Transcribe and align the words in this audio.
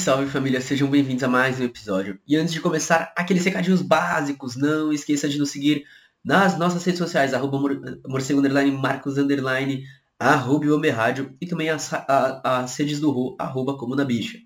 Salve, 0.00 0.30
família, 0.30 0.62
sejam 0.62 0.88
bem-vindos 0.88 1.22
a 1.22 1.28
mais 1.28 1.60
um 1.60 1.64
episódio. 1.64 2.18
E 2.26 2.34
antes 2.34 2.54
de 2.54 2.60
começar, 2.60 3.12
aqueles 3.14 3.44
recadinhos 3.44 3.82
básicos, 3.82 4.56
não 4.56 4.90
esqueça 4.90 5.28
de 5.28 5.38
nos 5.38 5.50
seguir 5.50 5.84
nas 6.24 6.58
nossas 6.58 6.82
redes 6.82 6.98
sociais, 6.98 7.34
arroba 7.34 7.58
morcego 8.08 8.40
underline, 8.40 8.70
marcos 8.70 9.18
underline, 9.18 9.84
arroba 10.18 10.74
Omber 10.74 10.96
Rádio 10.96 11.36
e 11.38 11.46
também 11.46 11.68
as, 11.68 11.92
a, 11.92 12.62
as 12.62 12.74
redes 12.78 12.98
do 12.98 13.10
Ru, 13.10 13.36
arroba 13.38 13.76
Comuna 13.76 14.02
Bicha. 14.02 14.38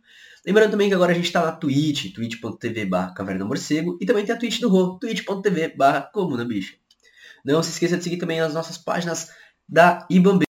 Lembrando 0.45 0.73
também 0.73 0.89
que 0.89 0.95
agora 0.97 1.13
a 1.13 1.15
gente 1.15 1.27
está 1.27 1.47
na 1.47 1.53
Twitch, 1.53 2.13
twitch.tv 2.13 2.87
barra 2.87 3.15
Caverna 3.15 3.45
Morcego, 3.45 3.97
e 4.01 4.07
também 4.07 4.27
tem 4.27 4.35
a 4.35 4.39
Twitch 4.39 4.59
do 4.59 4.69
Ru, 4.69 4.99
twitch.tv 4.99 5.77
barra 5.77 6.03
Comuna 6.13 6.45
Bicha. 6.45 6.75
Não 7.45 7.63
se 7.63 7.71
esqueça 7.71 7.97
de 7.97 8.03
seguir 8.03 8.17
também 8.17 8.41
as 8.41 8.55
nossas 8.55 8.77
páginas 8.77 9.31
da 9.69 10.05
Ibambe, 10.11 10.47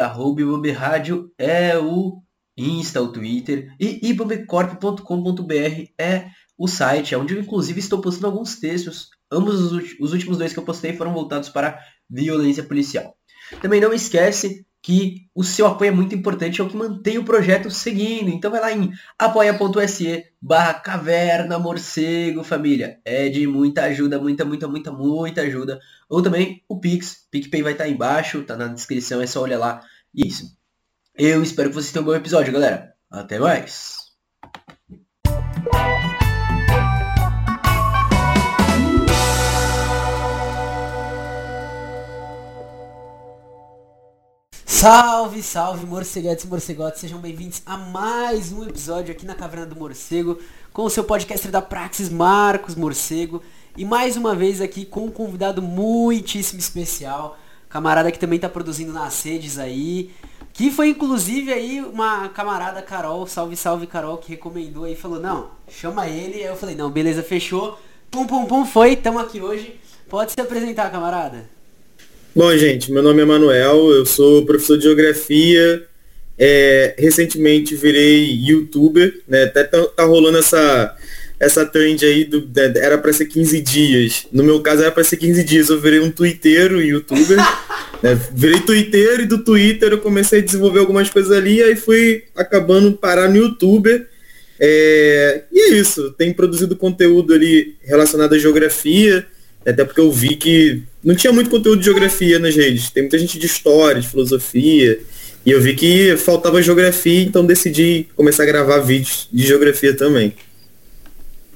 arroba 0.00 0.40
Ibambe 0.40 0.70
Rádio 0.70 1.32
é 1.36 1.76
o 1.76 2.22
Insta, 2.58 3.00
o 3.00 3.12
Twitter, 3.12 3.72
e 3.78 4.10
ibambecorp.com.br 4.10 5.92
é 5.96 6.26
o 6.58 6.66
site, 6.66 7.14
onde 7.14 7.34
eu 7.34 7.40
inclusive 7.40 7.78
estou 7.78 8.00
postando 8.00 8.26
alguns 8.26 8.56
textos. 8.58 9.10
Ambos 9.30 9.72
os 10.00 10.12
últimos 10.12 10.38
dois 10.38 10.52
que 10.52 10.58
eu 10.58 10.64
postei 10.64 10.92
foram 10.92 11.12
voltados 11.12 11.48
para 11.48 11.78
violência 12.10 12.64
policial. 12.64 13.14
Também 13.62 13.80
não 13.80 13.92
esquece 13.92 14.66
que 14.82 15.28
o 15.34 15.44
seu 15.44 15.66
apoio 15.66 15.88
é 15.88 15.94
muito 15.94 16.14
importante, 16.14 16.60
é 16.60 16.64
o 16.64 16.68
que 16.68 16.76
mantém 16.76 17.18
o 17.18 17.24
projeto 17.24 17.70
seguindo. 17.70 18.30
Então 18.30 18.50
vai 18.50 18.60
lá 18.60 18.72
em 18.72 18.90
apoia.se 19.18 20.24
barra 20.40 20.74
caverna 20.74 21.58
morcego, 21.58 22.44
família. 22.44 22.98
É 23.04 23.28
de 23.28 23.46
muita 23.46 23.84
ajuda, 23.84 24.20
muita, 24.20 24.44
muita, 24.44 24.68
muita, 24.68 24.92
muita 24.92 25.42
ajuda. 25.42 25.78
Ou 26.08 26.22
também 26.22 26.62
o 26.68 26.80
Pix, 26.80 27.26
PicPay 27.30 27.62
vai 27.62 27.72
estar 27.72 27.88
embaixo, 27.88 28.42
tá 28.44 28.56
na 28.56 28.68
descrição, 28.68 29.20
é 29.20 29.26
só 29.26 29.42
olhar 29.42 29.58
lá. 29.58 29.80
E 30.14 30.24
é 30.24 30.26
isso. 30.26 30.57
Eu 31.20 31.42
espero 31.42 31.68
que 31.68 31.74
vocês 31.74 31.90
tenham 31.90 32.04
um 32.04 32.06
bom 32.06 32.14
episódio, 32.14 32.52
galera. 32.52 32.94
Até 33.10 33.40
mais! 33.40 33.96
Salve, 44.64 45.42
salve, 45.42 45.84
morceguetes 45.86 46.44
e 46.44 46.46
morcegotes, 46.46 47.00
sejam 47.00 47.18
bem-vindos 47.18 47.62
a 47.66 47.76
mais 47.76 48.52
um 48.52 48.62
episódio 48.62 49.10
aqui 49.10 49.26
na 49.26 49.34
Caverna 49.34 49.66
do 49.66 49.74
Morcego, 49.74 50.38
com 50.72 50.84
o 50.84 50.90
seu 50.90 51.02
podcaster 51.02 51.50
da 51.50 51.60
Praxis, 51.60 52.08
Marcos 52.08 52.76
Morcego, 52.76 53.42
e 53.76 53.84
mais 53.84 54.16
uma 54.16 54.36
vez 54.36 54.60
aqui 54.60 54.84
com 54.84 55.06
um 55.06 55.10
convidado 55.10 55.60
muitíssimo 55.60 56.60
especial, 56.60 57.36
camarada 57.68 58.12
que 58.12 58.20
também 58.20 58.36
está 58.36 58.48
produzindo 58.48 58.92
nas 58.92 59.20
redes 59.24 59.58
aí, 59.58 60.12
que 60.58 60.72
foi 60.72 60.88
inclusive 60.88 61.52
aí 61.52 61.80
uma 61.80 62.28
camarada 62.30 62.82
Carol, 62.82 63.24
salve, 63.28 63.54
salve 63.54 63.86
Carol, 63.86 64.18
que 64.18 64.30
recomendou 64.30 64.82
aí, 64.82 64.96
falou, 64.96 65.20
não, 65.20 65.50
chama 65.70 66.08
ele, 66.08 66.34
aí 66.34 66.46
eu 66.46 66.56
falei, 66.56 66.74
não, 66.74 66.90
beleza, 66.90 67.22
fechou, 67.22 67.78
pum, 68.10 68.26
pum, 68.26 68.44
pum, 68.44 68.66
foi, 68.66 68.96
tamo 68.96 69.20
aqui 69.20 69.40
hoje, 69.40 69.76
pode 70.08 70.32
se 70.32 70.40
apresentar, 70.40 70.90
camarada. 70.90 71.48
Bom, 72.34 72.50
gente, 72.56 72.90
meu 72.90 73.04
nome 73.04 73.22
é 73.22 73.24
Manuel, 73.24 73.92
eu 73.92 74.04
sou 74.04 74.44
professor 74.44 74.76
de 74.76 74.82
geografia. 74.82 75.86
É, 76.40 76.94
recentemente 76.96 77.74
virei 77.74 78.30
youtuber, 78.30 79.22
né? 79.26 79.44
Até 79.44 79.64
tá, 79.64 79.84
tá 79.86 80.04
rolando 80.04 80.38
essa, 80.38 80.96
essa 81.38 81.64
trend 81.64 82.04
aí, 82.04 82.24
do, 82.24 82.48
era 82.76 82.98
para 82.98 83.12
ser 83.12 83.26
15 83.26 83.60
dias. 83.60 84.26
No 84.32 84.42
meu 84.42 84.60
caso 84.60 84.82
era 84.82 84.90
para 84.90 85.04
ser 85.04 85.16
15 85.16 85.44
dias, 85.44 85.68
eu 85.68 85.80
virei 85.80 86.00
um 86.00 86.10
twitteiro 86.10 86.82
youtuber. 86.82 87.38
né? 88.02 88.20
Virei 88.34 88.60
twitteiro 88.60 89.22
e 89.22 89.26
do 89.26 89.38
Twitter 89.38 89.92
eu 89.92 89.98
comecei 89.98 90.40
a 90.40 90.44
desenvolver 90.44 90.80
algumas 90.80 91.08
coisas 91.08 91.30
ali, 91.30 91.62
aí 91.62 91.76
fui 91.76 92.24
acabando 92.34 92.92
parar 92.92 93.28
no 93.28 93.36
youtuber. 93.36 94.06
É, 94.60 95.42
e 95.52 95.60
é 95.60 95.74
isso, 95.74 96.12
tenho 96.18 96.34
produzido 96.34 96.74
conteúdo 96.74 97.32
ali 97.32 97.76
relacionado 97.84 98.34
à 98.34 98.38
geografia, 98.38 99.24
até 99.64 99.84
porque 99.84 100.00
eu 100.00 100.10
vi 100.10 100.34
que 100.34 100.82
não 101.04 101.14
tinha 101.14 101.32
muito 101.32 101.50
conteúdo 101.50 101.78
de 101.78 101.84
geografia 101.84 102.40
nas 102.40 102.56
redes. 102.56 102.90
Tem 102.90 103.04
muita 103.04 103.18
gente 103.18 103.38
de 103.38 103.46
história, 103.46 104.00
de 104.00 104.08
filosofia. 104.08 104.98
E 105.46 105.50
eu 105.52 105.60
vi 105.60 105.74
que 105.74 106.16
faltava 106.16 106.60
geografia, 106.60 107.22
então 107.22 107.46
decidi 107.46 108.06
começar 108.16 108.42
a 108.42 108.46
gravar 108.46 108.78
vídeos 108.80 109.28
de 109.32 109.46
geografia 109.46 109.94
também. 109.94 110.34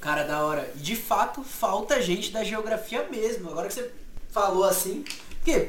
Cara, 0.03 0.25
da 0.25 0.45
hora. 0.45 0.69
De 0.75 0.97
fato, 0.97 1.43
falta 1.43 2.03
gente 2.03 2.33
da 2.33 2.45
geografia 2.45 3.07
mesmo. 3.11 3.49
Agora 3.49 3.69
que 3.69 3.75
você 3.75 3.89
falou 4.31 4.65
assim, 4.65 5.05
porque 5.39 5.69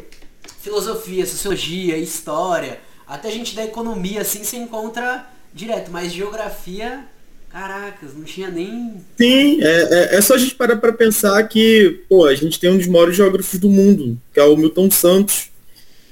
filosofia, 0.60 1.26
sociologia, 1.26 1.98
história, 1.98 2.80
até 3.08 3.30
gente 3.32 3.56
da 3.56 3.64
economia 3.64 4.22
assim 4.22 4.44
se 4.44 4.58
encontra 4.58 5.26
direto, 5.54 5.92
mas 5.92 6.12
geografia 6.12 7.06
Caracas, 7.54 8.16
não 8.16 8.24
tinha 8.24 8.50
nem. 8.50 8.96
Sim, 9.16 9.62
é, 9.62 10.14
é, 10.14 10.16
é 10.16 10.22
só 10.22 10.34
a 10.34 10.38
gente 10.40 10.56
parar 10.56 10.78
para 10.78 10.92
pensar 10.92 11.48
que, 11.48 12.02
pô, 12.10 12.26
a 12.26 12.34
gente 12.34 12.60
tem 12.60 12.72
um 12.72 12.78
dos 12.78 12.88
maiores 12.88 13.16
geógrafos 13.16 13.60
do 13.60 13.70
mundo, 13.70 14.18
que 14.34 14.40
é 14.40 14.44
o 14.44 14.58
Milton 14.58 14.90
Santos. 14.90 15.50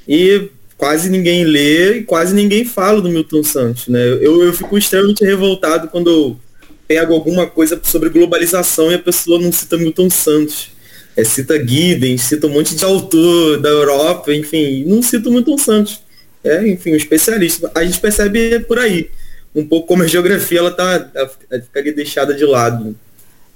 E 0.08 0.50
quase 0.78 1.10
ninguém 1.10 1.44
lê 1.44 1.98
e 1.98 2.04
quase 2.04 2.36
ninguém 2.36 2.64
fala 2.64 3.02
do 3.02 3.10
Milton 3.10 3.44
Santos, 3.44 3.88
né? 3.88 4.00
Eu, 4.22 4.44
eu 4.44 4.54
fico 4.54 4.78
extremamente 4.78 5.26
revoltado 5.26 5.88
quando 5.88 6.12
eu 6.12 6.40
pego 6.92 7.14
alguma 7.14 7.48
coisa 7.48 7.80
sobre 7.84 8.10
globalização 8.10 8.92
e 8.92 8.96
a 8.96 9.00
pessoa 9.00 9.40
não 9.40 9.50
cita 9.50 9.78
Milton 9.78 10.10
Santos. 10.10 10.72
É, 11.16 11.24
cita 11.24 11.58
Giddens, 11.58 12.24
cita 12.24 12.48
um 12.48 12.50
monte 12.50 12.76
de 12.76 12.84
autor 12.84 13.62
da 13.62 13.70
Europa, 13.70 14.34
enfim, 14.34 14.84
não 14.86 15.02
cita 15.02 15.30
Milton 15.30 15.58
Santos. 15.58 16.02
É, 16.44 16.68
enfim, 16.68 16.92
um 16.92 16.96
especialista. 16.98 17.72
A 17.74 17.86
gente 17.86 17.98
percebe 18.00 18.60
por 18.62 18.78
aí 18.78 19.10
um 19.56 19.66
pouco 19.66 19.88
como 19.88 20.04
a 20.04 20.08
geografia 20.08 20.60
ela 20.60 20.72
tá 20.72 21.10
ela 21.50 21.94
deixada 21.96 22.34
de 22.34 22.44
lado. 22.44 22.94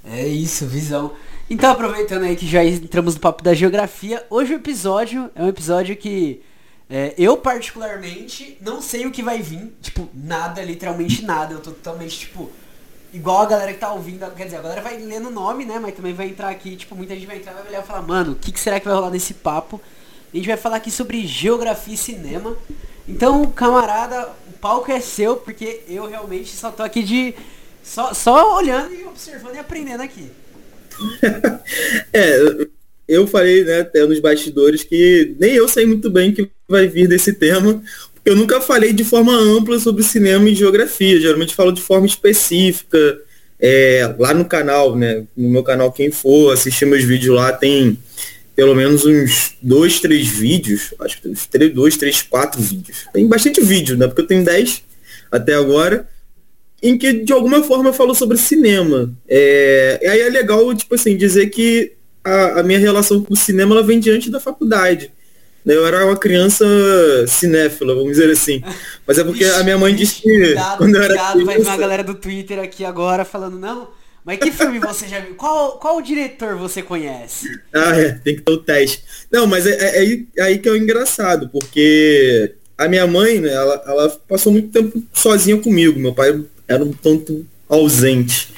É 0.05 0.25
isso, 0.25 0.65
visão. 0.65 1.11
Então 1.49 1.71
aproveitando 1.71 2.23
aí 2.23 2.37
que 2.37 2.47
já 2.47 2.63
entramos 2.63 3.15
no 3.15 3.19
papo 3.19 3.43
da 3.43 3.53
geografia, 3.53 4.23
hoje 4.29 4.53
o 4.53 4.57
episódio 4.57 5.29
é 5.35 5.43
um 5.43 5.49
episódio 5.49 5.95
que 5.97 6.41
é, 6.89 7.13
eu 7.17 7.35
particularmente 7.35 8.57
não 8.61 8.81
sei 8.81 9.05
o 9.05 9.11
que 9.11 9.23
vai 9.23 9.41
vir, 9.41 9.73
tipo, 9.81 10.07
nada, 10.13 10.61
literalmente 10.61 11.23
nada. 11.23 11.53
Eu 11.53 11.59
tô 11.59 11.71
totalmente, 11.71 12.19
tipo, 12.19 12.49
igual 13.15 13.41
a 13.41 13.45
galera 13.45 13.73
que 13.73 13.79
tá 13.79 13.93
ouvindo, 13.93 14.29
quer 14.35 14.43
dizer, 14.43 14.57
a 14.57 14.61
galera 14.61 14.81
vai 14.81 14.97
lendo 14.97 15.29
o 15.29 15.31
nome, 15.31 15.63
né? 15.63 15.79
Mas 15.79 15.95
também 15.95 16.13
vai 16.13 16.27
entrar 16.27 16.49
aqui, 16.49 16.75
tipo, 16.75 16.95
muita 16.95 17.15
gente 17.15 17.25
vai 17.25 17.37
entrar 17.37 17.53
vai 17.53 17.67
olhar 17.67 17.81
e 17.81 17.87
falar, 17.87 18.01
mano, 18.01 18.33
o 18.33 18.35
que, 18.35 18.51
que 18.51 18.59
será 18.59 18.79
que 18.79 18.85
vai 18.85 18.93
rolar 18.93 19.09
nesse 19.09 19.33
papo? 19.33 19.81
A 20.33 20.37
gente 20.37 20.47
vai 20.47 20.57
falar 20.57 20.77
aqui 20.77 20.91
sobre 20.91 21.25
geografia 21.25 21.93
e 21.93 21.97
cinema. 21.97 22.57
Então, 23.07 23.49
camarada, 23.51 24.29
palco 24.59 24.91
é 24.91 24.99
seu, 24.99 25.37
porque 25.37 25.81
eu 25.87 26.07
realmente 26.07 26.53
só 26.53 26.71
tô 26.71 26.83
aqui 26.83 27.01
de. 27.01 27.33
Só, 27.81 28.13
só 28.13 28.57
olhando 28.57 28.93
e 28.93 29.05
observando 29.05 29.55
e 29.55 29.59
aprendendo 29.59 30.01
aqui. 30.01 30.29
é, 32.11 32.67
eu 33.07 33.27
falei, 33.27 33.63
né, 33.63 33.81
até 33.81 34.05
nos 34.05 34.19
bastidores, 34.19 34.83
que 34.83 35.35
nem 35.39 35.53
eu 35.53 35.67
sei 35.67 35.85
muito 35.85 36.09
bem 36.09 36.33
que 36.33 36.49
vai 36.67 36.87
vir 36.87 37.07
desse 37.07 37.31
tema, 37.31 37.81
eu 38.25 38.35
nunca 38.35 38.59
falei 38.59 38.91
de 38.91 39.03
forma 39.03 39.33
ampla 39.33 39.79
sobre 39.79 40.03
cinema 40.03 40.49
e 40.49 40.55
geografia. 40.55 41.21
Geralmente 41.21 41.55
falo 41.55 41.71
de 41.71 41.81
forma 41.81 42.07
específica. 42.07 43.19
É, 43.59 44.13
lá 44.19 44.33
no 44.33 44.45
canal, 44.45 44.95
né? 44.95 45.23
No 45.37 45.49
meu 45.49 45.63
canal, 45.63 45.91
quem 45.91 46.11
for 46.11 46.51
assistir 46.51 46.85
meus 46.85 47.03
vídeos 47.03 47.35
lá, 47.35 47.53
tem 47.53 47.97
pelo 48.55 48.73
menos 48.73 49.05
uns 49.05 49.55
dois, 49.61 49.99
três 49.99 50.27
vídeos, 50.27 50.93
acho 51.01 51.21
que 51.21 51.27
uns 51.27 51.45
três, 51.45 51.73
dois, 51.73 51.97
três, 51.97 52.21
quatro 52.21 52.61
vídeos. 52.61 53.05
Tem 53.13 53.27
bastante 53.27 53.61
vídeo, 53.61 53.97
né? 53.97 54.07
Porque 54.07 54.21
eu 54.21 54.27
tenho 54.27 54.45
dez 54.45 54.81
até 55.29 55.53
agora, 55.53 56.07
em 56.81 56.97
que 56.97 57.11
de 57.11 57.33
alguma 57.33 57.61
forma 57.63 57.89
eu 57.89 57.93
falo 57.93 58.15
sobre 58.15 58.37
cinema. 58.37 59.13
É, 59.27 59.99
e 60.01 60.07
aí 60.07 60.21
é 60.21 60.29
legal, 60.29 60.73
tipo 60.73 60.95
assim, 60.95 61.17
dizer 61.17 61.47
que 61.47 61.93
a, 62.23 62.61
a, 62.61 62.63
minha 62.63 62.79
relação 62.79 63.21
com 63.21 63.33
o 63.33 63.37
cinema 63.37 63.75
ela 63.75 63.83
vem 63.83 63.99
diante 63.99 64.31
da 64.31 64.39
faculdade. 64.39 65.11
Eu 65.65 65.85
era 65.85 66.05
uma 66.05 66.17
criança 66.17 66.65
cinéfila, 67.27 67.95
vamos 67.95 68.11
dizer 68.11 68.29
assim. 68.29 68.61
Mas 69.07 69.17
é 69.17 69.23
porque 69.23 69.43
Ixi, 69.43 69.55
a 69.55 69.63
minha 69.63 69.77
mãe 69.77 69.95
disse 69.95 70.21
que. 70.21 70.29
Cuidado, 70.29 70.77
quando 70.79 70.95
eu 70.95 71.01
era 71.01 71.13
cuidado, 71.13 71.31
criança... 71.31 71.45
vai 71.45 71.57
vir 71.57 71.67
uma 71.67 71.77
galera 71.77 72.03
do 72.03 72.15
Twitter 72.15 72.59
aqui 72.59 72.85
agora 72.85 73.25
falando, 73.25 73.57
não 73.57 73.87
mas 74.25 74.39
que 74.39 74.51
filme 74.51 74.79
você 74.79 75.07
já 75.07 75.19
viu? 75.19 75.35
Qual, 75.35 75.73
qual 75.77 76.01
diretor 76.01 76.55
você 76.55 76.81
conhece? 76.81 77.47
Ah, 77.71 77.95
é, 77.95 78.13
tem 78.13 78.35
que 78.35 78.41
ter 78.41 78.51
o 78.51 78.57
teste. 78.57 79.03
Não, 79.31 79.45
mas 79.45 79.67
é, 79.67 79.75
é, 79.75 79.97
é 79.97 79.99
aí, 79.99 80.27
é 80.35 80.57
que 80.57 80.67
é 80.67 80.71
o 80.71 80.75
engraçado, 80.75 81.47
porque 81.49 82.55
a 82.75 82.87
minha 82.87 83.05
mãe, 83.05 83.39
né, 83.39 83.53
ela, 83.53 83.83
ela 83.85 84.09
passou 84.27 84.51
muito 84.51 84.69
tempo 84.69 85.03
sozinha 85.13 85.61
comigo. 85.61 85.99
Meu 85.99 86.11
pai 86.11 86.43
era 86.67 86.83
um 86.83 86.91
tanto 86.91 87.45
ausente. 87.69 88.51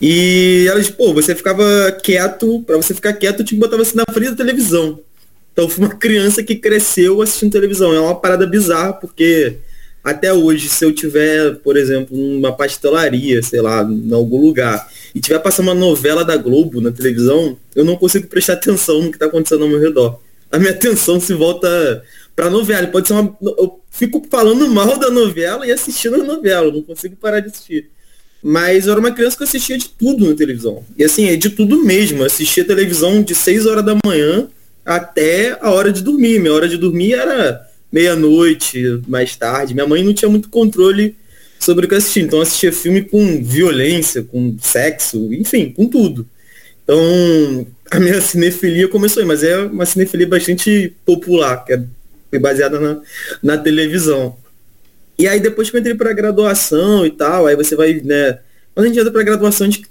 E 0.00 0.66
ela 0.68 0.78
disse, 0.78 0.92
pô, 0.92 1.12
você 1.12 1.34
ficava 1.34 1.90
quieto, 1.90 2.62
para 2.62 2.76
você 2.76 2.94
ficar 2.94 3.12
quieto, 3.14 3.40
eu 3.40 3.44
te 3.44 3.56
botava 3.56 3.82
assim 3.82 3.96
na 3.96 4.04
frente 4.14 4.30
da 4.30 4.36
televisão. 4.36 5.00
Então 5.52 5.68
fui 5.68 5.84
uma 5.84 5.94
criança 5.94 6.42
que 6.42 6.56
cresceu 6.56 7.20
assistindo 7.22 7.52
televisão. 7.52 7.92
É 7.92 8.00
uma 8.00 8.14
parada 8.14 8.46
bizarra, 8.46 8.92
porque 8.92 9.58
até 10.02 10.32
hoje, 10.32 10.68
se 10.68 10.84
eu 10.84 10.92
tiver, 10.92 11.56
por 11.56 11.76
exemplo, 11.76 12.16
numa 12.16 12.52
pastelaria, 12.52 13.42
sei 13.42 13.60
lá, 13.60 13.82
em 13.82 14.12
algum 14.12 14.40
lugar, 14.40 14.88
e 15.14 15.20
tiver 15.20 15.38
passando 15.38 15.68
uma 15.68 15.74
novela 15.74 16.24
da 16.24 16.36
Globo 16.36 16.80
na 16.80 16.90
televisão, 16.90 17.56
eu 17.74 17.84
não 17.84 17.96
consigo 17.96 18.26
prestar 18.26 18.54
atenção 18.54 19.02
no 19.02 19.10
que 19.10 19.16
está 19.16 19.26
acontecendo 19.26 19.62
ao 19.62 19.68
meu 19.68 19.80
redor. 19.80 20.18
A 20.50 20.58
minha 20.58 20.70
atenção 20.72 21.20
se 21.20 21.34
volta 21.34 22.02
pra 22.34 22.48
novela. 22.48 22.86
Pode 22.86 23.08
ser 23.08 23.14
uma. 23.14 23.36
Eu 23.42 23.80
fico 23.90 24.26
falando 24.30 24.66
mal 24.68 24.98
da 24.98 25.10
novela 25.10 25.66
e 25.66 25.72
assistindo 25.72 26.14
a 26.14 26.24
novela, 26.24 26.72
não 26.72 26.82
consigo 26.82 27.16
parar 27.16 27.40
de 27.40 27.48
assistir. 27.48 27.90
Mas 28.42 28.86
eu 28.86 28.92
era 28.92 29.00
uma 29.00 29.12
criança 29.12 29.36
que 29.36 29.44
assistia 29.44 29.76
de 29.76 29.90
tudo 29.90 30.26
na 30.26 30.34
televisão. 30.34 30.82
E 30.96 31.04
assim, 31.04 31.28
é 31.28 31.36
de 31.36 31.50
tudo 31.50 31.84
mesmo. 31.84 32.22
Eu 32.22 32.26
assistia 32.26 32.64
televisão 32.64 33.22
de 33.22 33.34
6 33.34 33.66
horas 33.66 33.84
da 33.84 33.94
manhã 34.02 34.48
até 34.90 35.56
a 35.60 35.70
hora 35.70 35.92
de 35.92 36.02
dormir. 36.02 36.40
Minha 36.40 36.52
hora 36.52 36.68
de 36.68 36.76
dormir 36.76 37.14
era 37.14 37.64
meia-noite, 37.92 39.00
mais 39.06 39.36
tarde. 39.36 39.72
Minha 39.72 39.86
mãe 39.86 40.02
não 40.02 40.12
tinha 40.12 40.28
muito 40.28 40.48
controle 40.48 41.14
sobre 41.60 41.84
o 41.84 41.88
que 41.88 41.94
eu 41.94 41.98
assistia. 41.98 42.24
Então 42.24 42.40
eu 42.40 42.42
assistia 42.42 42.72
filme 42.72 43.02
com 43.02 43.40
violência, 43.40 44.24
com 44.24 44.56
sexo, 44.60 45.32
enfim, 45.32 45.70
com 45.70 45.86
tudo. 45.86 46.26
Então 46.82 47.66
a 47.88 48.00
minha 48.00 48.20
cinefilia 48.20 48.88
começou 48.88 49.20
aí, 49.20 49.26
mas 49.26 49.44
é 49.44 49.58
uma 49.58 49.86
cinefilia 49.86 50.26
bastante 50.26 50.92
popular, 51.06 51.64
que 51.64 51.78
é 52.32 52.38
baseada 52.40 52.80
na, 52.80 53.00
na 53.40 53.58
televisão. 53.58 54.36
E 55.16 55.28
aí 55.28 55.38
depois 55.38 55.70
que 55.70 55.76
eu 55.76 55.80
entrei 55.80 55.94
pra 55.94 56.12
graduação 56.12 57.06
e 57.06 57.10
tal, 57.10 57.46
aí 57.46 57.54
você 57.54 57.76
vai, 57.76 58.00
né? 58.04 58.40
Quando 58.74 58.86
a 58.86 58.88
gente 58.88 58.98
entra 58.98 59.12
pra 59.12 59.22
graduação, 59.22 59.68
a 59.68 59.70
gente 59.70 59.82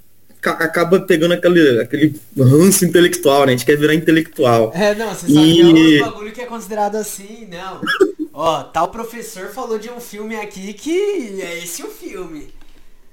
acaba 0.48 1.00
pegando 1.00 1.34
aquele, 1.34 1.80
aquele 1.80 2.20
ranço 2.38 2.84
intelectual, 2.84 3.46
né? 3.46 3.52
A 3.52 3.56
gente 3.56 3.66
quer 3.66 3.76
virar 3.76 3.94
intelectual. 3.94 4.72
É, 4.74 4.94
não, 4.94 5.14
você 5.14 5.32
sabe 5.32 5.50
e... 5.50 5.54
que 5.54 5.98
é 5.98 6.02
um 6.02 6.10
bagulho 6.10 6.32
que 6.32 6.40
é 6.40 6.46
considerado 6.46 6.96
assim, 6.96 7.46
não. 7.50 7.80
Ó, 8.32 8.62
tal 8.62 8.88
professor 8.88 9.48
falou 9.48 9.78
de 9.78 9.90
um 9.90 10.00
filme 10.00 10.36
aqui 10.36 10.72
que 10.72 11.42
é 11.42 11.58
esse 11.58 11.82
o 11.82 11.88
filme. 11.88 12.48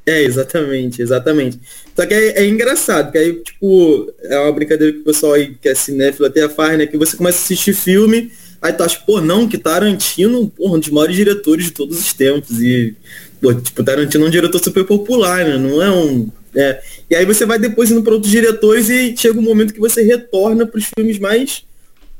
É, 0.07 0.23
exatamente, 0.23 1.01
exatamente. 1.01 1.59
Só 1.93 2.05
que 2.05 2.13
é, 2.13 2.39
é, 2.39 2.47
engraçado, 2.47 3.11
que 3.11 3.17
aí, 3.17 3.33
tipo, 3.43 4.09
é 4.21 4.39
uma 4.39 4.53
brincadeira 4.53 4.93
que 4.93 4.99
o 4.99 5.03
pessoal 5.03 5.33
aí 5.33 5.53
que 5.61 5.67
é 5.67 5.75
cinéfilo 5.75 6.27
até 6.27 6.47
faz, 6.47 6.77
né? 6.77 6.87
Que 6.87 6.97
você 6.97 7.17
começa 7.17 7.39
a 7.39 7.41
assistir 7.41 7.73
filme, 7.73 8.31
aí 8.61 8.71
tu 8.71 8.83
acha, 8.83 9.01
pô, 9.05 9.19
não, 9.19 9.49
que 9.49 9.57
Tarantino, 9.57 10.47
porra, 10.47 10.75
um 10.75 10.79
dos 10.79 10.87
maiores 10.87 11.13
diretores 11.13 11.65
de 11.65 11.71
todos 11.71 11.99
os 11.99 12.13
tempos. 12.13 12.61
E, 12.61 12.95
pô, 13.41 13.53
tipo, 13.53 13.83
Tarantino 13.83 14.23
é 14.23 14.27
um 14.29 14.31
diretor 14.31 14.63
super 14.63 14.85
popular, 14.85 15.43
né? 15.43 15.57
Não 15.57 15.83
é 15.83 15.91
um. 15.91 16.29
É. 16.55 16.81
E 17.09 17.15
aí 17.15 17.25
você 17.25 17.45
vai 17.45 17.59
depois 17.59 17.91
indo 17.91 18.01
para 18.01 18.13
outros 18.13 18.31
diretores 18.31 18.89
e 18.89 19.15
chega 19.15 19.39
um 19.39 19.43
momento 19.43 19.73
que 19.73 19.79
você 19.79 20.01
retorna 20.03 20.65
para 20.65 20.77
os 20.77 20.89
filmes 20.97 21.19
mais 21.19 21.65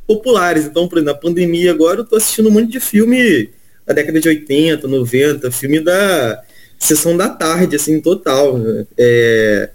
populares. 0.06 0.66
Então, 0.66 0.88
por 0.88 0.98
exemplo, 0.98 1.14
na 1.14 1.20
pandemia 1.20 1.72
agora 1.72 2.02
eu 2.02 2.06
tô 2.06 2.16
assistindo 2.16 2.50
um 2.50 2.52
monte 2.52 2.72
de 2.72 2.80
filme 2.80 3.50
da 3.86 3.94
década 3.94 4.20
de 4.20 4.28
80, 4.28 4.88
90, 4.88 5.52
filme 5.52 5.80
da 5.80 6.44
sessão 6.78 7.16
da 7.18 7.30
tarde, 7.30 7.76
assim, 7.76 8.00
total. 8.00 8.58
Né? 8.58 8.86
É... 8.98 9.70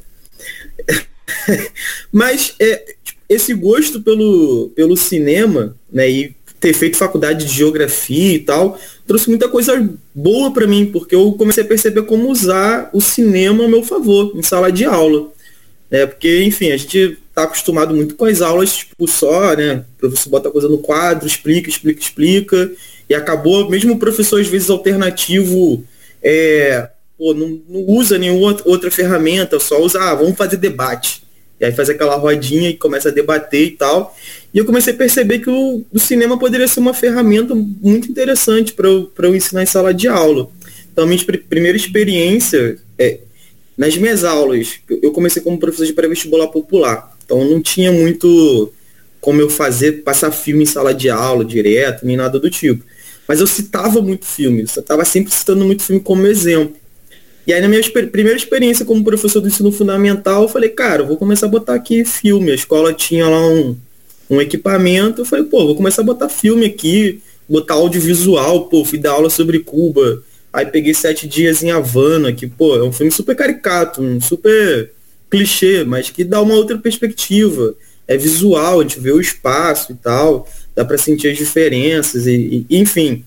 Mas 2.12 2.54
é, 2.60 2.94
esse 3.28 3.54
gosto 3.54 4.02
pelo, 4.02 4.70
pelo 4.74 4.96
cinema, 4.96 5.76
né, 5.90 6.08
e 6.08 6.34
ter 6.60 6.72
feito 6.72 6.96
faculdade 6.96 7.44
de 7.46 7.52
geografia 7.52 8.34
e 8.34 8.38
tal, 8.38 8.78
trouxe 9.12 9.28
muita 9.28 9.46
coisa 9.46 9.90
boa 10.14 10.50
para 10.54 10.66
mim, 10.66 10.86
porque 10.86 11.14
eu 11.14 11.32
comecei 11.32 11.62
a 11.62 11.66
perceber 11.66 12.00
como 12.04 12.30
usar 12.30 12.88
o 12.94 13.00
cinema 13.00 13.66
a 13.66 13.68
meu 13.68 13.82
favor, 13.82 14.32
em 14.34 14.42
sala 14.42 14.72
de 14.72 14.86
aula. 14.86 15.30
É, 15.90 16.06
porque, 16.06 16.42
enfim, 16.44 16.70
a 16.70 16.78
gente 16.78 17.18
tá 17.34 17.42
acostumado 17.42 17.94
muito 17.94 18.14
com 18.14 18.24
as 18.24 18.40
aulas, 18.40 18.74
tipo, 18.74 19.06
só, 19.06 19.54
né? 19.54 19.84
O 19.96 20.00
professor 20.00 20.30
bota 20.30 20.48
a 20.48 20.52
coisa 20.52 20.66
no 20.66 20.78
quadro, 20.78 21.26
explica, 21.26 21.68
explica, 21.68 22.00
explica. 22.00 22.72
E 23.06 23.14
acabou, 23.14 23.68
mesmo 23.68 23.92
o 23.92 23.98
professor, 23.98 24.40
às 24.40 24.46
vezes, 24.46 24.70
alternativo, 24.70 25.84
é, 26.22 26.88
pô, 27.18 27.34
não, 27.34 27.60
não 27.68 27.84
usa 27.88 28.16
nenhuma 28.16 28.56
outra 28.64 28.90
ferramenta, 28.90 29.60
só 29.60 29.78
usa, 29.78 30.00
ah, 30.00 30.14
vamos 30.14 30.38
fazer 30.38 30.56
debate. 30.56 31.22
E 31.62 31.64
aí 31.64 31.72
faz 31.72 31.88
aquela 31.88 32.16
rodinha 32.16 32.70
e 32.70 32.76
começa 32.76 33.08
a 33.08 33.12
debater 33.12 33.68
e 33.68 33.70
tal. 33.70 34.16
E 34.52 34.58
eu 34.58 34.64
comecei 34.64 34.92
a 34.92 34.96
perceber 34.96 35.38
que 35.38 35.48
o, 35.48 35.84
o 35.92 35.98
cinema 35.98 36.36
poderia 36.36 36.66
ser 36.66 36.80
uma 36.80 36.92
ferramenta 36.92 37.54
muito 37.54 38.10
interessante 38.10 38.72
para 38.72 38.88
eu, 38.88 39.08
eu 39.16 39.36
ensinar 39.36 39.62
em 39.62 39.66
sala 39.66 39.94
de 39.94 40.08
aula. 40.08 40.50
Então, 40.92 41.06
minha 41.06 41.24
primeira 41.48 41.76
experiência, 41.76 42.78
é, 42.98 43.20
nas 43.78 43.96
minhas 43.96 44.24
aulas, 44.24 44.80
eu 45.00 45.12
comecei 45.12 45.40
como 45.40 45.56
professor 45.56 45.86
de 45.86 45.92
pré-vestibular 45.92 46.48
popular. 46.48 47.16
Então, 47.24 47.44
não 47.44 47.62
tinha 47.62 47.92
muito 47.92 48.72
como 49.20 49.40
eu 49.40 49.48
fazer, 49.48 50.02
passar 50.02 50.32
filme 50.32 50.64
em 50.64 50.66
sala 50.66 50.92
de 50.92 51.08
aula 51.08 51.44
direto, 51.44 52.04
nem 52.04 52.16
nada 52.16 52.40
do 52.40 52.50
tipo. 52.50 52.84
Mas 53.28 53.38
eu 53.38 53.46
citava 53.46 54.02
muito 54.02 54.26
filme, 54.26 54.62
eu 54.62 54.80
estava 54.80 55.04
sempre 55.04 55.32
citando 55.32 55.64
muito 55.64 55.84
filme 55.84 56.02
como 56.02 56.26
exemplo. 56.26 56.81
E 57.46 57.52
aí 57.52 57.60
na 57.60 57.68
minha 57.68 57.80
exper 57.80 58.10
primeira 58.10 58.36
experiência 58.36 58.84
como 58.84 59.02
professor 59.02 59.40
do 59.40 59.48
ensino 59.48 59.72
fundamental, 59.72 60.42
eu 60.42 60.48
falei, 60.48 60.70
cara, 60.70 61.02
eu 61.02 61.06
vou 61.06 61.16
começar 61.16 61.46
a 61.46 61.48
botar 61.48 61.74
aqui 61.74 62.04
filme. 62.04 62.52
A 62.52 62.54
escola 62.54 62.92
tinha 62.92 63.28
lá 63.28 63.46
um, 63.48 63.76
um 64.30 64.40
equipamento, 64.40 65.22
eu 65.22 65.24
falei, 65.24 65.44
pô, 65.44 65.66
vou 65.66 65.76
começar 65.76 66.02
a 66.02 66.04
botar 66.04 66.28
filme 66.28 66.66
aqui, 66.66 67.20
botar 67.48 67.74
audiovisual, 67.74 68.68
pô, 68.68 68.84
fui 68.84 68.98
dar 68.98 69.12
aula 69.12 69.28
sobre 69.28 69.58
Cuba. 69.58 70.22
Aí 70.52 70.66
peguei 70.66 70.94
sete 70.94 71.26
dias 71.26 71.62
em 71.62 71.70
Havana, 71.70 72.32
que, 72.32 72.46
pô, 72.46 72.76
é 72.76 72.82
um 72.82 72.92
filme 72.92 73.10
super 73.10 73.34
caricato, 73.34 74.02
um 74.02 74.20
super 74.20 74.90
clichê, 75.30 75.82
mas 75.82 76.10
que 76.10 76.22
dá 76.24 76.40
uma 76.42 76.54
outra 76.54 76.76
perspectiva. 76.78 77.74
É 78.06 78.16
visual, 78.16 78.80
a 78.80 78.82
gente 78.82 79.00
vê 79.00 79.10
o 79.10 79.20
espaço 79.20 79.92
e 79.92 79.94
tal, 79.94 80.46
dá 80.74 80.84
para 80.84 80.98
sentir 80.98 81.28
as 81.28 81.38
diferenças, 81.38 82.26
e, 82.26 82.66
e 82.68 82.78
enfim. 82.78 83.24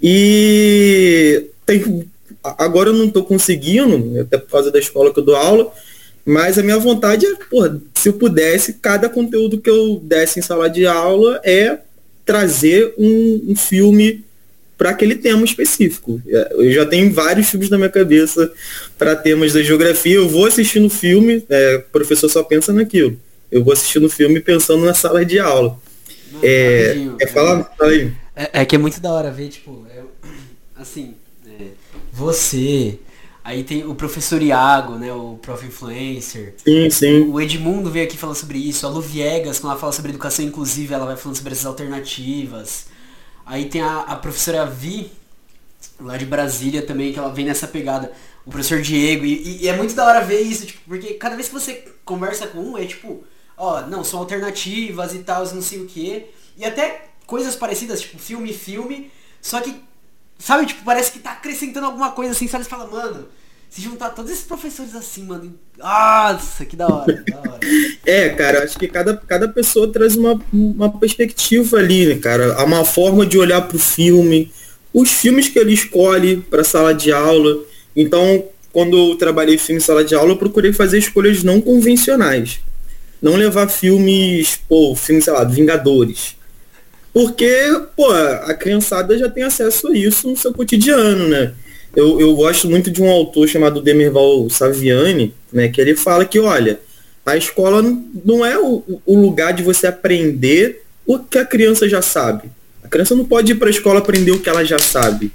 E 0.00 1.46
tem 1.66 2.06
agora 2.42 2.90
eu 2.90 2.94
não 2.94 3.06
estou 3.06 3.24
conseguindo, 3.24 4.20
até 4.20 4.38
por 4.38 4.50
causa 4.50 4.70
da 4.70 4.78
escola 4.78 5.12
que 5.12 5.20
eu 5.20 5.24
dou 5.24 5.36
aula, 5.36 5.72
mas 6.24 6.58
a 6.58 6.62
minha 6.62 6.78
vontade 6.78 7.26
é, 7.26 7.34
porra, 7.48 7.80
se 7.94 8.08
eu 8.10 8.12
pudesse, 8.12 8.74
cada 8.74 9.08
conteúdo 9.08 9.58
que 9.58 9.70
eu 9.70 9.98
desse 10.02 10.38
em 10.38 10.42
sala 10.42 10.68
de 10.68 10.86
aula 10.86 11.40
é 11.42 11.78
trazer 12.24 12.92
um, 12.98 13.46
um 13.48 13.56
filme 13.56 14.22
para 14.76 14.90
aquele 14.90 15.16
tema 15.16 15.44
específico. 15.44 16.22
É, 16.28 16.52
eu 16.52 16.70
já 16.70 16.86
tenho 16.86 17.12
vários 17.12 17.48
filmes 17.48 17.70
na 17.70 17.78
minha 17.78 17.88
cabeça 17.88 18.52
para 18.96 19.16
temas 19.16 19.52
da 19.52 19.62
geografia. 19.62 20.16
Eu 20.16 20.28
vou 20.28 20.46
assistindo 20.46 20.86
o 20.86 20.90
filme, 20.90 21.42
é, 21.48 21.76
o 21.76 21.90
professor 21.90 22.28
só 22.28 22.42
pensa 22.44 22.72
naquilo. 22.72 23.18
Eu 23.50 23.64
vou 23.64 23.72
assistindo 23.72 24.04
o 24.04 24.10
filme 24.10 24.40
pensando 24.40 24.84
na 24.84 24.94
sala 24.94 25.24
de 25.24 25.38
aula. 25.38 25.78
Não, 26.30 26.40
é, 26.42 27.08
é, 27.20 27.26
falar. 27.26 27.74
É, 28.36 28.60
é, 28.60 28.64
que 28.64 28.76
é 28.76 28.78
muito 28.78 29.00
da 29.00 29.10
hora 29.10 29.30
ver, 29.30 29.48
tipo, 29.48 29.86
eu, 29.96 30.10
assim, 30.76 31.14
você. 32.18 32.98
Aí 33.44 33.64
tem 33.64 33.86
o 33.86 33.94
professor 33.94 34.42
Iago, 34.42 34.96
né? 34.96 35.12
O 35.12 35.38
Prof 35.40 35.64
Influencer. 35.64 36.54
Sim, 36.62 36.90
sim. 36.90 37.20
O 37.22 37.40
Edmundo 37.40 37.90
veio 37.90 38.04
aqui 38.04 38.16
falando 38.18 38.36
sobre 38.36 38.58
isso. 38.58 38.84
A 38.84 38.90
Lu 38.90 39.00
Viegas, 39.00 39.58
quando 39.58 39.70
ela 39.70 39.80
fala 39.80 39.92
sobre 39.92 40.10
educação 40.10 40.44
inclusiva, 40.44 40.94
ela 40.94 41.06
vai 41.06 41.16
falando 41.16 41.36
sobre 41.36 41.52
essas 41.52 41.64
alternativas. 41.64 42.86
Aí 43.46 43.66
tem 43.66 43.80
a, 43.80 44.00
a 44.00 44.16
professora 44.16 44.66
Vi, 44.66 45.10
lá 45.98 46.16
de 46.18 46.26
Brasília 46.26 46.82
também, 46.82 47.12
que 47.12 47.18
ela 47.18 47.32
vem 47.32 47.46
nessa 47.46 47.66
pegada. 47.66 48.12
O 48.44 48.50
professor 48.50 48.82
Diego. 48.82 49.24
E, 49.24 49.62
e, 49.62 49.68
é 49.68 49.76
muito 49.76 49.94
da 49.94 50.04
hora 50.04 50.20
ver 50.22 50.40
isso, 50.40 50.66
tipo, 50.66 50.80
porque 50.86 51.14
cada 51.14 51.36
vez 51.36 51.48
que 51.48 51.54
você 51.54 51.84
conversa 52.04 52.46
com 52.48 52.58
um, 52.58 52.76
é 52.76 52.84
tipo, 52.84 53.24
ó, 53.56 53.82
não, 53.82 54.04
são 54.04 54.18
alternativas 54.18 55.14
e 55.14 55.20
tal, 55.20 55.46
não 55.54 55.62
sei 55.62 55.80
o 55.80 55.86
quê. 55.86 56.26
E 56.56 56.64
até 56.64 57.08
coisas 57.26 57.56
parecidas, 57.56 58.00
tipo, 58.00 58.18
filme, 58.18 58.52
filme. 58.52 59.10
Só 59.40 59.60
que 59.60 59.87
Sabe, 60.38 60.66
tipo, 60.66 60.84
parece 60.84 61.10
que 61.10 61.18
tá 61.18 61.32
acrescentando 61.32 61.86
alguma 61.86 62.12
coisa 62.12 62.32
assim, 62.32 62.46
sabe? 62.46 62.64
Você 62.64 62.70
fala, 62.70 62.86
mano, 62.86 63.26
se 63.68 63.82
juntar 63.82 64.10
todos 64.10 64.30
esses 64.30 64.44
professores 64.44 64.94
assim, 64.94 65.24
mano. 65.24 65.54
Nossa, 65.76 66.64
que 66.64 66.76
da 66.76 66.86
hora, 66.86 67.24
da 67.28 67.38
hora. 67.40 67.58
É, 68.06 68.30
cara, 68.30 68.64
acho 68.64 68.78
que 68.78 68.88
cada, 68.88 69.16
cada 69.16 69.48
pessoa 69.48 69.92
traz 69.92 70.16
uma, 70.16 70.40
uma 70.52 70.90
perspectiva 70.98 71.76
ali, 71.76 72.06
né, 72.06 72.14
cara? 72.14 72.54
Há 72.54 72.64
uma 72.64 72.84
forma 72.84 73.26
de 73.26 73.36
olhar 73.36 73.60
pro 73.62 73.78
filme, 73.78 74.50
os 74.94 75.10
filmes 75.10 75.48
que 75.48 75.58
ele 75.58 75.74
escolhe 75.74 76.38
pra 76.38 76.64
sala 76.64 76.94
de 76.94 77.12
aula. 77.12 77.58
Então, 77.94 78.44
quando 78.72 78.96
eu 78.96 79.16
trabalhei 79.16 79.58
filme 79.58 79.80
em 79.80 79.84
sala 79.84 80.04
de 80.04 80.14
aula, 80.14 80.32
eu 80.32 80.38
procurei 80.38 80.72
fazer 80.72 80.98
escolhas 80.98 81.42
não 81.42 81.60
convencionais. 81.60 82.60
Não 83.20 83.34
levar 83.34 83.68
filmes, 83.68 84.58
pô, 84.68 84.94
filmes, 84.94 85.24
sei 85.24 85.32
lá, 85.32 85.44
Vingadores 85.44 86.37
porque, 87.12 87.52
pô, 87.96 88.10
a 88.10 88.54
criançada 88.54 89.16
já 89.18 89.28
tem 89.28 89.42
acesso 89.42 89.88
a 89.88 89.96
isso 89.96 90.28
no 90.28 90.36
seu 90.36 90.52
cotidiano, 90.52 91.28
né? 91.28 91.52
Eu, 91.96 92.20
eu 92.20 92.34
gosto 92.36 92.68
muito 92.68 92.90
de 92.90 93.02
um 93.02 93.10
autor 93.10 93.48
chamado 93.48 93.80
Demerval 93.80 94.48
Saviani, 94.50 95.34
né? 95.52 95.68
Que 95.68 95.80
ele 95.80 95.96
fala 95.96 96.24
que, 96.24 96.38
olha, 96.38 96.78
a 97.24 97.36
escola 97.36 97.82
não 98.24 98.44
é 98.44 98.58
o, 98.58 99.00
o 99.04 99.20
lugar 99.20 99.52
de 99.52 99.62
você 99.62 99.86
aprender 99.86 100.82
o 101.06 101.18
que 101.18 101.38
a 101.38 101.44
criança 101.44 101.88
já 101.88 102.02
sabe. 102.02 102.50
A 102.82 102.88
criança 102.88 103.14
não 103.14 103.24
pode 103.24 103.52
ir 103.52 103.54
para 103.56 103.68
a 103.68 103.70
escola 103.70 103.98
aprender 103.98 104.30
o 104.30 104.40
que 104.40 104.48
ela 104.48 104.64
já 104.64 104.78
sabe. 104.78 105.32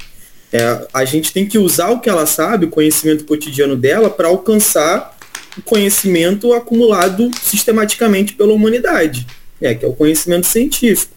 É, 0.51 0.87
a 0.93 1.03
gente 1.03 1.33
tem 1.33 1.47
que 1.47 1.57
usar 1.57 1.89
o 1.89 1.99
que 1.99 2.09
ela 2.09 2.25
sabe, 2.27 2.65
o 2.65 2.69
conhecimento 2.69 3.25
cotidiano 3.25 3.75
dela, 3.75 4.09
para 4.09 4.27
alcançar 4.27 5.17
o 5.57 5.61
conhecimento 5.61 6.53
acumulado 6.53 7.29
sistematicamente 7.41 8.33
pela 8.33 8.53
humanidade, 8.53 9.25
é, 9.61 9.73
que 9.73 9.83
é 9.83 9.87
o 9.87 9.93
conhecimento 9.93 10.45
científico. 10.45 11.13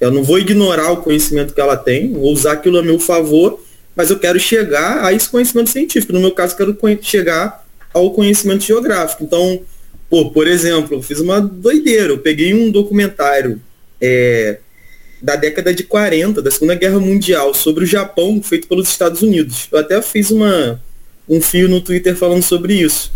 Eu 0.00 0.10
não 0.10 0.22
vou 0.22 0.38
ignorar 0.38 0.92
o 0.92 0.98
conhecimento 0.98 1.52
que 1.52 1.60
ela 1.60 1.76
tem, 1.76 2.12
vou 2.12 2.32
usar 2.32 2.52
aquilo 2.52 2.78
a 2.78 2.82
meu 2.82 2.98
favor, 2.98 3.60
mas 3.96 4.10
eu 4.10 4.18
quero 4.18 4.38
chegar 4.38 5.04
a 5.04 5.12
esse 5.12 5.28
conhecimento 5.28 5.70
científico. 5.70 6.12
No 6.12 6.20
meu 6.20 6.30
caso, 6.30 6.56
quero 6.56 6.76
chegar 7.02 7.66
ao 7.92 8.12
conhecimento 8.12 8.64
geográfico. 8.64 9.24
Então, 9.24 9.60
pô, 10.08 10.30
por 10.30 10.46
exemplo, 10.46 10.96
eu 10.96 11.02
fiz 11.02 11.18
uma 11.18 11.40
doideira. 11.40 12.12
Eu 12.12 12.18
peguei 12.18 12.54
um 12.54 12.70
documentário 12.70 13.60
é, 14.00 14.58
da 15.20 15.34
década 15.34 15.74
de 15.74 15.82
40, 15.82 16.40
da 16.40 16.50
Segunda 16.50 16.76
Guerra 16.76 17.00
Mundial, 17.00 17.52
sobre 17.52 17.82
o 17.82 17.86
Japão, 17.86 18.40
feito 18.40 18.68
pelos 18.68 18.88
Estados 18.88 19.20
Unidos. 19.20 19.66
Eu 19.72 19.80
até 19.80 20.00
fiz 20.00 20.30
uma, 20.30 20.80
um 21.28 21.40
fio 21.40 21.68
no 21.68 21.80
Twitter 21.80 22.14
falando 22.14 22.42
sobre 22.42 22.74
isso. 22.74 23.10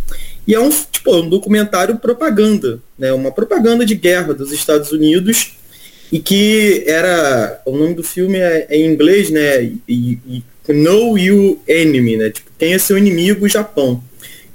E 0.47 0.55
é 0.55 0.59
um, 0.59 0.71
tipo, 0.71 1.15
um 1.15 1.29
documentário 1.29 1.97
propaganda, 1.97 2.81
né? 2.99 3.13
Uma 3.13 3.31
propaganda 3.31 3.87
de 3.87 3.95
guerra 3.95 4.35
dos 4.35 4.51
Estados 4.51 4.91
Unidos 4.91 5.53
e 6.11 6.19
que 6.19 6.85
era 6.87 7.61
o 7.65 7.77
nome 7.77 7.95
do 7.95 8.03
filme 8.03 8.39
é, 8.39 8.67
é 8.69 8.77
em 8.77 8.87
inglês, 8.87 9.31
né? 9.31 9.63
E, 9.89 10.19
e, 10.27 10.43
Know 10.69 11.19
You 11.19 11.61
Enemy, 11.67 12.17
né? 12.17 12.31
Tipo, 12.31 12.51
quem 12.59 12.75
é 12.75 12.79
seu 12.79 12.97
inimigo, 12.97 13.45
o 13.45 13.49
Japão. 13.49 14.03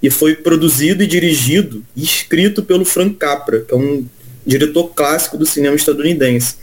E 0.01 0.09
foi 0.09 0.35
produzido 0.35 1.03
e 1.03 1.07
dirigido 1.07 1.83
e 1.95 2.03
escrito 2.03 2.63
pelo 2.63 2.85
Frank 2.85 3.15
Capra, 3.15 3.61
que 3.61 3.73
é 3.73 3.77
um 3.77 4.05
diretor 4.45 4.85
clássico 4.95 5.37
do 5.37 5.45
cinema 5.45 5.75
estadunidense. 5.75 6.55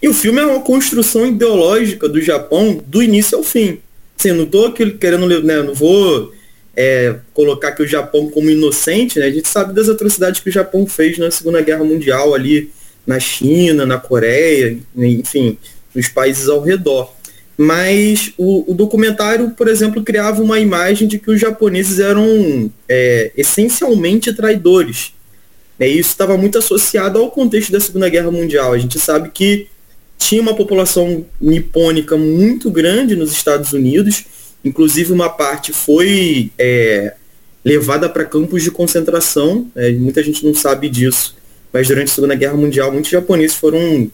E 0.00 0.08
o 0.08 0.14
filme 0.14 0.40
é 0.40 0.46
uma 0.46 0.60
construção 0.60 1.26
ideológica 1.26 2.08
do 2.08 2.20
Japão 2.20 2.80
do 2.86 3.02
início 3.02 3.36
ao 3.36 3.42
fim. 3.42 3.80
Assim, 4.18 4.32
não 4.32 4.46
tô 4.46 4.70
querendo, 4.72 5.42
né, 5.42 5.62
não 5.62 5.74
vou 5.74 6.32
é, 6.76 7.16
colocar 7.32 7.68
aqui 7.68 7.82
o 7.82 7.86
Japão 7.86 8.30
como 8.30 8.50
inocente, 8.50 9.18
né? 9.18 9.26
A 9.26 9.30
gente 9.30 9.48
sabe 9.48 9.74
das 9.74 9.88
atrocidades 9.88 10.40
que 10.40 10.50
o 10.50 10.52
Japão 10.52 10.86
fez 10.86 11.18
na 11.18 11.30
Segunda 11.30 11.60
Guerra 11.62 11.84
Mundial 11.84 12.34
ali 12.34 12.70
na 13.06 13.20
China, 13.20 13.86
na 13.86 13.98
Coreia, 13.98 14.78
enfim, 14.96 15.56
nos 15.94 16.08
países 16.08 16.48
ao 16.48 16.60
redor. 16.60 17.14
Mas 17.56 18.32
o, 18.36 18.70
o 18.70 18.74
documentário, 18.74 19.50
por 19.50 19.68
exemplo, 19.68 20.02
criava 20.02 20.42
uma 20.42 20.58
imagem 20.58 21.08
de 21.08 21.18
que 21.18 21.30
os 21.30 21.40
japoneses 21.40 21.98
eram 21.98 22.70
é, 22.88 23.32
essencialmente 23.36 24.32
traidores. 24.34 25.14
E 25.78 25.86
isso 25.86 26.10
estava 26.10 26.36
muito 26.36 26.58
associado 26.58 27.18
ao 27.18 27.30
contexto 27.30 27.72
da 27.72 27.80
Segunda 27.80 28.08
Guerra 28.08 28.30
Mundial. 28.30 28.72
A 28.72 28.78
gente 28.78 28.98
sabe 28.98 29.30
que 29.30 29.68
tinha 30.18 30.42
uma 30.42 30.54
população 30.54 31.24
nipônica 31.40 32.16
muito 32.16 32.70
grande 32.70 33.14
nos 33.14 33.32
Estados 33.32 33.72
Unidos, 33.72 34.24
inclusive 34.64 35.12
uma 35.12 35.28
parte 35.28 35.72
foi 35.72 36.50
é, 36.58 37.14
levada 37.64 38.08
para 38.08 38.24
campos 38.24 38.62
de 38.62 38.70
concentração, 38.70 39.70
é, 39.74 39.92
muita 39.92 40.22
gente 40.22 40.44
não 40.44 40.54
sabe 40.54 40.88
disso, 40.88 41.36
mas 41.76 41.88
durante 41.88 42.08
a 42.10 42.14
Segunda 42.14 42.34
Guerra 42.34 42.54
Mundial 42.54 42.90
muitos 42.90 43.10
japoneses 43.10 43.54
foram, 43.54 44.10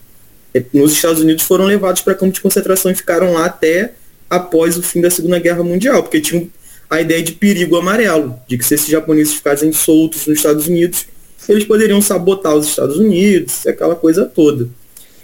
é, 0.52 0.64
nos 0.72 0.90
Estados 0.90 1.22
Unidos, 1.22 1.44
foram 1.44 1.64
levados 1.64 2.02
para 2.02 2.12
campos 2.12 2.34
de 2.34 2.40
concentração 2.40 2.90
e 2.90 2.94
ficaram 2.96 3.34
lá 3.34 3.44
até 3.44 3.92
após 4.28 4.76
o 4.76 4.82
fim 4.82 5.00
da 5.00 5.08
Segunda 5.08 5.38
Guerra 5.38 5.62
Mundial, 5.62 6.02
porque 6.02 6.20
tinham 6.20 6.50
a 6.90 7.00
ideia 7.00 7.22
de 7.22 7.30
perigo 7.30 7.76
amarelo, 7.76 8.36
de 8.48 8.58
que 8.58 8.64
se 8.64 8.74
esses 8.74 8.88
japoneses 8.88 9.34
ficassem 9.34 9.70
soltos 9.70 10.26
nos 10.26 10.38
Estados 10.38 10.66
Unidos, 10.66 11.06
eles 11.48 11.62
poderiam 11.62 12.02
sabotar 12.02 12.56
os 12.56 12.66
Estados 12.66 12.96
Unidos, 12.96 13.64
aquela 13.64 13.94
coisa 13.94 14.24
toda. 14.24 14.68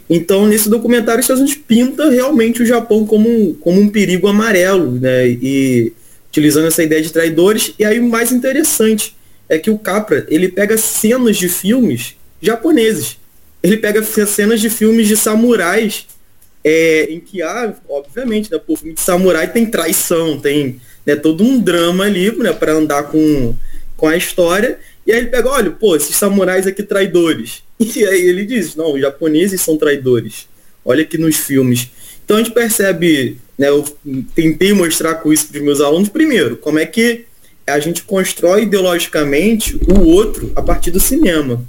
Então, 0.09 0.47
nesse 0.47 0.68
documentário, 0.68 1.18
os 1.18 1.25
Estados 1.25 1.42
Unidos 1.42 1.61
pinta 1.66 2.09
realmente 2.09 2.62
o 2.62 2.66
Japão 2.66 3.04
como, 3.04 3.54
como 3.54 3.80
um 3.80 3.88
perigo 3.88 4.28
amarelo, 4.28 4.92
né? 4.92 5.28
E 5.28 5.92
utilizando 6.28 6.68
essa 6.68 6.85
ideia 6.85 7.02
de 7.02 7.12
traidores. 7.12 7.75
E 7.76 7.85
aí 7.85 7.99
o 7.99 8.09
mais 8.09 8.30
interessante 8.30 9.16
é 9.49 9.59
que 9.59 9.71
o 9.71 9.76
Capra, 9.78 10.25
ele 10.28 10.49
pega 10.49 10.78
cenas 10.78 11.37
de 11.37 11.49
filmes 11.49 12.16
japoneses. 12.40 13.18
Ele 13.62 13.76
pega 13.76 14.02
cenas 14.02 14.61
de 14.61 14.71
filmes 14.71 15.09
de 15.09 15.16
samurais, 15.16 16.07
é, 16.64 17.04
em 17.11 17.21
que 17.21 17.42
há, 17.42 17.75
obviamente, 17.88 18.50
né, 18.50 18.59
por 18.59 18.78
filme 18.78 18.95
de 18.95 19.00
samurai 19.00 19.50
tem 19.52 19.66
traição, 19.66 20.38
tem 20.38 20.80
né, 21.04 21.16
todo 21.16 21.42
um 21.42 21.59
drama 21.59 22.04
ali 22.04 22.30
né, 22.37 22.52
para 22.52 22.73
andar 22.73 23.04
com, 23.04 23.54
com 23.97 24.07
a 24.07 24.16
história. 24.16 24.78
E 25.07 25.12
aí 25.12 25.18
ele 25.18 25.28
pega, 25.28 25.49
olha, 25.49 25.71
pô, 25.71 25.97
esses 25.97 26.14
samurais 26.14 26.66
aqui 26.66 26.83
traidores. 26.83 27.62
E 27.80 28.04
aí 28.04 28.26
ele 28.26 28.45
diz, 28.45 28.75
não, 28.75 28.95
os 28.95 29.00
japoneses 29.00 29.61
são 29.61 29.76
traidores. 29.76 30.49
Olha 30.85 31.02
aqui 31.02 31.16
nos 31.16 31.37
filmes. 31.37 31.88
Então 32.25 32.37
a 32.37 32.40
gente 32.40 32.52
percebe, 32.52 33.38
né, 33.57 33.68
eu 33.68 33.85
tentei 34.35 34.73
mostrar 34.73 35.14
com 35.16 35.33
isso 35.33 35.47
para 35.47 35.59
os 35.59 35.64
meus 35.64 35.80
alunos, 35.80 36.09
primeiro, 36.09 36.57
como 36.57 36.78
é 36.78 36.85
que 36.87 37.25
a 37.66 37.78
gente 37.78 38.02
constrói 38.02 38.62
ideologicamente 38.62 39.78
o 39.88 40.00
outro 40.09 40.52
a 40.57 40.62
partir 40.62 40.90
do 40.90 40.99
cinema. 40.99 41.64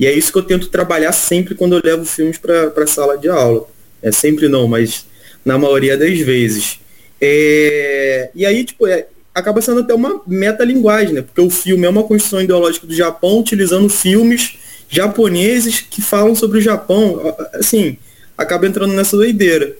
E 0.00 0.06
é 0.06 0.12
isso 0.14 0.32
que 0.32 0.38
eu 0.38 0.42
tento 0.42 0.68
trabalhar 0.68 1.12
sempre 1.12 1.54
quando 1.54 1.76
eu 1.76 1.82
levo 1.84 2.06
filmes 2.06 2.38
para 2.38 2.72
a 2.74 2.86
sala 2.86 3.18
de 3.18 3.28
aula. 3.28 3.68
É 4.02 4.10
sempre 4.10 4.48
não, 4.48 4.66
mas 4.66 5.04
na 5.44 5.58
maioria 5.58 5.94
das 5.94 6.18
vezes. 6.18 6.80
É... 7.20 8.30
E 8.34 8.46
aí, 8.46 8.64
tipo, 8.64 8.86
é... 8.86 9.06
acaba 9.34 9.60
sendo 9.60 9.80
até 9.80 9.92
uma 9.92 10.22
metalinguagem, 10.26 11.12
né? 11.12 11.20
Porque 11.20 11.42
o 11.42 11.50
filme 11.50 11.84
é 11.84 11.90
uma 11.90 12.02
construção 12.02 12.40
ideológica 12.40 12.86
do 12.86 12.94
Japão, 12.94 13.40
utilizando 13.40 13.90
filmes 13.90 14.54
japoneses 14.88 15.80
que 15.82 16.00
falam 16.00 16.34
sobre 16.34 16.56
o 16.56 16.62
Japão. 16.62 17.36
Assim, 17.52 17.98
acaba 18.38 18.66
entrando 18.66 18.94
nessa 18.94 19.18
doideira. 19.18 19.76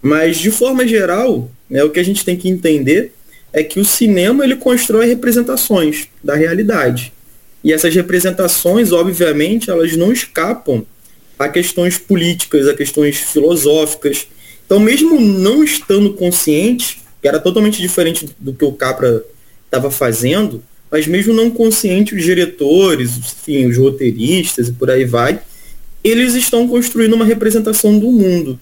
Mas, 0.00 0.38
de 0.38 0.50
forma 0.50 0.88
geral, 0.88 1.50
né, 1.68 1.84
o 1.84 1.90
que 1.90 2.00
a 2.00 2.04
gente 2.04 2.24
tem 2.24 2.38
que 2.38 2.48
entender 2.48 3.12
é 3.52 3.62
que 3.62 3.78
o 3.78 3.84
cinema 3.84 4.44
ele 4.44 4.56
constrói 4.56 5.06
representações 5.08 6.08
da 6.24 6.34
realidade. 6.34 7.12
E 7.64 7.72
essas 7.72 7.94
representações, 7.94 8.90
obviamente, 8.90 9.70
elas 9.70 9.96
não 9.96 10.12
escapam 10.12 10.84
a 11.38 11.48
questões 11.48 11.98
políticas, 11.98 12.68
a 12.68 12.74
questões 12.74 13.16
filosóficas. 13.16 14.26
Então, 14.66 14.80
mesmo 14.80 15.20
não 15.20 15.62
estando 15.62 16.12
consciente, 16.14 17.00
que 17.20 17.28
era 17.28 17.38
totalmente 17.38 17.80
diferente 17.80 18.28
do 18.38 18.52
que 18.52 18.64
o 18.64 18.72
Capra 18.72 19.24
estava 19.64 19.90
fazendo, 19.90 20.62
mas 20.90 21.06
mesmo 21.06 21.32
não 21.32 21.50
consciente, 21.50 22.14
os 22.14 22.22
diretores, 22.22 23.16
enfim, 23.16 23.66
os 23.66 23.78
roteiristas 23.78 24.68
e 24.68 24.72
por 24.72 24.90
aí 24.90 25.04
vai, 25.04 25.40
eles 26.02 26.34
estão 26.34 26.66
construindo 26.66 27.14
uma 27.14 27.24
representação 27.24 27.98
do 27.98 28.10
mundo. 28.10 28.58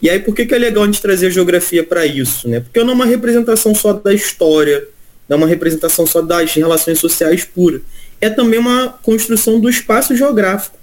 E 0.00 0.08
aí, 0.08 0.18
por 0.20 0.34
que, 0.34 0.46
que 0.46 0.54
é 0.54 0.58
legal 0.58 0.84
a 0.84 0.86
gente 0.86 1.02
trazer 1.02 1.26
a 1.26 1.30
geografia 1.30 1.84
para 1.84 2.06
isso? 2.06 2.48
Né? 2.48 2.60
Porque 2.60 2.80
não 2.80 2.90
é 2.90 2.94
uma 2.94 3.06
representação 3.06 3.74
só 3.74 3.92
da 3.92 4.14
história, 4.14 4.86
não 5.28 5.36
é 5.36 5.38
uma 5.38 5.46
representação 5.46 6.06
só 6.06 6.22
das 6.22 6.54
relações 6.54 6.98
sociais 6.98 7.44
puras 7.44 7.82
é 8.20 8.28
também 8.30 8.58
uma 8.58 8.88
construção 9.02 9.60
do 9.60 9.68
espaço 9.68 10.16
geográfico. 10.16 10.76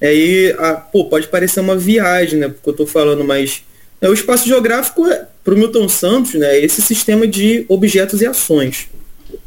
Aí, 0.00 0.54
a, 0.58 0.74
pô, 0.74 1.06
pode 1.06 1.28
parecer 1.28 1.60
uma 1.60 1.76
viagem, 1.76 2.38
né? 2.38 2.48
Porque 2.48 2.68
eu 2.68 2.72
estou 2.72 2.86
falando, 2.86 3.24
mas 3.24 3.62
é, 4.00 4.08
o 4.08 4.12
espaço 4.12 4.46
geográfico, 4.46 5.06
é, 5.06 5.26
para 5.42 5.54
o 5.54 5.58
Milton 5.58 5.88
Santos, 5.88 6.34
né, 6.34 6.56
é 6.56 6.64
esse 6.64 6.80
sistema 6.80 7.26
de 7.26 7.64
objetos 7.68 8.20
e 8.20 8.26
ações. 8.26 8.88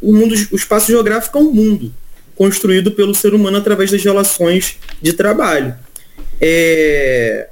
O, 0.02 0.14
mundo, 0.14 0.36
o 0.52 0.56
espaço 0.56 0.88
geográfico 0.88 1.38
é 1.38 1.42
um 1.42 1.52
mundo 1.52 1.94
construído 2.36 2.92
pelo 2.92 3.16
ser 3.16 3.34
humano 3.34 3.58
através 3.58 3.92
das 3.92 4.04
relações 4.04 4.78
de 5.02 5.14
trabalho. 5.14 5.76
É... 6.40 7.48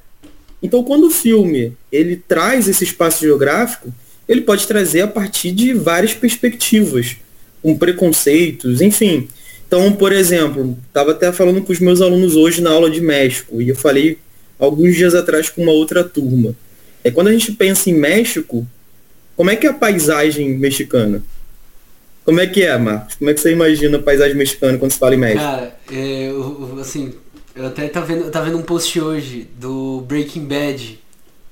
Então, 0.62 0.84
quando 0.84 1.08
o 1.08 1.12
filme 1.12 1.74
ele 1.92 2.18
traz 2.28 2.68
esse 2.68 2.84
espaço 2.84 3.22
geográfico, 3.22 3.94
ele 4.28 4.42
pode 4.42 4.68
trazer 4.68 5.02
a 5.02 5.08
partir 5.08 5.52
de 5.52 5.74
várias 5.74 6.14
perspectivas, 6.14 7.16
com 7.62 7.78
preconceitos, 7.78 8.82
enfim. 8.82 9.28
Então, 9.70 9.94
por 9.94 10.12
exemplo, 10.12 10.76
estava 10.88 11.12
até 11.12 11.32
falando 11.32 11.62
com 11.62 11.72
os 11.72 11.80
meus 11.80 12.02
alunos 12.02 12.36
hoje 12.36 12.60
na 12.60 12.72
aula 12.72 12.90
de 12.90 13.00
México, 13.00 13.62
e 13.62 13.70
eu 13.70 13.76
falei 13.76 14.18
alguns 14.58 14.96
dias 14.96 15.14
atrás 15.14 15.48
com 15.48 15.62
uma 15.62 15.72
outra 15.72 16.04
turma. 16.04 16.56
É 17.04 17.12
quando 17.12 17.28
a 17.28 17.32
gente 17.32 17.52
pensa 17.52 17.88
em 17.88 17.94
México, 17.94 18.66
como 19.38 19.52
é 19.52 19.56
que 19.56 19.68
é 19.68 19.70
a 19.70 19.74
paisagem 19.74 20.58
mexicana? 20.58 21.22
Como 22.26 22.40
é 22.40 22.48
que 22.48 22.64
é, 22.64 22.76
Marcos? 22.80 23.14
Como 23.14 23.30
é 23.30 23.34
que 23.36 23.40
você 23.40 23.52
imagina 23.52 24.00
a 24.00 24.02
paisagem 24.02 24.36
mexicana 24.36 24.76
quando 24.80 24.92
se 24.92 24.98
fala 24.98 25.14
em 25.14 25.20
México? 25.20 25.44
Cara, 25.44 25.76
é, 25.92 26.30
eu, 26.32 26.80
assim, 26.82 27.14
eu 27.56 27.68
até 27.68 27.88
tava 27.90 28.08
vendo, 28.08 28.24
eu 28.24 28.32
tava 28.32 28.46
vendo 28.48 28.58
um 28.58 28.64
post 28.64 29.00
hoje 29.00 29.48
do 29.56 30.02
Breaking 30.08 30.46
Bad. 30.46 31.00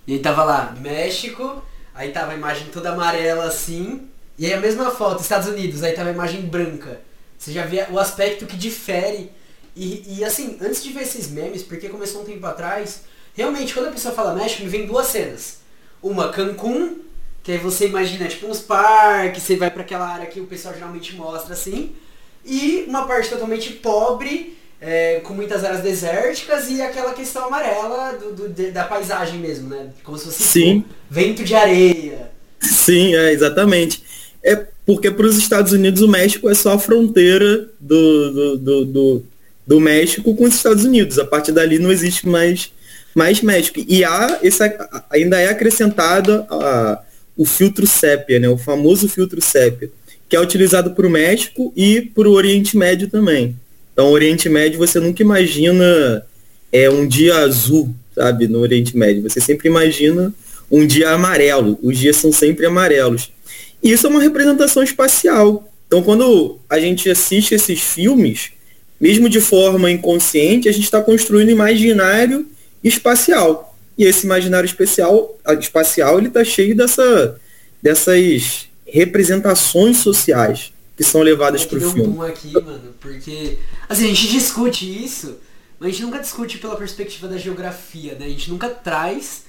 E 0.08 0.14
aí 0.14 0.20
tava 0.20 0.44
lá, 0.44 0.76
México, 0.82 1.64
aí 1.94 2.10
tava 2.10 2.32
a 2.32 2.36
imagem 2.36 2.66
toda 2.74 2.90
amarela 2.90 3.44
assim, 3.44 4.02
e 4.40 4.48
aí 4.48 4.54
a 4.54 4.60
mesma 4.60 4.90
foto, 4.90 5.22
Estados 5.22 5.48
Unidos, 5.48 5.84
aí 5.84 5.94
tava 5.94 6.10
a 6.10 6.14
imagem 6.14 6.42
branca. 6.42 7.06
Você 7.38 7.52
já 7.52 7.66
vê 7.66 7.86
o 7.92 8.00
aspecto 8.00 8.46
que 8.46 8.58
difere. 8.58 9.32
E, 9.76 10.18
e 10.18 10.26
assim, 10.26 10.58
antes 10.62 10.84
de 10.84 10.92
ver 10.92 11.04
esses 11.04 11.30
memes, 11.30 11.64
porque 11.64 11.90
começou 11.90 12.22
um 12.22 12.26
tempo 12.26 12.46
atrás, 12.46 13.02
realmente 13.36 13.74
quando 13.74 13.88
a 13.88 13.92
pessoa 13.92 14.14
fala 14.14 14.34
México, 14.34 14.64
me 14.64 14.70
vem 14.70 14.88
duas 14.88 15.08
cenas. 15.08 15.60
Uma, 16.02 16.32
Cancún, 16.32 17.00
que 17.44 17.52
aí 17.52 17.58
você 17.58 17.88
imagina 17.88 18.28
tipo 18.28 18.48
uns 18.48 18.60
parques, 18.60 19.44
você 19.44 19.56
vai 19.56 19.70
para 19.70 19.82
aquela 19.82 20.08
área 20.08 20.26
que 20.26 20.40
o 20.40 20.48
pessoal 20.48 20.74
geralmente 20.74 21.16
mostra 21.16 21.54
assim. 21.54 21.96
E 22.44 22.86
uma 22.88 23.06
parte 23.06 23.30
totalmente 23.30 23.74
pobre, 23.74 24.58
é, 24.80 25.20
com 25.24 25.34
muitas 25.34 25.64
áreas 25.64 25.82
desérticas 25.82 26.70
e 26.70 26.82
aquela 26.82 27.14
questão 27.14 27.46
amarela 27.46 28.14
do, 28.14 28.50
do 28.50 28.72
da 28.72 28.84
paisagem 28.84 29.40
mesmo, 29.40 29.70
né? 29.70 29.90
Como 30.04 30.18
se 30.18 30.26
fosse 30.26 30.44
Sim. 30.44 30.82
Tipo, 30.82 30.96
vento 31.10 31.44
de 31.44 31.56
areia. 31.56 32.32
Sim, 32.60 33.16
é, 33.16 33.32
exatamente. 33.32 34.04
É 34.48 34.66
porque 34.86 35.12
para 35.12 35.26
os 35.26 35.38
Estados 35.38 35.74
Unidos 35.74 36.02
o 36.02 36.08
México 36.08 36.50
é 36.50 36.54
só 36.54 36.72
a 36.74 36.80
fronteira 36.80 37.68
do, 37.78 38.32
do, 38.32 38.58
do, 38.58 38.86
do, 38.86 39.24
do 39.68 39.80
México 39.82 40.34
com 40.34 40.46
os 40.46 40.56
Estados 40.56 40.86
Unidos. 40.86 41.20
A 41.20 41.26
partir 41.26 41.52
dali 41.52 41.78
não 41.78 41.92
existe 41.92 42.26
mais, 42.26 42.72
mais 43.14 43.42
México. 43.42 43.84
E 43.86 44.06
há 44.06 44.40
essa, 44.42 45.06
ainda 45.10 45.38
é 45.42 45.50
acrescentado 45.50 46.46
a, 46.50 47.02
o 47.36 47.46
filtro 47.46 47.86
sépia, 47.86 48.40
né? 48.40 48.48
o 48.48 48.58
famoso 48.58 49.10
filtro 49.10 49.42
sépia, 49.42 49.90
que 50.30 50.36
é 50.38 50.40
utilizado 50.40 50.92
para 50.92 51.06
o 51.06 51.10
México 51.10 51.74
e 51.76 52.02
para 52.02 52.30
o 52.30 52.32
Oriente 52.32 52.78
Médio 52.78 53.10
também. 53.10 53.54
Então, 53.92 54.10
Oriente 54.12 54.48
Médio 54.48 54.80
você 54.80 54.98
nunca 54.98 55.22
imagina 55.22 56.26
é, 56.72 56.90
um 56.90 57.06
dia 57.06 57.36
azul, 57.40 57.94
sabe, 58.16 58.48
no 58.48 58.60
Oriente 58.60 58.96
Médio. 58.96 59.24
Você 59.24 59.42
sempre 59.42 59.68
imagina 59.68 60.34
um 60.72 60.88
dia 60.88 61.10
amarelo. 61.10 61.78
Os 61.84 61.98
dias 61.98 62.16
são 62.16 62.32
sempre 62.32 62.66
amarelos. 62.66 63.32
Isso 63.82 64.08
é 64.08 64.10
uma 64.10 64.22
representação 64.22 64.84
espacial. 64.84 65.68
Então, 65.88 66.04
quando 66.04 66.60
a 66.70 66.80
gente 66.80 67.10
assiste 67.10 67.54
esses 67.54 67.80
filmes, 67.82 68.52
mesmo 69.00 69.30
de 69.30 69.40
forma 69.40 69.90
inconsciente, 69.90 70.68
a 70.68 70.72
gente 70.72 70.84
está 70.84 71.02
construindo 71.02 71.50
imaginário 71.50 72.48
espacial. 72.84 73.76
E 73.98 74.04
esse 74.04 74.26
imaginário 74.26 74.66
especial, 74.66 75.38
espacial 75.60 76.18
ele 76.18 76.28
está 76.28 76.44
cheio 76.44 76.76
dessa, 76.76 77.40
dessas 77.82 78.68
representações 78.86 79.98
sociais 79.98 80.72
que 80.96 81.04
são 81.04 81.22
levadas 81.22 81.66
para 81.66 81.78
o 81.78 81.92
filme. 81.92 82.18
Um 82.18 82.22
aqui, 82.24 82.54
mano, 82.54 82.94
porque 83.00 83.60
assim, 83.88 84.06
a 84.06 84.08
gente 84.08 84.28
discute 84.30 85.06
isso, 85.06 85.38
mas 85.80 85.90
a 85.90 85.92
gente 85.92 86.02
nunca 86.04 86.20
discute 86.20 86.58
pela 86.58 86.76
perspectiva 86.76 87.28
da 87.28 87.38
geografia, 87.38 88.16
né? 88.16 88.26
A 88.26 88.30
gente 88.30 88.50
nunca 88.50 88.68
traz. 88.68 89.44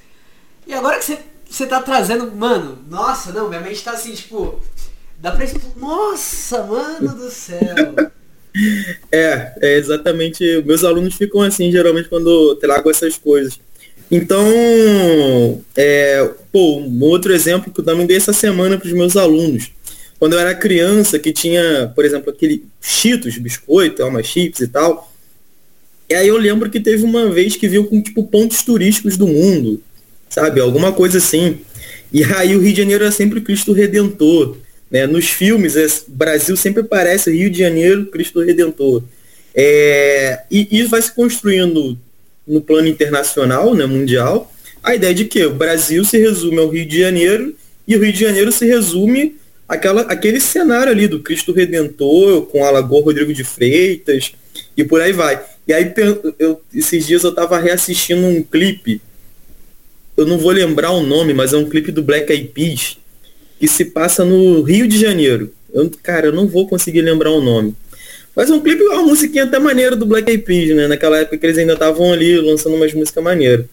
E 0.66 0.74
agora 0.74 0.98
que 0.98 1.06
você, 1.06 1.18
você 1.48 1.66
tá 1.66 1.80
trazendo, 1.80 2.30
mano, 2.34 2.78
nossa, 2.90 3.32
não, 3.32 3.48
minha 3.48 3.60
mente 3.60 3.82
tá 3.82 3.92
assim, 3.92 4.12
tipo, 4.12 4.60
dá 5.18 5.32
pra 5.32 5.46
Nossa, 5.76 6.62
mano 6.64 7.14
do 7.14 7.30
céu! 7.30 7.74
É, 9.12 9.52
é 9.60 9.76
exatamente. 9.76 10.62
Meus 10.66 10.82
alunos 10.82 11.14
ficam 11.14 11.42
assim, 11.42 11.70
geralmente, 11.70 12.08
quando 12.08 12.56
trago 12.56 12.90
essas 12.90 13.16
coisas. 13.16 13.60
Então, 14.10 15.62
é, 15.76 16.28
pô, 16.50 16.78
um 16.78 17.04
outro 17.04 17.32
exemplo 17.32 17.72
que 17.72 17.80
eu 17.80 17.84
também 17.84 18.06
dei 18.06 18.16
essa 18.16 18.32
semana 18.32 18.76
para 18.78 18.88
os 18.88 18.92
meus 18.92 19.16
alunos. 19.16 19.70
Quando 20.18 20.32
eu 20.32 20.40
era 20.40 20.54
criança, 20.54 21.18
que 21.18 21.32
tinha, 21.32 21.92
por 21.94 22.04
exemplo, 22.04 22.30
aquele 22.30 22.64
Cheetos, 22.80 23.38
biscoito, 23.38 24.02
alma 24.02 24.22
chips 24.22 24.60
e 24.60 24.68
tal. 24.68 25.12
E 26.08 26.14
aí 26.14 26.26
eu 26.26 26.38
lembro 26.38 26.70
que 26.70 26.80
teve 26.80 27.04
uma 27.04 27.30
vez 27.30 27.54
que 27.54 27.68
viu 27.68 27.84
com, 27.84 28.00
tipo, 28.00 28.24
pontos 28.24 28.62
turísticos 28.62 29.16
do 29.16 29.26
mundo, 29.26 29.80
sabe? 30.28 30.60
Alguma 30.60 30.92
coisa 30.92 31.18
assim. 31.18 31.58
E 32.12 32.24
aí 32.24 32.56
o 32.56 32.60
Rio 32.60 32.72
de 32.72 32.78
Janeiro 32.78 33.04
é 33.04 33.10
sempre 33.10 33.40
Cristo 33.40 33.72
Redentor. 33.72 34.56
Né? 34.90 35.06
Nos 35.06 35.28
filmes, 35.28 35.76
é, 35.76 35.86
Brasil 36.08 36.56
sempre 36.56 36.82
parece 36.82 37.30
Rio 37.30 37.50
de 37.50 37.58
Janeiro, 37.58 38.06
Cristo 38.06 38.40
Redentor. 38.40 39.02
É, 39.54 40.40
e 40.50 40.68
isso 40.70 40.90
vai 40.90 41.02
se 41.02 41.14
construindo 41.14 41.98
no 42.46 42.60
plano 42.60 42.88
internacional, 42.88 43.74
né, 43.74 43.84
mundial, 43.84 44.50
a 44.82 44.94
ideia 44.94 45.12
de 45.12 45.26
que 45.26 45.44
o 45.44 45.54
Brasil 45.54 46.04
se 46.04 46.16
resume 46.16 46.58
ao 46.58 46.68
Rio 46.68 46.86
de 46.86 46.98
Janeiro 46.98 47.54
e 47.86 47.94
o 47.94 48.00
Rio 48.00 48.12
de 48.12 48.20
Janeiro 48.20 48.50
se 48.50 48.64
resume 48.64 49.36
àquela, 49.68 50.02
àquele 50.02 50.40
cenário 50.40 50.90
ali 50.90 51.06
do 51.06 51.20
Cristo 51.20 51.52
Redentor, 51.52 52.46
com 52.46 52.64
a 52.64 52.70
Lagoa 52.70 53.04
Rodrigo 53.04 53.34
de 53.34 53.44
Freitas 53.44 54.32
e 54.76 54.82
por 54.82 55.00
aí 55.02 55.12
vai. 55.12 55.42
E 55.66 55.72
aí 55.72 55.92
eu, 56.38 56.62
esses 56.74 57.06
dias 57.06 57.22
eu 57.22 57.30
estava 57.30 57.58
reassistindo 57.58 58.26
um 58.26 58.42
clipe, 58.42 59.02
eu 60.18 60.26
não 60.26 60.36
vou 60.36 60.50
lembrar 60.50 60.90
o 60.90 61.02
nome, 61.02 61.32
mas 61.32 61.52
é 61.52 61.56
um 61.56 61.68
clipe 61.68 61.92
do 61.92 62.02
Black 62.02 62.30
Eyed 62.32 62.48
Peas, 62.48 62.98
que 63.58 63.68
se 63.68 63.84
passa 63.84 64.24
no 64.24 64.62
Rio 64.62 64.88
de 64.88 64.98
Janeiro. 64.98 65.52
Eu, 65.72 65.88
cara, 66.02 66.26
eu 66.26 66.32
não 66.32 66.48
vou 66.48 66.66
conseguir 66.68 67.02
lembrar 67.02 67.30
o 67.30 67.40
nome. 67.40 67.74
Mas 68.34 68.50
um 68.50 68.60
clipe, 68.60 68.82
uma 68.82 69.02
musiquinha 69.02 69.44
até 69.44 69.60
maneira 69.60 69.94
do 69.94 70.04
Black 70.04 70.28
Eyed 70.28 70.42
Peas, 70.42 70.76
né? 70.76 70.88
Naquela 70.88 71.18
época 71.18 71.38
que 71.38 71.46
eles 71.46 71.56
ainda 71.56 71.74
estavam 71.74 72.12
ali 72.12 72.36
lançando 72.40 72.74
umas 72.74 72.92
músicas 72.92 73.22
maneiras. 73.22 73.66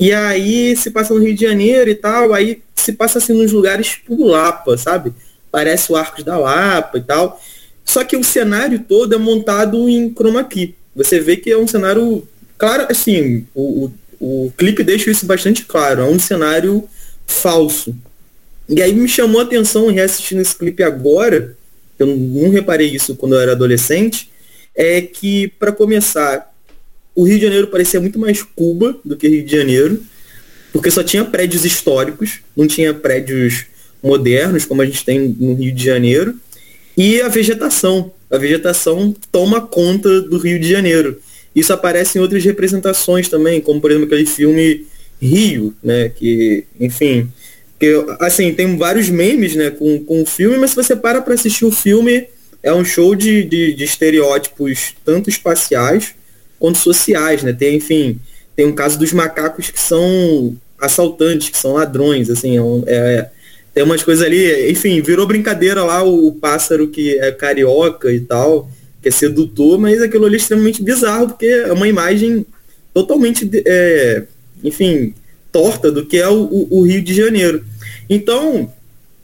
E 0.00 0.10
aí 0.10 0.74
se 0.74 0.90
passa 0.90 1.12
no 1.12 1.20
Rio 1.20 1.34
de 1.34 1.42
Janeiro 1.42 1.90
e 1.90 1.94
tal, 1.94 2.32
aí 2.32 2.62
se 2.74 2.92
passa 2.92 3.18
assim 3.18 3.34
nos 3.34 3.52
lugares 3.52 3.88
tipo 3.88 4.26
Lapa, 4.26 4.78
sabe? 4.78 5.12
Parece 5.50 5.92
o 5.92 5.96
Arcos 5.96 6.24
da 6.24 6.38
Lapa 6.38 6.96
e 6.96 7.02
tal. 7.02 7.40
Só 7.84 8.02
que 8.04 8.16
o 8.16 8.24
cenário 8.24 8.78
todo 8.88 9.14
é 9.14 9.18
montado 9.18 9.86
em 9.88 10.12
chroma 10.12 10.42
key. 10.44 10.74
Você 10.96 11.20
vê 11.20 11.36
que 11.36 11.50
é 11.50 11.58
um 11.58 11.66
cenário, 11.66 12.26
claro, 12.56 12.86
assim, 12.88 13.46
o, 13.54 13.84
o, 13.84 13.92
o 14.20 14.52
clipe 14.56 14.82
deixa 14.82 15.10
isso 15.10 15.26
bastante 15.26 15.64
claro, 15.64 16.02
é 16.02 16.04
um 16.04 16.18
cenário 16.18 16.88
falso. 17.26 17.94
E 18.68 18.80
aí 18.80 18.92
me 18.94 19.08
chamou 19.08 19.40
a 19.40 19.44
atenção 19.44 19.90
reassistindo 19.90 20.40
esse 20.40 20.56
clipe 20.56 20.82
agora, 20.82 21.56
eu 21.98 22.06
não 22.06 22.50
reparei 22.50 22.88
isso 22.88 23.14
quando 23.14 23.34
eu 23.34 23.40
era 23.40 23.52
adolescente, 23.52 24.30
é 24.74 25.00
que, 25.00 25.48
para 25.58 25.70
começar, 25.70 26.52
o 27.14 27.24
Rio 27.24 27.38
de 27.38 27.44
Janeiro 27.44 27.68
parecia 27.68 28.00
muito 28.00 28.18
mais 28.18 28.42
Cuba 28.42 28.98
do 29.04 29.16
que 29.16 29.28
Rio 29.28 29.44
de 29.44 29.52
Janeiro, 29.52 30.02
porque 30.72 30.90
só 30.90 31.04
tinha 31.04 31.24
prédios 31.24 31.64
históricos, 31.64 32.40
não 32.56 32.66
tinha 32.66 32.92
prédios 32.92 33.66
modernos, 34.02 34.64
como 34.64 34.82
a 34.82 34.86
gente 34.86 35.04
tem 35.04 35.28
no 35.38 35.54
Rio 35.54 35.72
de 35.72 35.84
Janeiro, 35.84 36.34
e 36.96 37.20
a 37.20 37.28
vegetação. 37.28 38.12
A 38.30 38.36
vegetação 38.36 39.14
toma 39.30 39.60
conta 39.60 40.20
do 40.22 40.38
Rio 40.38 40.58
de 40.58 40.68
Janeiro. 40.68 41.20
Isso 41.54 41.72
aparece 41.72 42.18
em 42.18 42.20
outras 42.20 42.44
representações 42.44 43.28
também, 43.28 43.60
como 43.60 43.80
por 43.80 43.90
exemplo 43.90 44.06
aquele 44.06 44.26
filme 44.26 44.86
Rio, 45.20 45.74
né? 45.82 46.08
Que, 46.08 46.64
enfim, 46.80 47.30
porque, 47.84 48.16
assim, 48.20 48.52
tem 48.54 48.76
vários 48.76 49.08
memes, 49.08 49.54
né, 49.54 49.70
com, 49.70 49.98
com 50.04 50.22
o 50.22 50.26
filme, 50.26 50.56
mas 50.56 50.70
se 50.70 50.76
você 50.76 50.94
para 50.94 51.20
para 51.20 51.34
assistir 51.34 51.64
o 51.64 51.72
filme, 51.72 52.26
é 52.62 52.72
um 52.72 52.84
show 52.84 53.14
de, 53.14 53.44
de, 53.44 53.74
de, 53.74 53.84
estereótipos 53.84 54.94
tanto 55.04 55.28
espaciais 55.28 56.14
quanto 56.58 56.78
sociais, 56.78 57.42
né? 57.42 57.52
Tem, 57.52 57.76
enfim, 57.76 58.18
tem 58.56 58.66
um 58.66 58.72
caso 58.72 58.98
dos 58.98 59.12
macacos 59.12 59.70
que 59.70 59.80
são 59.80 60.56
assaltantes, 60.80 61.50
que 61.50 61.58
são 61.58 61.74
ladrões, 61.74 62.30
assim, 62.30 62.56
é, 62.86 62.94
é, 62.94 63.30
tem 63.74 63.82
umas 63.82 64.02
coisas 64.02 64.24
ali, 64.24 64.70
enfim, 64.70 65.02
virou 65.02 65.26
brincadeira 65.26 65.84
lá 65.84 66.02
o, 66.02 66.28
o 66.28 66.32
pássaro 66.32 66.88
que 66.88 67.18
é 67.18 67.32
carioca 67.32 68.10
e 68.12 68.20
tal, 68.20 68.70
que 69.04 69.08
é 69.08 69.12
sedutor, 69.12 69.78
mas 69.78 70.00
aquilo 70.00 70.24
ali 70.24 70.36
é 70.36 70.38
extremamente 70.38 70.82
bizarro, 70.82 71.28
porque 71.28 71.44
é 71.44 71.72
uma 71.72 71.86
imagem 71.86 72.46
totalmente, 72.94 73.48
é, 73.66 74.22
enfim, 74.62 75.14
torta 75.52 75.92
do 75.92 76.06
que 76.06 76.16
é 76.16 76.26
o, 76.26 76.66
o, 76.70 76.82
Rio 76.82 77.02
de 77.02 77.12
Janeiro. 77.12 77.62
Então, 78.08 78.72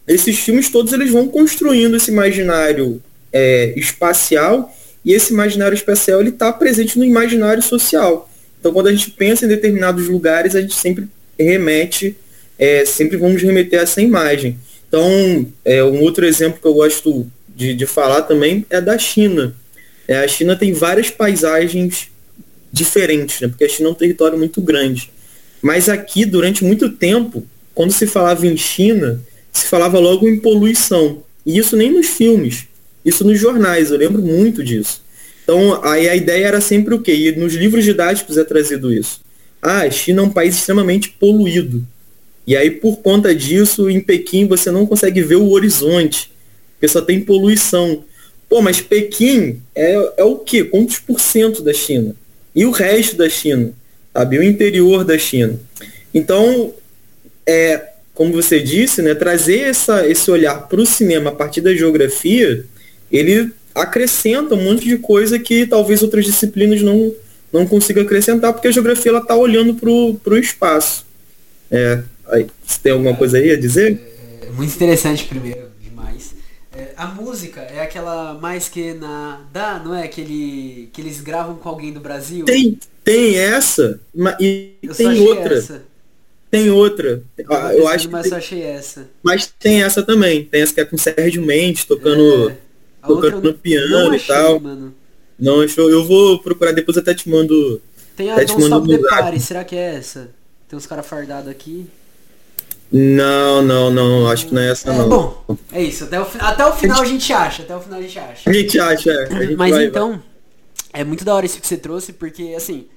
esses 0.07 0.38
filmes 0.38 0.69
todos 0.69 0.93
eles 0.93 1.11
vão 1.11 1.27
construindo 1.29 1.97
esse 1.97 2.11
imaginário 2.11 3.03
é, 3.33 3.73
espacial 3.75 4.71
e 5.03 5.14
esse 5.14 5.33
imaginário 5.33 5.75
espacial 5.75 6.21
ele 6.21 6.29
está 6.29 6.53
presente 6.53 6.99
no 6.99 7.05
imaginário 7.05 7.62
social. 7.62 8.31
Então, 8.59 8.75
quando 8.75 8.88
a 8.88 8.93
gente 8.93 9.11
pensa 9.12 9.47
em 9.47 9.49
determinados 9.49 10.09
lugares, 10.09 10.55
a 10.55 10.61
gente 10.61 10.75
sempre 10.75 11.09
remete, 11.38 12.14
é, 12.59 12.85
sempre 12.85 13.16
vamos 13.16 13.40
remeter 13.40 13.81
a 13.81 13.85
essa 13.85 14.03
imagem. 14.03 14.59
Então, 14.87 15.47
é, 15.64 15.83
um 15.83 16.03
outro 16.03 16.27
exemplo 16.27 16.61
que 16.61 16.66
eu 16.66 16.75
gosto 16.75 17.27
de, 17.49 17.73
de 17.73 17.87
falar 17.87 18.23
também 18.23 18.66
é 18.69 18.79
da 18.79 18.99
China. 18.99 19.55
É, 20.11 20.25
a 20.25 20.27
China 20.27 20.57
tem 20.57 20.73
várias 20.73 21.09
paisagens 21.09 22.09
diferentes, 22.73 23.40
né, 23.40 23.46
porque 23.46 23.62
a 23.62 23.68
China 23.68 23.90
é 23.90 23.92
um 23.92 23.94
território 23.94 24.37
muito 24.37 24.61
grande. 24.61 25.09
Mas 25.62 25.88
aqui, 25.88 26.25
durante 26.25 26.64
muito 26.64 26.90
tempo, 26.90 27.46
quando 27.73 27.92
se 27.92 28.09
falava 28.09 28.44
em 28.44 28.57
China, 28.57 29.20
se 29.53 29.66
falava 29.66 30.01
logo 30.01 30.29
em 30.29 30.37
poluição. 30.37 31.23
E 31.46 31.57
isso 31.57 31.77
nem 31.77 31.92
nos 31.92 32.09
filmes, 32.09 32.66
isso 33.05 33.23
nos 33.23 33.38
jornais, 33.38 33.92
eu 33.92 33.99
lembro 33.99 34.20
muito 34.20 34.64
disso. 34.64 35.01
Então, 35.44 35.81
aí 35.85 36.09
a 36.09 36.16
ideia 36.16 36.46
era 36.49 36.61
sempre 36.61 36.92
o 36.92 37.01
quê? 37.01 37.14
E 37.14 37.37
nos 37.37 37.55
livros 37.55 37.85
didáticos 37.85 38.37
é 38.37 38.42
trazido 38.42 38.92
isso. 38.92 39.20
Ah, 39.62 39.83
a 39.83 39.90
China 39.92 40.23
é 40.23 40.25
um 40.25 40.31
país 40.31 40.57
extremamente 40.57 41.11
poluído. 41.20 41.87
E 42.44 42.57
aí, 42.57 42.68
por 42.68 42.96
conta 42.96 43.33
disso, 43.33 43.88
em 43.88 44.01
Pequim 44.01 44.49
você 44.49 44.73
não 44.73 44.87
consegue 44.87 45.23
ver 45.23 45.37
o 45.37 45.51
horizonte, 45.51 46.33
porque 46.73 46.88
só 46.88 47.01
tem 47.01 47.20
poluição. 47.20 48.03
Pô, 48.50 48.60
mas 48.60 48.82
Pequim 48.82 49.62
é, 49.74 50.12
é 50.18 50.24
o 50.24 50.36
quê? 50.36 50.64
Quantos 50.64 50.98
por 50.98 51.18
cento 51.18 51.62
da 51.62 51.72
China? 51.72 52.14
E 52.54 52.66
o 52.66 52.70
resto 52.70 53.16
da 53.16 53.30
China? 53.30 53.72
sabe? 54.12 54.38
O 54.38 54.42
interior 54.42 55.04
da 55.04 55.18
China. 55.18 55.58
Então, 56.12 56.72
é, 57.46 57.88
como 58.14 58.32
você 58.32 58.60
disse, 58.60 59.00
né, 59.02 59.14
trazer 59.14 59.60
essa, 59.60 60.06
esse 60.06 60.30
olhar 60.30 60.68
para 60.68 60.80
o 60.80 60.86
cinema 60.86 61.30
a 61.30 61.34
partir 61.34 61.60
da 61.60 61.74
geografia, 61.74 62.64
ele 63.10 63.50
acrescenta 63.74 64.54
um 64.54 64.62
monte 64.62 64.84
de 64.84 64.98
coisa 64.98 65.38
que 65.38 65.66
talvez 65.66 66.02
outras 66.02 66.24
disciplinas 66.24 66.82
não, 66.82 67.14
não 67.52 67.66
consigam 67.66 68.02
acrescentar, 68.02 68.52
porque 68.52 68.68
a 68.68 68.72
geografia 68.72 69.16
está 69.16 69.36
olhando 69.36 69.74
para 69.74 70.34
o 70.34 70.38
espaço. 70.38 71.06
É, 71.70 72.02
aí, 72.26 72.46
você 72.66 72.78
tem 72.82 72.92
alguma 72.92 73.14
coisa 73.14 73.38
aí 73.38 73.52
a 73.52 73.56
dizer? 73.56 74.00
É, 74.42 74.46
é 74.46 74.50
muito 74.50 74.74
interessante 74.74 75.24
primeiro. 75.24 75.69
É, 76.72 76.92
a 76.96 77.06
música 77.06 77.61
é 77.62 77.83
aquela 77.83 78.35
mais 78.35 78.68
que 78.68 78.94
na. 78.94 79.40
Dá, 79.52 79.80
não 79.85 79.94
é? 79.94 80.06
Que, 80.06 80.20
ele, 80.20 80.90
que 80.92 81.00
eles 81.00 81.20
gravam 81.20 81.56
com 81.56 81.68
alguém 81.68 81.92
do 81.92 81.98
Brasil? 82.00 82.44
Tem, 82.44 82.78
tem 83.02 83.37
essa 83.37 84.00
e 84.38 84.74
eu 84.83 84.94
tem 84.94 85.20
outra. 85.20 85.54
Essa. 85.56 85.83
Tem 86.48 86.70
outra. 86.70 87.22
Eu, 87.37 87.52
ah, 87.52 87.74
eu 87.74 87.88
acho 87.88 88.11
mas 88.11 88.22
que 88.22 88.28
tem, 88.30 88.38
achei 88.38 88.62
essa. 88.62 89.09
Mas 89.22 89.52
tem 89.59 89.83
essa 89.83 90.02
também. 90.02 90.44
Tem 90.44 90.62
essa 90.62 90.74
que 90.74 90.80
é 90.80 90.85
com 90.85 90.96
Sérgio 90.96 91.44
Mendes 91.44 91.85
tocando, 91.85 92.50
é. 92.50 92.56
tocando 93.06 93.40
no 93.40 93.54
piano 93.54 94.12
achei, 94.12 94.18
e 94.18 94.26
tal. 94.26 94.61
Mano. 94.61 94.94
Não 95.38 95.62
achou. 95.62 95.90
Eu 95.90 96.04
vou 96.04 96.38
procurar 96.38 96.72
depois 96.72 96.96
até 96.96 97.14
te 97.14 97.28
mando. 97.28 97.80
Tem 98.16 98.30
a 98.30 98.37
Don't 98.37 98.62
Stop 98.62 98.88
the 98.88 98.98
Party, 99.09 99.40
será 99.40 99.64
que 99.64 99.74
é 99.74 99.94
essa? 99.96 100.30
Tem 100.68 100.76
uns 100.76 100.87
caras 100.87 101.06
fardados 101.06 101.50
aqui. 101.50 101.87
Não, 102.92 103.62
não, 103.62 103.90
não, 103.90 104.29
acho 104.31 104.46
que 104.48 104.55
não 104.55 104.62
é 104.62 104.70
essa 104.70 104.90
é, 104.90 104.96
não. 104.96 105.09
Bom, 105.09 105.44
é 105.70 105.83
isso, 105.83 106.05
até 106.05 106.20
o, 106.20 106.26
até 106.40 106.66
o 106.66 106.72
final 106.72 107.00
a 107.00 107.05
gente, 107.05 107.33
acha, 107.33 107.62
até 107.62 107.76
o 107.76 107.81
final 107.81 107.98
a 107.98 108.03
gente 108.03 108.18
acha. 108.18 108.50
A 108.50 108.53
gente 108.53 108.81
acha, 108.81 109.11
é. 109.12 109.46
Gente 109.46 109.57
Mas 109.57 109.70
vai, 109.70 109.85
então, 109.85 110.11
vai. 110.12 110.20
é 110.94 111.05
muito 111.05 111.24
da 111.24 111.35
hora 111.35 111.46
isso 111.46 111.61
que 111.61 111.66
você 111.66 111.76
trouxe, 111.76 112.12
porque 112.12 112.55
assim, 112.57 112.88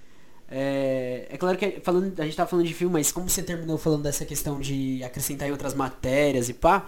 É, 0.49 1.27
é 1.32 1.38
claro 1.38 1.58
que 1.58 1.79
falando, 1.84 2.13
a 2.19 2.25
gente 2.25 2.36
tá 2.38 2.45
falando 2.45 2.67
de 2.67 2.73
filme, 2.73 2.93
mas 2.93 3.12
como 3.12 3.27
você 3.29 3.41
terminou 3.41 3.77
falando 3.77 4.03
dessa 4.03 4.23
questão 4.25 4.60
de 4.60 5.03
acrescentar 5.03 5.47
em 5.47 5.51
outras 5.51 5.73
matérias 5.73 6.47
e 6.49 6.53
pá. 6.53 6.88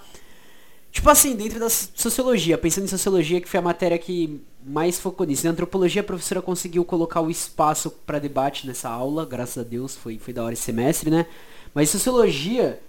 Tipo 0.92 1.10
assim, 1.10 1.36
dentro 1.36 1.60
da 1.60 1.70
sociologia, 1.70 2.58
pensando 2.58 2.86
em 2.86 2.88
sociologia, 2.88 3.42
que 3.42 3.50
foi 3.50 3.60
a 3.60 3.64
matéria 3.64 3.98
que 3.98 4.42
mais 4.66 5.00
focou 5.00 5.26
nisso. 5.28 5.46
Na 5.46 5.52
antropologia, 5.52 6.02
a 6.02 6.04
professora 6.04 6.42
conseguiu 6.42 6.86
colocar 6.86 7.22
o 7.22 7.30
espaço 7.30 7.92
para 8.06 8.18
debate 8.20 8.66
nessa 8.66 8.90
aula, 8.90 9.26
graças 9.26 9.58
a 9.58 9.64
Deus, 9.68 9.96
foi, 9.96 10.18
foi 10.18 10.34
da 10.34 10.44
hora 10.44 10.54
esse 10.54 10.64
semestre, 10.64 11.10
né? 11.12 11.26
Mas 11.74 11.90
sociologia, 11.90 12.80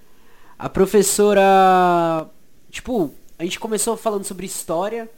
a 0.58 0.68
professora. 0.68 2.28
Tipo, 2.70 3.12
a 3.38 3.44
gente 3.44 3.58
começou 3.58 3.96
falando 3.96 4.24
sobre 4.24 4.46
história 4.46 5.08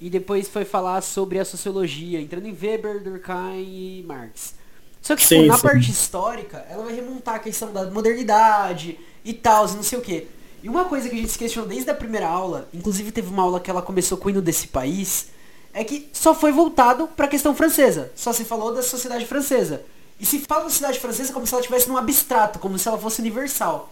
e 0.00 0.08
depois 0.08 0.48
foi 0.48 0.64
falar 0.64 1.00
sobre 1.02 1.38
a 1.38 1.44
sociologia, 1.44 2.20
entrando 2.20 2.46
em 2.46 2.56
Weber, 2.60 3.02
Durkheim 3.02 4.00
e 4.00 4.04
Marx. 4.06 4.54
Só 5.02 5.14
que, 5.14 5.22
tipo, 5.22 5.34
sim, 5.34 5.46
na 5.46 5.56
sim. 5.56 5.62
parte 5.62 5.90
histórica, 5.90 6.66
ela 6.68 6.84
vai 6.84 6.94
remontar 6.94 7.36
a 7.36 7.38
questão 7.38 7.72
da 7.72 7.90
modernidade 7.90 8.98
e 9.24 9.32
tal, 9.32 9.68
não 9.68 9.82
sei 9.82 9.98
o 9.98 10.02
que. 10.02 10.26
E 10.62 10.68
uma 10.68 10.84
coisa 10.84 11.08
que 11.08 11.14
a 11.14 11.18
gente 11.18 11.32
se 11.32 11.38
questionou 11.38 11.68
desde 11.68 11.90
a 11.90 11.94
primeira 11.94 12.28
aula, 12.28 12.68
inclusive 12.72 13.10
teve 13.10 13.28
uma 13.28 13.42
aula 13.42 13.60
que 13.60 13.70
ela 13.70 13.80
começou 13.80 14.18
com 14.18 14.28
o 14.28 14.30
hino 14.30 14.42
desse 14.42 14.68
país, 14.68 15.28
é 15.72 15.84
que 15.84 16.10
só 16.12 16.34
foi 16.34 16.52
voltado 16.52 17.08
para 17.08 17.26
a 17.26 17.28
questão 17.28 17.54
francesa. 17.54 18.12
Só 18.14 18.32
se 18.32 18.44
falou 18.44 18.74
da 18.74 18.82
sociedade 18.82 19.26
francesa. 19.26 19.82
E 20.18 20.26
se 20.26 20.40
fala 20.40 20.64
da 20.64 20.70
sociedade 20.70 21.00
francesa 21.00 21.32
como 21.32 21.46
se 21.46 21.54
ela 21.54 21.62
tivesse 21.62 21.88
num 21.88 21.96
abstrato, 21.96 22.58
como 22.58 22.78
se 22.78 22.86
ela 22.86 22.98
fosse 22.98 23.20
universal. 23.20 23.90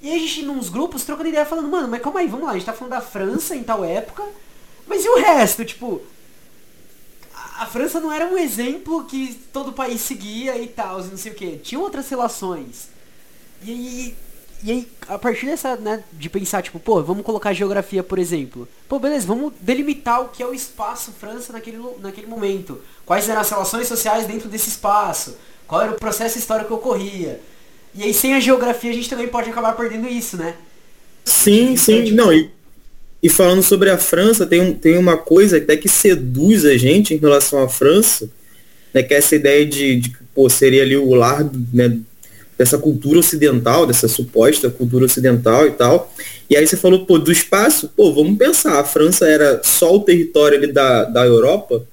E 0.00 0.12
a 0.12 0.18
gente, 0.18 0.42
nos 0.42 0.68
grupos, 0.68 1.04
trocando 1.04 1.28
ideia, 1.28 1.46
falando, 1.46 1.68
mano, 1.68 1.88
mas 1.88 2.02
calma 2.02 2.20
aí, 2.20 2.26
vamos 2.26 2.46
lá, 2.46 2.52
a 2.52 2.54
gente 2.54 2.66
tá 2.66 2.72
falando 2.72 2.92
da 2.92 3.00
França 3.00 3.56
em 3.56 3.62
tal 3.62 3.84
época, 3.84 4.22
mas 4.86 5.04
e 5.04 5.08
o 5.08 5.16
resto? 5.16 5.64
Tipo, 5.64 6.02
a, 7.34 7.66
França 7.66 7.98
não 7.98 8.12
era 8.12 8.26
um 8.26 8.36
exemplo 8.36 9.04
que 9.04 9.34
todo 9.52 9.72
país 9.72 10.00
seguia 10.00 10.56
e 10.58 10.68
tal, 10.68 11.02
não 11.04 11.16
sei 11.16 11.32
o 11.32 11.34
que. 11.34 11.56
Tinha 11.58 11.80
outras 11.80 12.08
relações. 12.08 12.88
E 13.62 13.70
aí, 13.70 14.16
e 14.62 14.70
aí, 14.70 14.88
a 15.08 15.18
partir 15.18 15.46
dessa, 15.46 15.76
né, 15.76 16.04
de 16.12 16.28
pensar, 16.28 16.62
tipo, 16.62 16.78
pô, 16.78 17.02
vamos 17.02 17.24
colocar 17.24 17.52
geografia, 17.52 18.02
por 18.02 18.18
exemplo. 18.18 18.68
Pô, 18.88 18.98
beleza, 18.98 19.26
vamos 19.26 19.52
delimitar 19.60 20.22
o 20.22 20.28
que 20.28 20.42
é 20.42 20.46
o 20.46 20.54
espaço 20.54 21.12
França 21.12 21.52
naquele, 21.52 21.78
naquele 22.00 22.26
momento. 22.26 22.80
Quais 23.04 23.28
eram 23.28 23.40
as 23.40 23.50
relações 23.50 23.88
sociais 23.88 24.26
dentro 24.26 24.48
desse 24.48 24.68
espaço? 24.68 25.36
Qual 25.66 25.82
era 25.82 25.92
o 25.92 25.98
processo 25.98 26.38
histórico 26.38 26.68
que 26.68 26.74
ocorria? 26.74 27.40
E 27.96 28.02
aí, 28.02 28.14
sem 28.14 28.34
a 28.34 28.40
geografia, 28.40 28.90
a 28.90 28.94
gente 28.94 29.08
também 29.08 29.28
pode 29.28 29.48
acabar 29.50 29.72
perdendo 29.72 30.06
isso, 30.08 30.36
né? 30.36 30.54
Sim, 31.24 31.76
sim. 31.76 32.04
Tipo... 32.04 32.16
Não, 32.16 32.32
e, 32.32 32.50
e 33.22 33.28
falando 33.28 33.62
sobre 33.62 33.90
a 33.90 33.96
França, 33.98 34.46
tem, 34.46 34.60
um, 34.60 34.72
tem 34.74 34.98
uma 34.98 35.16
coisa 35.16 35.56
até 35.56 35.76
que 35.76 35.88
seduz 35.88 36.64
a 36.64 36.76
gente 36.76 37.14
em 37.14 37.16
relação 37.16 37.62
à 37.62 37.68
França, 37.68 38.28
né, 38.92 39.02
que 39.02 39.14
é 39.14 39.16
essa 39.16 39.34
ideia 39.34 39.64
de, 39.66 39.96
de 39.96 40.16
pô, 40.34 40.48
seria 40.48 40.82
ali 40.82 40.96
o 40.96 41.14
lar 41.14 41.44
né, 41.72 41.98
dessa 42.56 42.78
cultura 42.78 43.18
ocidental, 43.18 43.86
dessa 43.86 44.08
suposta 44.08 44.70
cultura 44.70 45.04
ocidental 45.04 45.66
e 45.66 45.72
tal. 45.72 46.12
E 46.48 46.56
aí 46.56 46.66
você 46.66 46.76
falou, 46.76 47.04
pô, 47.04 47.18
do 47.18 47.32
espaço, 47.32 47.90
pô, 47.96 48.12
vamos 48.12 48.38
pensar, 48.38 48.78
a 48.78 48.84
França 48.84 49.26
era 49.26 49.60
só 49.64 49.94
o 49.94 50.00
território 50.00 50.58
ali 50.58 50.72
da, 50.72 51.04
da 51.04 51.26
Europa, 51.26 51.84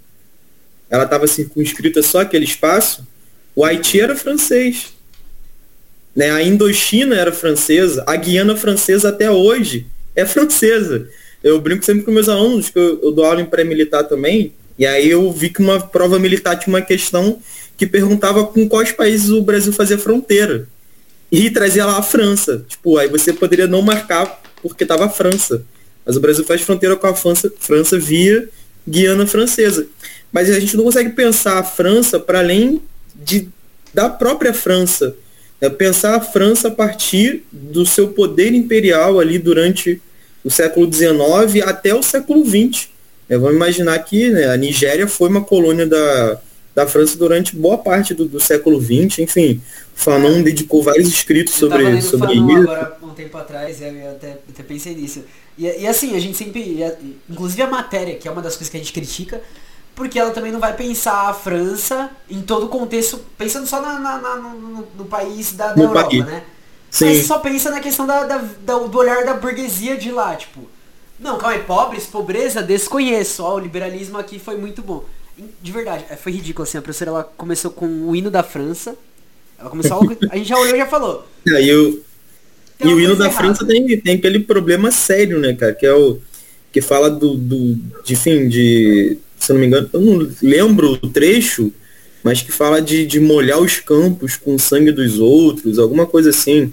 ela 0.90 1.06
estava 1.06 1.26
circunscrita 1.26 2.04
só 2.04 2.22
aquele 2.22 2.46
espaço, 2.46 3.06
o 3.56 3.66
Haiti 3.66 4.00
era 4.00 4.16
francês. 4.16 4.94
Né? 6.16 6.32
A 6.32 6.42
Indochina 6.44 7.16
era 7.16 7.32
francesa, 7.32 8.04
a 8.08 8.16
Guiana 8.16 8.56
francesa 8.56 9.10
até 9.10 9.30
hoje 9.30 9.88
é 10.16 10.26
francesa. 10.26 11.08
Eu 11.44 11.60
brinco 11.60 11.84
sempre 11.84 12.04
com 12.04 12.12
meus 12.12 12.30
alunos, 12.30 12.70
que 12.70 12.80
eu, 12.80 13.00
eu 13.04 13.12
dou 13.12 13.26
aula 13.26 13.42
em 13.42 13.46
pré-militar 13.46 14.04
também, 14.06 14.54
e 14.78 14.86
aí 14.86 15.10
eu 15.10 15.32
vi 15.32 15.50
que 15.50 15.62
uma 15.62 15.80
prova 15.80 16.18
militar 16.18 16.58
tinha 16.58 16.74
uma 16.74 16.82
questão 16.82 17.40
que 17.78 17.86
perguntava 17.86 18.46
com 18.46 18.68
quais 18.68 18.92
países 18.92 19.30
o 19.30 19.42
Brasil 19.42 19.74
fazia 19.74 19.98
fronteira. 19.98 20.68
E 21.32 21.50
trazia 21.50 21.86
lá 21.86 21.98
a 21.98 22.04
França. 22.04 22.64
Tipo, 22.68 22.98
aí 22.98 23.08
você 23.08 23.34
poderia 23.34 23.68
não 23.68 23.82
marcar 23.82 24.42
porque 24.62 24.86
tava 24.86 25.06
a 25.06 25.10
França. 25.10 25.64
Mas 26.06 26.16
o 26.16 26.20
Brasil 26.20 26.46
faz 26.46 26.62
fronteira 26.62 26.96
com 26.96 27.08
a 27.08 27.16
França, 27.16 27.52
França 27.60 27.98
via 27.98 28.48
Guiana 28.88 29.26
Francesa. 29.26 29.88
Mas 30.32 30.50
a 30.50 30.60
gente 30.60 30.78
não 30.78 30.84
consegue 30.84 31.10
pensar 31.12 31.58
a 31.58 31.64
França 31.64 32.20
para 32.20 32.40
além 32.40 32.82
de, 33.16 33.50
da 33.94 34.10
própria 34.10 34.54
França. 34.54 35.16
É 35.64 35.70
pensar 35.70 36.16
a 36.16 36.20
França 36.20 36.68
a 36.68 36.72
partir 36.72 37.46
do 37.50 37.86
seu 37.86 38.10
poder 38.10 38.54
imperial 38.54 39.18
ali 39.18 39.40
durante 39.40 40.02
o 40.44 40.52
século 40.52 40.92
XIX 40.92 41.66
até 41.66 41.96
o 41.96 42.04
século 42.04 42.46
XX. 42.46 42.90
É, 43.30 43.38
vamos 43.38 43.56
imaginar 43.56 43.98
que 44.00 44.30
né, 44.30 44.50
a 44.50 44.58
Nigéria 44.58 45.08
foi 45.08 45.30
uma 45.30 45.42
colônia 45.42 45.88
da, 45.88 46.38
da 46.76 46.86
França 46.86 47.18
durante 47.18 47.56
boa 47.56 47.78
parte 47.78 48.14
do, 48.14 48.26
do 48.26 48.42
século 48.42 48.82
XX, 48.82 49.20
enfim. 49.20 49.62
Fanon 49.96 50.42
dedicou 50.42 50.84
vários 50.84 51.08
escritos 51.08 51.54
sobre, 51.54 52.02
sobre 52.02 52.34
isso. 52.34 52.52
agora 52.52 52.98
um 53.02 53.12
tempo 53.12 53.38
atrás, 53.38 53.82
eu 53.82 53.88
até, 54.12 54.40
até 54.50 54.64
pensei 54.64 54.94
nisso. 54.94 55.24
E, 55.58 55.64
e, 55.66 55.88
assim, 55.88 56.14
a 56.14 56.20
gente 56.20 56.36
sempre. 56.36 56.84
Inclusive 57.30 57.62
a 57.62 57.70
matéria, 57.70 58.16
que 58.16 58.28
é 58.28 58.32
uma 58.32 58.42
das 58.42 58.58
coisas 58.58 58.70
que 58.70 58.76
a 58.76 58.80
gente 58.82 58.92
critica, 58.92 59.42
porque 59.96 60.18
ela 60.18 60.32
também 60.32 60.52
não 60.52 60.60
vai 60.60 60.76
pensar 60.76 61.30
a 61.30 61.34
França 61.34 62.10
em 62.30 62.42
todo 62.42 62.66
o 62.66 62.70
contexto, 62.70 63.20
pensando 63.38 63.68
só 63.68 63.82
na, 63.82 64.00
na, 64.00 64.18
na 64.18 64.36
no, 64.38 64.88
no, 64.98 65.06
país 65.06 65.54
da, 65.54 65.74
da 65.74 65.82
Europa, 65.82 66.10
país. 66.10 66.26
né? 66.26 66.44
Sim. 66.90 67.06
Mas 67.06 67.26
só 67.26 67.40
pensa 67.40 67.72
na 67.72 67.80
questão 67.80 68.06
da, 68.06 68.24
da, 68.24 68.38
da, 68.38 68.78
do 68.78 68.98
olhar 68.98 69.26
da 69.26 69.34
burguesia 69.34 69.98
de 69.98 70.12
lá, 70.12 70.36
tipo. 70.36 70.62
Não, 71.20 71.38
calma 71.38 71.56
aí, 71.56 71.64
pobres, 71.64 72.06
pobreza, 72.06 72.62
desconheço. 72.62 73.44
Ó, 73.44 73.56
o 73.56 73.60
liberalismo 73.60 74.18
aqui 74.18 74.40
foi 74.40 74.58
muito 74.58 74.82
bom. 74.82 75.06
De 75.62 75.72
verdade, 75.72 76.06
é, 76.10 76.16
foi 76.16 76.32
ridículo 76.32 76.64
assim. 76.64 76.78
A 76.78 76.82
professora 76.82 77.12
ela 77.12 77.24
começou 77.24 77.72
com 77.72 77.88
o 77.88 78.16
hino 78.16 78.30
da 78.30 78.44
França. 78.44 78.96
Ela 79.58 79.70
começou 79.70 79.98
a, 79.98 80.34
a 80.34 80.38
gente 80.38 80.50
já 80.50 80.58
olhou 80.58 80.76
e 80.76 80.78
já 80.78 80.88
falou. 80.88 81.28
É, 81.46 81.62
e 81.62 81.76
o, 81.76 82.02
e 82.84 82.88
o 82.88 83.00
hino 83.00 83.16
da 83.16 83.26
errada. 83.26 83.38
França 83.38 83.66
tem, 83.66 83.86
tem 84.00 84.16
aquele 84.16 84.40
problema 84.40 84.92
sério, 84.92 85.40
né, 85.40 85.54
cara? 85.54 85.74
Que 85.74 85.86
é 85.86 85.94
o. 85.94 86.20
Que 86.72 86.82
fala 86.82 87.10
do. 87.10 87.36
do 87.36 87.76
de, 88.04 88.14
enfim, 88.14 88.48
de. 88.48 89.18
Se 89.44 89.52
não 89.52 89.60
me 89.60 89.68
engano, 89.68 89.90
eu 89.92 90.00
não 90.00 90.32
lembro 90.42 90.94
o 90.94 91.10
trecho, 91.10 91.70
mas 92.24 92.42
que 92.42 92.50
fala 92.50 92.82
de, 92.82 93.06
de 93.06 93.20
molhar 93.20 93.60
os 93.60 93.78
campos 93.82 94.38
com 94.38 94.56
o 94.56 94.60
sangue 94.60 94.90
dos 94.90 95.20
outros, 95.20 95.78
alguma 95.78 96.06
coisa 96.06 96.30
assim. 96.30 96.72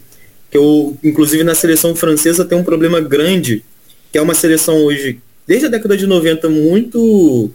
Que 0.49 0.57
eu, 0.57 0.97
inclusive 1.03 1.43
na 1.43 1.55
seleção 1.55 1.97
francesa 1.97 2.45
tem 2.45 2.57
um 2.57 2.63
problema 2.63 3.01
grande, 3.01 3.65
que 4.13 4.19
é 4.19 4.23
uma 4.23 4.35
seleção 4.35 4.77
hoje, 4.85 5.19
desde 5.49 5.67
a 5.67 5.69
década 5.69 5.97
de 5.97 6.07
90, 6.07 6.49
muito 6.49 7.51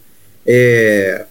é, 0.45 1.25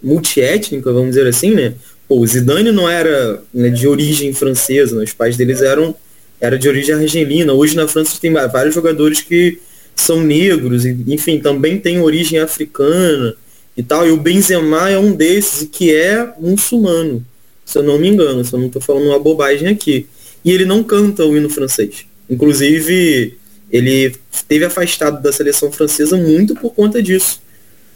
multiétnica, 0.00 0.92
vamos 0.92 1.10
dizer 1.10 1.26
assim, 1.26 1.50
né? 1.50 1.74
Pô, 2.06 2.20
o 2.20 2.26
Zidane 2.26 2.70
não 2.70 2.88
era 2.88 3.42
né, 3.52 3.68
de 3.68 3.88
origem 3.88 4.32
francesa, 4.32 4.96
né? 4.96 5.02
os 5.02 5.12
pais 5.12 5.36
deles 5.36 5.60
eram 5.60 5.92
era 6.40 6.56
de 6.56 6.68
origem 6.68 6.94
argelina. 6.94 7.52
Hoje 7.52 7.74
na 7.74 7.88
França 7.88 8.16
tem 8.20 8.32
vários 8.32 8.76
jogadores 8.76 9.20
que 9.20 9.58
são 10.00 10.22
negros, 10.22 10.84
e, 10.84 10.96
enfim, 11.08 11.38
também 11.40 11.78
tem 11.78 12.00
origem 12.00 12.38
africana 12.38 13.34
e 13.76 13.82
tal. 13.82 14.06
E 14.06 14.10
o 14.10 14.16
Benzema 14.16 14.90
é 14.90 14.98
um 14.98 15.12
desses 15.12 15.68
que 15.70 15.94
é 15.94 16.32
muçulmano, 16.38 17.24
se 17.64 17.78
eu 17.78 17.82
não 17.82 17.98
me 17.98 18.08
engano, 18.08 18.44
se 18.44 18.52
eu 18.52 18.58
não 18.58 18.66
estou 18.66 18.82
falando 18.82 19.06
uma 19.06 19.18
bobagem 19.18 19.68
aqui. 19.68 20.06
E 20.44 20.50
ele 20.50 20.64
não 20.64 20.82
canta 20.82 21.24
o 21.24 21.36
hino 21.36 21.50
francês. 21.50 22.06
Inclusive, 22.30 23.36
ele 23.70 24.14
esteve 24.30 24.64
afastado 24.64 25.22
da 25.22 25.32
seleção 25.32 25.70
francesa 25.70 26.16
muito 26.16 26.54
por 26.54 26.72
conta 26.74 27.02
disso 27.02 27.40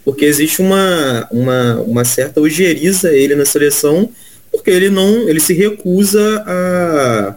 porque 0.05 0.25
existe 0.25 0.61
uma, 0.61 1.29
uma, 1.31 1.81
uma 1.81 2.05
certa 2.05 2.41
ojeriza 2.41 3.13
ele 3.13 3.35
na 3.35 3.45
seleção, 3.45 4.11
porque 4.51 4.71
ele 4.71 4.91
não, 4.91 5.29
ele 5.29 5.41
se 5.41 5.55
recusa 5.55 6.43
a, 6.47 7.37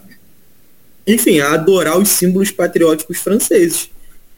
enfim, 1.05 1.39
a 1.39 1.53
adorar 1.53 1.97
os 1.97 2.09
símbolos 2.09 2.51
patrióticos 2.51 3.19
franceses, 3.19 3.89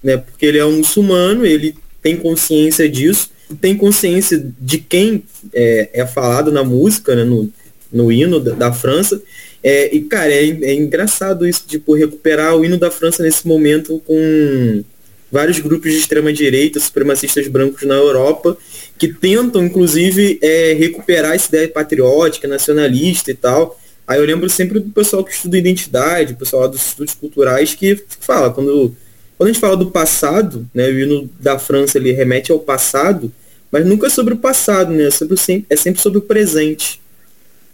né? 0.03 0.17
Porque 0.17 0.45
ele 0.45 0.57
é 0.57 0.65
um 0.65 0.77
muçulmano, 0.77 1.45
ele 1.45 1.75
tem 2.01 2.17
consciência 2.17 2.87
disso, 2.87 3.29
tem 3.61 3.75
consciência 3.75 4.45
de 4.59 4.77
quem 4.77 5.23
é, 5.53 5.89
é 5.93 6.05
falado 6.05 6.51
na 6.51 6.63
música, 6.63 7.15
né? 7.15 7.23
no, 7.23 7.49
no 7.91 8.11
hino 8.11 8.39
da, 8.39 8.53
da 8.53 8.73
França. 8.73 9.21
É, 9.63 9.93
e, 9.93 10.01
cara, 10.01 10.31
é, 10.31 10.45
é 10.45 10.73
engraçado 10.73 11.47
isso, 11.47 11.63
tipo, 11.67 11.93
recuperar 11.93 12.55
o 12.55 12.63
hino 12.63 12.77
da 12.77 12.91
França 12.91 13.23
nesse 13.23 13.47
momento 13.47 14.01
com 14.05 14.83
vários 15.31 15.59
grupos 15.59 15.91
de 15.91 15.97
extrema-direita, 15.97 16.79
supremacistas 16.79 17.47
brancos 17.47 17.83
na 17.83 17.95
Europa, 17.95 18.57
que 18.97 19.09
tentam, 19.09 19.65
inclusive, 19.65 20.39
é, 20.41 20.73
recuperar 20.73 21.33
essa 21.33 21.49
ideia 21.49 21.67
patriótica, 21.67 22.47
nacionalista 22.47 23.31
e 23.31 23.33
tal. 23.33 23.79
Aí 24.07 24.19
eu 24.19 24.25
lembro 24.25 24.49
sempre 24.49 24.79
do 24.79 24.89
pessoal 24.89 25.23
que 25.23 25.33
estuda 25.33 25.57
identidade, 25.57 26.33
o 26.33 26.37
pessoal 26.37 26.67
dos 26.69 26.85
estudos 26.85 27.13
culturais, 27.13 27.73
que 27.73 28.01
fala, 28.21 28.51
quando, 28.51 28.95
quando 29.37 29.49
a 29.49 29.53
gente 29.53 29.61
fala 29.61 29.77
do 29.77 29.91
passado, 29.91 30.67
né, 30.73 30.87
o 30.87 30.99
hino 30.99 31.29
da 31.39 31.59
França 31.59 31.97
ele 31.97 32.11
remete 32.11 32.51
ao 32.51 32.59
passado, 32.59 33.31
mas 33.71 33.85
nunca 33.85 34.07
é 34.07 34.09
sobre 34.09 34.33
o 34.33 34.37
passado, 34.37 34.91
né, 34.91 35.05
é, 35.05 35.11
sobre 35.11 35.35
o, 35.35 35.37
é 35.69 35.75
sempre 35.75 36.01
sobre 36.01 36.17
o 36.17 36.23
presente. 36.23 36.99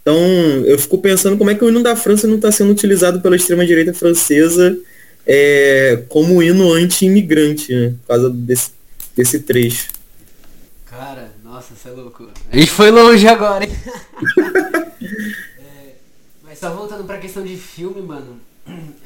Então, 0.02 0.18
eu 0.66 0.78
fico 0.78 0.98
pensando 0.98 1.38
como 1.38 1.48
é 1.48 1.54
que 1.54 1.64
o 1.64 1.68
hino 1.70 1.82
da 1.82 1.96
França 1.96 2.26
não 2.26 2.36
está 2.36 2.52
sendo 2.52 2.70
utilizado 2.70 3.22
pela 3.22 3.34
extrema-direita 3.34 3.94
francesa 3.94 4.76
é, 5.26 6.04
como 6.10 6.42
hino 6.42 6.70
anti-imigrante, 6.70 7.74
né? 7.74 7.94
Por 8.02 8.08
causa 8.08 8.28
desse, 8.28 8.70
desse 9.16 9.40
trecho. 9.40 9.88
Cara, 10.84 11.32
Nossa, 11.42 11.74
você 11.74 11.88
é 11.88 11.92
louco. 11.92 12.28
A 12.52 12.56
gente 12.56 12.70
foi 12.70 12.90
longe 12.90 13.26
agora, 13.26 13.64
hein? 13.64 13.70
é, 15.58 15.92
mas 16.42 16.58
só 16.58 16.68
voltando 16.70 17.04
pra 17.04 17.16
questão 17.16 17.42
de 17.42 17.56
filme, 17.56 18.02
mano. 18.02 18.38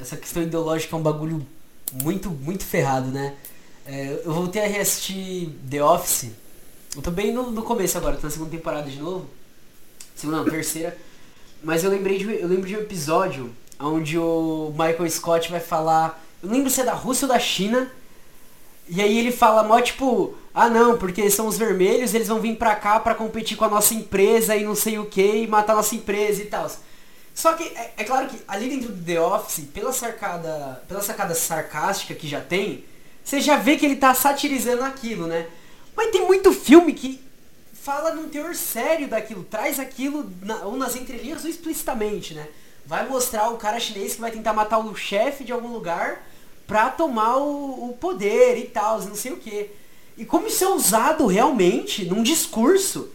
Essa 0.00 0.16
questão 0.16 0.42
ideológica 0.42 0.96
é 0.96 0.98
um 0.98 1.02
bagulho 1.02 1.46
muito, 1.92 2.30
muito 2.30 2.64
ferrado, 2.64 3.08
né? 3.08 3.34
É, 3.86 4.20
eu 4.24 4.32
voltei 4.32 4.62
a 4.62 4.66
reassistir 4.66 5.50
The 5.70 5.82
Office. 5.82 6.30
Eu 6.94 7.02
tô 7.02 7.10
bem 7.10 7.32
no, 7.32 7.50
no 7.50 7.62
começo 7.62 7.96
agora, 7.96 8.16
tô 8.16 8.26
na 8.26 8.30
segunda 8.30 8.50
temporada 8.50 8.90
de 8.90 8.98
novo. 8.98 9.26
Segunda, 10.14 10.38
não, 10.38 10.44
terceira. 10.44 10.96
Mas 11.62 11.84
eu 11.84 11.90
lembrei 11.90 12.18
de, 12.18 12.24
eu 12.24 12.48
lembro 12.48 12.66
de 12.66 12.76
um 12.76 12.80
episódio 12.80 13.54
onde 13.80 14.18
o 14.18 14.70
Michael 14.72 15.10
Scott 15.10 15.50
vai 15.50 15.60
falar. 15.60 16.22
Eu 16.42 16.50
lembro 16.50 16.70
se 16.70 16.80
é 16.80 16.84
da 16.84 16.92
Rússia 16.92 17.26
ou 17.26 17.32
da 17.32 17.38
China. 17.38 17.90
E 18.88 19.02
aí 19.02 19.18
ele 19.18 19.30
fala 19.30 19.62
mó 19.62 19.80
tipo, 19.80 20.34
ah 20.54 20.68
não, 20.68 20.96
porque 20.96 21.30
são 21.30 21.46
os 21.46 21.58
vermelhos, 21.58 22.14
eles 22.14 22.28
vão 22.28 22.40
vir 22.40 22.56
pra 22.56 22.74
cá 22.74 22.98
pra 22.98 23.14
competir 23.14 23.56
com 23.56 23.66
a 23.66 23.68
nossa 23.68 23.92
empresa 23.94 24.56
e 24.56 24.64
não 24.64 24.74
sei 24.74 24.98
o 24.98 25.04
que, 25.04 25.42
e 25.42 25.46
matar 25.46 25.74
a 25.74 25.76
nossa 25.76 25.94
empresa 25.94 26.42
e 26.42 26.46
tal. 26.46 26.70
Só 27.38 27.52
que 27.52 27.62
é, 27.62 27.92
é, 27.98 28.02
claro 28.02 28.26
que 28.26 28.36
ali 28.48 28.68
dentro 28.68 28.92
do 28.92 29.04
The 29.04 29.20
Office, 29.20 29.64
pela 29.72 29.92
sacada, 29.92 30.82
pela 30.88 31.00
sacada 31.00 31.36
sarcástica 31.36 32.12
que 32.12 32.26
já 32.26 32.40
tem, 32.40 32.84
você 33.22 33.40
já 33.40 33.56
vê 33.56 33.76
que 33.76 33.86
ele 33.86 33.94
tá 33.94 34.12
satirizando 34.12 34.82
aquilo, 34.82 35.28
né? 35.28 35.46
Mas 35.94 36.10
tem 36.10 36.26
muito 36.26 36.52
filme 36.52 36.92
que 36.92 37.22
fala 37.72 38.12
num 38.12 38.28
teor 38.28 38.56
sério 38.56 39.06
daquilo, 39.06 39.44
traz 39.44 39.78
aquilo 39.78 40.28
na, 40.42 40.64
ou 40.64 40.76
nas 40.76 40.96
entrelinhas 40.96 41.44
ou 41.44 41.48
explicitamente, 41.48 42.34
né? 42.34 42.48
Vai 42.84 43.08
mostrar 43.08 43.50
o 43.50 43.56
cara 43.56 43.78
chinês 43.78 44.16
que 44.16 44.20
vai 44.20 44.32
tentar 44.32 44.52
matar 44.52 44.78
o 44.80 44.96
chefe 44.96 45.44
de 45.44 45.52
algum 45.52 45.68
lugar 45.68 46.26
pra 46.66 46.90
tomar 46.90 47.36
o, 47.36 47.90
o 47.90 47.96
poder 48.00 48.58
e 48.58 48.64
tal, 48.64 49.00
não 49.02 49.14
sei 49.14 49.30
o 49.30 49.36
que. 49.36 49.70
E 50.16 50.24
como 50.24 50.48
isso 50.48 50.64
é 50.64 50.68
usado 50.74 51.24
realmente 51.28 52.04
num 52.04 52.20
discurso. 52.20 53.12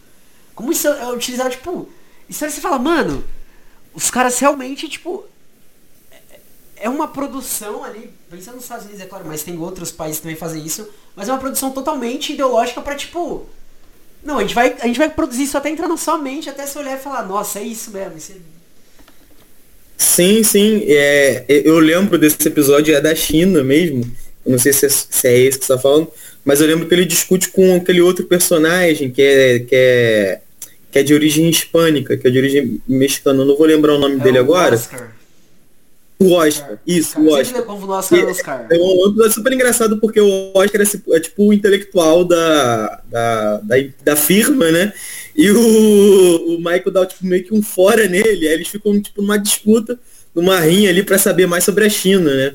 Como 0.54 0.72
isso 0.72 0.88
é 0.88 1.12
utilizado, 1.12 1.50
tipo. 1.50 1.90
Isso 2.26 2.42
aí 2.42 2.50
você 2.50 2.62
fala, 2.62 2.78
mano, 2.78 3.22
os 3.94 4.10
caras 4.10 4.38
realmente, 4.38 4.88
tipo. 4.88 5.24
É, 6.10 6.40
é 6.76 6.88
uma 6.88 7.08
produção 7.08 7.84
ali, 7.84 8.10
pensando 8.30 8.56
nos 8.56 8.64
Estados 8.64 8.84
Unidos, 8.84 9.02
é 9.02 9.06
claro, 9.06 9.24
mas 9.26 9.42
tem 9.42 9.56
outros 9.58 9.90
países 9.92 10.18
que 10.18 10.22
também 10.22 10.36
fazem 10.36 10.64
isso, 10.64 10.88
mas 11.14 11.28
é 11.28 11.32
uma 11.32 11.38
produção 11.38 11.70
totalmente 11.70 12.32
ideológica 12.32 12.80
para 12.80 12.94
tipo. 12.94 13.46
Não, 14.22 14.38
a 14.38 14.42
gente, 14.42 14.54
vai, 14.54 14.74
a 14.80 14.86
gente 14.86 14.98
vai 14.98 15.10
produzir 15.10 15.44
isso 15.44 15.58
até 15.58 15.68
entrar 15.68 15.86
na 15.86 15.98
sua 15.98 16.16
mente, 16.16 16.48
até 16.48 16.66
você 16.66 16.78
olhar 16.78 16.98
e 16.98 17.02
falar, 17.02 17.26
nossa, 17.26 17.58
é 17.58 17.62
isso 17.62 17.90
mesmo. 17.90 18.16
Isso 18.16 18.32
é 18.32 18.54
Sim, 19.96 20.42
sim. 20.42 20.84
É, 20.86 21.44
eu 21.48 21.78
lembro 21.78 22.18
desse 22.18 22.46
episódio, 22.46 22.94
é 22.94 23.00
da 23.00 23.14
China 23.14 23.62
mesmo. 23.62 24.04
Eu 24.44 24.52
não 24.52 24.58
sei 24.58 24.72
se 24.72 24.86
é, 24.86 24.88
se 24.88 25.28
é 25.28 25.38
esse 25.38 25.58
que 25.58 25.64
você 25.64 25.72
está 25.72 25.78
falando, 25.78 26.10
mas 26.44 26.60
eu 26.60 26.66
lembro 26.66 26.86
que 26.86 26.94
ele 26.94 27.04
discute 27.04 27.48
com 27.48 27.76
aquele 27.76 28.00
outro 28.00 28.24
personagem 28.26 29.10
que 29.10 29.22
é, 29.22 29.58
que 29.60 29.74
é, 29.74 30.40
que 30.94 31.00
é 31.00 31.02
de 31.02 31.12
origem 31.12 31.48
hispânica, 31.48 32.16
que 32.16 32.24
é 32.24 32.30
de 32.30 32.38
origem 32.38 32.80
mexicana. 32.86 33.42
Eu 33.42 33.46
não 33.46 33.56
vou 33.56 33.66
lembrar 33.66 33.96
o 33.96 33.98
nome 33.98 34.14
é 34.14 34.18
dele 34.20 34.38
o 34.38 34.42
agora. 34.42 34.76
Oscar. 34.76 35.12
O 36.20 36.30
Oscar, 36.34 36.78
isso, 36.86 37.20
o 37.20 37.30
Oscar. 37.30 37.62
É, 37.62 38.24
Oscar. 38.24 38.66
É 38.70 38.76
um 38.76 39.08
episódio 39.08 39.32
super 39.32 39.52
engraçado 39.52 39.98
porque 39.98 40.20
o 40.20 40.52
Oscar 40.54 40.82
é, 40.82 41.16
é 41.16 41.20
tipo 41.20 41.48
o 41.48 41.52
intelectual 41.52 42.24
da, 42.24 43.02
da, 43.10 43.56
da, 43.56 43.76
da 44.04 44.14
firma, 44.14 44.70
né? 44.70 44.92
E 45.34 45.50
o, 45.50 46.54
o 46.54 46.58
Michael 46.58 46.92
dá 46.92 47.04
tipo, 47.04 47.26
meio 47.26 47.42
que 47.42 47.52
um 47.52 47.60
fora 47.60 48.06
nele, 48.06 48.46
aí 48.46 48.54
eles 48.54 48.68
ficam 48.68 49.02
tipo 49.02 49.20
numa 49.20 49.36
disputa, 49.36 49.98
numa 50.32 50.60
rinha 50.60 50.90
ali 50.90 51.02
para 51.02 51.18
saber 51.18 51.48
mais 51.48 51.64
sobre 51.64 51.84
a 51.84 51.90
China, 51.90 52.32
né? 52.32 52.54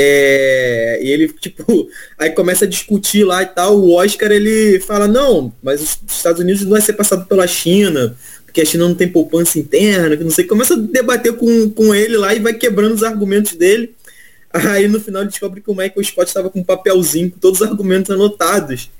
É, 0.00 1.00
e 1.02 1.10
ele, 1.10 1.26
tipo, 1.26 1.88
aí 2.16 2.30
começa 2.30 2.64
a 2.64 2.68
discutir 2.68 3.24
lá 3.24 3.42
e 3.42 3.46
tal, 3.46 3.76
o 3.76 3.94
Oscar 3.94 4.30
ele 4.30 4.78
fala, 4.78 5.08
não, 5.08 5.52
mas 5.60 5.80
os 5.82 5.98
Estados 6.16 6.40
Unidos 6.40 6.62
não 6.62 6.70
vai 6.70 6.80
ser 6.80 6.92
passado 6.92 7.26
pela 7.26 7.48
China, 7.48 8.16
porque 8.44 8.60
a 8.60 8.64
China 8.64 8.86
não 8.86 8.94
tem 8.94 9.08
poupança 9.08 9.58
interna, 9.58 10.16
que 10.16 10.22
não 10.22 10.30
sei, 10.30 10.44
começa 10.44 10.74
a 10.74 10.78
debater 10.78 11.32
com, 11.32 11.68
com 11.70 11.92
ele 11.92 12.16
lá 12.16 12.32
e 12.32 12.38
vai 12.38 12.54
quebrando 12.54 12.94
os 12.94 13.02
argumentos 13.02 13.54
dele. 13.54 13.92
Aí 14.52 14.86
no 14.86 15.00
final 15.00 15.22
ele 15.22 15.30
descobre 15.30 15.60
que 15.60 15.70
o 15.70 15.74
Michael 15.74 16.04
Scott 16.04 16.28
estava 16.28 16.48
com 16.48 16.60
um 16.60 16.64
papelzinho 16.64 17.32
com 17.32 17.38
todos 17.40 17.60
os 17.60 17.66
argumentos 17.66 18.12
anotados. 18.12 18.90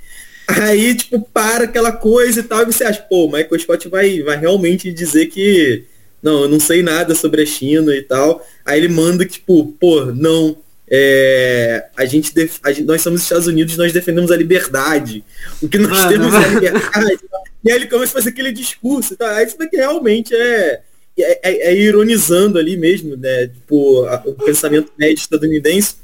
Aí, 0.48 0.96
tipo, 0.96 1.20
para 1.32 1.64
aquela 1.64 1.92
coisa 1.92 2.40
e 2.40 2.42
tal, 2.42 2.62
e 2.62 2.66
você 2.66 2.82
acha, 2.82 3.02
pô, 3.02 3.26
o 3.26 3.32
Michael 3.32 3.60
Scott 3.60 3.88
vai, 3.88 4.20
vai 4.22 4.36
realmente 4.36 4.92
dizer 4.92 5.26
que, 5.26 5.84
não, 6.20 6.42
eu 6.42 6.48
não 6.48 6.58
sei 6.58 6.82
nada 6.82 7.14
sobre 7.14 7.42
a 7.42 7.46
China 7.46 7.94
e 7.94 8.02
tal. 8.02 8.44
Aí 8.64 8.80
ele 8.80 8.88
manda, 8.88 9.24
tipo, 9.24 9.66
pô, 9.78 10.06
não, 10.06 10.56
é, 10.90 11.86
a, 11.96 12.04
gente 12.04 12.34
def, 12.34 12.58
a 12.62 12.72
gente, 12.72 12.86
nós 12.86 13.02
somos 13.02 13.22
Estados 13.22 13.46
Unidos, 13.46 13.76
nós 13.76 13.92
defendemos 13.92 14.30
a 14.30 14.36
liberdade. 14.36 15.24
O 15.62 15.68
que 15.68 15.78
nós 15.78 16.04
ah, 16.04 16.08
temos 16.08 16.32
não. 16.32 16.40
é 16.40 16.44
a 16.44 16.48
liberdade. 16.48 17.18
e 17.64 17.70
aí 17.70 17.76
ele 17.76 17.86
começa 17.86 18.12
a 18.12 18.20
fazer 18.20 18.30
aquele 18.30 18.52
discurso. 18.52 19.16
Tá? 19.16 19.34
Vê 19.58 19.68
que 19.68 19.76
realmente 19.76 20.34
é, 20.34 20.80
é, 21.18 21.50
é, 21.50 21.72
é 21.72 21.76
ironizando 21.76 22.58
ali 22.58 22.76
mesmo, 22.76 23.16
né? 23.16 23.48
Tipo, 23.48 24.04
a, 24.04 24.22
o 24.24 24.34
pensamento 24.34 24.90
médio 24.98 25.20
estadunidense. 25.20 25.96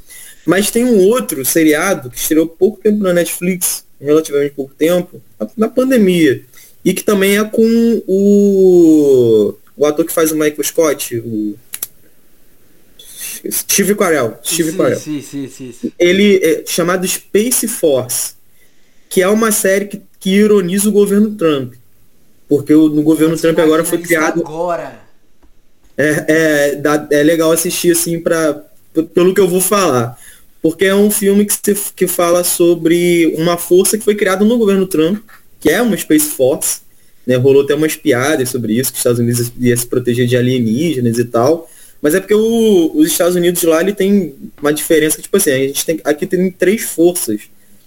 Mas 0.44 0.70
tem 0.70 0.84
um 0.84 0.98
outro 1.08 1.44
seriado 1.44 2.10
que 2.10 2.18
estreou 2.18 2.46
pouco 2.46 2.80
tempo 2.80 3.02
na 3.02 3.14
Netflix, 3.14 3.84
relativamente 3.98 4.54
pouco 4.54 4.74
tempo, 4.74 5.22
na 5.56 5.68
pandemia. 5.68 6.42
E 6.84 6.92
que 6.92 7.02
também 7.02 7.38
é 7.38 7.44
com 7.44 8.02
o, 8.06 9.54
o 9.74 9.86
ator 9.86 10.04
que 10.04 10.12
faz 10.12 10.30
o 10.30 10.34
Michael 10.34 10.62
Scott, 10.62 11.16
o 11.16 11.56
Steve 13.50 13.94
Carell. 13.94 14.34
Steve 14.44 14.70
sim, 14.70 14.76
Carell. 14.76 14.98
Sim, 14.98 15.22
sim, 15.22 15.48
sim, 15.48 15.92
Ele 15.98 16.40
é 16.42 16.64
chamado 16.66 17.06
Space 17.06 17.66
Force, 17.68 18.34
que 19.08 19.22
é 19.22 19.28
uma 19.28 19.52
série 19.52 19.86
que, 19.86 20.02
que 20.20 20.30
ironiza 20.30 20.88
o 20.88 20.92
governo 20.92 21.32
Trump. 21.32 21.74
Porque 22.48 22.74
o, 22.74 22.88
no 22.88 23.02
governo 23.02 23.36
Trump 23.36 23.58
agora 23.58 23.84
foi 23.84 23.98
criado. 23.98 24.40
Agora. 24.40 25.00
É, 25.96 26.24
é, 26.26 26.74
dá, 26.74 27.06
é 27.10 27.22
legal 27.22 27.52
assistir 27.52 27.92
assim 27.92 28.18
para 28.18 28.64
pelo 29.12 29.32
que 29.32 29.40
eu 29.40 29.48
vou 29.48 29.60
falar 29.60 30.18
porque 30.64 30.86
é 30.86 30.94
um 30.94 31.10
filme 31.10 31.44
que, 31.44 31.52
se, 31.52 31.92
que 31.94 32.06
fala 32.06 32.42
sobre 32.42 33.34
uma 33.36 33.58
força 33.58 33.98
que 33.98 34.04
foi 34.04 34.14
criada 34.14 34.46
no 34.46 34.56
governo 34.56 34.86
Trump, 34.86 35.22
que 35.60 35.68
é 35.68 35.82
uma 35.82 35.94
Space 35.94 36.30
Force, 36.30 36.78
né? 37.26 37.36
rolou 37.36 37.64
até 37.64 37.74
umas 37.74 37.96
piadas 37.96 38.48
sobre 38.48 38.72
isso, 38.72 38.90
que 38.90 38.94
os 38.94 39.00
Estados 39.00 39.18
Unidos 39.18 39.52
ia 39.60 39.76
se 39.76 39.86
proteger 39.86 40.26
de 40.26 40.38
alienígenas 40.38 41.18
e 41.18 41.24
tal, 41.26 41.68
mas 42.04 42.14
é 42.14 42.20
porque 42.20 42.34
o, 42.34 42.92
os 42.94 43.06
Estados 43.06 43.34
Unidos 43.34 43.62
lá 43.62 43.80
ele 43.80 43.94
tem 43.94 44.34
uma 44.60 44.74
diferença, 44.74 45.22
tipo 45.22 45.34
assim, 45.38 45.52
a 45.52 45.56
gente 45.56 45.86
tem, 45.86 46.00
aqui 46.04 46.26
tem 46.26 46.50
três 46.50 46.82
forças, 46.82 47.40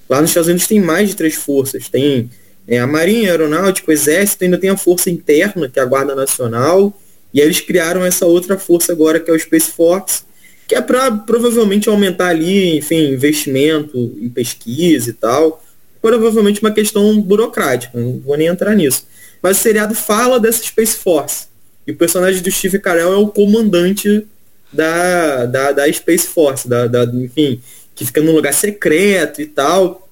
lá 0.10 0.20
nos 0.20 0.32
Estados 0.32 0.48
Unidos 0.48 0.66
tem 0.66 0.82
mais 0.82 1.10
de 1.10 1.16
três 1.16 1.36
forças, 1.36 1.88
tem 1.88 2.28
é, 2.68 2.80
a 2.80 2.88
Marinha, 2.88 3.30
a 3.30 3.34
Aeronáutica, 3.34 3.92
o 3.92 3.94
Exército, 3.94 4.44
ainda 4.44 4.58
tem 4.58 4.72
a 4.72 4.76
Força 4.76 5.12
Interna, 5.12 5.70
que 5.70 5.80
é 5.80 5.84
a 5.84 5.86
Guarda 5.86 6.16
Nacional, 6.16 7.00
e 7.32 7.40
aí 7.40 7.46
eles 7.46 7.62
criaram 7.62 8.04
essa 8.04 8.26
outra 8.26 8.58
força 8.58 8.92
agora, 8.92 9.20
que 9.20 9.30
é 9.30 9.34
o 9.36 9.40
Space 9.40 9.70
Force, 9.70 10.24
que 10.68 10.74
é 10.74 10.82
para 10.82 11.12
provavelmente 11.12 11.88
aumentar 11.88 12.30
ali, 12.30 12.76
enfim, 12.76 13.14
investimento 13.14 14.18
em 14.20 14.30
pesquisa 14.30 15.12
e 15.12 15.14
tal. 15.14 15.64
Provavelmente 16.02 16.60
uma 16.60 16.72
questão 16.72 17.22
burocrática, 17.22 18.00
não 18.00 18.20
vou 18.20 18.36
nem 18.36 18.48
entrar 18.48 18.74
nisso. 18.74 19.06
Mas 19.44 19.60
o 19.60 19.62
seriado 19.62 19.94
fala 19.94 20.40
dessa 20.40 20.64
Space 20.64 20.98
Force. 20.98 21.47
E 21.88 21.92
o 21.92 21.96
personagem 21.96 22.44
do 22.44 22.52
Steve 22.52 22.80
Carell 22.80 23.14
é 23.14 23.18
o 23.18 23.30
comandante 23.30 24.28
da, 24.72 25.46
da, 25.46 25.72
da 25.72 25.94
Space 25.94 26.28
Force, 26.28 26.68
da, 26.68 26.86
da, 26.86 27.06
enfim, 27.06 27.62
que 27.96 28.06
fica 28.06 28.22
num 28.22 28.34
lugar 28.34 28.54
secreto 28.54 29.42
e 29.42 29.46
tal. 29.46 30.08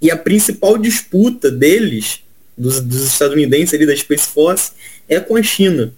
E 0.00 0.10
a 0.10 0.16
principal 0.16 0.78
disputa 0.78 1.50
deles, 1.50 2.20
dos, 2.56 2.80
dos 2.80 3.04
estadunidenses 3.04 3.74
ali 3.74 3.84
da 3.84 3.96
Space 3.96 4.28
Force, 4.28 4.70
é 5.08 5.18
com 5.18 5.34
a 5.34 5.42
China. 5.42 5.92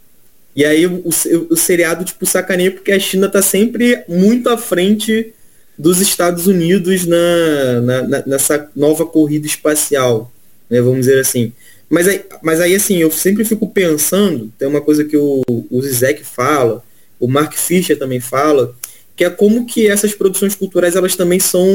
E 0.57 0.65
aí 0.65 0.87
o, 0.87 1.05
o, 1.05 1.11
o 1.51 1.57
seriado, 1.57 2.05
tipo, 2.05 2.25
sacaneia 2.25 2.71
porque 2.71 2.91
a 2.91 2.99
China 2.99 3.29
tá 3.29 3.43
sempre 3.43 4.03
muito 4.09 4.49
à 4.49 4.57
frente 4.57 5.35
dos 5.79 6.01
Estados 6.01 6.47
Unidos 6.47 7.07
na, 7.07 7.81
na, 7.81 8.03
na, 8.03 8.23
nessa 8.27 8.71
nova 8.75 9.07
corrida 9.07 9.47
espacial, 9.47 10.31
né, 10.69 10.81
vamos 10.81 11.01
dizer 11.07 11.21
assim. 11.21 11.53
Mas 11.91 12.07
aí, 12.07 12.25
mas 12.41 12.61
aí, 12.61 12.75
assim, 12.77 12.99
eu 12.99 13.11
sempre 13.11 13.45
fico 13.45 13.69
pensando, 13.69 14.53
tem 14.57 14.69
uma 14.69 14.81
coisa 14.81 15.05
que 15.05 15.17
o, 15.17 15.43
o 15.69 15.83
Zizek 15.83 16.23
fala, 16.25 16.85
o 17.19 17.27
Mark 17.27 17.53
Fisher 17.55 17.99
também 17.99 18.21
fala, 18.21 18.77
que 19.17 19.25
é 19.25 19.29
como 19.29 19.67
que 19.67 19.89
essas 19.89 20.15
produções 20.15 20.55
culturais, 20.55 20.95
elas 20.95 21.17
também 21.17 21.41
são, 21.41 21.67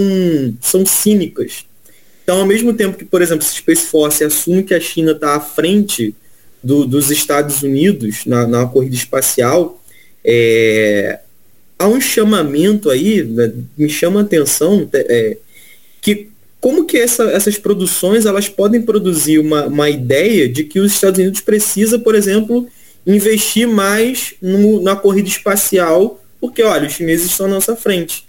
são 0.62 0.86
cínicas. 0.86 1.65
Então, 2.23 2.39
ao 2.39 2.45
mesmo 2.45 2.73
tempo 2.73 2.97
que, 2.97 3.06
por 3.06 3.21
exemplo, 3.21 3.45
Space 3.45 3.86
Force 3.88 4.23
assume 4.23 4.63
que 4.63 4.73
a 4.73 4.80
China 4.80 5.12
está 5.12 5.36
à 5.36 5.39
frente 5.39 6.15
do, 6.63 6.86
dos 6.86 7.12
Estados 7.12 7.62
Unidos 7.62 8.25
na, 8.25 8.47
na 8.47 8.65
corrida 8.65 8.95
espacial, 8.95 9.80
é, 10.23 11.19
há 11.78 11.88
um 11.88 12.01
chamamento 12.01 12.89
aí, 12.89 13.21
né, 13.21 13.54
me 13.78 13.89
chama 13.89 14.21
a 14.21 14.23
atenção, 14.23 14.89
é, 14.93 15.38
que 16.01 16.30
como 16.65 16.84
que 16.84 16.97
essa, 16.97 17.25
essas 17.25 17.60
produções 17.60 18.25
elas 18.25 18.49
podem 18.49 18.82
produzir 18.82 19.38
uma, 19.38 19.67
uma 19.67 19.88
ideia 19.88 20.49
de 20.49 20.63
que 20.63 20.80
os 20.80 20.93
Estados 20.93 21.19
Unidos 21.19 21.39
precisa, 21.39 21.99
por 21.99 22.15
exemplo, 22.15 22.67
investir 23.06 23.67
mais 23.67 24.34
no, 24.41 24.82
na 24.82 24.95
corrida 24.95 25.30
espacial, 25.30 26.19
porque 26.41 26.63
olha, 26.63 26.88
os 26.88 26.93
chineses 26.93 27.28
estão 27.28 27.47
na 27.47 27.54
nossa 27.54 27.75
frente. 27.75 28.25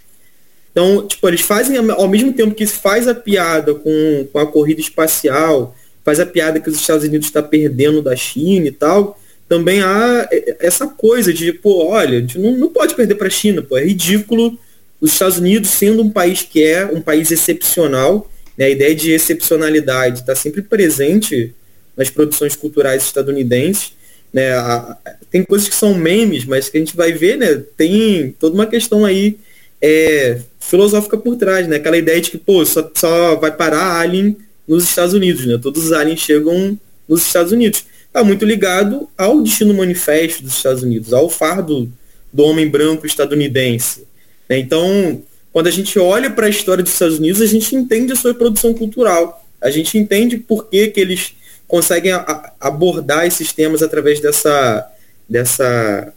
Então, 0.70 1.06
tipo, 1.06 1.26
eles 1.26 1.40
fazem, 1.40 1.78
ao 1.78 2.08
mesmo 2.08 2.30
tempo 2.30 2.54
que 2.54 2.66
faz 2.66 3.08
a 3.08 3.14
piada 3.14 3.74
com, 3.74 4.28
com 4.30 4.38
a 4.38 4.46
corrida 4.46 4.82
espacial, 4.82 5.74
faz 6.04 6.20
a 6.20 6.26
piada 6.26 6.60
que 6.60 6.68
os 6.68 6.76
Estados 6.76 7.06
Unidos 7.06 7.28
está 7.28 7.42
perdendo 7.42 8.02
da 8.02 8.14
China 8.14 8.66
e 8.66 8.70
tal, 8.70 9.18
também 9.48 9.80
há 9.80 10.28
essa 10.60 10.86
coisa 10.86 11.32
de, 11.32 11.54
pô, 11.54 11.86
olha, 11.86 12.18
a 12.18 12.20
gente 12.20 12.38
não, 12.38 12.54
não 12.54 12.68
pode 12.68 12.94
perder 12.94 13.14
para 13.14 13.28
a 13.28 13.30
China, 13.30 13.62
pô, 13.62 13.78
é 13.78 13.84
ridículo 13.86 14.58
os 15.00 15.12
Estados 15.12 15.38
Unidos 15.38 15.70
sendo 15.70 16.02
um 16.02 16.10
país 16.10 16.42
que 16.42 16.62
é 16.62 16.86
um 16.86 17.00
país 17.00 17.30
excepcional, 17.30 18.30
né, 18.56 18.66
a 18.66 18.70
ideia 18.70 18.94
de 18.94 19.10
excepcionalidade 19.12 20.20
está 20.20 20.34
sempre 20.34 20.62
presente 20.62 21.54
nas 21.96 22.10
produções 22.10 22.56
culturais 22.56 23.02
estadunidenses, 23.02 23.92
né, 24.32 24.52
a, 24.52 24.96
tem 25.30 25.42
coisas 25.42 25.68
que 25.68 25.74
são 25.74 25.94
memes, 25.94 26.44
mas 26.44 26.68
que 26.68 26.76
a 26.76 26.80
gente 26.80 26.96
vai 26.96 27.12
ver, 27.12 27.36
né, 27.36 27.62
tem 27.76 28.34
toda 28.38 28.54
uma 28.54 28.66
questão 28.66 29.04
aí 29.04 29.38
é, 29.80 30.40
filosófica 30.58 31.16
por 31.16 31.36
trás, 31.36 31.68
né, 31.68 31.76
aquela 31.76 31.98
ideia 31.98 32.20
de 32.20 32.30
que, 32.30 32.38
pô, 32.38 32.64
só, 32.64 32.90
só 32.94 33.36
vai 33.36 33.52
parar 33.52 34.00
Alien 34.00 34.36
nos 34.66 34.84
Estados 34.84 35.14
Unidos, 35.14 35.44
né, 35.44 35.58
todos 35.60 35.86
os 35.86 35.92
aliens 35.92 36.20
chegam 36.20 36.78
nos 37.08 37.26
Estados 37.26 37.52
Unidos 37.52 37.84
está 38.16 38.24
muito 38.24 38.46
ligado 38.46 39.10
ao 39.18 39.42
destino 39.42 39.74
manifesto 39.74 40.42
dos 40.42 40.56
Estados 40.56 40.82
Unidos, 40.82 41.12
ao 41.12 41.28
fardo 41.28 41.92
do 42.32 42.44
homem 42.44 42.66
branco 42.66 43.06
estadunidense. 43.06 44.05
Né? 44.48 44.58
Então, 44.58 45.22
quando 45.52 45.66
a 45.66 45.70
gente 45.70 45.98
olha 45.98 46.30
para 46.30 46.46
a 46.46 46.50
história 46.50 46.82
dos 46.82 46.92
Estados 46.92 47.18
Unidos, 47.18 47.40
a 47.40 47.46
gente 47.46 47.74
entende 47.74 48.12
a 48.12 48.16
sua 48.16 48.34
produção 48.34 48.74
cultural, 48.74 49.44
a 49.60 49.70
gente 49.70 49.96
entende 49.98 50.36
por 50.36 50.68
que, 50.68 50.88
que 50.88 51.00
eles 51.00 51.34
conseguem 51.66 52.12
a, 52.12 52.52
abordar 52.60 53.26
esses 53.26 53.52
temas 53.52 53.82
através 53.82 54.20
dessa, 54.20 54.86
dessa, 55.28 56.12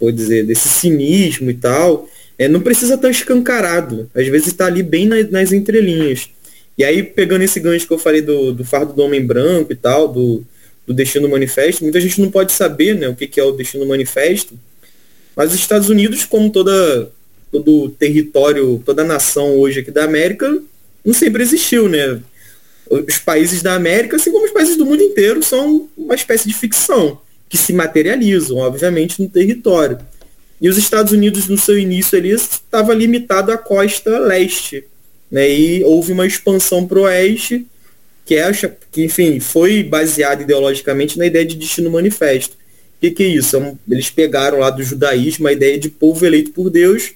vou 0.00 0.12
dizer, 0.12 0.46
desse 0.46 0.68
cinismo 0.68 1.50
e 1.50 1.54
tal. 1.54 2.08
É, 2.38 2.48
não 2.48 2.60
precisa 2.60 2.94
estar 2.94 3.10
escancarado, 3.10 4.10
às 4.14 4.26
vezes 4.28 4.48
está 4.48 4.66
ali 4.66 4.82
bem 4.82 5.06
nas, 5.06 5.30
nas 5.30 5.52
entrelinhas. 5.52 6.30
E 6.78 6.84
aí, 6.84 7.02
pegando 7.02 7.42
esse 7.42 7.60
gancho 7.60 7.86
que 7.86 7.92
eu 7.92 7.98
falei 7.98 8.22
do, 8.22 8.52
do 8.52 8.64
fardo 8.64 8.94
do 8.94 9.02
homem 9.02 9.24
branco 9.24 9.72
e 9.72 9.76
tal, 9.76 10.08
do, 10.08 10.44
do 10.90 10.94
Destino 10.94 11.28
Manifesto. 11.28 11.84
Muita 11.84 12.00
gente 12.00 12.20
não 12.20 12.30
pode 12.30 12.52
saber 12.52 12.94
né, 12.94 13.08
o 13.08 13.14
que, 13.14 13.26
que 13.26 13.38
é 13.38 13.44
o 13.44 13.52
Destino 13.52 13.86
Manifesto, 13.86 14.58
mas 15.36 15.52
os 15.52 15.60
Estados 15.60 15.88
Unidos, 15.88 16.24
como 16.24 16.50
toda, 16.50 17.10
todo 17.50 17.90
território, 17.90 18.82
toda 18.84 19.04
nação 19.04 19.58
hoje 19.58 19.80
aqui 19.80 19.90
da 19.90 20.04
América, 20.04 20.60
não 21.04 21.12
sempre 21.12 21.42
existiu, 21.42 21.88
né? 21.88 22.20
Os 22.88 23.18
países 23.18 23.62
da 23.62 23.74
América, 23.74 24.16
assim 24.16 24.32
como 24.32 24.44
os 24.44 24.50
países 24.50 24.76
do 24.76 24.86
mundo 24.86 25.02
inteiro, 25.02 25.42
são 25.42 25.88
uma 25.96 26.14
espécie 26.14 26.48
de 26.48 26.54
ficção, 26.54 27.20
que 27.48 27.56
se 27.56 27.72
materializam, 27.72 28.58
obviamente, 28.58 29.22
no 29.22 29.28
território. 29.28 29.98
E 30.60 30.68
os 30.68 30.76
Estados 30.76 31.12
Unidos, 31.12 31.48
no 31.48 31.56
seu 31.56 31.78
início, 31.78 32.18
estava 32.24 32.92
limitado 32.92 33.50
à 33.52 33.56
costa 33.56 34.18
leste. 34.18 34.84
Né? 35.30 35.50
E 35.50 35.84
houve 35.84 36.12
uma 36.12 36.26
expansão 36.26 36.86
para 36.86 36.98
o 36.98 37.02
oeste, 37.02 37.66
que, 38.26 38.34
é, 38.34 38.52
que, 38.92 39.04
enfim, 39.04 39.40
foi 39.40 39.82
baseado 39.82 40.42
ideologicamente 40.42 41.18
na 41.18 41.26
ideia 41.26 41.46
de 41.46 41.56
destino 41.56 41.90
manifesto. 41.90 42.54
O 42.54 43.00
que, 43.00 43.10
que 43.12 43.22
é 43.22 43.26
isso? 43.28 43.56
É 43.56 43.72
eles 43.88 44.10
pegaram 44.10 44.58
lá 44.58 44.68
do 44.68 44.82
judaísmo 44.82 45.48
a 45.48 45.52
ideia 45.52 45.78
de 45.78 45.88
povo 45.88 46.26
eleito 46.26 46.50
por 46.50 46.68
Deus 46.68 47.12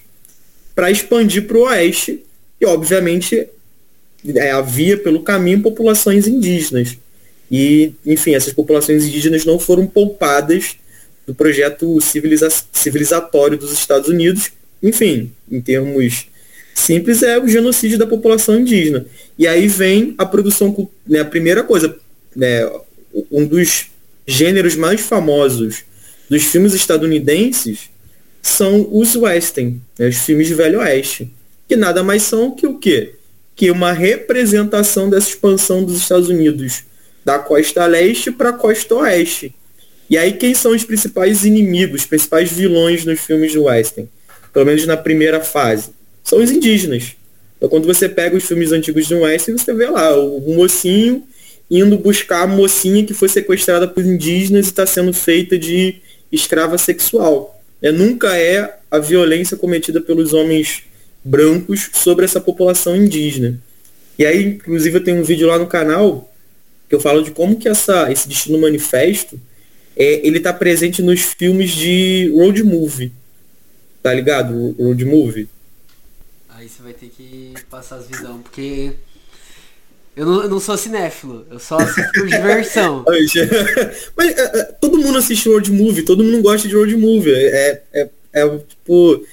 para 0.75 0.91
expandir 0.91 1.47
para 1.47 1.57
o 1.57 1.61
oeste 1.61 2.23
e, 2.59 2.65
obviamente, 2.65 3.47
é, 4.35 4.51
havia 4.51 4.97
pelo 4.97 5.23
caminho 5.23 5.61
populações 5.61 6.27
indígenas. 6.27 6.97
E, 7.49 7.93
enfim, 8.05 8.35
essas 8.35 8.53
populações 8.53 9.05
indígenas 9.05 9.45
não 9.45 9.57
foram 9.57 9.87
poupadas 9.87 10.75
do 11.25 11.33
projeto 11.33 11.99
civiliza 12.01 12.49
civilizatório 12.71 13.57
dos 13.57 13.71
Estados 13.71 14.09
Unidos, 14.09 14.51
enfim, 14.81 15.31
em 15.49 15.61
termos 15.61 16.27
simples, 16.73 17.23
é 17.23 17.39
o 17.39 17.47
genocídio 17.47 17.97
da 17.97 18.05
população 18.05 18.59
indígena. 18.59 19.05
E 19.37 19.47
aí 19.47 19.67
vem 19.67 20.13
a 20.17 20.25
produção, 20.25 20.89
né, 21.07 21.19
a 21.19 21.25
primeira 21.25 21.63
coisa, 21.63 21.97
né, 22.35 22.69
um 23.31 23.45
dos 23.45 23.87
gêneros 24.27 24.75
mais 24.75 25.01
famosos 25.01 25.83
dos 26.29 26.43
filmes 26.43 26.73
estadunidenses 26.73 27.89
são 28.47 28.87
os 28.91 29.15
western, 29.15 29.81
né, 29.97 30.07
os 30.07 30.17
filmes 30.17 30.47
de 30.47 30.53
velho 30.53 30.79
oeste, 30.79 31.33
que 31.67 31.75
nada 31.75 32.03
mais 32.03 32.21
são 32.21 32.51
que 32.51 32.67
o 32.67 32.77
quê? 32.77 33.15
Que 33.55 33.71
uma 33.71 33.91
representação 33.91 35.09
dessa 35.09 35.29
expansão 35.29 35.83
dos 35.83 35.97
Estados 35.97 36.29
Unidos 36.29 36.83
da 37.25 37.39
costa 37.39 37.87
leste 37.87 38.29
para 38.29 38.49
a 38.49 38.53
costa 38.53 38.93
oeste. 38.95 39.51
E 40.07 40.15
aí 40.15 40.33
quem 40.33 40.53
são 40.53 40.73
os 40.73 40.83
principais 40.83 41.43
inimigos, 41.43 42.01
os 42.01 42.07
principais 42.07 42.51
vilões 42.51 43.03
nos 43.03 43.19
filmes 43.19 43.51
de 43.51 43.57
western? 43.57 44.07
Pelo 44.53 44.65
menos 44.65 44.85
na 44.85 44.95
primeira 44.95 45.41
fase 45.41 45.89
são 46.23 46.39
os 46.39 46.51
indígenas. 46.51 47.15
Então, 47.57 47.67
quando 47.67 47.87
você 47.87 48.07
pega 48.07 48.37
os 48.37 48.43
filmes 48.43 48.71
antigos 48.71 49.07
de 49.07 49.15
West, 49.15 49.49
você 49.49 49.73
vê 49.73 49.87
lá 49.87 50.15
o 50.19 50.53
mocinho 50.53 51.23
indo 51.71 51.97
buscar 51.97 52.43
a 52.43 52.47
mocinha 52.47 53.03
que 53.03 53.13
foi 53.13 53.27
sequestrada 53.27 53.87
por 53.87 54.05
indígenas 54.05 54.67
e 54.67 54.69
está 54.69 54.85
sendo 54.85 55.11
feita 55.13 55.57
de 55.57 55.95
escrava 56.31 56.77
sexual. 56.77 57.54
É, 57.85 57.91
nunca 57.91 58.35
é 58.35 58.79
a 58.89 58.97
violência 58.97 59.55
cometida 59.55 60.01
pelos 60.01 60.33
homens 60.33 60.81
brancos 61.23 61.91
sobre 61.93 62.25
essa 62.25 62.41
população 62.41 62.95
indígena. 62.95 63.61
E 64.17 64.25
aí, 64.25 64.43
inclusive, 64.55 64.97
eu 64.97 65.03
tenho 65.03 65.19
um 65.19 65.23
vídeo 65.23 65.47
lá 65.47 65.59
no 65.59 65.67
canal 65.67 66.33
que 66.89 66.95
eu 66.95 66.99
falo 66.99 67.21
de 67.21 67.29
como 67.29 67.57
que 67.57 67.69
essa, 67.69 68.11
esse 68.11 68.27
destino 68.27 68.57
manifesto 68.57 69.39
é, 69.95 70.25
ele 70.27 70.39
está 70.39 70.51
presente 70.51 71.03
nos 71.03 71.21
filmes 71.21 71.69
de 71.69 72.33
road 72.35 72.63
movie. 72.63 73.11
Tá 74.01 74.11
ligado? 74.11 74.75
Road 74.79 75.05
movie. 75.05 75.47
Aí 76.49 76.67
você 76.67 76.81
vai 76.81 76.93
ter 76.93 77.11
que 77.15 77.53
passar 77.69 77.97
as 77.97 78.07
visão, 78.07 78.41
porque 78.41 78.93
eu 80.15 80.25
não, 80.25 80.43
eu 80.43 80.49
não 80.49 80.59
sou 80.59 80.77
cinéfilo, 80.77 81.45
eu 81.51 81.59
só 81.59 81.77
assisto 81.77 82.11
por 82.13 82.27
diversão. 82.27 83.03
Mas 84.15 84.37
é, 84.37 84.59
é, 84.59 84.63
todo 84.79 84.97
mundo 84.97 85.17
assiste 85.17 85.49
road 85.49 85.71
movie, 85.71 86.03
todo 86.03 86.23
mundo 86.23 86.41
gosta 86.41 86.67
de 86.67 86.75
road 86.75 86.95
movie. 86.95 87.33
É, 87.33 87.81
é, 87.93 88.09
é 88.33 88.57
tipo. 88.57 89.25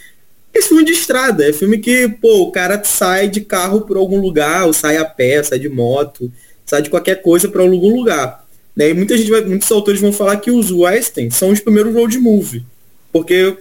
Esse 0.54 0.68
filme 0.68 0.84
de 0.84 0.92
estrada, 0.92 1.48
é 1.48 1.52
filme 1.52 1.78
que, 1.78 2.06
pô, 2.08 2.42
o 2.42 2.52
cara 2.52 2.82
sai 2.84 3.26
de 3.26 3.40
carro 3.40 3.82
por 3.82 3.96
algum 3.96 4.20
lugar, 4.20 4.66
ou 4.66 4.72
sai 4.74 4.98
a 4.98 5.04
pé, 5.04 5.42
sai 5.42 5.58
de 5.58 5.68
moto, 5.68 6.30
sai 6.66 6.82
de 6.82 6.90
qualquer 6.90 7.22
coisa 7.22 7.48
para 7.48 7.62
algum 7.62 7.96
lugar. 7.96 8.44
Né? 8.76 8.90
E 8.90 8.94
muita 8.94 9.16
gente 9.16 9.30
vai, 9.30 9.42
muitos 9.42 9.70
autores 9.72 9.98
vão 9.98 10.12
falar 10.12 10.36
que 10.36 10.50
os 10.50 10.70
western 10.70 11.30
são 11.30 11.50
os 11.50 11.60
primeiros 11.60 11.94
road 11.94 12.18
movie. 12.18 12.66
Porque 13.10 13.56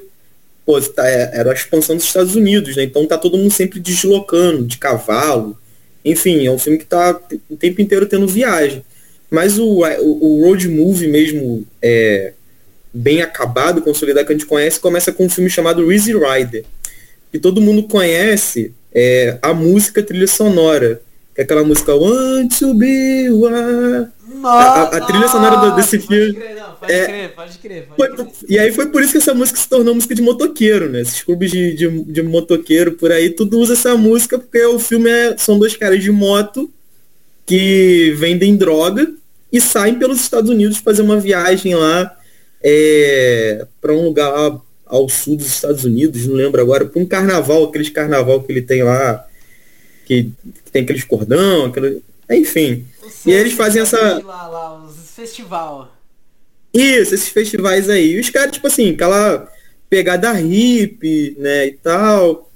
pô, 0.65 0.81
tá, 0.81 1.07
é, 1.07 1.31
era 1.34 1.51
a 1.51 1.53
expansão 1.53 1.95
dos 1.95 2.05
Estados 2.05 2.36
Unidos, 2.36 2.75
né? 2.75 2.84
Então 2.84 3.05
tá 3.05 3.17
todo 3.17 3.38
mundo 3.38 3.51
sempre 3.51 3.79
deslocando 3.79 4.65
de 4.65 4.77
cavalo. 4.77 5.57
Enfim, 6.03 6.45
é 6.45 6.51
um 6.51 6.57
filme 6.57 6.77
que 6.77 6.85
tá 6.85 7.19
o 7.49 7.55
tempo 7.55 7.81
inteiro 7.81 8.05
tendo 8.05 8.27
viagem. 8.27 8.83
Mas 9.29 9.57
o, 9.57 9.65
o, 9.65 10.25
o 10.25 10.45
road 10.45 10.67
movie 10.67 11.07
mesmo, 11.07 11.65
é, 11.81 12.33
bem 12.93 13.21
acabado, 13.21 13.81
consolidado, 13.81 14.25
que 14.25 14.33
a 14.33 14.35
gente 14.35 14.47
conhece, 14.47 14.79
começa 14.79 15.11
com 15.11 15.25
um 15.25 15.29
filme 15.29 15.49
chamado 15.49 15.91
Easy 15.91 16.13
Rider. 16.13 16.65
Que 17.31 17.39
todo 17.39 17.61
mundo 17.61 17.83
conhece 17.83 18.73
é, 18.93 19.37
a 19.41 19.53
música 19.53 20.03
trilha 20.03 20.27
sonora. 20.27 21.01
Que 21.33 21.41
é 21.41 21.43
aquela 21.43 21.63
música 21.63 21.95
Want 21.95 22.59
to 22.59 22.73
be 22.73 23.29
one. 23.31 24.09
A, 24.43 24.84
a, 24.84 25.01
trilha 25.01 25.27
sonora 25.27 25.71
desse 25.71 25.99
filme. 25.99 26.34
Pode 26.34 26.91
é, 26.91 27.06
crer, 27.06 27.36
pode 27.36 27.58
crer, 27.58 27.87
pode 27.96 28.15
crer. 28.15 28.27
E 28.50 28.60
aí 28.60 28.71
foi 28.71 28.87
por 28.87 29.02
isso 29.02 29.12
que 29.12 29.17
essa 29.17 29.33
música 29.33 29.60
se 29.60 29.69
tornou 29.69 29.94
música 29.96 30.15
de 30.15 30.21
motoqueiro, 30.21 30.89
né? 30.89 31.02
Esses 31.02 31.21
clubes 31.21 31.52
de, 31.52 31.75
de, 31.75 32.04
de 32.04 32.23
motoqueiro 32.23 32.94
por 32.94 33.12
aí, 33.12 33.29
tudo 33.29 33.60
usa 33.60 33.73
essa 33.73 33.96
música 33.96 34.39
porque 34.39 34.63
o 34.65 34.79
filme 34.79 35.10
é, 35.10 35.37
são 35.37 35.60
dois 35.60 35.75
caras 35.75 36.04
de 36.04 36.12
moto 36.12 36.71
que 37.46 38.13
vendem 38.17 38.56
droga 38.56 39.13
e 39.52 39.60
saem 39.60 39.96
pelos 39.96 40.21
Estados 40.21 40.50
Unidos 40.50 40.77
fazer 40.77 41.02
uma 41.02 41.19
viagem 41.19 41.75
lá 41.75 42.15
é, 42.63 43.65
para 43.81 43.94
um 43.94 44.06
lugar 44.06 44.29
lá 44.29 44.62
ao 44.85 45.08
sul 45.08 45.37
dos 45.37 45.48
Estados 45.48 45.85
Unidos, 45.85 46.27
não 46.27 46.35
lembro 46.35 46.62
agora, 46.62 46.85
para 46.85 47.02
um 47.02 47.06
carnaval, 47.06 47.63
aqueles 47.63 47.89
carnaval 47.89 48.44
que 48.44 48.52
ele 48.52 48.62
tem 48.62 48.83
lá, 48.83 49.25
que, 50.06 50.29
que 50.65 50.71
tem 50.71 50.83
aqueles 50.83 51.06
cordão, 51.06 51.65
aquele, 51.65 52.04
enfim. 52.36 52.86
E 53.25 53.32
eles 53.32 53.54
fazem 53.54 53.82
essa. 53.82 54.21
Lá, 54.23 54.48
lá, 54.48 54.86
os 54.86 55.12
festival. 55.12 55.96
Isso, 56.73 57.13
esses 57.13 57.27
festivais 57.27 57.90
aí. 57.90 58.13
E 58.13 58.19
os 58.19 58.29
caras, 58.29 58.52
tipo 58.52 58.67
assim, 58.67 58.92
aquela 58.92 59.50
pegada 59.90 60.32
hippie, 60.32 61.36
né, 61.38 61.67
e 61.67 61.71
tal. 61.73 62.50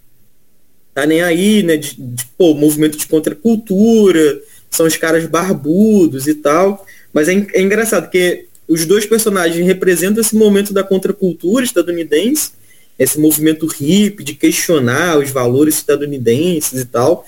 Tá 0.94 1.06
nem 1.06 1.22
aí, 1.22 1.62
né, 1.62 1.76
de, 1.76 1.96
de 1.96 2.26
pô, 2.38 2.54
movimento 2.54 2.98
de 2.98 3.06
contracultura, 3.08 4.42
são 4.72 4.86
os 4.86 4.96
caras 4.96 5.26
barbudos 5.26 6.28
e 6.28 6.36
tal. 6.36 6.86
Mas 7.14 7.28
é, 7.28 7.34
é 7.54 7.62
engraçado, 7.62 8.04
porque 8.04 8.48
os 8.68 8.86
dois 8.86 9.06
personagens 9.06 9.66
representam 9.66 10.22
esse 10.22 10.36
momento 10.36 10.74
da 10.74 10.84
contracultura 10.84 11.66
estadunidense, 11.66 12.52
esse 12.98 13.20
movimento 13.20 13.68
hippie 13.68 14.24
de 14.24 14.34
questionar 14.34 15.20
os 15.20 15.30
valores 15.30 15.76
estadunidenses 15.76 16.82
e 16.82 16.86
tal. 16.86 17.26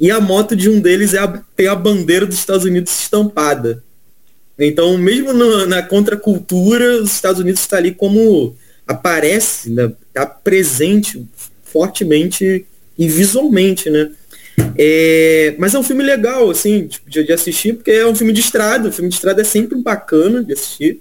E 0.00 0.10
a 0.10 0.18
moto 0.18 0.56
de 0.56 0.70
um 0.70 0.80
deles 0.80 1.12
é 1.12 1.18
a, 1.18 1.28
tem 1.54 1.68
a 1.68 1.74
bandeira 1.74 2.24
dos 2.24 2.38
Estados 2.38 2.64
Unidos 2.64 2.98
estampada. 2.98 3.84
Então, 4.58 4.96
mesmo 4.96 5.32
no, 5.32 5.66
na 5.66 5.82
contracultura, 5.82 7.02
os 7.02 7.12
Estados 7.12 7.40
Unidos 7.40 7.60
está 7.60 7.76
ali 7.76 7.92
como 7.92 8.56
aparece, 8.86 9.70
está 9.70 10.24
né, 10.24 10.32
presente 10.42 11.24
fortemente 11.64 12.66
e 12.98 13.08
visualmente, 13.08 13.88
né? 13.88 14.10
É, 14.76 15.54
mas 15.58 15.74
é 15.74 15.78
um 15.78 15.82
filme 15.82 16.02
legal, 16.02 16.50
assim, 16.50 16.86
tipo, 16.86 17.08
de, 17.08 17.24
de, 17.24 17.32
assistir, 17.32 17.74
porque 17.74 17.90
é 17.90 18.06
um 18.06 18.14
filme 18.14 18.32
de 18.32 18.40
estrada. 18.40 18.88
O 18.88 18.92
filme 18.92 19.08
de 19.08 19.14
estrada 19.14 19.40
é 19.40 19.44
sempre 19.44 19.78
bacana 19.78 20.42
de 20.42 20.52
assistir. 20.52 21.00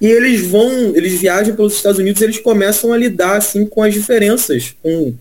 E 0.00 0.06
eles 0.06 0.46
vão, 0.46 0.94
eles 0.94 1.20
viajam 1.20 1.56
pelos 1.56 1.74
Estados 1.74 1.98
Unidos 1.98 2.20
eles 2.20 2.38
começam 2.38 2.92
a 2.92 2.96
lidar, 2.96 3.36
assim, 3.36 3.64
com 3.64 3.82
as 3.82 3.94
diferenças, 3.94 4.74
com, 4.82 5.14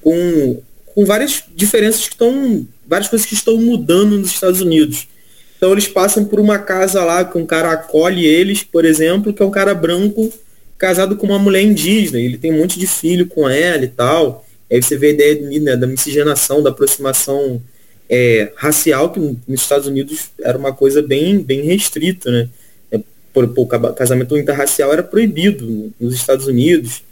com, 0.00 0.62
com 0.94 1.04
várias 1.04 1.44
diferenças 1.54 2.06
que 2.06 2.14
estão, 2.14 2.66
várias 2.86 3.08
coisas 3.08 3.26
que 3.26 3.34
estão 3.34 3.56
mudando 3.56 4.18
nos 4.18 4.30
Estados 4.30 4.60
Unidos. 4.60 5.06
Então 5.56 5.72
eles 5.72 5.88
passam 5.88 6.24
por 6.24 6.38
uma 6.38 6.58
casa 6.58 7.04
lá 7.04 7.24
que 7.24 7.36
um 7.36 7.44
cara 7.44 7.72
acolhe 7.72 8.24
eles, 8.24 8.62
por 8.62 8.84
exemplo, 8.84 9.32
que 9.32 9.42
é 9.42 9.46
um 9.46 9.50
cara 9.50 9.74
branco 9.74 10.32
casado 10.78 11.16
com 11.16 11.26
uma 11.26 11.38
mulher 11.38 11.62
indígena. 11.62 12.20
Ele 12.20 12.38
tem 12.38 12.52
um 12.52 12.58
monte 12.58 12.78
de 12.78 12.86
filho 12.86 13.26
com 13.26 13.48
ela 13.48 13.84
e 13.84 13.88
tal. 13.88 14.46
Aí 14.70 14.80
você 14.80 14.96
vê 14.96 15.08
a 15.08 15.10
ideia 15.10 15.60
né, 15.60 15.76
da 15.76 15.86
miscigenação, 15.86 16.62
da 16.62 16.70
aproximação 16.70 17.60
é, 18.08 18.52
racial, 18.54 19.10
que 19.10 19.18
nos 19.18 19.60
Estados 19.60 19.86
Unidos 19.86 20.30
era 20.40 20.56
uma 20.56 20.72
coisa 20.72 21.02
bem, 21.02 21.40
bem 21.40 21.62
restrita, 21.62 22.30
né? 22.30 22.48
É, 22.92 23.00
por, 23.32 23.48
por, 23.48 23.66
casamento 23.94 24.36
interracial 24.36 24.92
era 24.92 25.02
proibido 25.02 25.92
nos 25.98 26.14
Estados 26.14 26.46
Unidos. 26.46 27.02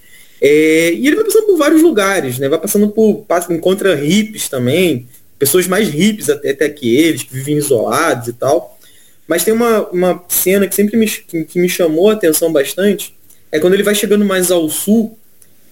É, 0.40 0.92
e 0.92 1.06
ele 1.06 1.16
vai 1.16 1.24
passando 1.24 1.46
por 1.46 1.56
vários 1.56 1.82
lugares, 1.82 2.38
né? 2.38 2.48
Vai 2.48 2.58
passando 2.58 2.88
por. 2.88 3.24
Encontra 3.50 3.94
hippies 3.94 4.48
também, 4.48 5.08
pessoas 5.38 5.66
mais 5.66 5.88
hippies 5.88 6.28
até, 6.28 6.50
até 6.50 6.68
que 6.68 6.94
eles, 6.94 7.22
que 7.22 7.34
vivem 7.34 7.56
isolados 7.56 8.28
e 8.28 8.32
tal. 8.32 8.78
Mas 9.26 9.44
tem 9.44 9.52
uma, 9.52 9.88
uma 9.88 10.24
cena 10.28 10.68
que 10.68 10.74
sempre 10.74 10.96
me, 10.96 11.08
que, 11.08 11.44
que 11.44 11.58
me 11.58 11.68
chamou 11.68 12.10
a 12.10 12.12
atenção 12.12 12.52
bastante, 12.52 13.14
é 13.50 13.58
quando 13.58 13.74
ele 13.74 13.82
vai 13.82 13.94
chegando 13.94 14.24
mais 14.24 14.50
ao 14.50 14.68
sul, 14.68 15.18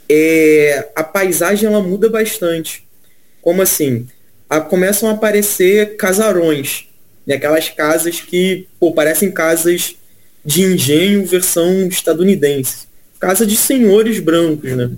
é, 0.09 0.89
a 0.95 1.05
paisagem 1.05 1.69
ela 1.69 1.83
muda 1.83 2.09
bastante. 2.09 2.85
Como 3.41 3.63
assim? 3.63 4.07
A, 4.49 4.61
começam 4.61 5.09
a 5.09 5.13
aparecer 5.13 5.97
casarões, 5.97 6.87
né? 7.27 7.37
aquelas 7.37 7.69
casas 7.69 8.21
que 8.21 8.67
pô, 8.81 8.93
parecem 8.93 9.31
casas 9.31 9.97
de 10.45 10.63
engenho 10.63 11.25
versão 11.25 11.87
estadunidense. 11.87 12.87
Casa 13.25 13.47
de 13.47 13.57
senhores 13.57 14.21
brancos, 14.21 14.71
né? 14.73 14.91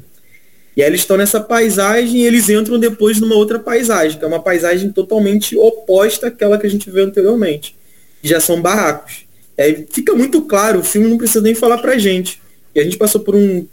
E 0.77 0.83
aí 0.83 0.89
eles 0.89 1.03
estão 1.03 1.17
nessa 1.17 1.39
paisagem 1.39 2.23
e 2.23 2.27
eles 2.27 2.49
entram 2.49 2.77
depois 2.77 3.21
numa 3.21 3.37
outra 3.37 3.57
paisagem, 3.57 4.19
que 4.19 4.25
é 4.25 4.27
uma 4.27 4.43
paisagem 4.43 4.91
totalmente 4.91 5.57
oposta 5.57 6.27
àquela 6.27 6.59
que 6.59 6.67
a 6.67 6.69
gente 6.69 6.91
viu 6.91 7.05
anteriormente. 7.05 7.77
Já 8.21 8.41
são 8.41 8.61
barracos. 8.61 9.27
E 9.57 9.63
aí 9.63 9.87
fica 9.89 10.13
muito 10.13 10.43
claro, 10.43 10.81
o 10.81 10.83
filme 10.83 11.07
não 11.07 11.17
precisa 11.17 11.41
nem 11.41 11.55
falar 11.55 11.79
pra 11.79 11.99
gente. 11.99 12.41
E 12.75 12.81
a 12.81 12.83
gente 12.83 12.97
passou 12.97 13.21
por 13.21 13.37
um 13.37 13.65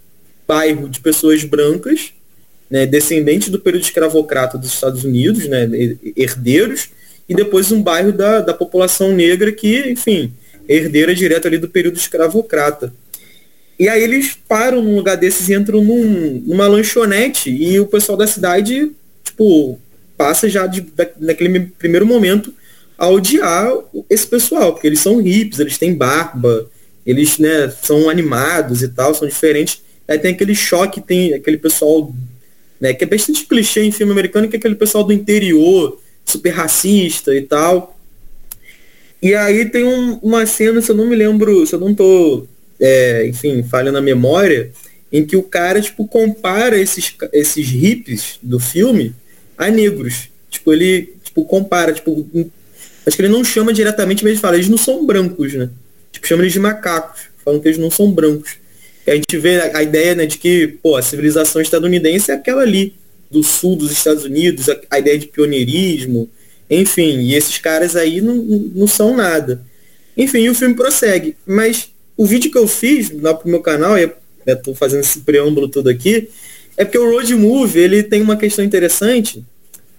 bairro 0.48 0.88
de 0.88 1.00
pessoas 1.00 1.44
brancas, 1.44 2.14
né, 2.70 2.86
descendentes 2.86 3.50
do 3.50 3.60
período 3.60 3.86
escravocrata 3.86 4.56
dos 4.56 4.72
Estados 4.72 5.04
Unidos, 5.04 5.48
né, 5.48 5.68
herdeiros, 6.16 6.90
e 7.28 7.34
depois 7.34 7.72
um 7.72 7.82
bairro 7.82 8.14
da, 8.14 8.40
da 8.40 8.54
população 8.54 9.14
negra 9.14 9.52
que, 9.52 9.90
enfim, 9.90 10.32
herdeira 10.70 11.16
direto 11.16 11.48
ali 11.48 11.58
do 11.58 11.68
período 11.68 11.98
escravocrata. 11.98 12.94
E 13.78 13.90
aí 13.90 14.04
eles 14.04 14.38
param 14.48 14.82
num 14.82 14.96
lugar 14.96 15.18
desses 15.18 15.50
e 15.50 15.54
entram 15.54 15.84
num, 15.84 16.44
numa 16.46 16.68
lanchonete 16.68 17.50
e 17.50 17.80
o 17.80 17.88
pessoal 17.88 18.18
da 18.18 18.28
cidade, 18.28 18.92
tipo, 19.24 19.80
passa 20.18 20.48
já 20.48 20.68
de, 20.68 20.86
naquele 21.20 21.62
primeiro 21.78 22.06
momento 22.06 22.54
a 22.98 23.10
odiar 23.10 23.72
esse 24.10 24.28
pessoal, 24.28 24.74
porque 24.74 24.88
eles 24.88 25.00
são 25.00 25.20
hips, 25.20 25.60
eles 25.60 25.78
têm 25.78 25.96
barba, 25.96 26.70
eles 27.06 27.38
né, 27.38 27.74
são 27.82 28.10
animados 28.10 28.82
e 28.84 28.88
tal, 28.88 29.14
são 29.14 29.28
diferentes. 29.28 29.82
Aí 30.08 30.20
tem 30.20 30.34
aquele 30.34 30.54
choque, 30.54 31.02
tem 31.02 31.34
aquele 31.34 31.58
pessoal, 31.58 32.14
né, 32.80 32.94
que 32.94 33.04
é 33.04 33.08
bastante 33.08 33.46
clichê 33.46 33.82
em 33.84 33.92
filme 33.92 34.12
americano, 34.12 34.48
que 34.48 34.56
é 34.56 34.60
aquele 34.60 34.76
pessoal 34.76 35.04
do 35.04 35.12
interior, 35.12 36.00
super 36.24 36.52
racista 36.52 37.36
e 37.36 37.42
tal. 37.42 37.98
E 39.22 39.34
aí 39.34 39.66
tem 39.66 39.84
um, 39.84 40.20
uma 40.22 40.46
cena, 40.46 40.82
se 40.82 40.92
eu 40.92 40.96
não 40.96 41.08
me 41.08 41.16
lembro, 41.16 41.66
se 41.66 41.74
eu 41.74 41.80
não 41.80 41.94
tô 41.96 42.48
é, 42.86 43.26
enfim, 43.28 43.64
falha 43.64 43.94
na 43.94 44.02
memória, 44.02 44.70
em 45.10 45.26
que 45.26 45.38
o 45.38 45.44
cara, 45.44 45.80
tipo, 45.80 46.06
compara 46.06 46.78
esses, 46.78 47.16
esses 47.32 47.72
hips 47.72 48.38
do 48.44 48.60
filme 48.60 49.16
a 49.58 49.70
negros. 49.70 50.28
Tipo, 50.50 50.74
ele, 50.74 51.14
tipo, 51.24 51.46
compara, 51.46 51.94
tipo, 51.94 52.28
acho 53.08 53.16
que 53.16 53.22
ele 53.22 53.32
não 53.32 53.42
chama 53.42 53.72
diretamente, 53.72 54.22
mas 54.22 54.34
ele 54.34 54.42
fala, 54.42 54.56
eles 54.56 54.68
não 54.68 54.78
são 54.78 55.06
brancos, 55.06 55.54
né? 55.54 55.70
Tipo, 56.12 56.28
chama 56.28 56.44
eles 56.44 56.52
de 56.52 56.60
macacos, 56.60 57.22
falam 57.46 57.62
que 57.62 57.70
eles 57.70 57.78
não 57.78 57.90
são 57.90 58.12
brancos. 58.12 58.58
E 59.08 59.12
a 59.12 59.16
gente 59.16 59.38
vê 59.38 59.62
a, 59.62 59.78
a 59.78 59.84
ideia, 59.84 60.14
né, 60.14 60.26
de 60.26 60.38
que, 60.38 60.68
pô, 60.84 60.98
a 60.98 61.02
civilização 61.02 61.62
estadunidense 61.62 62.32
é 62.32 62.34
aquela 62.34 62.64
ali, 62.64 62.96
do 63.32 63.42
sul 63.44 63.78
dos 63.78 63.94
Estados 63.94 64.26
Unidos, 64.26 64.68
a, 64.68 64.78
a 64.92 65.00
ideia 65.00 65.18
de 65.18 65.28
pioneirismo, 65.28 66.30
enfim, 66.70 67.20
e 67.22 67.34
esses 67.34 67.58
caras 67.60 67.96
aí 67.96 68.20
não, 68.20 68.36
não 68.36 68.88
são 68.88 69.16
nada. 69.16 69.64
Enfim, 70.18 70.50
o 70.50 70.56
filme 70.56 70.76
prossegue, 70.76 71.38
mas 71.46 71.93
o 72.16 72.26
vídeo 72.26 72.52
que 72.52 72.58
eu 72.58 72.68
fiz 72.68 73.12
lá 73.22 73.34
pro 73.34 73.50
meu 73.50 73.62
canal, 73.62 73.98
e 73.98 74.12
estou 74.46 74.76
fazendo 74.76 75.02
esse 75.02 75.20
preâmbulo 75.20 75.68
todo 75.68 75.90
aqui, 75.90 76.30
é 76.76 76.84
porque 76.84 76.98
o 76.98 77.12
Road 77.12 77.36
Movie, 77.36 77.80
ele 77.80 78.04
tem 78.04 78.22
uma 78.22 78.36
questão 78.38 78.64
interessante, 78.64 79.44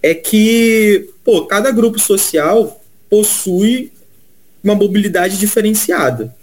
é 0.03 0.15
que, 0.15 1.09
pô, 1.25 1.47
cada 1.47 1.71
grupo 1.71 1.99
social 1.99 2.83
possui 3.09 3.93
uma 4.63 4.75
mobilidade 4.75 5.39
diferenciada. 5.39 6.35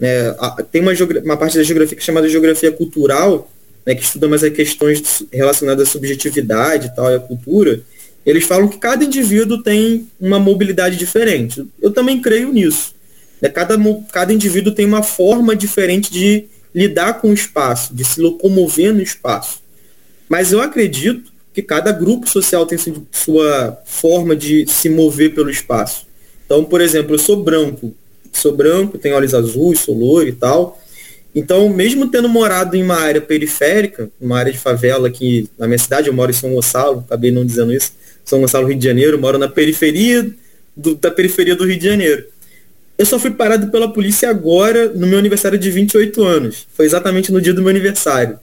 É, 0.00 0.34
tem 0.70 0.80
uma, 0.80 0.92
uma 1.24 1.36
parte 1.36 1.56
da 1.56 1.62
geografia 1.62 2.00
chamada 2.00 2.28
geografia 2.28 2.70
cultural, 2.70 3.50
né, 3.84 3.94
que 3.94 4.02
estuda 4.02 4.28
mais 4.28 4.44
as 4.44 4.52
questões 4.52 5.24
relacionadas 5.32 5.88
à 5.88 5.90
subjetividade 5.90 6.88
e 6.88 6.94
tal, 6.94 7.10
e 7.10 7.16
à 7.16 7.20
cultura. 7.20 7.80
Eles 8.24 8.44
falam 8.44 8.68
que 8.68 8.78
cada 8.78 9.04
indivíduo 9.04 9.62
tem 9.62 10.08
uma 10.20 10.38
mobilidade 10.38 10.96
diferente. 10.96 11.66
Eu 11.80 11.90
também 11.90 12.20
creio 12.20 12.52
nisso. 12.52 12.94
Né? 13.40 13.48
Cada, 13.48 13.76
cada 14.12 14.32
indivíduo 14.32 14.72
tem 14.72 14.86
uma 14.86 15.02
forma 15.02 15.54
diferente 15.54 16.10
de 16.10 16.46
lidar 16.74 17.14
com 17.20 17.30
o 17.30 17.34
espaço, 17.34 17.94
de 17.94 18.04
se 18.04 18.20
locomover 18.20 18.92
no 18.92 19.02
espaço. 19.02 19.60
Mas 20.28 20.52
eu 20.52 20.60
acredito 20.60 21.32
que 21.52 21.62
cada 21.62 21.90
grupo 21.90 22.28
social 22.28 22.66
tem 22.66 22.78
sua 23.10 23.78
forma 23.84 24.36
de 24.36 24.66
se 24.68 24.88
mover 24.88 25.34
pelo 25.34 25.50
espaço. 25.50 26.06
Então, 26.44 26.64
por 26.64 26.80
exemplo, 26.80 27.14
eu 27.14 27.18
sou 27.18 27.42
branco, 27.42 27.94
sou 28.32 28.54
branco, 28.54 28.98
tenho 28.98 29.16
olhos 29.16 29.34
azuis, 29.34 29.80
sou 29.80 29.96
loiro 29.96 30.28
e 30.28 30.32
tal. 30.32 30.80
Então, 31.34 31.68
mesmo 31.68 32.08
tendo 32.08 32.28
morado 32.28 32.76
em 32.76 32.82
uma 32.82 32.96
área 32.96 33.20
periférica, 33.20 34.10
uma 34.20 34.38
área 34.38 34.52
de 34.52 34.58
favela 34.58 35.08
aqui 35.08 35.48
na 35.58 35.66
minha 35.66 35.78
cidade, 35.78 36.08
eu 36.08 36.14
moro 36.14 36.30
em 36.30 36.34
São 36.34 36.52
Gonçalo, 36.54 37.04
acabei 37.06 37.30
não 37.30 37.44
dizendo 37.44 37.72
isso, 37.72 37.92
São 38.24 38.40
Gonçalo, 38.40 38.66
Rio 38.66 38.78
de 38.78 38.84
Janeiro, 38.84 39.18
moro 39.18 39.38
na 39.38 39.48
periferia 39.48 40.30
do, 40.76 40.94
da 40.94 41.10
periferia 41.10 41.54
do 41.54 41.66
Rio 41.66 41.78
de 41.78 41.84
Janeiro. 41.84 42.24
Eu 42.98 43.06
só 43.06 43.16
fui 43.16 43.30
parado 43.30 43.68
pela 43.68 43.92
polícia 43.92 44.28
agora, 44.28 44.88
no 44.88 45.06
meu 45.06 45.20
aniversário 45.20 45.56
de 45.56 45.70
28 45.70 46.24
anos. 46.24 46.66
Foi 46.74 46.84
exatamente 46.84 47.30
no 47.30 47.40
dia 47.40 47.54
do 47.54 47.62
meu 47.62 47.70
aniversário. 47.70 48.40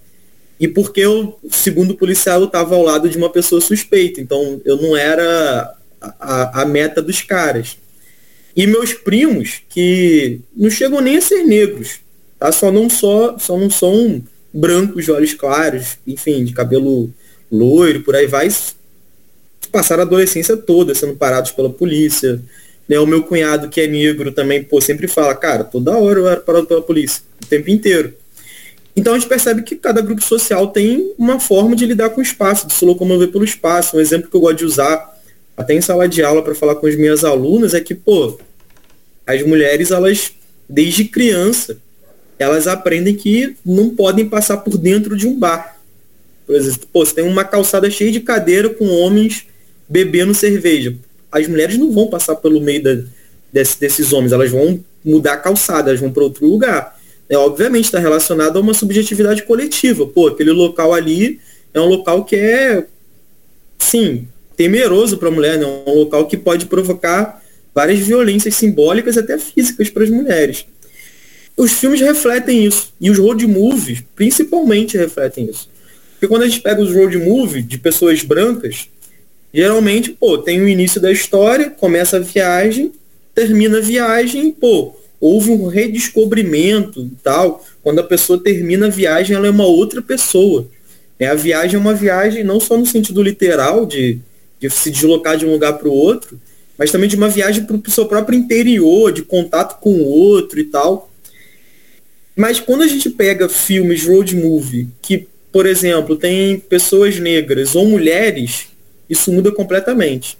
E 0.57 0.65
porque 0.65 1.01
eu, 1.01 1.37
segundo 1.51 1.91
o 1.91 1.97
policial, 1.97 2.39
eu 2.39 2.45
estava 2.47 2.73
ao 2.73 2.81
lado 2.81 3.09
de 3.09 3.17
uma 3.17 3.29
pessoa 3.29 3.59
suspeita. 3.59 4.21
Então 4.21 4.61
eu 4.63 4.77
não 4.77 4.95
era 4.95 5.75
a, 6.01 6.61
a, 6.61 6.65
meta 6.65 7.01
dos 7.01 7.21
caras. 7.21 7.77
E 8.55 8.65
meus 8.65 8.93
primos, 8.93 9.61
que 9.67 10.39
não 10.55 10.69
chegam 10.69 11.01
nem 11.01 11.17
a 11.17 11.21
ser 11.21 11.43
negros, 11.43 11.99
tá? 12.39 12.49
Só 12.53 12.71
não, 12.71 12.89
só, 12.89 13.37
só 13.37 13.57
não 13.57 13.69
são 13.69 14.23
brancos 14.53 15.03
de 15.03 15.11
olhos 15.11 15.33
claros, 15.33 15.97
enfim, 16.07 16.45
de 16.45 16.53
cabelo 16.53 17.09
loiro, 17.51 18.01
por 18.03 18.15
aí 18.15 18.27
vai, 18.27 18.47
passaram 19.69 20.03
a 20.03 20.05
adolescência 20.05 20.55
toda 20.55 20.95
sendo 20.95 21.15
parados 21.15 21.51
pela 21.51 21.69
polícia, 21.69 22.41
né, 22.87 22.99
o 22.99 23.05
meu 23.05 23.23
cunhado, 23.23 23.69
que 23.69 23.81
é 23.81 23.87
negro, 23.87 24.31
também, 24.31 24.63
pô, 24.63 24.79
sempre 24.79 25.07
fala, 25.07 25.33
cara, 25.35 25.63
toda 25.63 25.97
hora 25.97 26.19
eu 26.19 26.27
era 26.27 26.39
parado 26.39 26.67
pela 26.67 26.81
polícia, 26.81 27.21
o 27.43 27.47
tempo 27.47 27.69
inteiro. 27.69 28.13
Então 28.95 29.13
a 29.13 29.19
gente 29.19 29.27
percebe 29.27 29.63
que 29.63 29.75
cada 29.75 30.01
grupo 30.01 30.23
social 30.23 30.67
tem 30.67 31.13
uma 31.17 31.39
forma 31.39 31.75
de 31.75 31.85
lidar 31.85 32.11
com 32.11 32.21
o 32.21 32.23
espaço, 32.23 32.67
de 32.67 32.73
se 32.73 32.85
locomover 32.85 33.29
pelo 33.29 33.43
espaço. 33.43 33.97
Um 33.97 33.99
exemplo 33.99 34.29
que 34.29 34.35
eu 34.35 34.39
gosto 34.39 34.59
de 34.59 34.65
usar, 34.65 35.19
até 35.57 35.73
em 35.73 35.81
sala 35.81 36.07
de 36.07 36.23
aula, 36.23 36.41
para 36.41 36.55
falar 36.55 36.75
com 36.75 36.87
as 36.87 36.95
minhas 36.95 37.25
alunas, 37.25 37.73
é 37.73 37.81
que, 37.81 37.93
pô, 37.93 38.39
as 39.27 39.41
mulheres, 39.43 39.91
elas, 39.91 40.31
desde 40.69 41.05
criança, 41.05 41.77
elas 42.39 42.67
aprendem 42.67 43.15
que 43.15 43.55
não 43.65 43.89
podem 43.89 44.29
passar 44.29 44.57
por 44.57 44.77
dentro 44.77 45.17
de 45.17 45.27
um 45.27 45.37
bar. 45.37 45.77
Por 46.45 46.55
exemplo, 46.55 46.87
pô, 46.93 47.05
você 47.05 47.15
tem 47.15 47.25
uma 47.25 47.43
calçada 47.43 47.89
cheia 47.89 48.11
de 48.11 48.21
cadeira 48.21 48.69
com 48.69 48.85
homens 48.87 49.45
bebendo 49.89 50.33
cerveja 50.33 50.95
as 51.35 51.47
mulheres 51.47 51.77
não 51.77 51.91
vão 51.91 52.07
passar 52.07 52.35
pelo 52.35 52.61
meio 52.61 52.81
da, 52.81 52.97
desse, 53.51 53.77
desses 53.79 54.13
homens, 54.13 54.31
elas 54.31 54.49
vão 54.49 54.81
mudar 55.03 55.33
a 55.33 55.37
calçada, 55.37 55.89
elas 55.89 55.99
vão 55.99 56.11
para 56.11 56.23
outro 56.23 56.47
lugar. 56.47 56.97
É, 57.27 57.37
obviamente 57.37 57.85
está 57.85 57.99
relacionado 57.99 58.57
a 58.57 58.61
uma 58.61 58.73
subjetividade 58.73 59.43
coletiva. 59.43 60.07
Pô, 60.07 60.27
aquele 60.27 60.51
local 60.51 60.93
ali 60.93 61.39
é 61.73 61.81
um 61.81 61.87
local 61.87 62.23
que 62.23 62.37
é, 62.37 62.85
sim, 63.77 64.27
temeroso 64.55 65.17
para 65.17 65.27
a 65.27 65.31
mulher, 65.31 65.59
né? 65.59 65.65
um 65.65 65.93
local 65.93 66.25
que 66.25 66.37
pode 66.37 66.67
provocar 66.67 67.43
várias 67.73 67.99
violências 67.99 68.55
simbólicas 68.55 69.17
até 69.17 69.37
físicas 69.37 69.89
para 69.89 70.03
as 70.05 70.09
mulheres. 70.09 70.65
Os 71.57 71.73
filmes 71.73 71.99
refletem 71.99 72.65
isso. 72.65 72.93
E 72.99 73.11
os 73.11 73.17
road 73.17 73.45
movies, 73.45 74.03
principalmente, 74.15 74.97
refletem 74.97 75.49
isso. 75.49 75.69
Porque 76.13 76.27
quando 76.27 76.43
a 76.43 76.47
gente 76.47 76.61
pega 76.61 76.81
os 76.81 76.93
road 76.93 77.17
movies 77.17 77.67
de 77.67 77.77
pessoas 77.77 78.23
brancas, 78.23 78.87
Geralmente, 79.55 80.11
pô, 80.11 80.37
tem 80.37 80.59
o 80.59 80.67
início 80.67 80.99
da 80.99 81.09
história, 81.09 81.69
começa 81.69 82.17
a 82.17 82.19
viagem, 82.19 82.91
termina 83.33 83.77
a 83.77 83.81
viagem, 83.81 84.51
pô, 84.51 84.93
houve 85.17 85.49
um 85.49 85.67
redescobrimento 85.67 86.99
e 86.99 87.15
tal. 87.23 87.65
Quando 87.81 87.99
a 87.99 88.03
pessoa 88.03 88.37
termina 88.37 88.87
a 88.87 88.89
viagem, 88.89 89.33
ela 89.33 89.47
é 89.47 89.49
uma 89.49 89.65
outra 89.65 90.01
pessoa. 90.01 90.67
É, 91.17 91.27
a 91.27 91.35
viagem 91.35 91.77
é 91.77 91.79
uma 91.79 91.93
viagem 91.93 92.43
não 92.43 92.59
só 92.59 92.77
no 92.77 92.85
sentido 92.85 93.23
literal 93.23 93.85
de, 93.85 94.19
de 94.59 94.69
se 94.69 94.91
deslocar 94.91 95.37
de 95.37 95.45
um 95.45 95.53
lugar 95.53 95.77
para 95.77 95.87
o 95.87 95.93
outro, 95.93 96.37
mas 96.77 96.91
também 96.91 97.07
de 97.07 97.15
uma 97.15 97.29
viagem 97.29 97.63
para 97.63 97.77
o 97.77 97.91
seu 97.91 98.07
próprio 98.07 98.37
interior, 98.37 99.13
de 99.13 99.21
contato 99.21 99.79
com 99.79 99.93
o 99.93 100.05
outro 100.05 100.59
e 100.59 100.65
tal. 100.65 101.09
Mas 102.35 102.59
quando 102.59 102.83
a 102.83 102.87
gente 102.87 103.09
pega 103.09 103.47
filmes 103.47 104.05
road 104.05 104.35
movie 104.35 104.89
que, 105.01 105.29
por 105.49 105.65
exemplo, 105.65 106.17
tem 106.17 106.59
pessoas 106.59 107.17
negras 107.17 107.73
ou 107.73 107.85
mulheres, 107.85 108.74
isso 109.09 109.31
muda 109.31 109.51
completamente. 109.51 110.37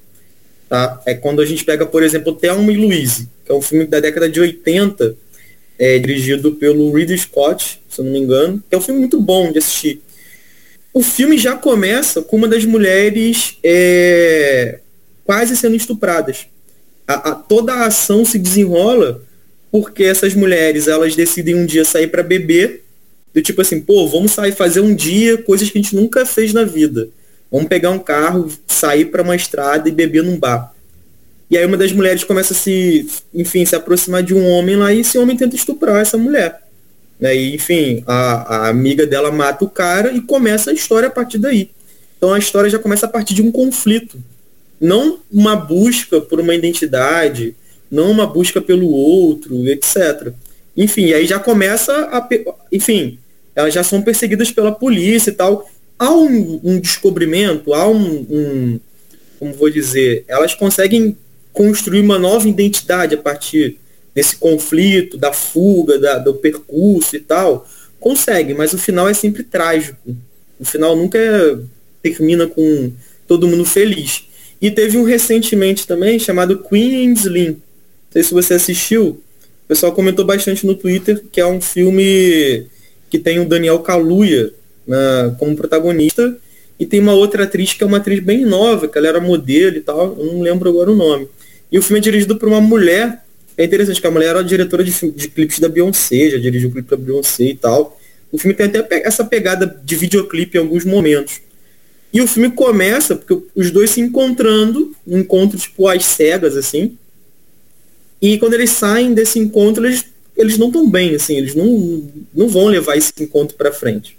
Tá? 0.68 1.01
É 1.05 1.13
quando 1.13 1.41
a 1.41 1.45
gente 1.45 1.63
pega, 1.63 1.86
por 1.86 2.03
exemplo, 2.03 2.34
Thelma 2.34 2.72
e 2.72 2.78
Louise, 2.78 3.30
que 3.45 3.51
é 3.51 3.55
um 3.55 3.61
filme 3.61 3.86
da 3.86 3.99
década 3.99 4.28
de 4.28 4.39
80, 4.39 5.16
é, 5.78 5.99
dirigido 5.99 6.53
pelo 6.53 6.91
Ridley 6.91 7.18
Scott, 7.18 7.82
se 7.89 7.99
eu 7.99 8.05
não 8.05 8.11
me 8.11 8.20
engano, 8.20 8.63
que 8.68 8.76
é 8.76 8.78
um 8.78 8.82
filme 8.82 8.99
muito 9.01 9.20
bom 9.20 9.51
de 9.51 9.59
assistir. 9.59 10.01
O 10.93 11.03
filme 11.03 11.38
já 11.38 11.55
começa 11.55 12.22
com 12.22 12.38
uma 12.38 12.47
das 12.47 12.63
mulheres 12.63 13.57
é, 13.63 14.80
quase 15.24 15.55
sendo 15.57 15.76
estupradas. 15.76 16.47
A, 17.07 17.32
a, 17.32 17.36
toda 17.36 17.74
a 17.74 17.88
ação 17.88 18.24
se 18.24 18.39
desenrola 18.39 19.22
porque 19.70 20.05
essas 20.05 20.34
mulheres 20.34 20.88
elas 20.88 21.18
decidem 21.18 21.53
um 21.53 21.66
dia 21.66 21.84
sair 21.84 22.07
para 22.07 22.24
beber, 22.24 22.84
do 23.34 23.41
tipo 23.41 23.61
assim, 23.61 23.82
pô, 23.82 24.07
vamos 24.07 24.32
sair 24.32 24.53
fazer 24.53 24.80
um 24.80 24.95
dia 24.95 25.38
coisas 25.38 25.70
que 25.70 25.78
a 25.78 25.82
gente 25.82 25.93
nunca 25.93 26.26
fez 26.26 26.53
na 26.53 26.63
vida. 26.63 27.09
Vamos 27.51 27.67
pegar 27.67 27.91
um 27.91 27.99
carro, 27.99 28.51
sair 28.67 29.05
para 29.05 29.23
uma 29.23 29.35
estrada 29.35 29.87
e 29.87 29.91
beber 29.91 30.23
num 30.23 30.37
bar. 30.37 30.73
E 31.49 31.57
aí 31.57 31.65
uma 31.65 31.77
das 31.77 31.91
mulheres 31.91 32.23
começa 32.23 32.53
a 32.53 32.55
se, 32.55 33.07
enfim, 33.33 33.65
se 33.65 33.75
aproximar 33.75 34.23
de 34.23 34.33
um 34.33 34.45
homem 34.47 34.75
lá 34.75 34.91
e 34.91 35.01
esse 35.01 35.17
homem 35.17 35.37
tenta 35.37 35.55
estuprar 35.55 36.01
essa 36.01 36.17
mulher. 36.17 36.61
Né? 37.19 37.35
E, 37.35 37.55
enfim, 37.55 38.03
a, 38.07 38.55
a 38.55 38.69
amiga 38.69 39.05
dela 39.05 39.31
mata 39.31 39.63
o 39.63 39.69
cara 39.69 40.11
e 40.11 40.21
começa 40.21 40.71
a 40.71 40.73
história 40.73 41.07
a 41.07 41.11
partir 41.11 41.37
daí. 41.37 41.69
Então 42.17 42.33
a 42.33 42.39
história 42.39 42.69
já 42.69 42.79
começa 42.79 43.05
a 43.05 43.09
partir 43.09 43.33
de 43.33 43.41
um 43.41 43.51
conflito. 43.51 44.21
Não 44.81 45.19
uma 45.31 45.55
busca 45.55 46.19
por 46.19 46.39
uma 46.39 46.53
identidade, 46.53 47.55
não 47.89 48.11
uma 48.11 48.25
busca 48.25 48.61
pelo 48.61 48.89
outro, 48.89 49.67
etc. 49.67 50.33
Enfim, 50.75 51.13
aí 51.13 51.25
já 51.25 51.39
começa 51.39 51.93
a. 52.11 52.27
Enfim, 52.71 53.17
elas 53.55 53.73
já 53.73 53.83
são 53.83 54.01
perseguidas 54.01 54.51
pela 54.51 54.71
polícia 54.71 55.29
e 55.29 55.33
tal. 55.33 55.69
Há 55.97 56.11
um, 56.13 56.59
um 56.63 56.79
descobrimento, 56.79 57.73
há 57.73 57.87
um, 57.87 58.25
um, 58.29 58.79
Como 59.39 59.53
vou 59.53 59.69
dizer? 59.69 60.25
Elas 60.27 60.53
conseguem 60.53 61.17
construir 61.53 62.01
uma 62.01 62.19
nova 62.19 62.47
identidade 62.49 63.15
a 63.15 63.17
partir 63.17 63.77
desse 64.13 64.35
conflito, 64.35 65.17
da 65.17 65.31
fuga, 65.31 65.97
da, 65.97 66.17
do 66.17 66.33
percurso 66.33 67.15
e 67.15 67.19
tal. 67.19 67.67
Consegue, 67.99 68.53
mas 68.53 68.73
o 68.73 68.77
final 68.77 69.07
é 69.07 69.13
sempre 69.13 69.43
trágico. 69.43 70.15
O 70.59 70.65
final 70.65 70.95
nunca 70.95 71.17
é, 71.17 71.57
termina 72.01 72.47
com 72.47 72.91
todo 73.27 73.47
mundo 73.47 73.65
feliz. 73.65 74.25
E 74.61 74.71
teve 74.71 74.97
um 74.97 75.03
recentemente 75.03 75.85
também 75.87 76.17
chamado 76.17 76.59
Queen 76.59 77.13
Slim, 77.13 77.61
sei 78.15 78.23
se 78.23 78.33
você 78.33 78.53
assistiu, 78.53 79.21
o 79.65 79.67
pessoal 79.67 79.91
comentou 79.91 80.23
bastante 80.23 80.65
no 80.65 80.73
Twitter 80.73 81.21
que 81.29 81.41
é 81.41 81.45
um 81.45 81.59
filme 81.59 82.65
que 83.09 83.19
tem 83.19 83.39
o 83.39 83.47
Daniel 83.47 83.79
Kaluuya 83.79 84.53
né, 84.88 85.36
como 85.39 85.55
protagonista 85.55 86.38
e 86.79 86.86
tem 86.86 86.99
uma 86.99 87.13
outra 87.13 87.43
atriz 87.43 87.73
que 87.73 87.83
é 87.83 87.88
uma 87.88 87.97
atriz 87.97 88.19
bem 88.19 88.45
nova, 88.45 88.88
que 88.88 88.97
ela 88.97 89.07
era 89.07 89.21
modelo 89.21 89.77
e 89.77 89.81
tal, 89.81 90.15
eu 90.17 90.25
não 90.25 90.41
lembro 90.41 90.69
agora 90.69 90.91
o 90.91 90.95
nome. 90.95 91.27
E 91.71 91.79
o 91.79 91.81
filme 91.81 91.99
é 91.99 92.01
dirigido 92.01 92.36
por 92.36 92.49
uma 92.49 92.61
mulher, 92.61 93.23
é 93.57 93.63
interessante 93.63 94.01
que 94.01 94.07
a 94.07 94.11
mulher 94.11 94.29
era 94.29 94.43
diretora 94.43 94.83
de, 94.83 94.91
de 95.11 95.27
clipes 95.29 95.59
da 95.59 95.69
Beyoncé, 95.69 96.31
já 96.31 96.38
dirigiu 96.38 96.71
clipe 96.71 96.89
da 96.89 96.97
Beyoncé 96.97 97.45
e 97.45 97.55
tal. 97.55 97.97
O 98.31 98.38
filme 98.38 98.53
tem 98.53 98.65
até 98.65 99.07
essa 99.07 99.23
pegada 99.23 99.79
de 99.83 99.95
videoclipe 99.95 100.57
em 100.57 100.61
alguns 100.61 100.83
momentos. 100.83 101.39
E 102.11 102.21
o 102.21 102.27
filme 102.27 102.51
começa 102.51 103.15
porque 103.15 103.45
os 103.55 103.71
dois 103.71 103.91
se 103.91 104.01
encontrando, 104.01 104.93
um 105.07 105.19
encontro 105.19 105.57
tipo 105.57 105.88
às 105.88 106.05
cegas, 106.05 106.57
assim, 106.57 106.97
e 108.21 108.38
quando 108.38 108.53
eles 108.53 108.71
saem 108.71 109.13
desse 109.13 109.38
encontro, 109.39 109.86
eles, 109.86 110.05
eles 110.36 110.57
não 110.57 110.67
estão 110.67 110.89
bem, 110.89 111.15
assim, 111.15 111.36
eles 111.36 111.53
não, 111.55 112.03
não 112.33 112.47
vão 112.47 112.67
levar 112.67 112.97
esse 112.97 113.11
encontro 113.19 113.55
para 113.55 113.71
frente. 113.71 114.17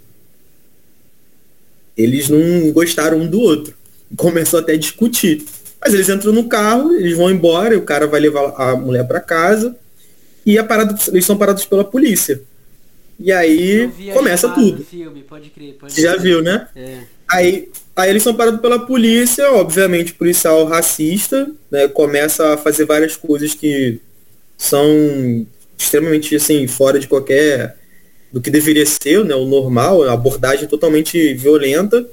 Eles 1.96 2.28
não 2.28 2.70
gostaram 2.72 3.18
um 3.18 3.26
do 3.26 3.40
outro. 3.40 3.74
Começou 4.16 4.60
até 4.60 4.72
a 4.72 4.78
discutir. 4.78 5.44
Mas 5.80 5.94
eles 5.94 6.08
entram 6.08 6.32
no 6.32 6.48
carro, 6.48 6.94
eles 6.94 7.16
vão 7.16 7.30
embora, 7.30 7.76
o 7.76 7.82
cara 7.82 8.06
vai 8.06 8.20
levar 8.20 8.54
a 8.56 8.76
mulher 8.76 9.06
para 9.06 9.20
casa 9.20 9.76
e 10.44 10.58
a 10.58 10.64
parada, 10.64 10.96
eles 11.08 11.24
são 11.24 11.36
parados 11.36 11.64
pela 11.64 11.84
polícia. 11.84 12.40
E 13.18 13.32
aí 13.32 13.90
começa 14.12 14.48
tudo. 14.48 14.84
Filme, 14.84 15.22
pode 15.22 15.50
crer, 15.50 15.74
pode 15.74 15.92
Você 15.92 16.02
já 16.02 16.16
viu, 16.16 16.42
né? 16.42 16.68
É. 16.76 16.98
Aí 17.28 17.68
Aí 17.96 18.10
eles 18.10 18.22
são 18.22 18.34
parados 18.34 18.60
pela 18.60 18.78
polícia, 18.78 19.50
obviamente 19.52 20.12
policial 20.12 20.66
racista, 20.66 21.50
né, 21.70 21.88
começa 21.88 22.52
a 22.52 22.56
fazer 22.58 22.84
várias 22.84 23.16
coisas 23.16 23.54
que 23.54 23.98
são 24.58 25.46
extremamente 25.78 26.36
assim, 26.36 26.66
fora 26.66 26.98
de 26.98 27.08
qualquer 27.08 27.78
do 28.36 28.40
que 28.42 28.50
deveria 28.50 28.84
ser, 28.84 29.24
né, 29.24 29.34
o 29.34 29.46
normal, 29.46 30.02
a 30.02 30.12
abordagem 30.12 30.68
totalmente 30.68 31.32
violenta. 31.32 32.06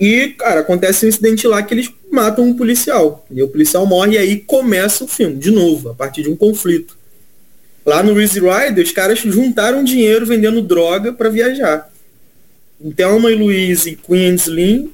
E, 0.00 0.30
cara, 0.30 0.58
acontece 0.58 1.06
um 1.06 1.08
incidente 1.08 1.46
lá 1.46 1.62
que 1.62 1.72
eles 1.72 1.88
matam 2.10 2.46
um 2.46 2.56
policial. 2.56 3.24
E 3.30 3.40
o 3.40 3.46
policial 3.46 3.86
morre 3.86 4.14
e 4.14 4.18
aí 4.18 4.40
começa 4.40 5.04
o 5.04 5.06
filme, 5.06 5.36
de 5.36 5.52
novo, 5.52 5.90
a 5.90 5.94
partir 5.94 6.24
de 6.24 6.28
um 6.28 6.34
conflito. 6.34 6.98
Lá 7.84 8.02
no 8.02 8.20
Easy 8.20 8.40
Rider, 8.40 8.84
os 8.84 8.90
caras 8.90 9.20
juntaram 9.20 9.84
dinheiro 9.84 10.26
vendendo 10.26 10.60
droga 10.60 11.12
para 11.12 11.28
viajar. 11.28 11.88
Thelma 12.96 13.30
e 13.30 13.36
Louise 13.36 13.90
e 13.90 13.94
Queen 13.94 14.34
Slim 14.34 14.92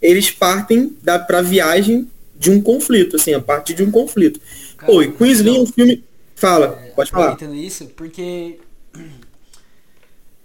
eles 0.00 0.30
partem 0.30 0.96
da, 1.02 1.18
pra 1.18 1.42
viagem 1.42 2.08
de 2.38 2.48
um 2.48 2.62
conflito, 2.62 3.16
assim, 3.16 3.34
a 3.34 3.40
partir 3.40 3.74
de 3.74 3.82
um 3.82 3.90
conflito. 3.90 4.40
Cara, 4.76 4.92
Pô, 4.92 5.02
e 5.02 5.10
Queensland 5.10 5.58
é 5.58 5.60
um 5.62 5.66
filme. 5.66 6.04
Fala, 6.36 6.80
é, 6.86 6.90
pode 6.90 7.10
falar. 7.10 7.36
isso, 7.54 7.86
porque. 7.96 8.56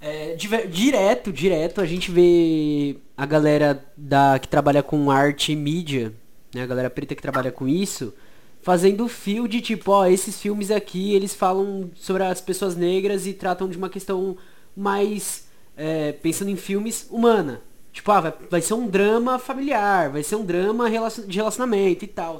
É, 0.07 0.35
direto, 0.35 1.33
direto, 1.33 1.81
a 1.81 1.85
gente 1.85 2.11
vê 2.11 2.97
a 3.17 3.25
galera 3.25 3.83
da, 3.97 4.37
que 4.37 4.47
trabalha 4.47 4.83
com 4.83 5.09
arte 5.09 5.51
e 5.51 5.55
mídia, 5.55 6.13
né? 6.53 6.61
A 6.61 6.67
galera 6.67 6.91
preta 6.91 7.15
que 7.15 7.21
trabalha 7.23 7.51
com 7.51 7.67
isso, 7.67 8.13
fazendo 8.61 9.07
fio 9.07 9.47
de 9.47 9.61
tipo, 9.61 9.91
ó, 9.91 10.05
esses 10.05 10.39
filmes 10.39 10.69
aqui, 10.69 11.15
eles 11.15 11.33
falam 11.33 11.89
sobre 11.95 12.21
as 12.23 12.39
pessoas 12.39 12.75
negras 12.75 13.25
e 13.25 13.33
tratam 13.33 13.67
de 13.67 13.77
uma 13.77 13.89
questão 13.89 14.37
mais. 14.77 15.45
É, 15.75 16.11
pensando 16.11 16.51
em 16.51 16.55
filmes 16.55 17.07
humana, 17.09 17.61
Tipo, 17.91 18.11
ah, 18.11 18.19
vai, 18.19 18.33
vai 18.51 18.61
ser 18.61 18.73
um 18.73 18.87
drama 18.87 19.39
familiar, 19.39 20.09
vai 20.09 20.21
ser 20.21 20.35
um 20.35 20.43
drama 20.45 20.89
de 21.25 21.37
relacionamento 21.37 22.03
e 22.03 22.07
tal. 22.07 22.39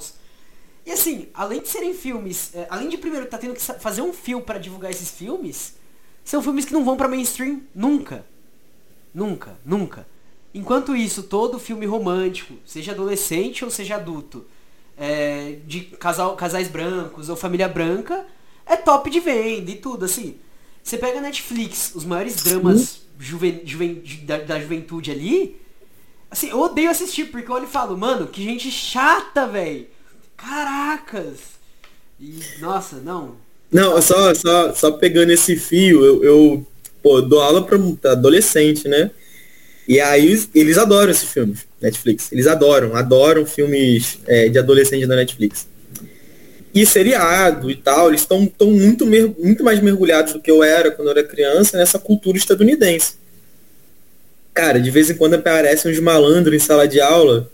E 0.86 0.92
assim, 0.92 1.30
além 1.34 1.62
de 1.62 1.70
serem 1.70 1.94
filmes, 1.94 2.54
é, 2.54 2.68
além 2.70 2.90
de 2.90 2.98
primeiro 2.98 3.26
tá 3.26 3.38
tendo 3.38 3.54
que 3.54 3.62
fazer 3.62 4.02
um 4.02 4.12
fio 4.12 4.42
para 4.42 4.60
divulgar 4.60 4.92
esses 4.92 5.10
filmes, 5.10 5.76
são 6.26 6.42
filmes 6.42 6.66
que 6.66 6.74
não 6.74 6.84
vão 6.84 6.98
para 6.98 7.08
mainstream 7.08 7.62
nunca. 7.74 8.26
Nunca, 9.14 9.58
nunca. 9.64 10.08
Enquanto 10.54 10.96
isso, 10.96 11.24
todo 11.24 11.60
filme 11.60 11.86
romântico, 11.86 12.56
seja 12.66 12.92
adolescente 12.92 13.64
ou 13.64 13.70
seja 13.70 13.96
adulto, 13.96 14.46
é, 14.98 15.60
de 15.66 15.82
casal, 15.82 16.36
casais 16.36 16.68
brancos 16.68 17.30
ou 17.30 17.36
família 17.36 17.68
branca, 17.70 18.26
é 18.66 18.76
top 18.76 19.10
de 19.10 19.20
venda 19.20 19.70
e 19.70 19.76
tudo, 19.76 20.04
assim. 20.04 20.38
Você 20.84 20.98
pega 20.98 21.20
a 21.20 21.22
Netflix, 21.22 21.94
os 21.94 22.04
maiores 22.04 22.44
dramas 22.44 23.02
juven, 23.20 23.62
juven, 23.64 24.04
da, 24.24 24.40
da, 24.40 24.60
juventude 24.60 25.12
ali, 25.12 25.62
assim, 26.30 26.50
eu 26.50 26.60
odeio 26.60 26.90
assistir, 26.90 27.26
porque 27.26 27.50
eu 27.50 27.56
olho 27.56 27.66
e 27.66 27.70
falo, 27.70 27.98
mano, 27.98 28.28
que 28.28 28.44
gente 28.44 28.72
chata, 28.72 29.48
velho. 29.48 29.88
Caracas. 30.36 31.40
E, 32.20 32.40
nossa, 32.60 32.98
não. 32.98 33.45
Não, 33.72 34.02
só, 34.02 34.34
só, 34.34 34.74
só 34.74 34.92
pegando 34.92 35.32
esse 35.32 35.56
fio, 35.56 36.04
eu, 36.04 36.24
eu 36.24 36.68
pô, 37.02 37.22
dou 37.22 37.42
aula 37.42 37.66
para 37.66 38.12
adolescente, 38.12 38.88
né? 38.88 39.12
E 39.88 40.00
aí 40.00 40.48
eles 40.54 40.78
adoram 40.78 41.12
esses 41.12 41.30
filmes, 41.30 41.60
Netflix. 41.82 42.32
Eles 42.32 42.48
adoram, 42.48 42.96
adoram 42.96 43.46
filmes 43.46 44.20
é, 44.26 44.50
de 44.50 44.58
adolescente 44.58 45.06
da 45.06 45.16
Netflix 45.16 45.68
e 46.76 46.86
seriado 46.86 47.72
e 47.72 47.76
tal, 47.78 48.10
eles 48.10 48.20
estão 48.20 48.46
tão 48.46 48.70
muito, 48.70 49.08
muito 49.08 49.64
mais 49.64 49.80
mergulhados 49.80 50.34
do 50.34 50.42
que 50.42 50.52
eu 50.52 50.62
era 50.62 50.92
quando 50.92 51.08
eu 51.08 51.12
era 51.14 51.24
criança 51.24 51.78
nessa 51.78 51.98
cultura 51.98 52.38
estadunidense. 52.38 53.14
Cara, 54.54 54.78
de 54.78 54.92
vez 54.92 55.10
em 55.10 55.16
quando 55.16 55.36
aparecem 55.36 55.90
uns 55.90 56.00
malandros 56.02 56.54
em 56.54 56.60
sala 56.60 56.86
de 56.86 57.00
aula 57.00 57.50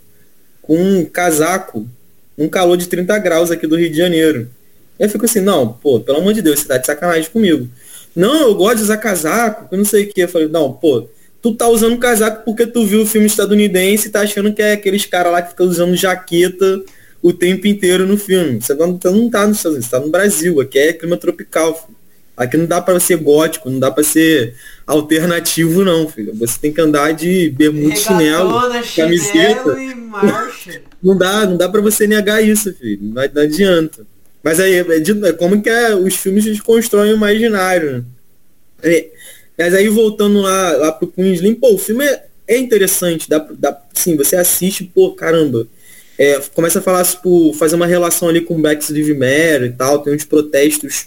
com 0.60 0.76
um 0.76 1.04
casaco, 1.04 1.88
um 2.36 2.48
calor 2.48 2.76
de 2.76 2.88
30 2.88 3.16
graus 3.20 3.52
aqui 3.52 3.64
do 3.64 3.76
Rio 3.76 3.90
de 3.90 3.96
Janeiro. 3.96 4.50
Eu 4.98 5.08
fico 5.08 5.24
assim, 5.24 5.40
não, 5.40 5.72
pô, 5.72 6.00
pelo 6.00 6.18
amor 6.18 6.32
de 6.32 6.42
Deus, 6.42 6.60
você 6.60 6.68
tá 6.68 6.78
de 6.78 6.86
sacanagem 6.86 7.30
comigo. 7.30 7.68
Não, 8.14 8.48
eu 8.48 8.54
gosto 8.54 8.76
de 8.76 8.82
usar 8.82 8.98
casaco, 8.98 9.68
eu 9.72 9.78
não 9.78 9.84
sei 9.84 10.04
o 10.04 10.12
que. 10.12 10.20
Eu 10.22 10.28
falei, 10.28 10.48
não, 10.48 10.72
pô, 10.72 11.08
tu 11.40 11.54
tá 11.54 11.68
usando 11.68 11.98
casaco 11.98 12.44
porque 12.44 12.66
tu 12.66 12.84
viu 12.84 13.02
o 13.02 13.06
filme 13.06 13.26
estadunidense 13.26 14.08
e 14.08 14.10
tá 14.10 14.20
achando 14.20 14.52
que 14.52 14.62
é 14.62 14.72
aqueles 14.72 15.06
caras 15.06 15.32
lá 15.32 15.42
que 15.42 15.50
ficam 15.50 15.66
usando 15.66 15.96
jaqueta 15.96 16.82
o 17.22 17.32
tempo 17.32 17.66
inteiro 17.66 18.06
no 18.06 18.16
filme. 18.18 18.60
Você 18.60 18.74
não, 18.74 18.98
você 18.98 19.10
não 19.10 19.30
tá 19.30 19.46
nos 19.46 19.56
Estados 19.56 19.76
Unidos, 19.76 19.86
você 19.86 19.96
tá 19.96 20.00
no 20.00 20.10
Brasil, 20.10 20.60
aqui 20.60 20.78
é 20.78 20.92
clima 20.92 21.16
tropical. 21.16 21.74
Filho. 21.74 22.02
Aqui 22.36 22.56
não 22.56 22.66
dá 22.66 22.80
para 22.80 22.98
ser 22.98 23.16
gótico, 23.16 23.68
não 23.68 23.78
dá 23.78 23.90
para 23.90 24.02
ser 24.02 24.54
alternativo 24.86 25.84
não, 25.84 26.08
filho. 26.08 26.34
Você 26.34 26.58
tem 26.58 26.72
que 26.72 26.80
andar 26.80 27.12
de 27.12 27.50
bermuda, 27.50 27.94
chinelo, 27.94 28.58
camiseta. 28.96 29.76
Não 31.02 31.18
dá, 31.18 31.44
não 31.44 31.56
dá 31.56 31.68
para 31.68 31.80
você 31.80 32.06
negar 32.06 32.40
isso, 32.40 32.72
filho. 32.74 33.00
Não, 33.02 33.24
não 33.34 33.42
adianta. 33.42 34.06
Mas 34.42 34.58
aí, 34.58 34.74
é, 34.74 34.80
é 34.80 35.32
como 35.32 35.60
que 35.62 35.70
é, 35.70 35.94
os 35.94 36.16
filmes 36.16 36.60
constroem 36.60 37.12
o 37.12 37.16
imaginário, 37.16 38.04
né? 38.82 39.04
Mas 39.56 39.74
aí 39.74 39.88
voltando 39.88 40.40
lá, 40.40 40.72
lá 40.72 40.92
pro 40.92 41.06
Queensland, 41.06 41.54
pô, 41.56 41.74
o 41.74 41.78
filme 41.78 42.04
é, 42.04 42.24
é 42.48 42.58
interessante, 42.58 43.28
dá, 43.28 43.38
dá, 43.38 43.80
sim, 43.94 44.16
você 44.16 44.36
assiste, 44.36 44.84
pô, 44.84 45.12
caramba. 45.12 45.66
É, 46.18 46.40
começa 46.54 46.78
a 46.78 46.82
falar, 46.82 47.04
tipo, 47.04 47.52
fazer 47.54 47.76
uma 47.76 47.86
relação 47.86 48.28
ali 48.28 48.40
com 48.40 48.56
o 48.56 48.60
Backstreet 48.60 49.08
Matter 49.14 49.64
e 49.64 49.72
tal, 49.72 50.00
tem 50.00 50.14
uns 50.14 50.24
protestos 50.24 51.06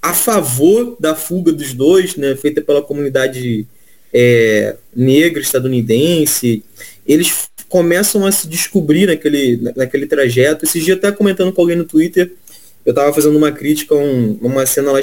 a 0.00 0.14
favor 0.14 0.96
da 1.00 1.14
fuga 1.14 1.52
dos 1.52 1.74
dois, 1.74 2.16
né, 2.16 2.36
feita 2.36 2.60
pela 2.60 2.82
comunidade 2.82 3.66
é, 4.12 4.76
negra 4.94 5.42
estadunidense. 5.42 6.62
Eles 7.06 7.48
começam 7.68 8.24
a 8.24 8.32
se 8.32 8.48
descobrir 8.48 9.06
naquele, 9.06 9.60
naquele 9.76 10.06
trajeto. 10.06 10.64
Esses 10.64 10.84
dias 10.84 10.96
até 10.96 11.12
comentando 11.12 11.52
com 11.52 11.60
alguém 11.60 11.76
no 11.76 11.84
Twitter, 11.84 12.32
eu 12.84 12.90
estava 12.90 13.12
fazendo 13.12 13.36
uma 13.36 13.52
crítica 13.52 13.94
a 13.94 13.98
um, 13.98 14.38
uma 14.40 14.64
cena 14.64 14.92
lá 14.92 15.00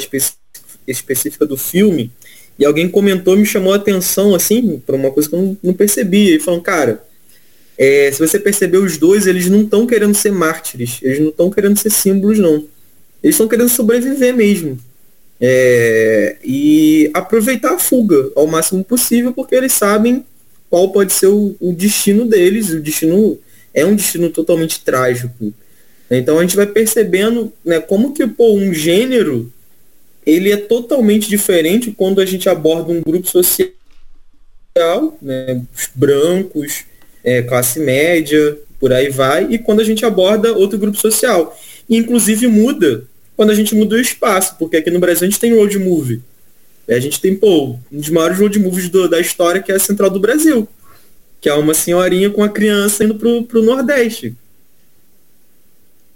específica 0.88 1.46
do 1.46 1.58
filme, 1.58 2.12
e 2.58 2.66
alguém 2.66 2.90
comentou, 2.90 3.36
me 3.36 3.46
chamou 3.46 3.74
a 3.74 3.76
atenção, 3.76 4.34
assim, 4.34 4.82
para 4.86 4.96
uma 4.96 5.12
coisa 5.12 5.28
que 5.28 5.36
eu 5.36 5.42
não, 5.42 5.58
não 5.62 5.74
percebia. 5.74 6.36
E 6.36 6.40
falando, 6.40 6.62
cara, 6.62 7.04
é, 7.78 8.10
se 8.12 8.20
você 8.20 8.40
perceber, 8.40 8.78
os 8.78 8.98
dois, 8.98 9.28
eles 9.28 9.50
não 9.50 9.62
estão 9.62 9.86
querendo 9.86 10.16
ser 10.16 10.32
mártires, 10.32 11.00
eles 11.02 11.20
não 11.20 11.30
estão 11.30 11.50
querendo 11.50 11.78
ser 11.78 11.90
símbolos, 11.90 12.40
não. 12.40 12.66
Eles 13.22 13.36
estão 13.36 13.48
querendo 13.48 13.70
sobreviver 13.70 14.34
mesmo. 14.34 14.80
É, 15.40 16.38
e 16.42 17.12
aproveitar 17.14 17.74
a 17.74 17.80
fuga 17.80 18.32
ao 18.36 18.48
máximo 18.48 18.84
possível, 18.86 19.34
porque 19.34 19.54
eles 19.54 19.74
sabem 19.74 20.26
qual 20.76 20.90
pode 20.90 21.14
ser 21.14 21.28
o, 21.28 21.56
o 21.62 21.72
destino 21.72 22.26
deles. 22.26 22.72
O 22.72 22.82
destino 22.82 23.40
é 23.74 23.86
um 23.86 23.96
destino 23.96 24.30
totalmente 24.30 24.82
trágico. 24.82 25.54
Então 26.12 26.38
a 26.38 26.42
gente 26.42 26.58
vai 26.58 26.66
percebendo 26.66 27.54
né, 27.64 27.80
como 27.80 28.14
que 28.14 28.28
pô, 28.28 28.52
um 28.52 28.74
gênero 28.74 29.50
ele 30.26 30.52
é 30.52 30.58
totalmente 30.58 31.30
diferente 31.30 31.92
quando 31.92 32.20
a 32.20 32.26
gente 32.26 32.50
aborda 32.50 32.92
um 32.92 33.02
grupo 33.02 33.26
social, 33.26 33.72
né, 35.22 35.62
brancos, 35.96 36.84
é, 37.24 37.42
classe 37.42 37.80
média, 37.80 38.58
por 38.78 38.92
aí 38.92 39.08
vai, 39.08 39.48
e 39.50 39.58
quando 39.58 39.80
a 39.80 39.86
gente 39.86 40.06
aborda 40.06 40.52
outro 40.52 40.78
grupo 40.78 40.98
social. 40.98 41.58
E, 41.88 41.96
inclusive 41.96 42.48
muda 42.48 43.06
quando 43.38 43.52
a 43.52 43.56
gente 43.56 43.74
muda 43.74 43.96
o 43.96 44.00
espaço, 44.02 44.58
porque 44.60 44.76
aqui 44.76 44.92
no 44.92 45.00
Brasil 45.00 45.26
a 45.26 45.30
gente 45.30 45.40
tem 45.40 45.56
road 45.56 45.80
movie. 45.80 46.22
A 46.88 47.00
gente 47.00 47.20
tem, 47.20 47.36
pô, 47.36 47.78
um 47.92 48.00
dos 48.00 48.10
maiores 48.10 48.38
road 48.38 48.60
movies 48.60 48.90
do, 48.90 49.10
da 49.10 49.20
história, 49.20 49.62
que 49.62 49.72
é 49.72 49.76
a 49.76 49.80
Central 49.80 50.10
do 50.10 50.20
Brasil. 50.20 50.68
Que 51.42 51.50
é 51.50 51.54
uma 51.54 51.74
senhorinha 51.74 52.30
com 52.30 52.44
a 52.44 52.50
criança 52.50 53.04
indo 53.04 53.16
pro, 53.16 53.44
pro 53.44 53.64
Nordeste. 53.64 54.36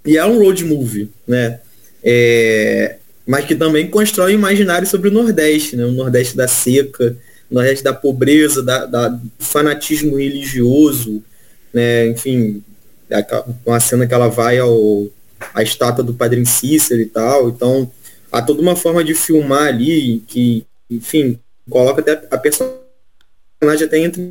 E 0.05 0.17
é 0.17 0.25
um 0.25 0.39
road 0.39 0.63
movie, 0.65 1.09
né? 1.27 1.59
É, 2.03 2.97
mas 3.25 3.45
que 3.45 3.55
também 3.55 3.89
constrói 3.89 4.33
imaginário 4.33 4.87
sobre 4.87 5.09
o 5.09 5.11
Nordeste, 5.11 5.75
né? 5.75 5.85
O 5.85 5.91
Nordeste 5.91 6.37
da 6.37 6.47
seca, 6.47 7.15
o 7.49 7.53
Nordeste 7.53 7.83
da 7.83 7.93
pobreza, 7.93 8.63
da, 8.63 8.85
da 8.85 9.07
do 9.09 9.29
fanatismo 9.39 10.17
religioso, 10.17 11.23
né? 11.73 12.07
Enfim, 12.07 12.63
uma 13.65 13.79
cena 13.79 14.07
que 14.07 14.13
ela 14.13 14.27
vai 14.27 14.59
ao 14.59 15.07
a 15.53 15.63
estátua 15.63 16.03
do 16.03 16.13
Padre 16.13 16.45
Cícero 16.45 17.01
e 17.01 17.05
tal. 17.05 17.49
Então, 17.49 17.91
há 18.31 18.41
toda 18.41 18.61
uma 18.61 18.75
forma 18.75 19.03
de 19.03 19.13
filmar 19.13 19.67
ali 19.67 20.23
que, 20.27 20.65
enfim, 20.89 21.39
coloca 21.69 22.01
até 22.01 22.27
a 22.31 22.37
personagem 22.37 23.85
até 23.85 23.99
entra 23.99 24.21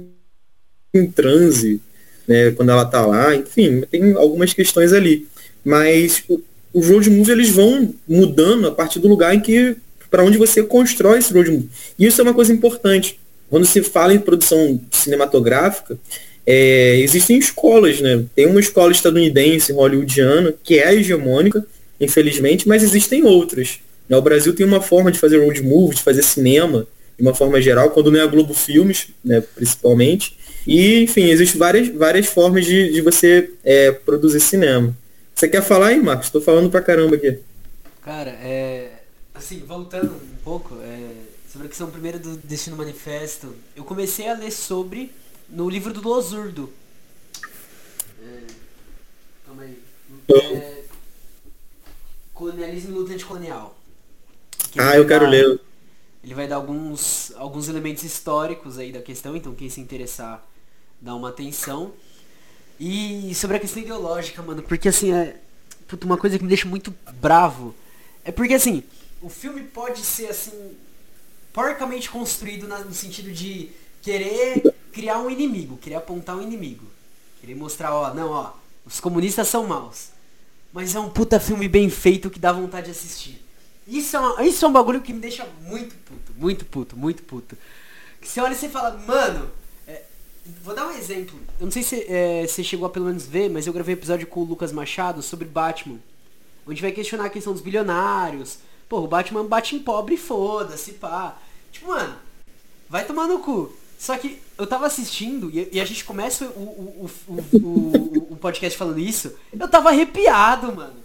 em 0.94 1.06
transe, 1.10 1.80
né, 2.26 2.50
quando 2.52 2.70
ela 2.70 2.84
tá 2.84 3.04
lá. 3.04 3.34
Enfim, 3.34 3.82
tem 3.90 4.14
algumas 4.14 4.52
questões 4.52 4.92
ali. 4.92 5.26
Mas 5.64 6.24
os 6.72 6.88
road 6.88 7.10
movie 7.10 7.32
eles 7.32 7.50
vão 7.50 7.94
mudando 8.06 8.68
a 8.68 8.72
partir 8.72 8.98
do 8.98 9.08
lugar 9.08 9.34
em 9.34 9.40
que 9.40 9.76
para 10.10 10.24
onde 10.24 10.38
você 10.38 10.62
constrói 10.62 11.18
esse 11.18 11.32
road 11.32 11.50
movie. 11.50 11.68
E 11.98 12.06
isso 12.06 12.20
é 12.20 12.24
uma 12.24 12.34
coisa 12.34 12.52
importante. 12.52 13.18
Quando 13.50 13.66
se 13.66 13.82
fala 13.82 14.14
em 14.14 14.18
produção 14.18 14.80
cinematográfica, 14.90 15.98
é, 16.46 16.98
existem 17.00 17.38
escolas, 17.38 18.00
né? 18.00 18.24
Tem 18.34 18.46
uma 18.46 18.60
escola 18.60 18.92
estadunidense, 18.92 19.72
hollywoodiana, 19.72 20.54
que 20.62 20.78
é 20.78 20.94
hegemônica, 20.94 21.64
infelizmente, 22.00 22.66
mas 22.66 22.82
existem 22.82 23.24
outras. 23.24 23.80
Né? 24.08 24.16
O 24.16 24.22
Brasil 24.22 24.54
tem 24.54 24.66
uma 24.66 24.80
forma 24.80 25.12
de 25.12 25.18
fazer 25.18 25.44
road 25.44 25.62
movie, 25.62 25.96
de 25.96 26.02
fazer 26.02 26.22
cinema, 26.22 26.86
de 27.16 27.22
uma 27.22 27.34
forma 27.34 27.60
geral, 27.60 27.90
quando 27.90 28.10
não 28.10 28.20
é 28.20 28.22
a 28.22 28.26
Globo 28.26 28.54
Filmes, 28.54 29.08
né, 29.24 29.40
principalmente. 29.40 30.38
E, 30.66 31.02
enfim, 31.02 31.24
existem 31.24 31.58
várias, 31.58 31.88
várias 31.88 32.26
formas 32.26 32.64
de, 32.64 32.92
de 32.92 33.00
você 33.00 33.50
é, 33.64 33.90
produzir 33.90 34.40
cinema. 34.40 34.96
Você 35.34 35.48
quer 35.48 35.62
falar 35.62 35.88
aí, 35.88 36.00
Marcos? 36.00 36.26
Estou 36.26 36.40
falando 36.40 36.70
pra 36.70 36.80
caramba 36.80 37.16
aqui. 37.16 37.38
Cara, 38.02 38.30
é. 38.30 38.92
Assim, 39.34 39.60
voltando 39.66 40.12
um 40.12 40.42
pouco, 40.44 40.76
é, 40.82 41.10
sobre 41.50 41.66
a 41.66 41.70
questão 41.70 41.90
primeiro 41.90 42.18
do 42.18 42.36
Destino 42.36 42.76
Manifesto, 42.76 43.54
eu 43.76 43.84
comecei 43.84 44.28
a 44.28 44.34
ler 44.34 44.50
sobre 44.50 45.12
no 45.48 45.68
livro 45.70 45.92
do 45.92 46.06
Losurdo. 46.06 46.72
É, 48.22 48.40
calma 49.46 49.62
aí. 49.62 49.78
É, 50.28 50.82
colonialismo 52.34 52.90
e 52.90 52.98
luta 52.98 53.12
anticolonial. 53.12 53.77
Ah, 54.78 54.96
eu 54.96 55.06
quero 55.06 55.26
dar, 55.26 55.30
ler. 55.30 55.60
Ele 56.22 56.34
vai 56.34 56.46
dar 56.48 56.56
alguns, 56.56 57.32
alguns 57.36 57.68
elementos 57.68 58.02
históricos 58.04 58.78
aí 58.78 58.92
da 58.92 59.02
questão, 59.02 59.36
então 59.36 59.54
quem 59.54 59.68
se 59.70 59.80
interessar 59.80 60.44
dá 61.00 61.14
uma 61.14 61.30
atenção. 61.30 61.92
E 62.80 63.34
sobre 63.34 63.56
a 63.56 63.60
questão 63.60 63.82
ideológica, 63.82 64.42
mano, 64.42 64.62
porque 64.62 64.88
assim, 64.88 65.12
é. 65.12 65.36
Uma 66.04 66.18
coisa 66.18 66.36
que 66.36 66.44
me 66.44 66.48
deixa 66.48 66.68
muito 66.68 66.94
bravo. 67.20 67.74
É 68.24 68.30
porque 68.30 68.54
assim, 68.54 68.82
o 69.22 69.28
filme 69.30 69.62
pode 69.62 70.00
ser 70.00 70.28
assim. 70.28 70.76
porcamente 71.52 72.10
construído 72.10 72.68
na, 72.68 72.80
no 72.80 72.92
sentido 72.92 73.32
de 73.32 73.70
querer 74.02 74.62
criar 74.92 75.18
um 75.20 75.30
inimigo, 75.30 75.78
querer 75.78 75.96
apontar 75.96 76.36
um 76.36 76.42
inimigo. 76.42 76.84
Querer 77.40 77.54
mostrar, 77.54 77.94
ó, 77.94 78.14
não, 78.14 78.30
ó, 78.30 78.52
os 78.84 79.00
comunistas 79.00 79.48
são 79.48 79.66
maus. 79.66 80.10
Mas 80.72 80.94
é 80.94 81.00
um 81.00 81.08
puta 81.10 81.40
filme 81.40 81.68
bem 81.68 81.88
feito 81.88 82.30
que 82.30 82.38
dá 82.38 82.52
vontade 82.52 82.86
de 82.86 82.92
assistir. 82.92 83.40
Isso 83.88 84.16
é, 84.16 84.20
uma, 84.20 84.44
isso 84.44 84.64
é 84.64 84.68
um 84.68 84.72
bagulho 84.72 85.00
que 85.00 85.12
me 85.12 85.20
deixa 85.20 85.48
muito 85.62 85.94
puto, 85.96 86.32
muito 86.36 86.64
puto, 86.66 86.96
muito 86.96 87.22
puto. 87.22 87.56
Que 88.20 88.28
você 88.28 88.40
olha 88.40 88.52
e 88.52 88.56
você 88.56 88.68
fala, 88.68 88.96
mano, 88.98 89.50
Vou 90.62 90.74
dar 90.74 90.86
um 90.86 90.92
exemplo. 90.92 91.38
Eu 91.60 91.66
não 91.66 91.70
sei 91.70 91.82
se 91.82 92.06
é, 92.08 92.46
você 92.46 92.64
chegou 92.64 92.86
a 92.86 92.90
pelo 92.90 93.06
menos 93.06 93.26
ver, 93.26 93.50
mas 93.50 93.66
eu 93.66 93.72
gravei 93.72 93.94
um 93.94 93.98
episódio 93.98 94.26
com 94.26 94.40
o 94.40 94.44
Lucas 94.44 94.72
Machado 94.72 95.22
sobre 95.22 95.46
Batman. 95.46 95.98
Onde 96.66 96.80
vai 96.80 96.92
questionar 96.92 97.26
a 97.26 97.30
questão 97.30 97.52
dos 97.52 97.62
bilionários. 97.62 98.58
Pô, 98.88 99.00
o 99.00 99.08
Batman 99.08 99.44
bate 99.44 99.76
em 99.76 99.78
pobre 99.78 100.14
e 100.14 100.18
foda-se, 100.18 100.92
pá. 100.92 101.36
Tipo, 101.70 101.88
mano, 101.88 102.16
vai 102.88 103.04
tomar 103.04 103.26
no 103.26 103.40
cu. 103.40 103.74
Só 103.98 104.16
que 104.16 104.40
eu 104.56 104.66
tava 104.66 104.86
assistindo 104.86 105.50
e, 105.50 105.68
e 105.72 105.80
a 105.80 105.84
gente 105.84 106.04
começa 106.04 106.46
o, 106.46 106.48
o, 106.48 107.10
o, 107.28 108.32
o, 108.32 108.36
podcast 108.36 108.78
falando 108.78 108.98
isso. 108.98 109.34
Eu 109.52 109.68
tava 109.68 109.90
arrepiado, 109.90 110.74
mano. 110.74 110.96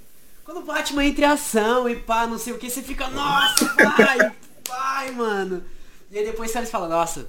Quando 0.54 0.66
o 0.66 0.68
Batman 0.68 1.06
entra 1.06 1.26
em 1.26 1.30
ação 1.30 1.90
e 1.90 1.96
pá, 1.96 2.28
não 2.28 2.38
sei 2.38 2.54
o 2.54 2.60
que, 2.60 2.70
você 2.70 2.84
fica, 2.84 3.08
nossa, 3.08 3.66
pai, 3.74 4.36
pai, 4.64 5.10
mano. 5.10 5.64
E 6.12 6.20
aí 6.20 6.24
depois 6.24 6.52
você 6.52 6.64
fala, 6.68 6.88
nossa, 6.88 7.28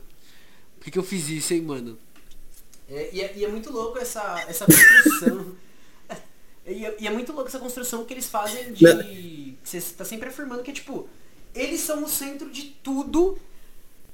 por 0.77 0.85
que, 0.85 0.91
que 0.91 0.99
eu 0.99 1.03
fiz 1.03 1.27
isso, 1.31 1.55
hein, 1.55 1.63
mano? 1.63 1.99
É, 2.87 3.09
e, 3.15 3.23
é, 3.23 3.33
e, 3.35 3.45
é, 3.47 3.49
muito 3.49 3.73
louco 3.73 3.97
essa, 3.97 4.45
essa 4.47 4.67
construção. 4.67 5.57
e, 6.67 6.85
é, 6.85 6.97
e, 7.01 7.07
é, 7.07 7.11
muito 7.11 7.33
louco 7.33 7.49
essa 7.49 7.59
construção 7.59 8.05
que 8.05 8.13
eles 8.13 8.27
fazem 8.27 8.75
de. 8.75 9.57
Você 9.65 9.79
está 9.79 10.05
sempre 10.05 10.29
afirmando 10.29 10.63
que 10.63 10.71
é 10.71 10.75
tipo. 10.75 11.09
Eles 11.55 11.81
são 11.81 12.05
o 12.05 12.09
centro 12.09 12.51
de 12.51 12.77
tudo. 12.83 13.39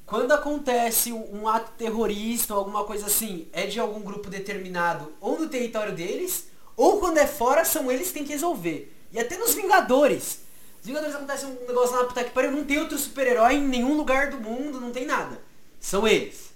Quando 0.06 0.30
acontece 0.30 1.12
um, 1.12 1.40
um 1.40 1.48
ato 1.48 1.72
terrorista 1.72 2.54
ou 2.54 2.60
alguma 2.60 2.84
coisa 2.84 3.06
assim, 3.06 3.48
é 3.52 3.66
de 3.66 3.80
algum 3.80 4.02
grupo 4.02 4.30
determinado 4.30 5.12
ou 5.20 5.36
no 5.36 5.48
território 5.48 5.96
deles, 5.96 6.46
ou 6.76 7.00
quando 7.00 7.18
é 7.18 7.26
fora, 7.26 7.64
são 7.64 7.90
eles 7.90 8.06
que 8.06 8.14
têm 8.14 8.24
que 8.24 8.32
resolver. 8.32 8.98
E 9.12 9.18
até 9.18 9.36
nos 9.36 9.54
Vingadores. 9.54 10.40
Os 10.80 10.86
Vingadores 10.86 11.14
acontece 11.14 11.46
um 11.46 11.66
negócio 11.66 11.96
lá 11.96 12.04
puta 12.04 12.24
que 12.24 12.30
pariu, 12.30 12.52
não 12.52 12.64
tem 12.64 12.78
outro 12.78 12.98
super-herói 12.98 13.54
em 13.54 13.68
nenhum 13.68 13.96
lugar 13.96 14.30
do 14.30 14.38
mundo, 14.38 14.80
não 14.80 14.90
tem 14.90 15.06
nada. 15.06 15.40
São 15.80 16.06
eles. 16.06 16.50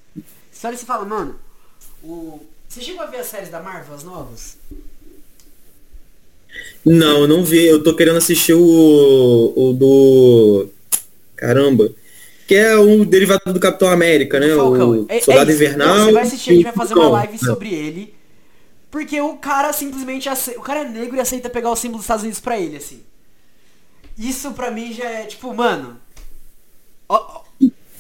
Você 0.51 0.67
olha 0.67 0.75
e 0.75 0.79
fala, 0.79 1.05
mano, 1.05 1.39
o... 2.03 2.41
Você 2.69 2.81
chegou 2.81 3.03
a 3.03 3.07
ver 3.07 3.19
as 3.19 3.27
séries 3.27 3.51
da 3.51 3.61
Marvel, 3.61 3.95
as 3.95 4.03
novas? 4.03 4.57
Não, 6.85 7.23
eu 7.23 7.29
não 7.29 7.45
vi. 7.45 7.65
Eu 7.65 7.83
tô 7.83 7.95
querendo 7.95 8.17
assistir 8.17 8.55
o, 8.55 9.53
o 9.57 9.73
do. 9.73 10.69
Caramba. 11.37 11.91
que 12.47 12.55
é 12.55 12.77
o 12.77 13.05
derivado 13.05 13.53
do 13.53 13.61
Capitão 13.61 13.89
América, 13.89 14.39
né? 14.39 14.55
Falcão. 14.55 14.91
O 14.91 15.25
Soldado 15.25 15.51
é, 15.51 15.53
é 15.53 15.57
Invernal. 15.57 15.99
Não, 15.99 16.05
você 16.07 16.13
vai 16.13 16.23
assistir, 16.23 16.51
a 16.51 16.55
gente 16.55 16.65
vai 16.65 16.73
fazer 16.73 16.95
uma 16.95 17.09
live 17.09 17.39
sobre 17.39 17.73
ele. 17.73 18.15
Porque 18.95 19.21
o 19.21 19.37
cara 19.39 19.73
simplesmente 19.73 20.29
o 20.57 20.61
cara 20.61 20.83
é 20.83 20.89
negro 20.89 21.17
e 21.17 21.21
aceita 21.21 21.51
pegar 21.51 21.69
o 21.69 21.75
símbolo 21.75 21.97
dos 21.99 22.05
Estados 22.05 22.23
Unidos 22.23 22.39
pra 22.39 22.61
ele, 22.61 22.77
assim. 22.77 23.03
Isso 24.17 24.53
pra 24.53 24.71
mim 24.71 24.93
já 24.93 25.05
é 25.11 25.25
tipo, 25.25 25.53
mano. 25.53 26.01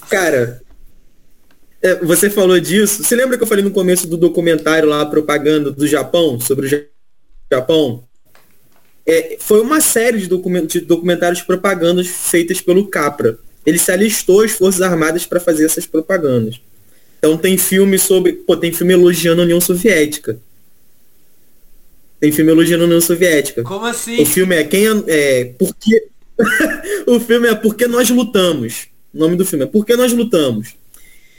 Cara, 0.08 0.62
é, 1.82 1.96
você 1.96 2.30
falou 2.30 2.60
disso. 2.60 3.02
Você 3.02 3.16
lembra 3.16 3.36
que 3.36 3.42
eu 3.42 3.46
falei 3.48 3.64
no 3.64 3.72
começo 3.72 4.06
do 4.06 4.16
documentário 4.16 4.88
lá, 4.88 5.04
propaganda 5.04 5.72
do 5.72 5.84
Japão, 5.84 6.38
sobre 6.38 6.66
o 6.66 6.68
Ja- 6.68 6.84
Japão? 7.52 8.04
É, 9.04 9.36
foi 9.40 9.60
uma 9.62 9.80
série 9.80 10.18
de, 10.18 10.28
document- 10.28 10.66
de 10.68 10.80
documentários 10.80 11.40
de 11.40 11.44
propagandas 11.44 12.06
feitas 12.06 12.60
pelo 12.60 12.86
Capra. 12.86 13.36
Ele 13.66 13.80
se 13.80 13.90
alistou 13.90 14.42
às 14.42 14.52
Forças 14.52 14.80
Armadas 14.80 15.26
para 15.26 15.40
fazer 15.40 15.64
essas 15.66 15.86
propagandas. 15.86 16.60
Então 17.18 17.36
tem 17.36 17.58
filme 17.58 17.98
sobre. 17.98 18.34
Pô, 18.34 18.56
tem 18.56 18.72
filme 18.72 18.92
elogiando 18.92 19.40
a 19.40 19.44
União 19.44 19.60
Soviética. 19.60 20.38
Tem 22.24 22.32
filme 22.32 22.52
elogiando 22.52 22.84
a 22.84 22.86
União 22.86 23.02
Soviética. 23.02 23.62
como 23.62 23.84
assim? 23.84 24.18
O 24.18 24.24
filme 24.24 24.56
é 24.56 24.64
quem 24.64 24.86
é, 25.08 25.52
porque 25.58 26.06
o 27.06 27.20
filme 27.20 27.48
é 27.48 27.54
porque 27.54 27.86
nós 27.86 28.08
lutamos. 28.08 28.86
O 29.12 29.18
nome 29.18 29.36
do 29.36 29.44
filme 29.44 29.66
é 29.66 29.68
Porque 29.68 29.94
nós 29.94 30.10
lutamos. 30.10 30.74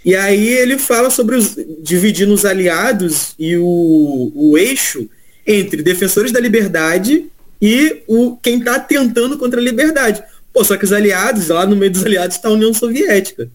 E 0.05 0.15
aí 0.15 0.47
ele 0.47 0.77
fala 0.77 1.09
sobre 1.09 1.37
os 1.37 1.57
dividindo 1.81 2.31
os 2.35 2.45
aliados 2.45 3.33
e 3.39 3.57
o, 3.57 4.31
o 4.35 4.55
eixo 4.59 5.09
entre 5.47 5.81
defensores 5.81 6.31
da 6.31 6.39
liberdade 6.39 7.31
e 7.59 8.03
o 8.07 8.37
quem 8.37 8.59
está 8.59 8.79
tentando 8.79 9.39
contra 9.39 9.59
a 9.59 9.63
liberdade. 9.63 10.23
Pô, 10.53 10.63
só 10.63 10.77
que 10.77 10.85
os 10.85 10.93
aliados, 10.93 11.47
lá 11.47 11.65
no 11.65 11.75
meio 11.75 11.91
dos 11.91 12.05
aliados 12.05 12.35
está 12.35 12.49
a 12.49 12.53
União 12.53 12.71
Soviética. 12.75 13.49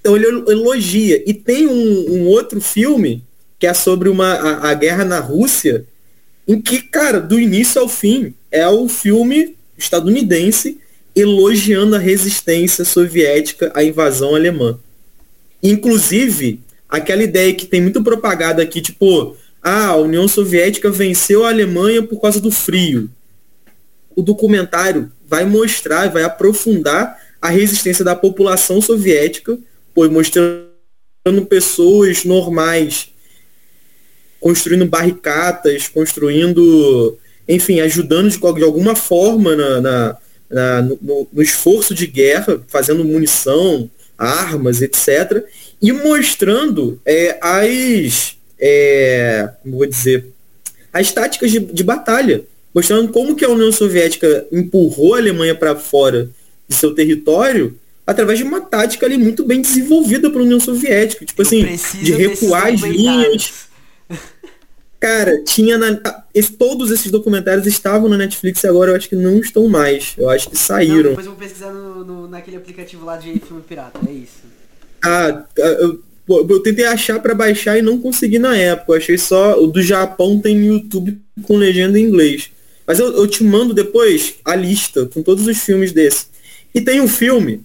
Então 0.00 0.14
ele 0.14 0.26
elogia. 0.26 1.20
E 1.26 1.34
tem 1.34 1.66
um, 1.66 2.12
um 2.12 2.26
outro 2.28 2.60
filme 2.60 3.24
que 3.58 3.66
é 3.66 3.74
sobre 3.74 4.08
uma, 4.08 4.34
a, 4.34 4.70
a 4.70 4.74
guerra 4.74 5.04
na 5.04 5.18
Rússia, 5.18 5.84
em 6.46 6.60
que, 6.60 6.80
cara, 6.82 7.20
do 7.20 7.38
início 7.38 7.80
ao 7.80 7.88
fim, 7.88 8.34
é 8.50 8.66
o 8.68 8.88
filme 8.88 9.56
estadunidense 9.76 10.78
elogiando 11.14 11.96
a 11.96 11.98
resistência 11.98 12.84
soviética 12.84 13.72
à 13.74 13.82
invasão 13.82 14.34
alemã. 14.34 14.78
Inclusive, 15.62 16.60
aquela 16.88 17.22
ideia 17.22 17.52
que 17.54 17.66
tem 17.66 17.80
muito 17.80 18.02
propagada 18.02 18.62
aqui, 18.62 18.80
tipo, 18.80 19.36
ah, 19.62 19.86
a 19.86 19.96
União 19.96 20.28
Soviética 20.28 20.90
venceu 20.90 21.44
a 21.44 21.48
Alemanha 21.48 22.02
por 22.02 22.20
causa 22.20 22.40
do 22.40 22.50
frio. 22.50 23.10
O 24.14 24.22
documentário 24.22 25.10
vai 25.26 25.44
mostrar, 25.44 26.08
vai 26.08 26.22
aprofundar 26.22 27.20
a 27.40 27.48
resistência 27.48 28.04
da 28.04 28.14
população 28.14 28.80
soviética, 28.80 29.58
pô, 29.94 30.08
mostrando 30.08 30.66
pessoas 31.48 32.24
normais 32.24 33.10
construindo 34.40 34.86
barricadas, 34.86 35.88
construindo, 35.88 37.18
enfim, 37.48 37.80
ajudando 37.80 38.28
de, 38.30 38.38
de 38.38 38.62
alguma 38.64 38.94
forma 38.94 39.56
na, 39.56 39.80
na, 39.80 40.16
na 40.50 40.82
no, 40.82 41.28
no, 41.32 41.42
esforço 41.42 41.94
de 41.94 42.06
guerra, 42.06 42.60
fazendo 42.68 43.04
munição, 43.04 43.90
armas, 44.16 44.82
etc. 44.82 45.44
E 45.80 45.92
mostrando 45.92 47.00
é, 47.04 47.38
as, 47.40 48.36
é, 48.58 49.50
como 49.62 49.78
vou 49.78 49.86
dizer, 49.86 50.26
as 50.92 51.12
táticas 51.12 51.50
de, 51.50 51.60
de 51.60 51.84
batalha, 51.84 52.44
mostrando 52.74 53.12
como 53.12 53.36
que 53.36 53.44
a 53.44 53.50
União 53.50 53.72
Soviética 53.72 54.46
empurrou 54.52 55.14
a 55.14 55.18
Alemanha 55.18 55.54
para 55.54 55.76
fora 55.76 56.28
de 56.68 56.74
seu 56.74 56.94
território 56.94 57.78
através 58.06 58.38
de 58.38 58.44
uma 58.44 58.60
tática 58.60 59.04
ali 59.04 59.18
muito 59.18 59.44
bem 59.44 59.60
desenvolvida 59.60 60.30
pela 60.30 60.44
União 60.44 60.60
Soviética, 60.60 61.24
tipo 61.24 61.42
assim, 61.42 61.66
de 62.00 62.12
recuar 62.12 62.68
as 62.68 62.80
linhas. 62.80 63.65
Cara, 65.06 65.42
tinha 65.44 65.78
na, 65.78 66.00
esse- 66.34 66.52
todos 66.52 66.90
esses 66.90 67.12
documentários 67.12 67.64
estavam 67.66 68.08
na 68.08 68.16
Netflix 68.16 68.62
e 68.64 68.66
agora 68.66 68.90
eu 68.90 68.96
acho 68.96 69.08
que 69.08 69.14
não 69.14 69.38
estão 69.38 69.68
mais. 69.68 70.14
Eu 70.18 70.28
acho 70.28 70.48
que 70.48 70.54
Não, 70.56 70.60
saíram. 70.60 71.10
depois 71.10 71.26
eu 71.26 71.32
vou 71.32 71.40
pesquisar 71.40 71.72
no, 71.72 72.04
no- 72.04 72.28
naquele 72.28 72.56
aplicativo 72.56 73.04
lá 73.04 73.16
de 73.16 73.38
filme 73.38 73.62
pirata, 73.62 74.00
é 74.08 74.12
isso. 74.12 74.42
Ah, 75.04 75.44
eu, 75.56 76.00
pô, 76.26 76.44
eu 76.50 76.58
tentei 76.60 76.84
achar 76.86 77.20
pra 77.20 77.34
baixar 77.34 77.78
e 77.78 77.82
não 77.82 77.98
consegui 78.00 78.38
na 78.40 78.56
época. 78.56 78.92
Eu 78.92 78.96
achei 78.96 79.16
só 79.16 79.62
o 79.62 79.68
do 79.68 79.80
Japão 79.80 80.40
tem 80.40 80.56
no 80.56 80.74
YouTube 80.74 81.16
com 81.42 81.56
legenda 81.56 81.98
em 82.00 82.02
inglês. 82.02 82.50
Mas 82.84 82.98
eu, 82.98 83.12
eu 83.16 83.26
te 83.28 83.44
mando 83.44 83.72
depois 83.72 84.34
a 84.44 84.56
lista 84.56 85.06
com 85.06 85.22
todos 85.22 85.46
os 85.46 85.58
filmes 85.58 85.92
desse. 85.92 86.26
E 86.74 86.80
tem 86.80 87.00
um 87.00 87.06
filme, 87.08 87.60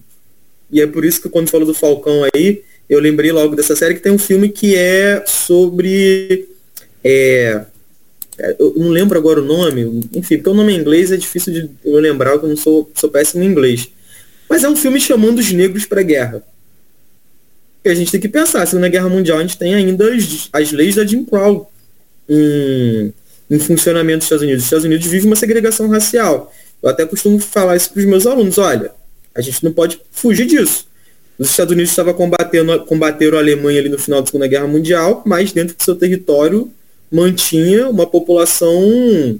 e 0.70 0.80
é 0.80 0.86
por 0.86 1.04
isso 1.04 1.20
que 1.20 1.28
quando 1.28 1.50
falou 1.50 1.66
do 1.66 1.74
Falcão 1.74 2.22
aí, 2.34 2.62
eu 2.88 3.00
lembrei 3.00 3.32
logo 3.32 3.56
dessa 3.56 3.74
série 3.74 3.94
que 3.94 4.00
tem 4.00 4.12
um 4.12 4.18
filme 4.18 4.48
que 4.48 4.76
é 4.76 5.24
sobre. 5.26 6.48
É, 7.04 7.64
eu 8.58 8.74
não 8.76 8.88
lembro 8.88 9.18
agora 9.18 9.40
o 9.40 9.44
nome, 9.44 10.08
enfim, 10.14 10.36
porque 10.36 10.50
o 10.50 10.54
nome 10.54 10.72
em 10.72 10.80
inglês 10.80 11.12
é 11.12 11.16
difícil 11.16 11.52
de 11.52 11.70
eu 11.84 11.98
lembrar, 11.98 12.32
eu 12.32 12.48
não 12.48 12.56
sou, 12.56 12.90
sou 12.94 13.10
péssimo 13.10 13.42
em 13.42 13.46
inglês. 13.46 13.88
Mas 14.48 14.64
é 14.64 14.68
um 14.68 14.76
filme 14.76 15.00
chamando 15.00 15.38
os 15.38 15.52
negros 15.52 15.86
para 15.86 16.02
guerra. 16.02 16.42
E 17.84 17.88
a 17.88 17.94
gente 17.94 18.12
tem 18.12 18.20
que 18.20 18.28
pensar, 18.28 18.66
se 18.66 18.76
na 18.76 18.88
Guerra 18.88 19.08
Mundial 19.08 19.38
a 19.38 19.42
gente 19.42 19.58
tem 19.58 19.74
ainda 19.74 20.12
as, 20.12 20.48
as 20.52 20.72
leis 20.72 20.94
da 20.94 21.04
Jim 21.04 21.24
Crow 21.24 21.70
em, 22.28 23.12
em 23.50 23.58
funcionamento 23.58 24.18
dos 24.18 24.26
Estados 24.26 24.42
Unidos. 24.42 24.62
Os 24.62 24.66
Estados 24.66 24.84
Unidos 24.84 25.06
vivem 25.06 25.26
uma 25.26 25.36
segregação 25.36 25.88
racial. 25.88 26.52
Eu 26.82 26.88
até 26.88 27.04
costumo 27.04 27.38
falar 27.38 27.76
isso 27.76 27.90
para 27.90 28.00
os 28.00 28.06
meus 28.06 28.26
alunos, 28.26 28.58
olha, 28.58 28.92
a 29.34 29.40
gente 29.40 29.62
não 29.64 29.72
pode 29.72 30.00
fugir 30.10 30.46
disso. 30.46 30.86
Os 31.38 31.50
Estados 31.50 31.72
Unidos 31.72 31.90
estavam 31.90 32.14
combatendo, 32.14 32.84
combateram 32.84 33.38
a 33.38 33.40
Alemanha 33.40 33.80
ali 33.80 33.88
no 33.88 33.98
final 33.98 34.20
da 34.20 34.26
Segunda 34.26 34.46
Guerra 34.46 34.66
Mundial, 34.66 35.22
mas 35.24 35.52
dentro 35.52 35.76
do 35.76 35.82
seu 35.82 35.96
território 35.96 36.70
mantinha 37.12 37.90
uma 37.90 38.06
população, 38.06 39.38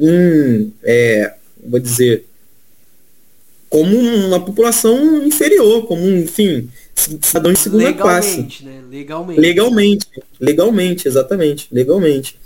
em, 0.00 0.72
é, 0.82 1.34
vou 1.64 1.78
dizer, 1.78 2.24
como 3.70 3.96
uma 3.96 4.44
população 4.44 5.24
inferior, 5.24 5.86
como, 5.86 6.04
enfim, 6.10 6.68
cidadão 6.94 7.52
de 7.52 7.60
segunda 7.60 7.92
classe. 7.94 8.36
Legalmente, 8.36 8.64
né? 8.64 8.82
Legalmente. 8.90 9.40
Legalmente, 9.40 10.06
legalmente, 10.40 11.08
exatamente, 11.08 11.68
legalmente. 11.70 12.36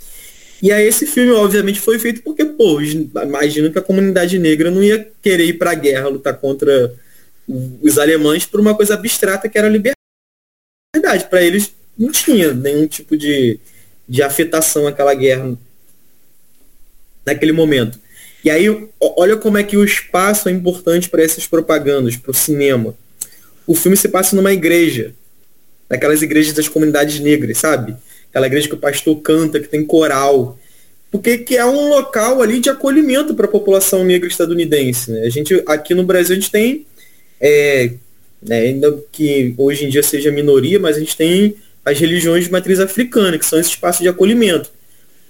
E 0.61 0.71
aí 0.71 0.87
esse 0.87 1.05
filme, 1.05 1.31
obviamente, 1.31 1.79
foi 1.79 1.99
feito 1.99 2.21
porque, 2.21 2.45
pô, 2.45 2.79
imagino 2.81 3.71
que 3.71 3.79
a 3.79 3.81
comunidade 3.81 4.39
negra 4.39 4.71
não 4.71 4.83
ia 4.83 5.11
querer 5.21 5.45
ir 5.45 5.53
pra 5.53 5.73
guerra, 5.73 6.07
lutar 6.07 6.37
contra 6.37 6.93
os 7.81 7.97
alemães 7.97 8.45
por 8.45 8.59
uma 8.59 8.75
coisa 8.75 8.93
abstrata 8.93 9.49
que 9.49 9.57
era 9.57 9.67
a 9.67 9.71
liberdade. 9.71 9.97
Para 11.29 11.43
eles 11.43 11.73
não 11.97 12.11
tinha 12.11 12.53
nenhum 12.53 12.87
tipo 12.87 13.15
de, 13.17 13.59
de 14.07 14.23
afetação 14.23 14.87
aquela 14.87 15.13
guerra 15.13 15.57
naquele 17.25 17.51
momento. 17.51 17.99
E 18.43 18.49
aí, 18.49 18.87
olha 18.99 19.35
como 19.35 19.57
é 19.57 19.63
que 19.63 19.75
o 19.75 19.83
espaço 19.83 20.47
é 20.47 20.51
importante 20.51 21.09
para 21.09 21.23
essas 21.23 21.45
propagandas, 21.45 22.15
para 22.15 22.31
o 22.31 22.33
cinema. 22.33 22.95
O 23.65 23.75
filme 23.75 23.97
se 23.97 24.07
passa 24.07 24.35
numa 24.35 24.53
igreja, 24.53 25.13
naquelas 25.89 26.21
igrejas 26.21 26.53
das 26.53 26.69
comunidades 26.69 27.19
negras, 27.19 27.57
sabe? 27.57 27.95
Aquela 28.29 28.47
igreja 28.47 28.69
que 28.69 28.75
o 28.75 28.79
pastor 28.79 29.19
canta, 29.21 29.59
que 29.59 29.67
tem 29.67 29.83
coral. 29.83 30.57
Porque 31.11 31.39
que 31.39 31.57
é 31.57 31.65
um 31.65 31.89
local 31.89 32.41
ali 32.41 32.59
de 32.59 32.69
acolhimento 32.69 33.33
para 33.33 33.45
a 33.45 33.49
população 33.49 34.03
negra 34.05 34.27
estadunidense. 34.27 35.11
Né? 35.11 35.21
A 35.21 35.29
gente, 35.29 35.61
aqui 35.65 35.93
no 35.93 36.03
Brasil, 36.03 36.33
a 36.33 36.39
gente 36.39 36.51
tem, 36.51 36.85
é, 37.41 37.91
né, 38.41 38.59
ainda 38.59 38.97
que 39.11 39.53
hoje 39.57 39.85
em 39.85 39.89
dia 39.89 40.03
seja 40.03 40.31
minoria, 40.31 40.79
mas 40.79 40.95
a 40.95 40.99
gente 40.99 41.17
tem 41.17 41.55
as 41.87 41.97
religiões 41.97 42.43
de 42.43 42.51
matriz 42.51 42.81
africana, 42.81 43.37
que 43.37 43.45
são 43.45 43.57
esse 43.57 43.69
espaço 43.69 44.03
de 44.03 44.09
acolhimento. 44.09 44.69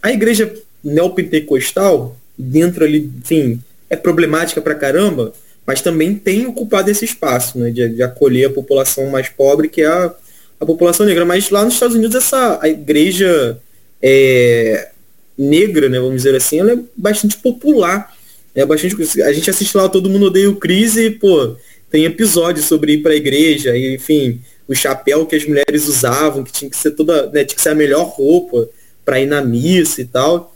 A 0.02 0.12
igreja 0.12 0.52
neopentecostal, 0.84 2.18
dentro 2.36 2.84
ali, 2.84 3.12
enfim, 3.24 3.62
é 3.90 3.96
problemática 3.96 4.60
pra 4.60 4.74
caramba, 4.74 5.34
mas 5.66 5.82
também 5.82 6.16
tem 6.16 6.48
ocupado 6.48 6.90
esse 6.90 7.06
espaço, 7.06 7.60
né, 7.60 7.70
de, 7.70 7.90
de 7.90 8.02
acolher 8.02 8.46
a 8.46 8.50
população 8.50 9.08
mais 9.08 9.30
pobre, 9.30 9.70
que 9.70 9.82
é 9.82 9.86
a, 9.86 10.12
a 10.60 10.66
população 10.66 11.06
negra. 11.06 11.26
Mas 11.26 11.52
lá 11.52 11.64
nos 11.64 11.76
Estados 11.76 11.96
Unidos, 11.96 12.16
essa 12.16 12.58
a 12.60 12.68
igreja 12.68 13.60
é, 14.02 14.90
negra, 15.38 15.90
né, 15.90 16.00
vamos 16.00 16.16
dizer 16.16 16.36
assim, 16.36 16.60
ela 16.60 16.72
é 16.72 16.80
bastante 16.96 17.38
popular. 17.38 18.16
É 18.56 18.66
bastante, 18.66 19.22
a 19.22 19.32
gente 19.32 19.48
assiste 19.48 19.78
lá 19.78 19.88
Todo 19.88 20.10
Mundo 20.10 20.26
Odeia 20.26 20.50
o 20.50 20.56
Cris 20.56 20.98
e, 20.98 21.12
pô, 21.12 21.56
tem 21.92 22.06
episódios 22.06 22.66
sobre 22.66 22.94
ir 22.94 23.04
pra 23.04 23.16
igreja, 23.16 23.78
e, 23.78 23.94
enfim, 23.94 24.42
o 24.68 24.76
chapéu 24.76 25.26
que 25.26 25.36
as 25.36 25.46
mulheres 25.46 25.88
usavam, 25.88 26.44
que 26.44 26.52
tinha 26.52 26.70
que 26.70 26.78
ser 26.78 26.92
toda, 26.92 27.28
né, 27.32 27.46
tinha 27.46 27.56
que 27.56 27.62
ser 27.62 27.70
a 27.70 27.76
melhor 27.76 28.04
roupa 28.04 28.68
para 29.06 29.20
ir 29.20 29.26
na 29.26 29.42
missa 29.42 30.02
e 30.02 30.06
tal. 30.06 30.54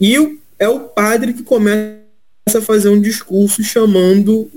E 0.00 0.38
é 0.58 0.68
o 0.68 0.80
padre 0.80 1.32
que 1.32 1.42
começa 1.42 2.00
a 2.54 2.62
fazer 2.62 2.88
um 2.88 3.00
discurso 3.00 3.62
chamando 3.62 4.48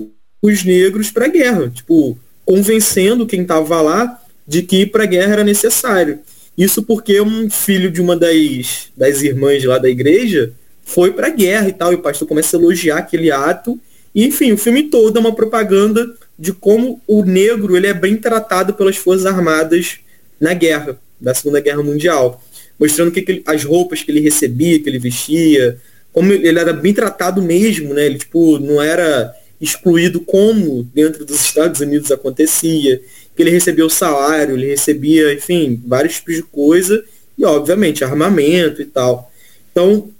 os 0.42 0.64
negros 0.64 1.10
para 1.10 1.28
guerra, 1.28 1.68
tipo, 1.68 2.18
convencendo 2.44 3.26
quem 3.26 3.42
estava 3.42 3.80
lá 3.80 4.22
de 4.46 4.62
que 4.62 4.82
ir 4.82 4.86
para 4.86 5.06
guerra 5.06 5.34
era 5.34 5.44
necessário. 5.44 6.20
Isso 6.56 6.82
porque 6.82 7.20
um 7.20 7.50
filho 7.50 7.90
de 7.90 8.00
uma 8.00 8.16
das, 8.16 8.88
das 8.96 9.22
irmãs 9.22 9.62
lá 9.64 9.78
da 9.78 9.90
igreja 9.90 10.52
foi 10.84 11.12
para 11.12 11.28
guerra 11.28 11.68
e 11.68 11.72
tal, 11.72 11.92
e 11.92 11.96
o 11.96 12.02
pastor 12.02 12.26
começa 12.26 12.56
a 12.56 12.60
elogiar 12.60 12.98
aquele 12.98 13.30
ato. 13.30 13.78
E, 14.14 14.24
enfim, 14.24 14.52
o 14.52 14.58
filme 14.58 14.84
todo 14.84 15.16
é 15.18 15.20
uma 15.20 15.34
propaganda 15.34 16.08
de 16.38 16.52
como 16.52 17.00
o 17.06 17.24
negro 17.24 17.76
ele 17.76 17.86
é 17.86 17.94
bem 17.94 18.16
tratado 18.16 18.74
pelas 18.74 18.96
forças 18.96 19.26
armadas 19.26 19.98
na 20.40 20.52
guerra, 20.52 20.98
da 21.20 21.34
Segunda 21.34 21.60
Guerra 21.60 21.82
Mundial, 21.82 22.42
mostrando 22.78 23.10
que, 23.10 23.22
que 23.22 23.42
as 23.46 23.64
roupas 23.64 24.02
que 24.02 24.10
ele 24.10 24.20
recebia, 24.20 24.78
que 24.78 24.88
ele 24.88 24.98
vestia, 24.98 25.78
como 26.12 26.32
ele 26.32 26.58
era 26.58 26.72
bem 26.72 26.92
tratado 26.92 27.42
mesmo, 27.42 27.94
né? 27.94 28.06
Ele 28.06 28.18
tipo 28.18 28.58
não 28.58 28.80
era 28.82 29.34
excluído 29.60 30.20
como 30.20 30.82
dentro 30.94 31.24
dos 31.24 31.40
Estados 31.40 31.80
Unidos 31.80 32.12
acontecia, 32.12 33.00
que 33.34 33.42
ele 33.42 33.50
recebia 33.50 33.86
o 33.86 33.90
salário, 33.90 34.54
ele 34.56 34.66
recebia, 34.66 35.32
enfim, 35.32 35.80
vários 35.86 36.14
tipos 36.16 36.36
de 36.36 36.42
coisa 36.42 37.02
e 37.38 37.44
obviamente 37.44 38.04
armamento 38.04 38.80
e 38.82 38.86
tal. 38.86 39.30
Então, 39.70 40.10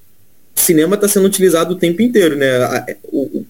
cinema 0.55 0.97
está 0.97 1.09
sendo 1.09 1.27
utilizado 1.27 1.75
o 1.75 1.79
tempo 1.79 2.03
inteiro, 2.03 2.37
né? 2.37 2.49
O, 3.05 3.45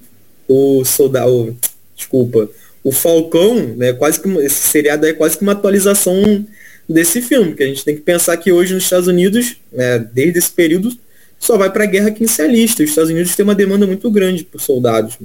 o, 0.48 0.78
o 0.80 0.84
soldado, 0.84 1.56
desculpa, 1.96 2.48
o 2.84 2.92
Falcão, 2.92 3.74
né? 3.76 3.92
Quase 3.92 4.20
que 4.20 4.28
esse 4.38 4.68
seriado 4.68 5.06
é 5.06 5.12
quase 5.12 5.36
que 5.36 5.42
uma 5.42 5.52
atualização 5.52 6.46
desse 6.88 7.20
filme, 7.20 7.54
que 7.54 7.62
a 7.62 7.66
gente 7.66 7.84
tem 7.84 7.96
que 7.96 8.02
pensar 8.02 8.36
que 8.36 8.52
hoje 8.52 8.74
nos 8.74 8.84
Estados 8.84 9.08
Unidos, 9.08 9.56
né, 9.72 9.98
desde 10.12 10.38
esse 10.38 10.50
período, 10.50 10.96
só 11.38 11.58
vai 11.58 11.72
para 11.72 11.84
a 11.84 11.86
guerra 11.86 12.10
quem 12.12 12.26
se 12.26 12.40
alista. 12.40 12.82
Os 12.82 12.90
Estados 12.90 13.10
Unidos 13.10 13.34
têm 13.34 13.42
uma 13.42 13.54
demanda 13.54 13.86
muito 13.86 14.08
grande 14.10 14.44
por 14.44 14.60
soldados. 14.60 15.18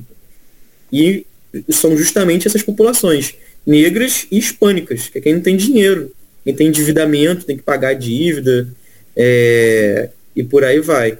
E 0.91 1.25
são 1.69 1.95
justamente 1.95 2.47
essas 2.47 2.63
populações, 2.63 3.35
negras 3.65 4.25
e 4.31 4.37
hispânicas, 4.37 5.07
que 5.09 5.19
é 5.19 5.21
quem 5.21 5.35
não 5.35 5.41
tem 5.41 5.55
dinheiro, 5.55 6.11
quem 6.43 6.53
tem 6.53 6.67
endividamento, 6.67 7.45
tem 7.45 7.57
que 7.57 7.63
pagar 7.63 7.93
dívida, 7.93 8.67
é, 9.15 10.09
e 10.35 10.43
por 10.43 10.63
aí 10.63 10.79
vai. 10.79 11.17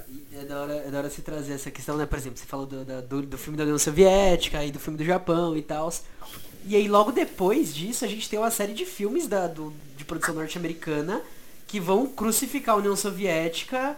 Da, 0.52 0.60
hora, 0.60 0.74
é 0.74 0.90
da 0.90 0.98
hora 0.98 1.08
você 1.08 1.22
trazer 1.22 1.54
essa 1.54 1.70
questão, 1.70 1.96
né? 1.96 2.04
Por 2.04 2.18
exemplo, 2.18 2.38
você 2.38 2.44
falou 2.44 2.66
do, 2.66 2.84
do, 2.84 3.22
do 3.22 3.38
filme 3.38 3.56
da 3.56 3.62
União 3.62 3.78
Soviética 3.78 4.62
e 4.62 4.70
do 4.70 4.78
filme 4.78 4.98
do 4.98 5.04
Japão 5.04 5.56
e 5.56 5.62
tal. 5.62 5.90
E 6.66 6.76
aí 6.76 6.86
logo 6.86 7.10
depois 7.10 7.74
disso 7.74 8.04
a 8.04 8.08
gente 8.08 8.28
tem 8.28 8.38
uma 8.38 8.50
série 8.50 8.74
de 8.74 8.84
filmes 8.84 9.26
da, 9.26 9.46
do, 9.46 9.72
de 9.96 10.04
produção 10.04 10.34
norte-americana 10.34 11.22
que 11.66 11.80
vão 11.80 12.06
crucificar 12.06 12.74
a 12.74 12.78
União 12.78 12.94
Soviética 12.94 13.96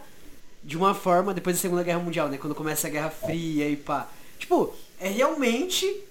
de 0.62 0.76
uma 0.76 0.94
forma 0.94 1.34
depois 1.34 1.57
da 1.57 1.62
Segunda 1.62 1.82
Guerra 1.82 1.98
Mundial, 1.98 2.28
né? 2.28 2.38
Quando 2.38 2.55
começa 2.55 2.86
a 2.86 2.90
Guerra 2.90 3.11
Fria 3.11 3.68
e 3.68 3.76
pá. 3.76 4.09
Tipo, 4.38 4.72
é 5.00 5.09
realmente 5.09 6.05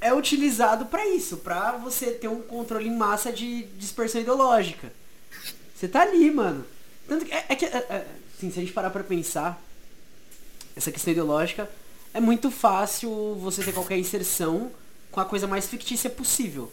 é 0.00 0.12
utilizado 0.12 0.86
para 0.86 1.06
isso, 1.06 1.36
para 1.36 1.76
você 1.76 2.10
ter 2.10 2.26
um 2.26 2.42
controle 2.42 2.88
em 2.88 2.96
massa 2.96 3.30
de 3.32 3.62
dispersão 3.78 4.20
ideológica. 4.20 4.92
Você 5.72 5.86
tá 5.86 6.02
ali, 6.02 6.28
mano. 6.32 6.66
Tanto 7.06 7.24
que 7.24 7.32
é, 7.32 7.46
é 7.48 7.54
que 7.54 7.64
é, 7.64 7.68
é, 7.68 8.06
assim, 8.36 8.50
se 8.50 8.58
a 8.58 8.62
gente 8.62 8.72
parar 8.72 8.90
para 8.90 9.04
pensar 9.04 9.67
essa 10.78 10.92
questão 10.92 11.12
ideológica, 11.12 11.68
é 12.14 12.20
muito 12.20 12.50
fácil 12.50 13.34
você 13.34 13.62
ter 13.62 13.72
qualquer 13.72 13.98
inserção 13.98 14.70
com 15.10 15.20
a 15.20 15.24
coisa 15.24 15.46
mais 15.46 15.66
fictícia 15.66 16.08
possível. 16.08 16.70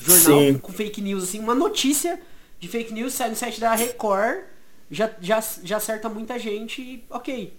Jornal 0.00 0.40
Sim. 0.40 0.58
com 0.58 0.72
fake 0.72 1.00
news, 1.00 1.24
assim, 1.24 1.40
uma 1.40 1.54
notícia 1.54 2.20
de 2.60 2.68
fake 2.68 2.92
news 2.92 3.12
sai 3.14 3.30
no 3.30 3.36
site 3.36 3.60
da 3.60 3.74
Record, 3.74 4.44
já, 4.90 5.10
já, 5.20 5.42
já 5.62 5.76
acerta 5.76 6.08
muita 6.08 6.38
gente 6.38 6.80
e 6.80 7.04
ok, 7.10 7.52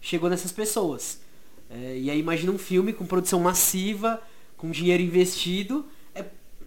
chegou 0.00 0.28
nessas 0.28 0.52
pessoas. 0.52 1.18
É, 1.70 1.96
e 1.96 2.10
aí 2.10 2.18
imagina 2.18 2.52
um 2.52 2.58
filme 2.58 2.92
com 2.92 3.06
produção 3.06 3.40
massiva, 3.40 4.22
com 4.56 4.70
dinheiro 4.70 5.02
investido, 5.02 5.86
é, 6.14 6.24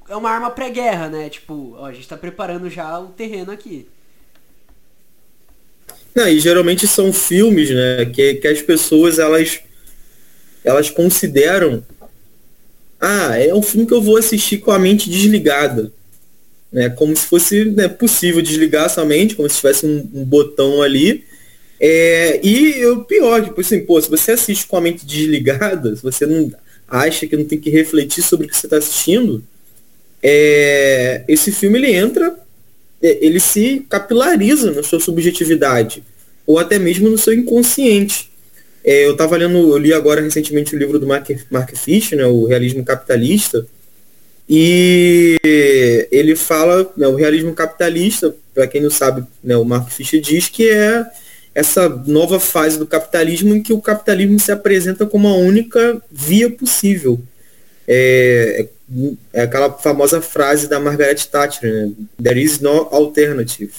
é 0.09 0.15
uma 0.15 0.31
arma 0.31 0.49
pré-guerra, 0.49 1.09
né? 1.09 1.29
Tipo, 1.29 1.75
ó, 1.77 1.85
a 1.85 1.93
gente 1.93 2.07
tá 2.07 2.17
preparando 2.17 2.69
já 2.69 2.99
o 2.99 3.09
terreno 3.09 3.51
aqui. 3.51 3.87
Não, 6.15 6.27
e 6.29 6.39
geralmente 6.39 6.87
são 6.87 7.11
filmes, 7.11 7.69
né, 7.69 8.05
que, 8.05 8.35
que 8.35 8.47
as 8.47 8.61
pessoas, 8.61 9.19
elas 9.19 9.59
elas 10.63 10.89
consideram 10.89 11.83
ah, 12.99 13.37
é 13.37 13.53
um 13.53 13.61
filme 13.61 13.85
que 13.85 13.93
eu 13.93 14.01
vou 14.01 14.17
assistir 14.17 14.57
com 14.57 14.71
a 14.71 14.79
mente 14.79 15.09
desligada. 15.09 15.91
Né? 16.71 16.89
Como 16.89 17.15
se 17.15 17.27
fosse 17.27 17.65
né, 17.65 17.87
possível 17.87 18.41
desligar 18.41 18.89
sua 18.89 19.05
mente, 19.05 19.35
como 19.35 19.49
se 19.49 19.57
tivesse 19.57 19.85
um, 19.85 20.09
um 20.13 20.25
botão 20.25 20.81
ali. 20.81 21.23
É, 21.79 22.39
e 22.43 22.85
o 22.87 23.03
pior, 23.03 23.43
tipo 23.43 23.61
assim, 23.61 23.81
pô, 23.81 24.01
se 24.01 24.09
você 24.09 24.31
assiste 24.31 24.65
com 24.65 24.77
a 24.77 24.81
mente 24.81 25.05
desligada, 25.05 25.95
se 25.95 26.01
você 26.01 26.25
não 26.25 26.51
acha 26.87 27.27
que 27.27 27.35
não 27.35 27.45
tem 27.45 27.59
que 27.59 27.69
refletir 27.69 28.23
sobre 28.23 28.47
o 28.47 28.49
que 28.49 28.57
você 28.57 28.65
está 28.65 28.77
assistindo, 28.77 29.43
é, 30.23 31.23
esse 31.27 31.51
filme 31.51 31.77
ele 31.77 31.93
entra, 31.93 32.35
ele 33.21 33.39
se 33.39 33.85
capilariza 33.89 34.71
na 34.71 34.83
sua 34.83 34.99
subjetividade, 34.99 36.03
ou 36.45 36.59
até 36.59 36.79
mesmo 36.79 37.09
no 37.09 37.17
seu 37.17 37.33
inconsciente. 37.33 38.29
É, 38.83 39.05
eu 39.05 39.13
estava 39.13 39.35
lendo, 39.35 39.57
eu 39.57 39.77
li 39.77 39.93
agora 39.93 40.21
recentemente 40.21 40.75
o 40.75 40.79
livro 40.79 40.99
do 40.99 41.07
Mark, 41.07 41.29
Mark 41.49 41.75
Fisher, 41.75 42.17
né, 42.17 42.25
o 42.25 42.45
Realismo 42.45 42.85
Capitalista, 42.85 43.65
e 44.47 45.37
ele 46.11 46.35
fala, 46.35 46.91
né, 46.95 47.07
o 47.07 47.15
realismo 47.15 47.51
capitalista, 47.53 48.35
para 48.53 48.67
quem 48.67 48.79
não 48.79 48.91
sabe, 48.91 49.25
né, 49.43 49.57
o 49.57 49.65
Mark 49.65 49.89
Fisher 49.89 50.21
diz 50.21 50.49
que 50.49 50.69
é 50.69 51.03
essa 51.53 51.89
nova 52.05 52.39
fase 52.39 52.77
do 52.77 52.85
capitalismo 52.85 53.55
em 53.55 53.63
que 53.63 53.73
o 53.73 53.81
capitalismo 53.81 54.39
se 54.39 54.51
apresenta 54.51 55.05
como 55.05 55.27
a 55.27 55.35
única 55.35 56.01
via 56.11 56.49
possível. 56.49 57.19
É, 57.87 58.67
é 59.33 59.41
aquela 59.41 59.71
famosa 59.71 60.21
frase 60.21 60.67
da 60.67 60.79
Margaret 60.79 61.15
Thatcher, 61.15 61.71
né? 61.71 61.91
There 62.21 62.41
is 62.41 62.59
no 62.59 62.87
alternative. 62.91 63.73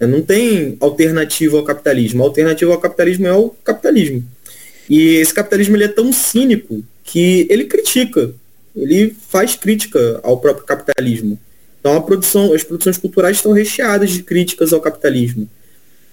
Não 0.00 0.20
tem 0.20 0.76
alternativa 0.80 1.56
ao 1.56 1.64
capitalismo. 1.64 2.22
A 2.22 2.26
alternativa 2.26 2.72
ao 2.72 2.80
capitalismo 2.80 3.26
é 3.26 3.32
o 3.32 3.50
capitalismo. 3.50 4.24
E 4.90 5.16
esse 5.16 5.32
capitalismo 5.32 5.76
ele 5.76 5.84
é 5.84 5.88
tão 5.88 6.12
cínico 6.12 6.84
que 7.04 7.46
ele 7.48 7.64
critica, 7.64 8.34
ele 8.74 9.14
faz 9.28 9.54
crítica 9.54 10.20
ao 10.22 10.38
próprio 10.38 10.66
capitalismo. 10.66 11.38
Então 11.78 11.96
a 11.96 12.02
produção, 12.02 12.52
as 12.52 12.64
produções 12.64 12.98
culturais 12.98 13.36
estão 13.36 13.52
recheadas 13.52 14.10
de 14.10 14.22
críticas 14.22 14.72
ao 14.72 14.80
capitalismo. 14.80 15.48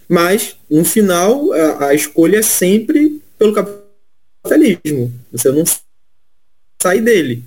Mas, 0.08 0.56
no 0.70 0.84
final, 0.84 1.54
a, 1.54 1.88
a 1.88 1.94
escolha 1.94 2.40
é 2.40 2.42
sempre 2.42 3.22
pelo 3.38 3.54
capitalismo. 3.54 5.14
Você 5.32 5.52
não 5.52 5.64
sai 6.82 7.00
dele. 7.00 7.44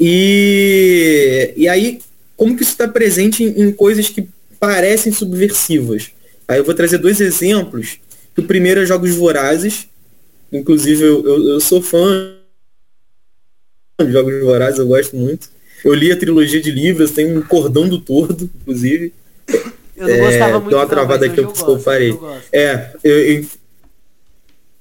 E, 0.00 1.52
e 1.56 1.68
aí, 1.68 2.00
como 2.36 2.56
que 2.56 2.62
isso 2.62 2.72
está 2.72 2.88
presente 2.88 3.44
em, 3.44 3.62
em 3.62 3.72
coisas 3.72 4.08
que 4.08 4.28
parecem 4.58 5.12
subversivas? 5.12 6.10
Aí 6.46 6.58
eu 6.58 6.64
vou 6.64 6.74
trazer 6.74 6.98
dois 6.98 7.20
exemplos 7.20 7.98
o 8.36 8.42
primeiro 8.42 8.80
é 8.80 8.86
Jogos 8.86 9.14
Vorazes. 9.14 9.86
Inclusive, 10.52 11.02
eu, 11.02 11.24
eu, 11.24 11.48
eu 11.48 11.60
sou 11.60 11.80
fã 11.80 12.36
de 14.00 14.12
Jogos 14.12 14.40
Vorazes, 14.42 14.78
eu 14.78 14.86
gosto 14.86 15.16
muito. 15.16 15.48
Eu 15.84 15.94
li 15.94 16.10
a 16.10 16.18
trilogia 16.18 16.60
de 16.60 16.70
livros, 16.70 17.10
tem 17.10 17.36
um 17.36 17.42
cordão 17.42 17.88
do 17.88 18.00
tordo, 18.00 18.50
inclusive. 18.60 19.12
Eu 19.96 20.08
não 20.08 20.14
é, 20.14 20.18
gostava 20.18 20.52
muito. 20.58 20.70
Deu 20.70 20.78
uma 20.78 20.86
travada 20.86 21.26
aqui, 21.26 21.38
eu, 21.38 21.52
eu, 21.56 21.68
eu 21.68 21.78
parei. 21.78 22.18
É, 22.52 22.90
eu, 23.04 23.18
eu, 23.18 23.46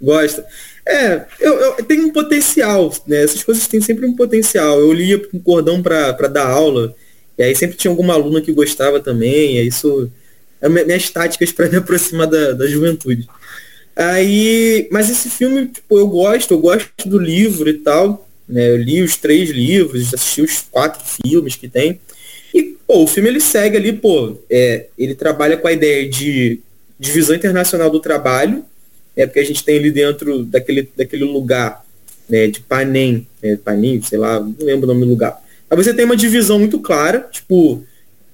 gosta. 0.01 0.45
É, 0.85 1.25
eu, 1.39 1.53
eu 1.53 1.83
tenho 1.83 2.07
um 2.07 2.11
potencial, 2.11 2.93
né? 3.07 3.23
Essas 3.23 3.43
coisas 3.43 3.67
têm 3.67 3.79
sempre 3.81 4.05
um 4.05 4.15
potencial. 4.15 4.79
Eu 4.79 4.91
lia 4.91 5.17
com 5.19 5.39
cordão 5.39 5.81
para 5.81 6.27
dar 6.27 6.47
aula, 6.47 6.93
e 7.37 7.43
aí 7.43 7.55
sempre 7.55 7.77
tinha 7.77 7.91
alguma 7.91 8.13
aluna 8.13 8.41
que 8.41 8.51
gostava 8.51 8.99
também, 8.99 9.57
e 9.57 9.67
isso 9.67 10.11
é 10.61 10.69
minhas 10.69 11.09
táticas 11.09 11.51
para 11.51 11.69
me 11.69 11.77
aproximar 11.77 12.27
da, 12.27 12.51
da 12.51 12.67
juventude. 12.67 13.27
Aí, 13.95 14.87
mas 14.91 15.09
esse 15.09 15.29
filme, 15.29 15.67
tipo, 15.67 15.97
eu 15.97 16.07
gosto, 16.07 16.53
eu 16.53 16.59
gosto 16.59 17.07
do 17.07 17.19
livro 17.19 17.69
e 17.69 17.73
tal. 17.73 18.27
Né? 18.47 18.69
Eu 18.71 18.77
li 18.77 19.01
os 19.01 19.15
três 19.15 19.49
livros, 19.49 20.13
assisti 20.13 20.41
os 20.41 20.61
quatro 20.61 21.01
filmes 21.23 21.55
que 21.55 21.67
tem. 21.67 21.99
E, 22.53 22.75
pô, 22.85 23.03
o 23.03 23.07
filme 23.07 23.29
ele 23.29 23.39
segue 23.39 23.77
ali, 23.77 23.93
pô, 23.93 24.37
é, 24.49 24.87
ele 24.97 25.15
trabalha 25.15 25.57
com 25.57 25.67
a 25.67 25.73
ideia 25.73 26.07
de 26.07 26.59
divisão 26.99 27.35
internacional 27.35 27.89
do 27.89 27.99
trabalho, 27.99 28.63
é 29.15 29.25
porque 29.25 29.39
a 29.39 29.45
gente 29.45 29.63
tem 29.63 29.77
ali 29.77 29.91
dentro 29.91 30.43
daquele, 30.43 30.89
daquele 30.95 31.23
lugar 31.23 31.83
né, 32.27 32.47
de 32.47 32.59
Panem, 32.61 33.27
né, 33.41 33.57
Panem, 33.57 34.01
sei 34.01 34.17
lá, 34.17 34.39
não 34.39 34.55
lembro 34.59 34.89
o 34.89 34.93
nome 34.93 35.05
do 35.05 35.11
lugar. 35.11 35.41
Aí 35.69 35.77
você 35.77 35.93
tem 35.93 36.05
uma 36.05 36.15
divisão 36.15 36.59
muito 36.59 36.79
clara, 36.79 37.27
tipo, 37.31 37.83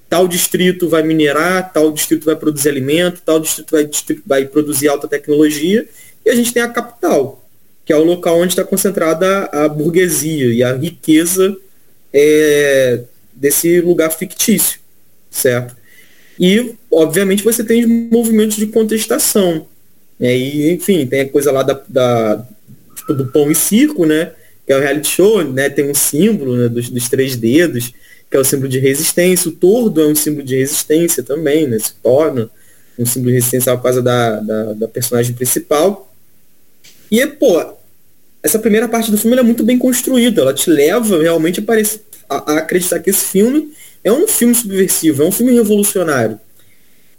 tal 0.09 0.27
distrito 0.27 0.89
vai 0.89 1.03
minerar, 1.03 1.71
tal 1.71 1.91
distrito 1.91 2.25
vai 2.25 2.36
produzir 2.36 2.69
alimento, 2.69 3.21
tal 3.25 3.39
distrito 3.39 3.71
vai, 3.71 3.86
distrito 3.86 4.23
vai 4.25 4.45
produzir 4.45 4.88
alta 4.88 5.07
tecnologia, 5.07 5.88
e 6.25 6.30
a 6.30 6.36
gente 6.36 6.53
tem 6.53 6.63
a 6.63 6.69
capital, 6.69 7.45
que 7.86 7.93
é 7.93 7.95
o 7.95 8.03
local 8.03 8.39
onde 8.39 8.53
está 8.53 8.63
concentrada 8.63 9.45
a 9.45 9.67
burguesia 9.67 10.53
e 10.53 10.63
a 10.63 10.75
riqueza 10.75 11.55
é, 12.13 13.01
desse 13.34 13.80
lugar 13.82 14.11
fictício, 14.11 14.80
certo? 15.30 15.75
E, 16.39 16.73
obviamente, 16.89 17.43
você 17.43 17.63
tem 17.63 17.86
movimentos 17.86 18.55
de 18.55 18.67
contestação. 18.67 19.67
Né? 20.20 20.38
E, 20.38 20.72
enfim, 20.74 21.05
tem 21.05 21.22
a 21.22 21.30
coisa 21.30 21.51
lá 21.51 21.63
da, 21.63 21.82
da 21.88 22.45
tipo, 22.95 23.13
do 23.13 23.28
pão 23.28 23.49
e 23.49 23.55
circo, 23.55 24.05
né? 24.05 24.32
Que 24.65 24.74
é 24.74 24.78
o 24.78 24.82
reality 24.82 25.09
show, 25.09 25.43
né? 25.43 25.70
Tem 25.70 25.89
um 25.89 25.95
símbolo 25.95 26.57
né? 26.57 26.67
dos, 26.67 26.89
dos 26.89 27.09
três 27.09 27.36
dedos 27.36 27.93
que 28.30 28.38
é 28.38 28.39
o 28.39 28.43
símbolo 28.43 28.70
de 28.70 28.80
resistência. 28.80 29.49
O 29.49 29.53
tordo 29.53 30.01
é 30.01 30.07
um 30.07 30.15
símbolo 30.15 30.45
de 30.45 30.55
resistência 30.55 31.24
também, 31.24 31.67
né? 31.67 31.80
Se 31.80 31.93
torna 31.95 32.49
um 32.97 33.05
símbolo 33.05 33.32
de 33.32 33.36
resistência 33.36 33.76
por 33.76 33.84
causa 33.84 34.01
da, 34.01 34.39
da, 34.39 34.74
da 34.74 34.88
personagem 34.88 35.34
principal. 35.34 36.13
E, 37.09 37.26
pô, 37.26 37.74
essa 38.43 38.59
primeira 38.59 38.88
parte 38.88 39.09
do 39.09 39.17
filme 39.17 39.38
é 39.38 39.43
muito 39.43 39.63
bem 39.63 39.78
construída, 39.78 40.41
ela 40.41 40.53
te 40.53 40.70
leva 40.70 41.22
realmente 41.22 41.63
a, 42.30 42.53
a 42.53 42.57
acreditar 42.59 42.99
que 42.99 43.09
esse 43.09 43.26
filme 43.26 43.74
é 44.03 44.11
um 44.11 44.28
filme 44.28 44.53
subversivo, 44.53 45.24
é 45.24 45.26
um 45.26 45.32
filme 45.32 45.53
revolucionário. 45.53 46.39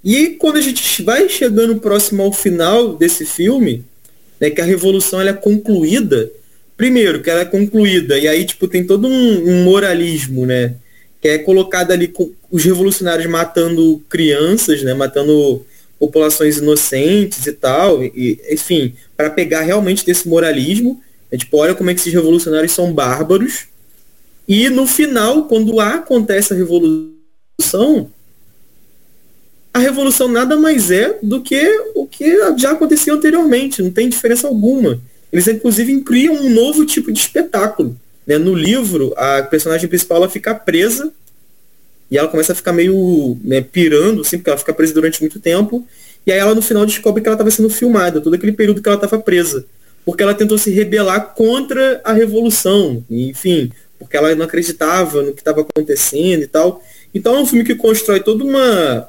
E 0.03 0.31
quando 0.31 0.57
a 0.57 0.61
gente 0.61 1.03
vai 1.03 1.29
chegando 1.29 1.77
próximo 1.77 2.23
ao 2.23 2.33
final 2.33 2.95
desse 2.95 3.27
filme, 3.27 3.85
né, 4.41 4.51
que 4.51 4.61
a 4.61 4.65
revolução 4.65 5.21
ela 5.21 5.31
é 5.31 5.35
concluída, 5.35 6.31
primeiro, 6.77 7.23
que 7.23 7.29
ela 7.29 7.43
é 7.43 7.45
concluída, 7.45 8.19
e 8.19 8.27
aí 8.27 8.45
tipo 8.45 8.67
tem 8.67 8.85
todo 8.85 9.07
um, 9.07 9.51
um 9.51 9.65
moralismo, 9.65 10.47
né? 10.47 10.75
Que 11.21 11.29
é 11.29 11.39
colocado 11.39 11.93
ali 11.93 12.09
com 12.09 12.33
os 12.51 12.65
revolucionários 12.65 13.27
matando 13.27 14.03
crianças, 14.09 14.83
né? 14.83 14.95
Matando 14.95 15.65
populações 15.99 16.57
inocentes 16.57 17.47
e 17.47 17.53
tal, 17.53 18.03
e, 18.03 18.41
enfim, 18.51 18.95
para 19.15 19.29
pegar 19.29 19.61
realmente 19.61 20.07
desse 20.07 20.27
moralismo, 20.27 21.03
é 21.31 21.37
tipo, 21.37 21.59
olha 21.59 21.75
como 21.75 21.91
é 21.91 21.95
que 21.95 22.01
esses 22.01 22.13
revolucionários 22.13 22.73
são 22.73 22.91
bárbaros. 22.91 23.67
E 24.49 24.71
no 24.71 24.87
final, 24.87 25.45
quando 25.45 25.79
acontece 25.79 26.55
a 26.55 26.57
revolução, 26.57 28.11
a 29.73 29.79
revolução 29.79 30.29
nada 30.29 30.57
mais 30.57 30.91
é 30.91 31.19
do 31.23 31.41
que 31.41 31.63
o 31.95 32.07
que 32.07 32.37
já 32.59 32.73
acontecia 32.73 33.13
anteriormente, 33.13 33.83
não 33.83 33.91
tem 33.91 34.09
diferença 34.09 34.47
alguma. 34.47 35.01
Eles, 35.33 35.47
inclusive, 35.47 36.01
criam 36.01 36.35
um 36.35 36.51
novo 36.51 36.85
tipo 36.85 37.13
de 37.13 37.21
espetáculo. 37.21 37.97
Né? 38.27 38.37
No 38.37 38.55
livro, 38.55 39.15
a 39.17 39.43
personagem 39.43 39.89
principal 39.89 40.19
ela 40.19 40.29
fica 40.29 40.55
presa 40.55 41.13
e 42.11 42.19
ela 42.19 42.29
começa 42.29 42.53
a 42.53 42.57
ficar 42.57 42.73
meio 42.73 43.39
né, 43.45 43.61
pirando, 43.61 44.23
assim, 44.23 44.39
porque 44.39 44.51
ela 44.51 44.59
fica 44.59 44.75
presa 44.75 44.93
durante 44.93 45.21
muito 45.21 45.39
tempo. 45.39 45.87
E 46.27 46.33
aí 46.33 46.39
ela, 46.39 46.55
no 46.55 46.63
final, 46.63 46.85
descobre 46.85 47.23
que 47.23 47.29
ela 47.29 47.37
estava 47.37 47.51
sendo 47.51 47.71
filmada, 47.71 48.21
todo 48.21 48.35
aquele 48.35 48.53
período 48.53 48.83
que 48.83 48.89
ela 48.89 48.97
estava 48.97 49.19
presa 49.23 49.65
porque 50.05 50.23
ela 50.23 50.35
tentou 50.35 50.59
se 50.59 50.71
rebelar 50.71 51.35
contra 51.35 52.01
a 52.05 52.13
revolução, 52.13 53.05
enfim, 53.11 53.71
porque 53.99 54.17
ela 54.17 54.35
não 54.35 54.45
acreditava 54.45 55.23
no 55.23 55.33
que 55.33 55.41
estava 55.41 55.61
acontecendo 55.61 56.43
e 56.43 56.47
tal. 56.47 56.83
Então 57.15 57.37
é 57.37 57.41
um 57.41 57.47
filme 57.47 57.65
que 57.65 57.75
constrói 57.75 58.21
toda 58.21 58.45
uma, 58.45 59.09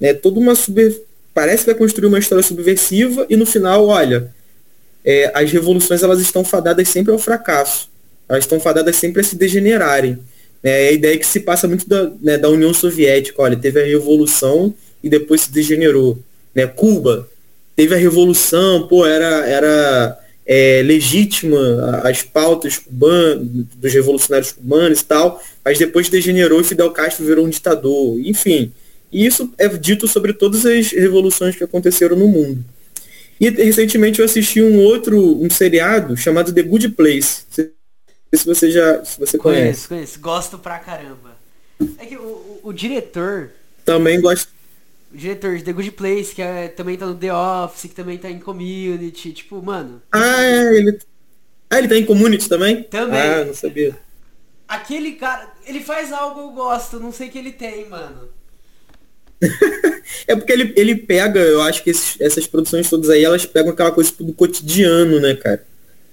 né, 0.00 0.14
toda 0.14 0.38
uma 0.38 0.54
super, 0.54 0.94
parece 1.34 1.64
que 1.64 1.70
vai 1.70 1.78
construir 1.78 2.06
uma 2.06 2.18
história 2.18 2.42
subversiva 2.42 3.26
e 3.28 3.36
no 3.36 3.46
final, 3.46 3.86
olha, 3.86 4.32
é, 5.04 5.30
as 5.34 5.50
revoluções 5.50 6.02
elas 6.02 6.20
estão 6.20 6.44
fadadas 6.44 6.88
sempre 6.88 7.12
ao 7.12 7.18
fracasso, 7.18 7.88
elas 8.28 8.44
estão 8.44 8.60
fadadas 8.60 8.96
sempre 8.96 9.20
a 9.20 9.24
se 9.24 9.36
degenerarem. 9.36 10.18
É 10.62 10.88
a 10.88 10.92
ideia 10.92 11.16
que 11.16 11.26
se 11.26 11.40
passa 11.40 11.68
muito 11.68 11.88
da, 11.88 12.10
né, 12.20 12.36
da 12.36 12.48
União 12.48 12.74
Soviética, 12.74 13.40
olha, 13.40 13.56
teve 13.56 13.80
a 13.80 13.86
revolução 13.86 14.74
e 15.02 15.08
depois 15.08 15.42
se 15.42 15.52
degenerou. 15.52 16.18
Né? 16.54 16.66
Cuba, 16.66 17.28
teve 17.76 17.94
a 17.94 17.98
revolução, 17.98 18.88
pô, 18.88 19.06
era, 19.06 19.46
era 19.46 20.18
é, 20.44 20.82
legítima 20.82 22.00
as 22.02 22.22
pautas 22.22 22.78
cubanas, 22.78 23.46
dos 23.76 23.92
revolucionários 23.92 24.50
cubanos 24.50 25.00
e 25.00 25.04
tal, 25.04 25.42
mas 25.64 25.78
depois 25.78 26.08
degenerou 26.08 26.60
e 26.60 26.64
Fidel 26.64 26.90
Castro 26.90 27.24
virou 27.24 27.46
um 27.46 27.50
ditador. 27.50 28.18
Enfim, 28.18 28.72
isso 29.12 29.52
é 29.58 29.68
dito 29.68 30.06
sobre 30.06 30.32
todas 30.32 30.66
as 30.66 30.90
revoluções 30.92 31.56
que 31.56 31.64
aconteceram 31.64 32.16
no 32.16 32.28
mundo. 32.28 32.64
E 33.40 33.50
recentemente 33.50 34.18
eu 34.18 34.24
assisti 34.24 34.60
um 34.60 34.78
outro, 34.78 35.40
um 35.40 35.48
seriado 35.48 36.16
chamado 36.16 36.52
The 36.52 36.62
Good 36.62 36.90
Place. 36.90 37.44
Não 37.46 37.54
sei 37.54 37.72
se 38.32 38.44
você 38.46 38.70
já 38.70 39.04
se 39.04 39.18
você 39.18 39.38
conhece. 39.38 39.62
Conheço, 39.62 39.88
conheço. 39.88 40.20
Gosto 40.20 40.58
pra 40.58 40.78
caramba. 40.78 41.36
É 41.98 42.06
que 42.06 42.16
o, 42.16 42.20
o, 42.20 42.60
o 42.64 42.72
diretor. 42.72 43.50
Também 43.84 44.20
gosto 44.20 44.48
o 45.12 45.16
diretor 45.16 45.56
de 45.56 45.64
The 45.64 45.72
Good 45.72 45.92
Place, 45.92 46.34
que 46.34 46.42
é, 46.42 46.68
também 46.68 46.96
tá 46.96 47.06
no 47.06 47.14
The 47.14 47.32
Office, 47.32 47.82
que 47.82 47.94
também 47.94 48.18
tá 48.18 48.30
em 48.30 48.38
Community, 48.38 49.32
tipo, 49.32 49.62
mano. 49.62 50.02
Ah, 50.12 50.42
é, 50.42 50.76
ele. 50.76 50.98
Ah, 51.70 51.78
ele 51.78 51.88
tá 51.88 51.96
em 51.96 52.04
Community 52.04 52.48
também? 52.48 52.82
Também. 52.84 53.20
Ah, 53.20 53.44
não 53.44 53.54
sabia. 53.54 53.96
Aquele 54.66 55.12
cara, 55.12 55.50
ele 55.66 55.80
faz 55.80 56.12
algo 56.12 56.40
eu 56.40 56.50
gosto, 56.50 57.00
não 57.00 57.10
sei 57.10 57.28
o 57.28 57.30
que 57.30 57.38
ele 57.38 57.52
tem, 57.52 57.88
mano. 57.88 58.28
É 60.26 60.36
porque 60.36 60.52
ele, 60.52 60.72
ele 60.76 60.94
pega, 60.96 61.40
eu 61.40 61.62
acho 61.62 61.82
que 61.82 61.90
esses, 61.90 62.20
essas 62.20 62.46
produções 62.46 62.88
todas 62.88 63.10
aí, 63.10 63.24
elas 63.24 63.46
pegam 63.46 63.72
aquela 63.72 63.92
coisa 63.92 64.10
tipo, 64.10 64.24
do 64.24 64.32
cotidiano, 64.32 65.20
né, 65.20 65.34
cara? 65.34 65.64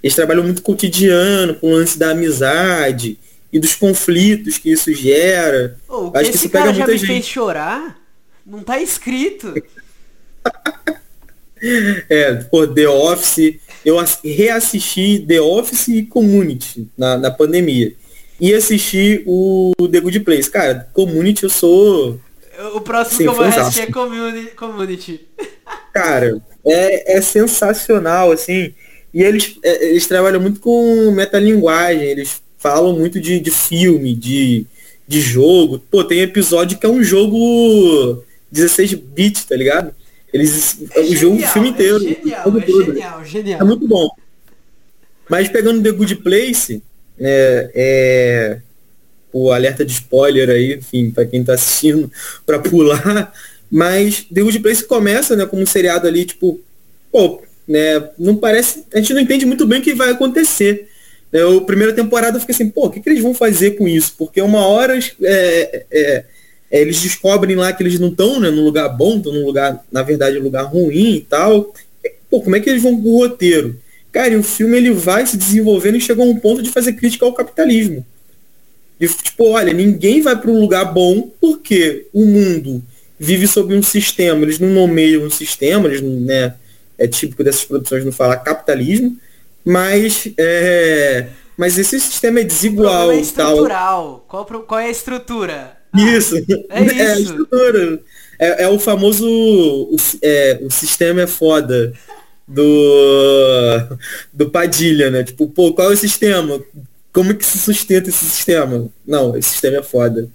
Eles 0.03 0.15
trabalham 0.15 0.43
muito 0.43 0.61
cotidiano, 0.61 1.55
com 1.55 1.67
o 1.67 1.75
lance 1.75 1.97
da 1.97 2.11
amizade 2.11 3.17
e 3.51 3.59
dos 3.59 3.73
conflitos 3.73 4.57
que 4.57 4.71
isso 4.71 4.93
gera. 4.93 5.77
Oh, 5.87 6.11
acho 6.13 6.29
que 6.29 6.37
isso 6.37 6.49
pega 6.49 6.71
muita 6.71 6.91
me 6.91 6.97
gente. 6.97 7.07
fez 7.07 7.25
chorar 7.25 8.05
não 8.45 8.61
tá 8.61 8.79
escrito. 8.79 9.53
é, 12.09 12.35
por 12.35 12.73
The 12.73 12.87
Office. 12.87 13.55
Eu 13.83 13.97
reassisti 14.23 15.23
The 15.27 15.41
Office 15.41 15.87
e 15.87 16.03
Community 16.03 16.87
na, 16.97 17.17
na 17.17 17.31
pandemia. 17.31 17.93
E 18.39 18.53
assisti 18.53 19.23
o 19.25 19.73
The 19.91 19.99
Good 19.99 20.19
Place. 20.21 20.49
Cara, 20.49 20.87
Community 20.93 21.43
eu 21.43 21.49
sou. 21.49 22.19
O 22.73 22.81
próximo 22.81 23.19
que 23.19 23.27
eu 23.27 23.33
vou 23.33 23.45
assistir 23.45 23.81
é 23.81 23.91
Community. 23.91 24.55
community. 24.55 25.27
Cara, 25.93 26.41
é, 26.65 27.17
é 27.17 27.21
sensacional, 27.21 28.31
assim. 28.31 28.73
E 29.13 29.23
eles, 29.23 29.57
é, 29.63 29.89
eles 29.89 30.07
trabalham 30.07 30.41
muito 30.41 30.59
com 30.59 31.11
metalinguagem, 31.11 32.03
eles 32.03 32.41
falam 32.57 32.97
muito 32.97 33.19
de, 33.19 33.39
de 33.39 33.51
filme, 33.51 34.13
de, 34.13 34.65
de 35.07 35.21
jogo. 35.21 35.79
Pô, 35.79 36.03
tem 36.03 36.19
episódio 36.19 36.77
que 36.77 36.85
é 36.85 36.89
um 36.89 37.03
jogo 37.03 38.23
16 38.51 38.93
bits, 38.95 39.45
tá 39.45 39.55
ligado? 39.55 39.93
Eles. 40.33 40.79
É 40.91 40.99
o 40.99 41.15
jogo 41.15 41.37
o 41.37 41.47
filme 41.47 41.69
inteiro. 41.69 41.97
É 41.97 41.99
genial, 42.01 42.43
é 42.45 42.85
genial, 42.85 43.25
genial. 43.25 43.61
É 43.61 43.63
muito 43.63 43.87
bom. 43.87 44.09
Mas 45.29 45.47
pegando 45.47 45.81
The 45.81 45.91
Good 45.91 46.15
Place, 46.17 46.83
é, 47.19 47.71
é, 47.73 48.61
o 49.37 49.51
alerta 49.51 49.83
de 49.83 49.91
spoiler 49.91 50.49
aí, 50.49 50.75
enfim, 50.75 51.11
para 51.11 51.25
quem 51.25 51.43
tá 51.43 51.55
assistindo, 51.55 52.09
para 52.45 52.57
pular. 52.57 53.33
Mas 53.69 54.25
The 54.33 54.41
Good 54.41 54.59
Place 54.59 54.85
começa, 54.85 55.35
né, 55.35 55.45
como 55.45 55.61
um 55.61 55.65
seriado 55.65 56.07
ali, 56.07 56.23
tipo, 56.23 56.61
pô, 57.11 57.41
né, 57.67 58.11
não 58.17 58.37
parece. 58.37 58.85
A 58.93 58.97
gente 58.97 59.13
não 59.13 59.19
entende 59.19 59.45
muito 59.45 59.67
bem 59.67 59.79
o 59.79 59.81
que 59.81 59.93
vai 59.93 60.09
acontecer. 60.09 60.87
É, 61.33 61.41
a 61.41 61.61
primeira 61.61 61.91
temporada 61.91 62.37
eu 62.37 62.39
fiquei 62.39 62.55
assim, 62.55 62.69
pô, 62.69 62.85
o 62.85 62.89
que, 62.89 63.01
que 63.01 63.09
eles 63.09 63.21
vão 63.21 63.33
fazer 63.33 63.71
com 63.71 63.89
isso? 63.89 64.15
Porque 64.17 64.41
uma 64.41 64.65
hora 64.65 64.97
é, 64.97 65.83
é, 65.91 66.23
é, 66.71 66.81
eles 66.81 67.01
descobrem 67.01 67.57
lá 67.57 67.73
que 67.73 67.83
eles 67.83 67.99
não 67.99 68.07
estão 68.07 68.39
né, 68.39 68.49
num 68.49 68.63
lugar 68.63 68.87
bom, 68.87 69.17
estão 69.17 69.33
num 69.33 69.45
lugar, 69.45 69.83
na 69.91 70.01
verdade, 70.01 70.39
um 70.39 70.43
lugar 70.43 70.63
ruim 70.63 71.15
e 71.15 71.21
tal. 71.21 71.73
Pô, 72.29 72.41
como 72.41 72.55
é 72.55 72.61
que 72.61 72.69
eles 72.69 72.81
vão 72.81 73.01
pro 73.01 73.17
roteiro? 73.17 73.75
Cara, 74.13 74.29
e 74.29 74.37
o 74.37 74.43
filme 74.43 74.77
ele 74.77 74.91
vai 74.91 75.25
se 75.25 75.35
desenvolvendo 75.35 75.97
e 75.97 76.01
chegou 76.01 76.23
a 76.23 76.29
um 76.29 76.39
ponto 76.39 76.61
de 76.63 76.69
fazer 76.69 76.93
crítica 76.93 77.25
ao 77.25 77.33
capitalismo. 77.33 78.05
De, 78.99 79.07
tipo, 79.07 79.49
olha, 79.49 79.73
ninguém 79.73 80.21
vai 80.21 80.39
para 80.39 80.49
um 80.49 80.59
lugar 80.59 80.85
bom 80.93 81.29
porque 81.39 82.07
o 82.13 82.25
mundo 82.25 82.83
vive 83.19 83.47
sob 83.47 83.75
um 83.75 83.83
sistema, 83.83 84.43
eles 84.43 84.59
não 84.59 84.69
nomeiam 84.69 85.23
um 85.23 85.29
sistema, 85.29 85.87
eles 85.87 86.01
não, 86.01 86.19
né, 86.21 86.55
é 86.97 87.07
típico 87.07 87.43
dessas 87.43 87.63
produções 87.63 88.05
não 88.05 88.11
falar 88.11 88.37
capitalismo, 88.37 89.17
mas 89.63 90.29
é, 90.37 91.27
mas 91.57 91.77
esse 91.77 91.99
sistema 91.99 92.41
é 92.41 92.43
desigual. 92.43 93.11
é 93.11 93.19
estrutural. 93.19 94.25
Tal. 94.29 94.45
Qual, 94.45 94.63
qual 94.63 94.79
é 94.79 94.87
a 94.87 94.91
estrutura? 94.91 95.77
Isso. 95.95 96.35
É, 96.35 96.83
isso. 96.83 96.99
é 96.99 97.11
a 97.11 97.19
estrutura. 97.19 97.99
É, 98.37 98.63
é, 98.63 98.67
o 98.67 98.77
famoso 98.77 99.25
o, 99.25 99.95
é, 100.21 100.59
o 100.61 100.69
sistema 100.69 101.21
é 101.21 101.27
foda 101.27 101.93
do 102.47 103.97
do 104.33 104.49
Padilha, 104.49 105.09
né? 105.09 105.23
Tipo, 105.23 105.47
pô, 105.47 105.73
qual 105.73 105.91
é 105.91 105.93
o 105.93 105.97
sistema? 105.97 106.61
Como 107.15 107.33
que 107.33 107.45
se 107.45 107.57
sustenta 107.57 108.09
esse 108.09 108.25
sistema? 108.25 108.89
Não, 109.07 109.35
esse 109.35 109.49
sistema 109.49 109.77
é 109.77 109.83
foda. 109.83 110.29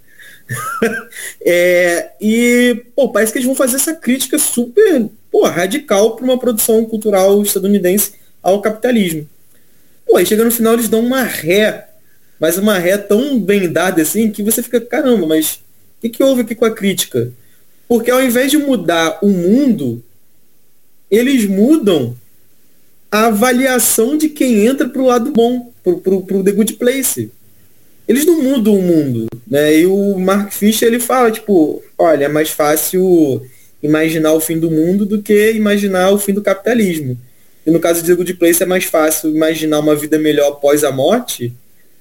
é, 1.45 2.11
e, 2.21 2.85
pô, 2.97 3.11
parece 3.11 3.31
que 3.31 3.39
eles 3.39 3.47
vão 3.47 3.55
fazer 3.55 3.77
essa 3.77 3.95
crítica 3.95 4.39
super 4.39 5.07
pô, 5.31 5.47
radical 5.47 6.17
para 6.17 6.25
uma 6.25 6.39
produção 6.39 6.85
cultural 6.85 7.41
estadunidense 7.43 8.15
ao 8.43 8.61
capitalismo. 8.61 9.29
Pô, 10.07 10.17
aí 10.17 10.27
chega 10.27 10.43
no 10.43 10.51
final 10.51 10.73
eles 10.73 10.89
dão 10.89 11.01
uma 11.01 11.23
ré 11.23 11.91
mas 12.41 12.57
uma 12.57 12.79
ré 12.79 12.97
tão 12.97 13.39
bem 13.39 13.71
dada 13.71 14.01
assim 14.01 14.33
que 14.33 14.43
você 14.43 14.63
fica, 14.63 14.81
caramba, 14.81 15.27
mas 15.27 15.57
o 15.57 16.01
que, 16.01 16.09
que 16.09 16.25
houve 16.25 16.41
aqui 16.41 16.55
com 16.55 16.65
a 16.65 16.71
crítica? 16.71 17.31
Porque 17.87 18.11
ao 18.11 18.23
invés 18.23 18.51
de 18.51 18.57
mudar 18.57 19.19
o 19.21 19.29
mundo, 19.29 20.03
eles 21.11 21.45
mudam 21.45 22.17
a 23.13 23.27
avaliação 23.27 24.17
de 24.17 24.31
quem 24.31 24.67
entra 24.67 24.89
para 24.89 25.03
o 25.03 25.07
lado 25.07 25.31
bom, 25.31 25.70
para 25.83 26.37
o 26.39 26.45
The 26.45 26.53
Good 26.53 26.73
Place. 26.75 27.31
Eles 28.07 28.27
não 28.27 28.43
mudam 28.43 28.75
o 28.75 28.83
mundo. 28.83 29.27
Né? 29.47 29.81
E 29.81 29.87
o 29.87 30.19
Mark 30.19 30.53
Fisher 30.53 30.89
ele 30.89 31.01
fala, 31.01 31.31
tipo, 31.31 31.83
olha, 31.97 32.25
é 32.25 32.29
mais 32.29 32.51
fácil 32.51 33.43
imaginar 33.83 34.33
o 34.33 34.41
fim 34.41 34.59
do 34.59 34.71
mundo 34.71 35.07
do 35.07 35.23
que 35.23 35.53
imaginar 35.53 36.11
o 36.11 36.19
fim 36.19 36.33
do 36.33 36.43
capitalismo. 36.43 37.19
E 37.67 37.71
no 37.71 37.81
caso 37.81 38.03
de 38.03 38.09
The 38.09 38.15
Good 38.15 38.35
Place 38.35 38.63
é 38.63 38.67
mais 38.67 38.85
fácil 38.85 39.31
imaginar 39.31 39.81
uma 39.81 39.95
vida 39.95 40.19
melhor 40.19 40.49
após 40.49 40.85
a 40.85 40.91
morte 40.91 41.53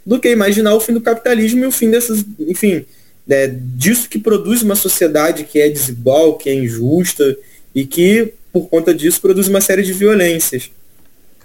do 0.06 0.20
que 0.20 0.30
imaginar 0.30 0.74
o 0.74 0.80
fim 0.80 0.94
do 0.94 1.02
capitalismo 1.02 1.64
e 1.64 1.68
o 1.68 1.72
fim 1.72 1.92
dessas, 1.92 2.24
enfim, 2.40 2.86
né, 3.28 3.48
disso 3.48 4.10
que 4.10 4.18
produz 4.18 4.62
uma 4.62 4.76
sociedade 4.76 5.44
que 5.44 5.60
é 5.60 5.70
desigual, 5.70 6.38
que 6.38 6.50
é 6.50 6.54
injusta 6.54 7.38
e 7.76 7.86
que, 7.86 8.34
por 8.52 8.68
conta 8.68 8.94
disso, 8.94 9.22
produz 9.22 9.48
uma 9.48 9.62
série 9.62 9.84
de 9.84 9.94
violências. 9.94 10.72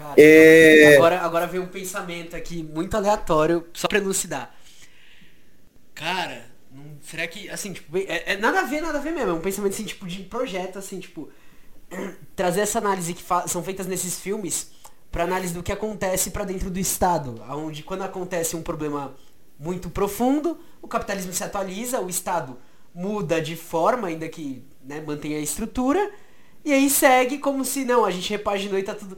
Cara, 0.05 0.21
é... 0.21 0.97
agora, 0.97 1.21
agora 1.23 1.47
veio 1.47 1.63
um 1.63 1.69
pensamento 1.69 2.37
aqui 2.37 2.63
muito 2.63 2.95
aleatório, 2.95 3.67
só 3.73 3.89
pra 3.89 3.99
elucidar. 3.99 4.55
Cara, 5.95 6.45
não, 6.71 6.99
será 7.01 7.27
que, 7.27 7.49
assim, 7.49 7.73
tipo, 7.73 7.97
é, 7.97 8.33
é, 8.33 8.37
nada 8.37 8.61
a 8.61 8.65
ver, 8.65 8.83
nada 8.83 8.99
a 8.99 9.01
ver 9.01 9.13
mesmo. 9.13 9.31
É 9.31 9.35
um 9.35 9.41
pensamento, 9.41 9.73
assim, 9.73 9.85
tipo, 9.85 10.07
de 10.07 10.23
projeto, 10.25 10.79
assim, 10.79 11.01
tipo, 11.01 11.31
trazer 12.37 12.61
essa 12.61 12.79
análise 12.79 13.15
que 13.15 13.25
são 13.47 13.63
feitas 13.63 13.87
nesses 13.87 14.21
filmes 14.21 14.73
para 15.11 15.25
análise 15.25 15.55
do 15.55 15.63
que 15.63 15.73
acontece 15.73 16.31
para 16.31 16.45
dentro 16.45 16.69
do 16.69 16.79
Estado, 16.79 17.41
onde 17.51 17.83
quando 17.83 18.03
acontece 18.03 18.57
um 18.57 18.63
problema 18.63 19.15
muito 19.59 19.89
profundo, 19.89 20.59
o 20.83 20.89
capitalismo 20.89 21.33
se 21.33 21.45
atualiza, 21.45 22.01
o 22.01 22.11
Estado 22.11 22.59
muda 22.93 23.41
de 23.41 23.57
forma, 23.57 24.09
ainda 24.09 24.29
que 24.29 24.65
né, 24.85 25.01
mantenha 25.01 25.39
a 25.39 25.41
estrutura, 25.41 26.11
e 26.65 26.73
aí 26.73 26.91
segue 26.91 27.39
como 27.39 27.65
se 27.65 27.85
não, 27.85 28.05
a 28.05 28.11
gente 28.11 28.29
repaginou 28.31 28.79
e 28.79 28.83
tá 28.83 28.95
tudo. 28.95 29.17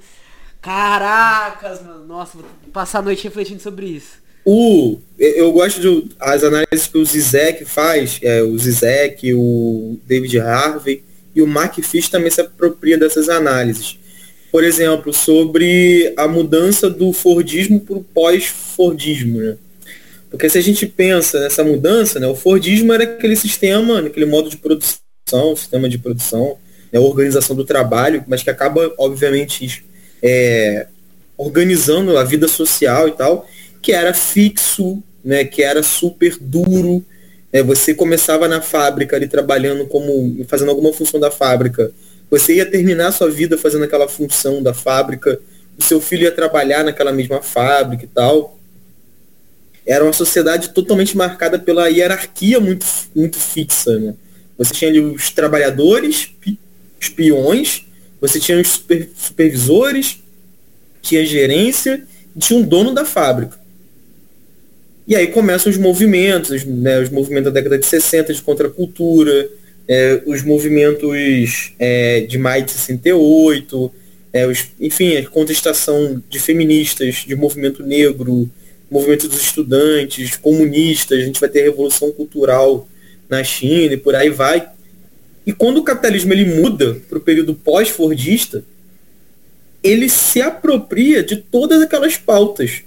Caracas, 0.67 1.79
nossa, 2.09 2.39
vou 2.39 2.45
passar 2.73 2.99
a 2.99 3.03
noite 3.03 3.23
refletindo 3.23 3.63
sobre 3.63 3.87
isso. 3.87 4.19
O, 4.45 4.99
eu 5.17 5.53
gosto 5.53 5.81
de 5.81 6.09
as 6.19 6.43
análises 6.43 6.89
que 6.89 6.99
o 6.99 7.05
Zizek 7.05 7.65
faz, 7.65 8.19
é, 8.21 8.43
o 8.43 8.59
Zizek, 8.59 9.33
o 9.33 9.97
David 10.05 10.41
Harvey 10.41 11.05
e 11.37 11.41
o 11.41 11.47
Mark 11.47 11.79
Fish 11.83 12.09
também 12.09 12.33
se 12.33 12.41
apropria 12.41 12.99
dessas 12.99 13.29
análises. 13.29 13.97
Por 14.51 14.65
exemplo, 14.65 15.13
sobre 15.13 16.13
a 16.17 16.27
mudança 16.27 16.91
do 16.91 17.13
Fordismo 17.13 17.79
para 17.79 17.99
o 17.99 18.03
pós-Fordismo. 18.03 19.39
Né? 19.39 19.57
Porque 20.29 20.51
se 20.51 20.59
a 20.59 20.63
gente 20.63 20.85
pensa 20.85 21.39
nessa 21.39 21.63
mudança, 21.63 22.19
né, 22.19 22.27
o 22.27 22.35
Fordismo 22.35 22.93
era 22.93 23.05
aquele 23.05 23.37
sistema, 23.37 24.01
aquele 24.01 24.27
modo 24.27 24.51
de 24.51 24.57
produção, 24.57 25.55
sistema 25.55 25.89
de 25.89 25.99
produção, 25.99 26.59
né, 26.91 26.99
organização 26.99 27.55
do 27.55 27.65
trabalho, 27.65 28.25
mas 28.27 28.43
que 28.43 28.51
acaba, 28.51 28.93
obviamente, 28.99 29.85
é, 30.23 30.87
organizando 31.37 32.17
a 32.17 32.25
vida 32.25 32.49
social 32.49 33.09
e 33.09 33.13
tal, 33.13 33.49
que 33.83 33.93
era 33.93 34.13
fixo, 34.13 35.03
né, 35.25 35.45
que 35.45 35.63
era 35.63 35.83
super 35.83 36.37
duro. 36.41 37.05
Né, 37.53 37.63
você 37.63 37.95
começava 37.95 38.49
na 38.49 38.61
fábrica 38.61 39.17
ali 39.17 39.29
trabalhando 39.29 39.87
como, 39.87 40.45
fazendo 40.49 40.71
alguma 40.71 40.93
função 40.93 41.21
da 41.21 41.31
fábrica. 41.31 41.91
Você 42.31 42.57
ia 42.57 42.67
terminar 42.67 43.13
sua 43.13 43.31
vida 43.31 43.57
fazendo 43.57 43.85
aquela 43.85 44.09
função 44.09 44.63
da 44.63 44.75
fábrica. 44.75 45.39
O 45.79 45.83
seu 45.83 46.01
filho 46.01 46.23
ia 46.23 46.33
trabalhar 46.33 46.83
naquela 46.83 47.13
mesma 47.13 47.43
fábrica 47.43 48.05
e 48.05 48.09
tal 48.09 48.57
era 49.87 50.03
uma 50.03 50.13
sociedade 50.13 50.71
totalmente 50.71 51.17
marcada 51.17 51.59
pela 51.59 51.87
hierarquia 51.87 52.59
muito, 52.59 52.85
muito 53.15 53.39
fixa. 53.39 53.97
Né? 53.97 54.15
Você 54.59 54.75
tinha 54.75 54.91
ali 54.91 55.01
os 55.01 55.31
trabalhadores, 55.31 56.31
os 57.01 57.09
peões, 57.09 57.86
você 58.21 58.41
tinha 58.41 58.61
os 58.61 58.69
super, 58.69 59.09
supervisores, 59.17 60.23
tinha 61.03 61.25
gerência 61.25 62.03
e 62.35 62.39
tinha 62.39 62.59
um 62.59 62.63
dono 62.63 62.93
da 62.93 63.05
fábrica. 63.05 63.59
E 65.07 65.15
aí 65.15 65.29
começam 65.29 65.71
os 65.71 65.79
movimentos, 65.79 66.65
né, 66.65 67.01
os 67.01 67.11
movimentos 67.11 67.45
da 67.45 67.61
década 67.61 67.79
de 67.79 67.87
60 67.87 68.35
de 68.35 68.43
contracultura, 68.43 69.49
é, 69.87 70.21
os 70.27 70.43
movimentos 70.43 71.73
é, 71.79 72.23
de 72.23 72.37
maio 72.39 72.65
de 72.65 72.73
68, 72.73 73.93
é, 74.33 74.47
os, 74.47 74.67
enfim, 74.81 75.17
a 75.17 75.27
contestação 75.27 76.21
de 76.29 76.41
feministas, 76.41 77.25
de 77.27 77.37
movimento 77.37 77.85
negro, 77.85 78.51
movimento 78.91 79.29
dos 79.29 79.41
estudantes, 79.41 80.37
comunistas, 80.37 81.19
a 81.19 81.23
gente 81.23 81.41
vai 81.41 81.49
ter 81.49 81.63
revolução 81.63 82.11
cultural 82.11 82.89
na 83.29 83.43
China 83.45 83.95
e 83.95 83.97
por 83.97 84.15
aí 84.15 84.31
vai. 84.31 84.69
E 85.47 85.53
quando 85.53 85.79
o 85.79 85.85
capitalismo 85.85 86.33
ele 86.33 86.61
muda 86.61 87.01
para 87.09 87.19
o 87.19 87.21
período 87.21 87.55
pós-fordista, 87.55 88.65
ele 89.83 90.09
se 90.09 90.43
apropria 90.43 91.23
de 91.23 91.37
todas 91.37 91.81
aquelas 91.81 92.17
pautas. 92.17 92.83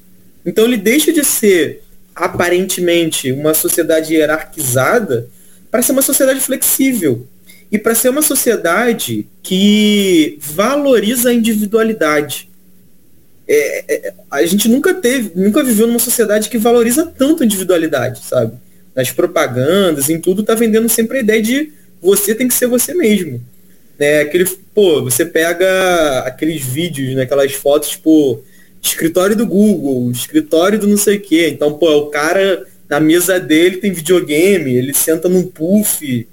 Então 0.45 0.65
ele 0.65 0.75
deixa 0.75 1.13
de 1.13 1.23
ser 1.23 1.81
aparentemente 2.13 3.31
uma 3.31 3.53
sociedade 3.53 4.13
hierarquizada 4.13 5.29
para 5.71 5.81
ser 5.81 5.93
uma 5.93 6.01
sociedade 6.01 6.41
flexível 6.41 7.25
e 7.71 7.77
para 7.77 7.95
ser 7.95 8.09
uma 8.09 8.21
sociedade 8.21 9.25
que 9.41 10.37
valoriza 10.41 11.29
a 11.29 11.33
individualidade. 11.33 12.49
É, 13.47 13.85
é, 13.87 14.13
a 14.29 14.45
gente 14.45 14.67
nunca 14.67 14.93
teve, 14.93 15.31
nunca 15.33 15.63
viveu 15.63 15.87
numa 15.87 15.99
sociedade 15.99 16.49
que 16.49 16.57
valoriza 16.57 17.05
tanto 17.05 17.41
a 17.41 17.45
individualidade, 17.45 18.25
sabe? 18.25 18.57
Nas 18.93 19.11
propagandas, 19.11 20.09
em 20.09 20.19
tudo, 20.19 20.43
tá 20.43 20.53
vendendo 20.55 20.89
sempre 20.89 21.17
a 21.17 21.21
ideia 21.21 21.41
de 21.41 21.71
você 22.01 22.33
tem 22.33 22.47
que 22.47 22.53
ser 22.53 22.67
você 22.67 22.93
mesmo. 22.93 23.41
Né? 23.97 24.21
Aquele, 24.21 24.45
pô, 24.73 25.03
você 25.03 25.25
pega 25.25 26.19
aqueles 26.19 26.63
vídeos, 26.63 27.15
né, 27.15 27.23
aquelas 27.23 27.51
fotos, 27.53 27.89
tipo, 27.89 28.41
escritório 28.81 29.35
do 29.35 29.45
Google, 29.45 30.09
escritório 30.11 30.79
do 30.79 30.87
não 30.87 30.97
sei 30.97 31.17
o 31.17 31.21
quê. 31.21 31.49
Então, 31.49 31.73
pô, 31.73 31.97
o 31.97 32.05
cara 32.07 32.65
na 32.89 32.99
mesa 32.99 33.39
dele 33.39 33.77
tem 33.77 33.91
videogame, 33.91 34.73
ele 34.73 34.93
senta 34.93 35.29
num 35.29 35.43
puff, 35.43 36.27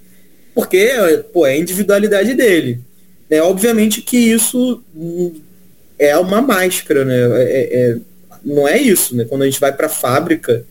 porque, 0.54 0.90
pô, 1.32 1.46
é 1.46 1.52
a 1.52 1.58
individualidade 1.58 2.34
dele. 2.34 2.80
É, 3.28 3.42
obviamente 3.42 4.00
que 4.00 4.16
isso 4.16 4.82
é 5.98 6.16
uma 6.16 6.40
máscara, 6.40 7.04
né? 7.04 7.14
É, 7.14 7.42
é, 7.42 7.80
é, 7.80 7.96
não 8.44 8.66
é 8.66 8.78
isso, 8.78 9.16
né? 9.16 9.24
Quando 9.24 9.42
a 9.42 9.46
gente 9.46 9.60
vai 9.60 9.72
para 9.72 9.86
a 9.86 9.90
fábrica, 9.90 10.64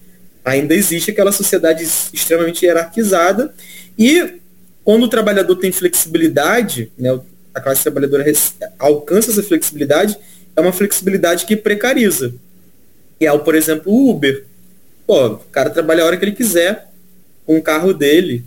ainda 0.43 0.73
existe 0.73 1.11
aquela 1.11 1.31
sociedade 1.31 1.83
extremamente 1.83 2.65
hierarquizada 2.65 3.53
e 3.97 4.39
quando 4.85 5.03
o 5.03 5.09
trabalhador 5.09 5.55
tem 5.55 5.71
flexibilidade, 5.71 6.91
né, 6.97 7.19
a 7.53 7.59
classe 7.59 7.81
trabalhadora 7.81 8.23
alcança 8.77 9.31
essa 9.31 9.41
flexibilidade, 9.41 10.15
é 10.55 10.61
uma 10.61 10.71
flexibilidade 10.71 11.45
que 11.45 11.55
precariza. 11.55 12.33
E 13.19 13.25
é, 13.25 13.37
por 13.37 13.55
exemplo, 13.55 13.91
o 13.91 14.11
Uber. 14.11 14.45
Pô, 15.07 15.25
o 15.27 15.37
cara 15.51 15.71
trabalha 15.71 16.03
a 16.03 16.05
hora 16.05 16.17
que 16.17 16.23
ele 16.23 16.31
quiser 16.33 16.87
com 17.45 17.57
o 17.57 17.61
carro 17.61 17.93
dele. 17.93 18.43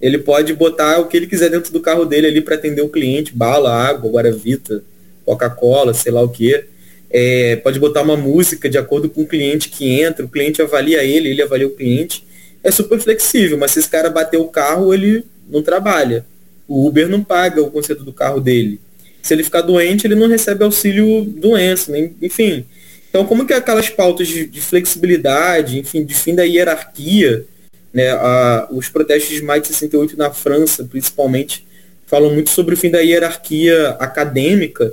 Ele 0.00 0.18
pode 0.18 0.52
botar 0.52 0.98
o 0.98 1.06
que 1.06 1.16
ele 1.16 1.26
quiser 1.26 1.50
dentro 1.50 1.72
do 1.72 1.80
carro 1.80 2.04
dele 2.04 2.26
ali 2.26 2.40
para 2.40 2.56
atender 2.56 2.82
o 2.82 2.88
cliente, 2.88 3.32
bala, 3.34 3.72
água, 3.72 4.10
guaravita. 4.10 4.82
Coca-Cola, 5.24 5.94
sei 5.94 6.12
lá 6.12 6.22
o 6.22 6.28
que. 6.28 6.64
É, 7.10 7.56
pode 7.56 7.78
botar 7.78 8.02
uma 8.02 8.16
música 8.16 8.68
de 8.68 8.78
acordo 8.78 9.08
com 9.08 9.22
o 9.22 9.26
cliente 9.26 9.68
que 9.68 10.00
entra, 10.00 10.24
o 10.24 10.28
cliente 10.28 10.60
avalia 10.60 11.02
ele, 11.04 11.30
ele 11.30 11.42
avalia 11.42 11.66
o 11.66 11.76
cliente. 11.76 12.24
É 12.62 12.70
super 12.70 12.98
flexível, 12.98 13.56
mas 13.58 13.72
se 13.72 13.78
esse 13.80 13.88
cara 13.88 14.10
bater 14.10 14.38
o 14.38 14.48
carro, 14.48 14.92
ele 14.92 15.24
não 15.48 15.62
trabalha. 15.62 16.24
O 16.68 16.86
Uber 16.86 17.08
não 17.08 17.22
paga 17.22 17.62
o 17.62 17.70
conserto 17.70 18.04
do 18.04 18.12
carro 18.12 18.40
dele. 18.40 18.80
Se 19.22 19.34
ele 19.34 19.44
ficar 19.44 19.62
doente, 19.62 20.06
ele 20.06 20.14
não 20.14 20.28
recebe 20.28 20.64
auxílio 20.64 21.24
doença, 21.24 21.92
enfim. 22.22 22.64
Então, 23.08 23.24
como 23.24 23.46
que 23.46 23.52
aquelas 23.52 23.88
pautas 23.88 24.28
de, 24.28 24.46
de 24.46 24.60
flexibilidade, 24.60 25.78
enfim, 25.78 26.04
de 26.04 26.14
fim 26.14 26.34
da 26.34 26.42
hierarquia, 26.42 27.44
né, 27.92 28.10
a, 28.10 28.68
os 28.70 28.88
protestos 28.88 29.34
de 29.34 29.42
maio 29.42 29.62
de 29.62 29.68
68 29.68 30.16
na 30.16 30.30
França, 30.30 30.84
principalmente, 30.84 31.66
falam 32.06 32.32
muito 32.32 32.50
sobre 32.50 32.74
o 32.74 32.76
fim 32.76 32.90
da 32.90 33.00
hierarquia 33.00 33.90
acadêmica, 33.98 34.92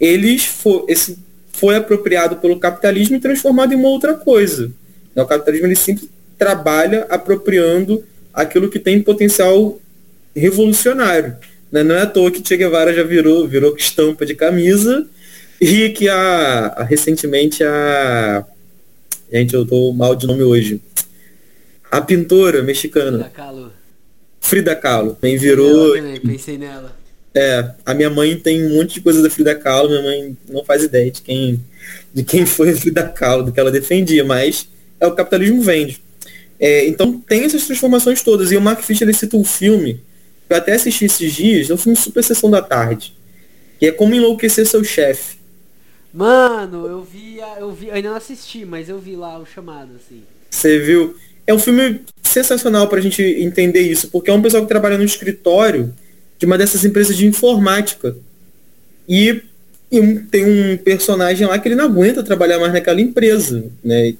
eles 0.00 0.46
for, 0.46 0.84
esse 0.88 1.18
foi 1.52 1.76
apropriado 1.76 2.36
pelo 2.36 2.58
capitalismo 2.58 3.16
e 3.16 3.20
transformado 3.20 3.72
em 3.72 3.76
uma 3.76 3.88
outra 3.88 4.14
coisa. 4.14 4.72
O 5.14 5.26
capitalismo 5.26 5.66
ele 5.66 5.76
sempre 5.76 6.08
trabalha 6.38 7.06
apropriando 7.10 8.02
aquilo 8.32 8.68
que 8.68 8.78
tem 8.78 9.02
potencial 9.02 9.80
revolucionário. 10.34 11.36
Né? 11.70 11.82
Não 11.82 11.94
é 11.94 12.02
à 12.02 12.06
toa 12.06 12.30
que 12.30 12.46
Che 12.46 12.56
Guevara 12.56 12.94
já 12.94 13.02
virou, 13.02 13.46
virou 13.46 13.76
estampa 13.76 14.26
de 14.26 14.34
camisa 14.34 15.06
e 15.60 15.90
que 15.90 16.08
a, 16.08 16.66
a 16.76 16.84
recentemente 16.84 17.62
a 17.62 18.44
gente 19.32 19.54
eu 19.54 19.66
tô 19.66 19.92
mal 19.92 20.16
de 20.16 20.26
nome 20.26 20.42
hoje 20.42 20.80
a 21.90 22.00
pintora 22.00 22.62
mexicana 22.62 23.18
Frida 23.18 23.30
Kahlo 23.30 23.72
Frida 24.40 24.74
Kahlo 24.74 25.14
também 25.14 25.36
virou 25.36 25.92
pensei 26.24 26.56
nela 26.56 26.98
é, 27.34 27.70
a 27.86 27.94
minha 27.94 28.10
mãe 28.10 28.36
tem 28.36 28.64
um 28.64 28.76
monte 28.76 28.94
de 28.94 29.00
coisa 29.00 29.22
da 29.22 29.30
Frida 29.30 29.54
Kahlo, 29.54 29.88
minha 29.88 30.02
mãe 30.02 30.36
não 30.48 30.64
faz 30.64 30.82
ideia 30.82 31.10
de 31.10 31.22
quem, 31.22 31.64
de 32.12 32.24
quem 32.24 32.44
foi 32.44 32.70
a 32.70 32.76
Frida 32.76 33.04
Kahlo, 33.08 33.44
do 33.44 33.52
que 33.52 33.60
ela 33.60 33.70
defendia, 33.70 34.24
mas 34.24 34.68
é 34.98 35.06
o 35.06 35.14
capitalismo 35.14 35.62
vende. 35.62 36.02
É, 36.60 36.86
então 36.86 37.18
tem 37.26 37.44
essas 37.44 37.64
transformações 37.64 38.22
todas. 38.22 38.52
E 38.52 38.56
o 38.56 38.60
Mark 38.60 38.82
Fisher 38.82 39.08
ele 39.08 39.16
cita 39.16 39.36
um 39.36 39.44
filme, 39.44 39.94
que 40.46 40.52
eu 40.52 40.56
até 40.58 40.74
assisti 40.74 41.06
esses 41.06 41.32
dias, 41.32 41.70
é 41.70 41.74
um 41.74 41.78
filme 41.78 41.96
Super 41.96 42.22
Sessão 42.22 42.50
da 42.50 42.60
Tarde, 42.60 43.14
que 43.78 43.86
é 43.86 43.92
Como 43.92 44.14
Enlouquecer 44.14 44.66
Seu 44.66 44.84
Chefe. 44.84 45.38
Mano, 46.12 46.86
eu 46.86 47.02
vi, 47.02 47.38
eu 47.58 47.72
vi, 47.72 47.86
eu 47.86 47.94
ainda 47.94 48.10
não 48.10 48.16
assisti, 48.16 48.64
mas 48.64 48.88
eu 48.88 48.98
vi 48.98 49.16
lá 49.16 49.38
o 49.38 49.46
chamado, 49.46 49.92
assim. 49.96 50.22
Você 50.50 50.78
viu? 50.80 51.16
É 51.46 51.54
um 51.54 51.58
filme 51.58 52.00
sensacional 52.22 52.88
pra 52.88 53.00
gente 53.00 53.22
entender 53.22 53.80
isso, 53.80 54.08
porque 54.08 54.30
é 54.30 54.34
um 54.34 54.42
pessoal 54.42 54.62
que 54.62 54.68
trabalha 54.68 54.98
no 54.98 55.04
escritório 55.04 55.94
de 56.38 56.46
uma 56.46 56.58
dessas 56.58 56.84
empresas 56.84 57.16
de 57.16 57.26
informática. 57.26 58.16
E, 59.08 59.42
e 59.90 60.18
tem 60.30 60.44
um 60.44 60.76
personagem 60.76 61.46
lá 61.46 61.58
que 61.58 61.68
ele 61.68 61.74
não 61.74 61.84
aguenta 61.86 62.22
trabalhar 62.22 62.58
mais 62.58 62.72
naquela 62.72 63.00
empresa, 63.00 63.64
né? 63.82 64.14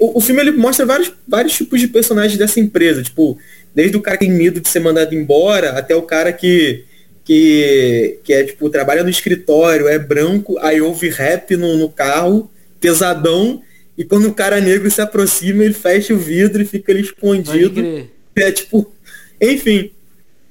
O, 0.00 0.18
o, 0.18 0.20
filme 0.20 0.40
ele 0.40 0.52
mostra 0.52 0.86
vários, 0.86 1.12
vários 1.28 1.52
tipos 1.54 1.78
de 1.80 1.88
personagens 1.88 2.38
dessa 2.38 2.58
empresa, 2.58 3.02
tipo, 3.02 3.38
desde 3.74 3.96
o 3.96 4.00
cara 4.00 4.16
que 4.16 4.24
tem 4.24 4.34
medo 4.34 4.60
de 4.60 4.68
ser 4.68 4.80
mandado 4.80 5.14
embora 5.14 5.72
até 5.72 5.94
o 5.94 6.02
cara 6.02 6.32
que 6.32 6.84
que, 7.24 8.18
que 8.22 8.32
é 8.32 8.44
tipo, 8.44 8.68
trabalha 8.68 9.02
no 9.02 9.08
escritório, 9.08 9.88
é 9.88 9.98
branco, 9.98 10.58
aí 10.60 10.80
ouve 10.80 11.08
rap 11.08 11.56
no, 11.56 11.76
no 11.76 11.88
carro, 11.88 12.50
pesadão, 12.78 13.62
e 13.96 14.04
quando 14.04 14.28
o 14.28 14.34
cara 14.34 14.60
negro 14.60 14.90
se 14.90 15.00
aproxima, 15.00 15.64
ele 15.64 15.72
fecha 15.72 16.12
o 16.12 16.18
vidro 16.18 16.62
e 16.62 16.66
fica 16.66 16.92
ali 16.92 17.00
escondido. 17.00 18.08
É 18.36 18.50
tipo, 18.50 18.92
enfim. 19.40 19.90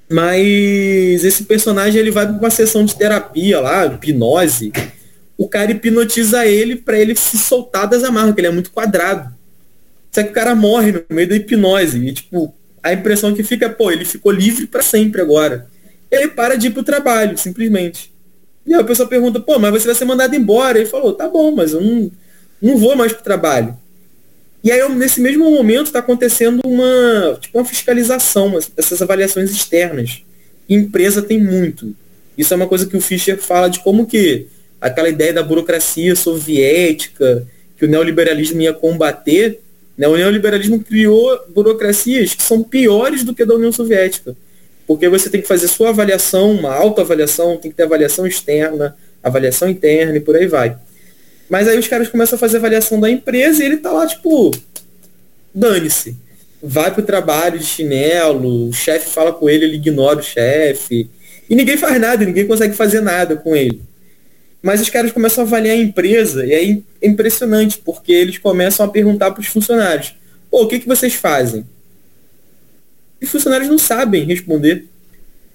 Mas 0.10 1.24
esse 1.24 1.44
personagem 1.44 2.00
ele 2.00 2.12
vai 2.12 2.26
para 2.26 2.38
uma 2.38 2.50
sessão 2.50 2.86
de 2.86 2.96
terapia 2.96 3.60
lá, 3.60 3.86
hipnose. 3.86 4.72
O 5.38 5.48
cara 5.48 5.72
hipnotiza 5.72 6.46
ele 6.46 6.76
para 6.76 6.98
ele 6.98 7.16
se 7.16 7.38
soltar 7.38 7.88
das 7.88 8.04
amarras, 8.04 8.34
que 8.34 8.42
ele 8.42 8.48
é 8.48 8.52
muito 8.52 8.72
quadrado. 8.72 9.34
Só 10.12 10.22
que 10.24 10.30
o 10.30 10.34
cara 10.34 10.54
morre 10.56 10.92
no 10.92 11.04
meio 11.10 11.28
da 11.28 11.36
hipnose. 11.36 12.06
E, 12.06 12.14
tipo, 12.14 12.54
a 12.82 12.94
impressão 12.94 13.34
que 13.34 13.44
fica, 13.44 13.70
pô, 13.70 13.92
ele 13.92 14.06
ficou 14.06 14.32
livre 14.32 14.68
para 14.68 14.82
sempre 14.82 15.22
agora 15.22 15.68
ele 16.16 16.28
para 16.30 16.56
de 16.56 16.68
ir 16.68 16.72
pro 16.72 16.84
trabalho, 16.84 17.38
simplesmente. 17.38 18.12
E 18.66 18.74
aí 18.74 18.80
a 18.80 18.84
pessoa 18.84 19.10
pergunta, 19.10 19.40
pô, 19.40 19.60
mas 19.60 19.72
você 19.72 19.88
vai 19.88 19.96
ser 19.96 20.06
mandado 20.06 20.36
embora. 20.36 20.78
Ele 20.78 20.88
falou, 20.88 21.14
tá 21.14 21.28
bom, 21.28 21.52
mas 21.52 21.74
eu 21.74 21.82
não, 21.82 22.12
não 22.62 22.78
vou 22.78 22.96
mais 22.96 23.12
pro 23.12 23.24
trabalho. 23.24 23.78
E 24.64 24.72
aí, 24.72 24.88
nesse 24.90 25.20
mesmo 25.20 25.50
momento, 25.52 25.88
está 25.88 26.00
acontecendo 26.00 26.62
uma, 26.66 27.38
tipo, 27.40 27.58
uma 27.58 27.66
fiscalização, 27.66 28.58
essas 28.78 29.02
avaliações 29.02 29.52
externas. 29.52 30.24
E 30.70 30.76
empresa 30.76 31.22
tem 31.22 31.42
muito. 31.42 31.94
Isso 32.38 32.54
é 32.54 32.58
uma 32.58 32.68
coisa 32.68 32.86
que 32.86 32.96
o 32.96 33.02
Fischer 33.02 33.38
fala 33.38 33.68
de 33.68 33.80
como 33.82 34.06
que 34.06 34.48
aquela 34.88 35.10
ideia 35.10 35.34
da 35.34 35.44
burocracia 35.44 36.16
soviética, 36.16 37.48
que 37.78 37.86
o 37.86 37.88
neoliberalismo 37.88 38.62
ia 38.62 38.74
combater, 38.74 39.60
né? 39.98 40.08
o 40.08 40.16
neoliberalismo 40.16 40.84
criou 40.84 41.40
burocracias 41.50 42.34
que 42.34 42.44
são 42.44 42.62
piores 42.64 43.24
do 43.24 43.34
que 43.34 43.44
a 43.44 43.46
da 43.46 43.56
União 43.56 43.72
Soviética 43.72 44.36
porque 44.86 45.08
você 45.10 45.30
tem 45.30 45.42
que 45.42 45.48
fazer 45.48 45.68
sua 45.68 45.90
avaliação, 45.90 46.52
uma 46.52 46.74
autoavaliação, 46.74 47.58
tem 47.58 47.72
que 47.72 47.78
ter 47.78 47.84
avaliação 47.84 48.28
externa, 48.28 48.96
avaliação 49.22 49.70
interna 49.70 50.18
e 50.18 50.20
por 50.20 50.36
aí 50.36 50.48
vai. 50.48 50.78
Mas 51.50 51.68
aí 51.68 51.78
os 51.78 51.88
caras 51.88 52.10
começam 52.10 52.36
a 52.36 52.40
fazer 52.40 52.58
avaliação 52.58 53.00
da 53.00 53.10
empresa 53.10 53.64
e 53.64 53.66
ele 53.66 53.78
tá 53.78 53.92
lá, 53.92 54.06
tipo, 54.06 54.52
dane-se. 55.54 56.16
Vai 56.62 56.94
pro 56.94 57.04
trabalho 57.04 57.60
de 57.60 57.66
chinelo, 57.66 58.70
o 58.70 58.74
chefe 58.74 59.10
fala 59.10 59.34
com 59.34 59.50
ele, 59.50 59.66
ele 59.66 59.76
ignora 59.76 60.20
o 60.20 60.24
chefe. 60.24 61.10
E 61.50 61.56
ninguém 61.56 61.78
faz 61.78 62.00
nada, 62.00 62.26
ninguém 62.26 62.48
consegue 62.48 62.74
fazer 62.74 63.02
nada 63.02 63.36
com 63.36 63.56
ele. 63.56 63.82
Mas 64.64 64.80
os 64.80 64.90
caras 64.90 65.12
começam 65.12 65.44
a 65.44 65.48
avaliar 65.48 65.76
a 65.76 65.80
empresa 65.80 66.46
e 66.46 66.54
é 66.54 67.06
impressionante, 67.06 67.78
porque 67.80 68.14
eles 68.14 68.38
começam 68.38 68.86
a 68.86 68.90
perguntar 68.90 69.32
para 69.32 69.42
os 69.42 69.48
funcionários, 69.48 70.16
pô, 70.50 70.64
o 70.64 70.68
que, 70.68 70.80
que 70.80 70.88
vocês 70.88 71.14
fazem? 71.14 71.66
os 73.24 73.30
funcionários 73.30 73.70
não 73.70 73.78
sabem 73.78 74.26
responder. 74.26 74.86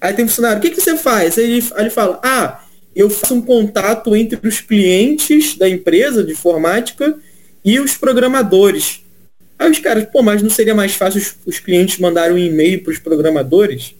Aí 0.01 0.13
tem 0.13 0.25
um 0.25 0.27
funcionário, 0.27 0.57
o 0.57 0.61
que, 0.61 0.71
que 0.71 0.81
você 0.81 0.97
faz? 0.97 1.37
Ele, 1.37 1.63
aí 1.75 1.83
ele 1.83 1.89
fala, 1.89 2.19
ah, 2.23 2.63
eu 2.95 3.09
faço 3.09 3.35
um 3.35 3.41
contato 3.41 4.15
entre 4.15 4.47
os 4.47 4.59
clientes 4.59 5.55
da 5.55 5.69
empresa 5.69 6.23
de 6.23 6.31
informática 6.31 7.15
e 7.63 7.79
os 7.79 7.95
programadores. 7.95 9.01
Aí 9.57 9.69
os 9.69 9.79
caras, 9.79 10.05
pô, 10.05 10.21
mas 10.21 10.41
não 10.41 10.49
seria 10.49 10.73
mais 10.73 10.95
fácil 10.95 11.19
os, 11.19 11.35
os 11.45 11.59
clientes 11.59 11.99
mandarem 11.99 12.35
um 12.35 12.39
e-mail 12.39 12.81
para 12.81 12.91
os 12.91 12.99
programadores? 12.99 13.93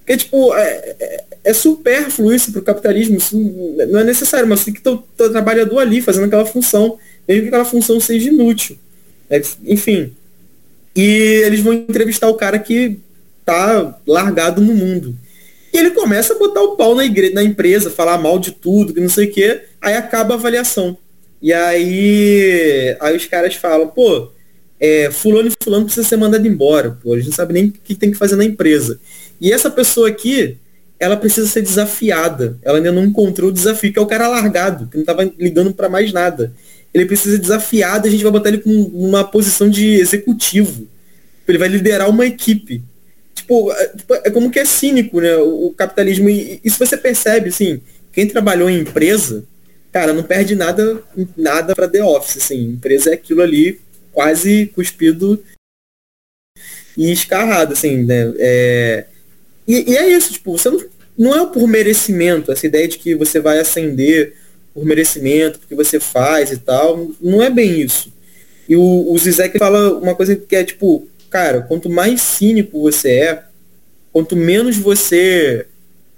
Porque, 0.00 0.16
tipo, 0.16 0.54
é, 0.54 0.96
é, 0.98 1.24
é 1.44 1.52
supérfluo 1.52 2.32
isso 2.32 2.50
para 2.52 2.60
o 2.60 2.64
capitalismo, 2.64 3.18
isso 3.18 3.36
não 3.88 4.00
é 4.00 4.04
necessário, 4.04 4.48
mas 4.48 4.64
tem 4.64 4.74
que 4.74 4.80
ter 4.80 4.90
o 4.90 4.98
trabalhador 5.30 5.78
ali 5.78 6.00
fazendo 6.00 6.26
aquela 6.26 6.46
função, 6.46 6.98
mesmo 7.28 7.42
que 7.42 7.48
aquela 7.48 7.64
função 7.64 8.00
seja 8.00 8.28
inútil. 8.28 8.76
É, 9.28 9.40
enfim, 9.64 10.12
e 10.94 11.42
eles 11.44 11.60
vão 11.60 11.72
entrevistar 11.72 12.28
o 12.28 12.34
cara 12.34 12.58
que 12.58 12.98
tá 13.44 13.98
largado 14.06 14.60
no 14.60 14.74
mundo. 14.74 15.16
E 15.72 15.78
ele 15.78 15.90
começa 15.90 16.34
a 16.34 16.38
botar 16.38 16.62
o 16.62 16.76
pau 16.76 16.94
na, 16.94 17.02
na 17.32 17.42
empresa, 17.42 17.90
falar 17.90 18.18
mal 18.18 18.38
de 18.38 18.52
tudo, 18.52 18.92
que 18.92 19.00
não 19.00 19.08
sei 19.08 19.26
o 19.26 19.32
quê. 19.32 19.62
Aí 19.80 19.94
acaba 19.94 20.34
a 20.34 20.36
avaliação. 20.36 20.96
E 21.40 21.52
aí, 21.52 22.96
aí 23.00 23.16
os 23.16 23.26
caras 23.26 23.54
falam, 23.54 23.88
pô, 23.88 24.30
é, 24.80 25.10
fulano 25.10 25.48
e 25.48 25.52
fulano 25.62 25.84
precisa 25.84 26.08
ser 26.08 26.16
mandado 26.16 26.46
embora, 26.48 26.98
pô, 27.02 27.12
a 27.12 27.16
gente 27.18 27.26
não 27.26 27.34
sabe 27.34 27.52
nem 27.52 27.66
o 27.66 27.72
que 27.72 27.94
tem 27.94 28.10
que 28.10 28.16
fazer 28.16 28.36
na 28.36 28.44
empresa. 28.44 28.98
E 29.40 29.52
essa 29.52 29.70
pessoa 29.70 30.08
aqui, 30.08 30.56
ela 30.98 31.16
precisa 31.16 31.46
ser 31.46 31.62
desafiada. 31.62 32.58
Ela 32.62 32.78
ainda 32.78 32.92
não 32.92 33.04
encontrou 33.04 33.50
o 33.50 33.52
desafio, 33.52 33.92
que 33.92 33.98
é 33.98 34.02
o 34.02 34.06
cara 34.06 34.28
largado, 34.28 34.86
que 34.86 34.96
não 34.96 35.02
estava 35.02 35.30
ligando 35.38 35.72
para 35.72 35.88
mais 35.88 36.12
nada 36.12 36.52
ele 36.92 37.06
precisa 37.06 37.36
ser 37.36 37.42
desafiado, 37.42 38.06
a 38.06 38.10
gente 38.10 38.22
vai 38.22 38.32
botar 38.32 38.48
ele 38.48 38.58
com 38.58 38.70
uma 38.70 39.24
posição 39.24 39.68
de 39.68 39.94
executivo. 39.94 40.88
Ele 41.46 41.58
vai 41.58 41.68
liderar 41.68 42.08
uma 42.08 42.26
equipe. 42.26 42.82
Tipo, 43.34 43.72
é, 43.72 43.86
tipo, 43.88 44.14
é 44.14 44.30
como 44.30 44.50
que 44.50 44.58
é 44.58 44.64
cínico, 44.64 45.20
né? 45.20 45.36
O, 45.36 45.72
capitalismo. 45.76 46.28
E, 46.28 46.60
se 46.64 46.78
você 46.78 46.96
percebe, 46.96 47.48
assim, 47.48 47.80
quem 48.12 48.26
trabalhou 48.26 48.68
em 48.68 48.80
empresa, 48.80 49.44
cara, 49.92 50.12
não 50.12 50.22
perde 50.22 50.54
nada, 50.54 51.02
nada 51.36 51.74
para 51.74 51.88
The 51.88 52.04
Office, 52.04 52.36
assim. 52.38 52.64
Empresa 52.66 53.10
é 53.10 53.14
aquilo 53.14 53.42
ali 53.42 53.80
quase 54.12 54.66
cuspido 54.66 55.42
e 56.96 57.12
escarrado, 57.12 57.72
assim, 57.72 58.04
né? 58.04 58.32
É... 58.38 59.06
E, 59.66 59.92
e, 59.92 59.96
é 59.96 60.08
isso, 60.08 60.32
tipo, 60.32 60.56
você 60.56 60.68
não, 60.70 60.84
não 61.16 61.34
é 61.42 61.46
por 61.46 61.66
merecimento, 61.68 62.50
essa 62.50 62.66
ideia 62.66 62.88
de 62.88 62.98
que 62.98 63.14
você 63.14 63.40
vai 63.40 63.58
ascender 63.58 64.34
por 64.74 64.84
merecimento, 64.84 65.58
porque 65.58 65.74
você 65.74 66.00
faz 66.00 66.50
e 66.50 66.58
tal. 66.58 67.10
Não 67.20 67.42
é 67.42 67.50
bem 67.50 67.80
isso. 67.80 68.12
E 68.68 68.76
o, 68.76 69.12
o 69.12 69.18
Zizek 69.18 69.58
fala 69.58 69.98
uma 69.98 70.14
coisa 70.14 70.36
que 70.36 70.56
é 70.56 70.64
tipo, 70.64 71.08
cara, 71.28 71.62
quanto 71.62 71.88
mais 71.90 72.20
cínico 72.20 72.80
você 72.80 73.10
é, 73.10 73.42
quanto 74.12 74.36
menos 74.36 74.76
você 74.76 75.66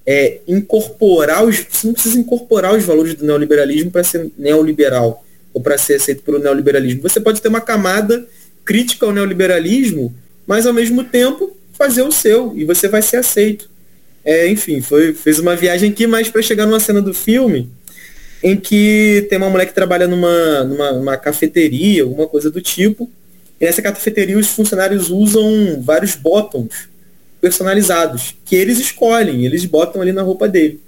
é, 0.06 0.40
incorporar 0.46 1.44
os. 1.44 1.64
Você 1.68 1.86
não 1.86 1.94
precisa 1.94 2.18
incorporar 2.18 2.74
os 2.74 2.84
valores 2.84 3.14
do 3.14 3.24
neoliberalismo 3.24 3.90
para 3.90 4.04
ser 4.04 4.30
neoliberal 4.36 5.21
ou 5.52 5.60
para 5.60 5.78
ser 5.78 5.94
aceito 5.94 6.22
pelo 6.22 6.38
neoliberalismo. 6.38 7.02
Você 7.02 7.20
pode 7.20 7.40
ter 7.40 7.48
uma 7.48 7.60
camada 7.60 8.26
crítica 8.64 9.06
ao 9.06 9.12
neoliberalismo, 9.12 10.14
mas 10.46 10.66
ao 10.66 10.72
mesmo 10.72 11.04
tempo 11.04 11.56
fazer 11.72 12.02
o 12.02 12.12
seu 12.12 12.52
e 12.56 12.64
você 12.64 12.88
vai 12.88 13.02
ser 13.02 13.16
aceito. 13.16 13.70
É, 14.24 14.48
enfim, 14.48 14.80
foi, 14.80 15.12
fez 15.12 15.38
uma 15.38 15.56
viagem 15.56 15.90
aqui, 15.90 16.06
mas 16.06 16.28
para 16.28 16.42
chegar 16.42 16.64
numa 16.66 16.78
cena 16.78 17.02
do 17.02 17.12
filme, 17.12 17.68
em 18.42 18.56
que 18.56 19.26
tem 19.28 19.38
uma 19.38 19.50
mulher 19.50 19.66
que 19.66 19.74
trabalha 19.74 20.06
numa, 20.06 20.64
numa, 20.64 21.16
cafeteria, 21.16 22.02
alguma 22.02 22.26
coisa 22.26 22.50
do 22.50 22.60
tipo. 22.60 23.10
E 23.60 23.64
nessa 23.64 23.82
cafeteria 23.82 24.38
os 24.38 24.48
funcionários 24.48 25.10
usam 25.10 25.80
vários 25.82 26.14
botões 26.14 26.88
personalizados, 27.40 28.36
que 28.44 28.54
eles 28.54 28.78
escolhem, 28.78 29.44
eles 29.44 29.64
botam 29.64 30.00
ali 30.00 30.12
na 30.12 30.22
roupa 30.22 30.48
dele. 30.48 30.80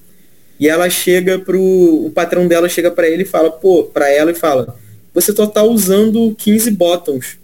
E 0.59 0.69
ela 0.69 0.89
chega 0.89 1.39
pro. 1.39 1.61
O 1.61 2.11
patrão 2.11 2.47
dela 2.47 2.69
chega 2.69 2.91
para 2.91 3.09
ele 3.09 3.23
e 3.23 3.27
fala, 3.27 3.51
pô, 3.51 3.85
pra 3.85 4.11
ela 4.11 4.31
e 4.31 4.35
fala, 4.35 4.77
você 5.13 5.33
só 5.33 5.47
tá 5.47 5.63
usando 5.63 6.35
15 6.39 6.71
botões. 6.73 7.39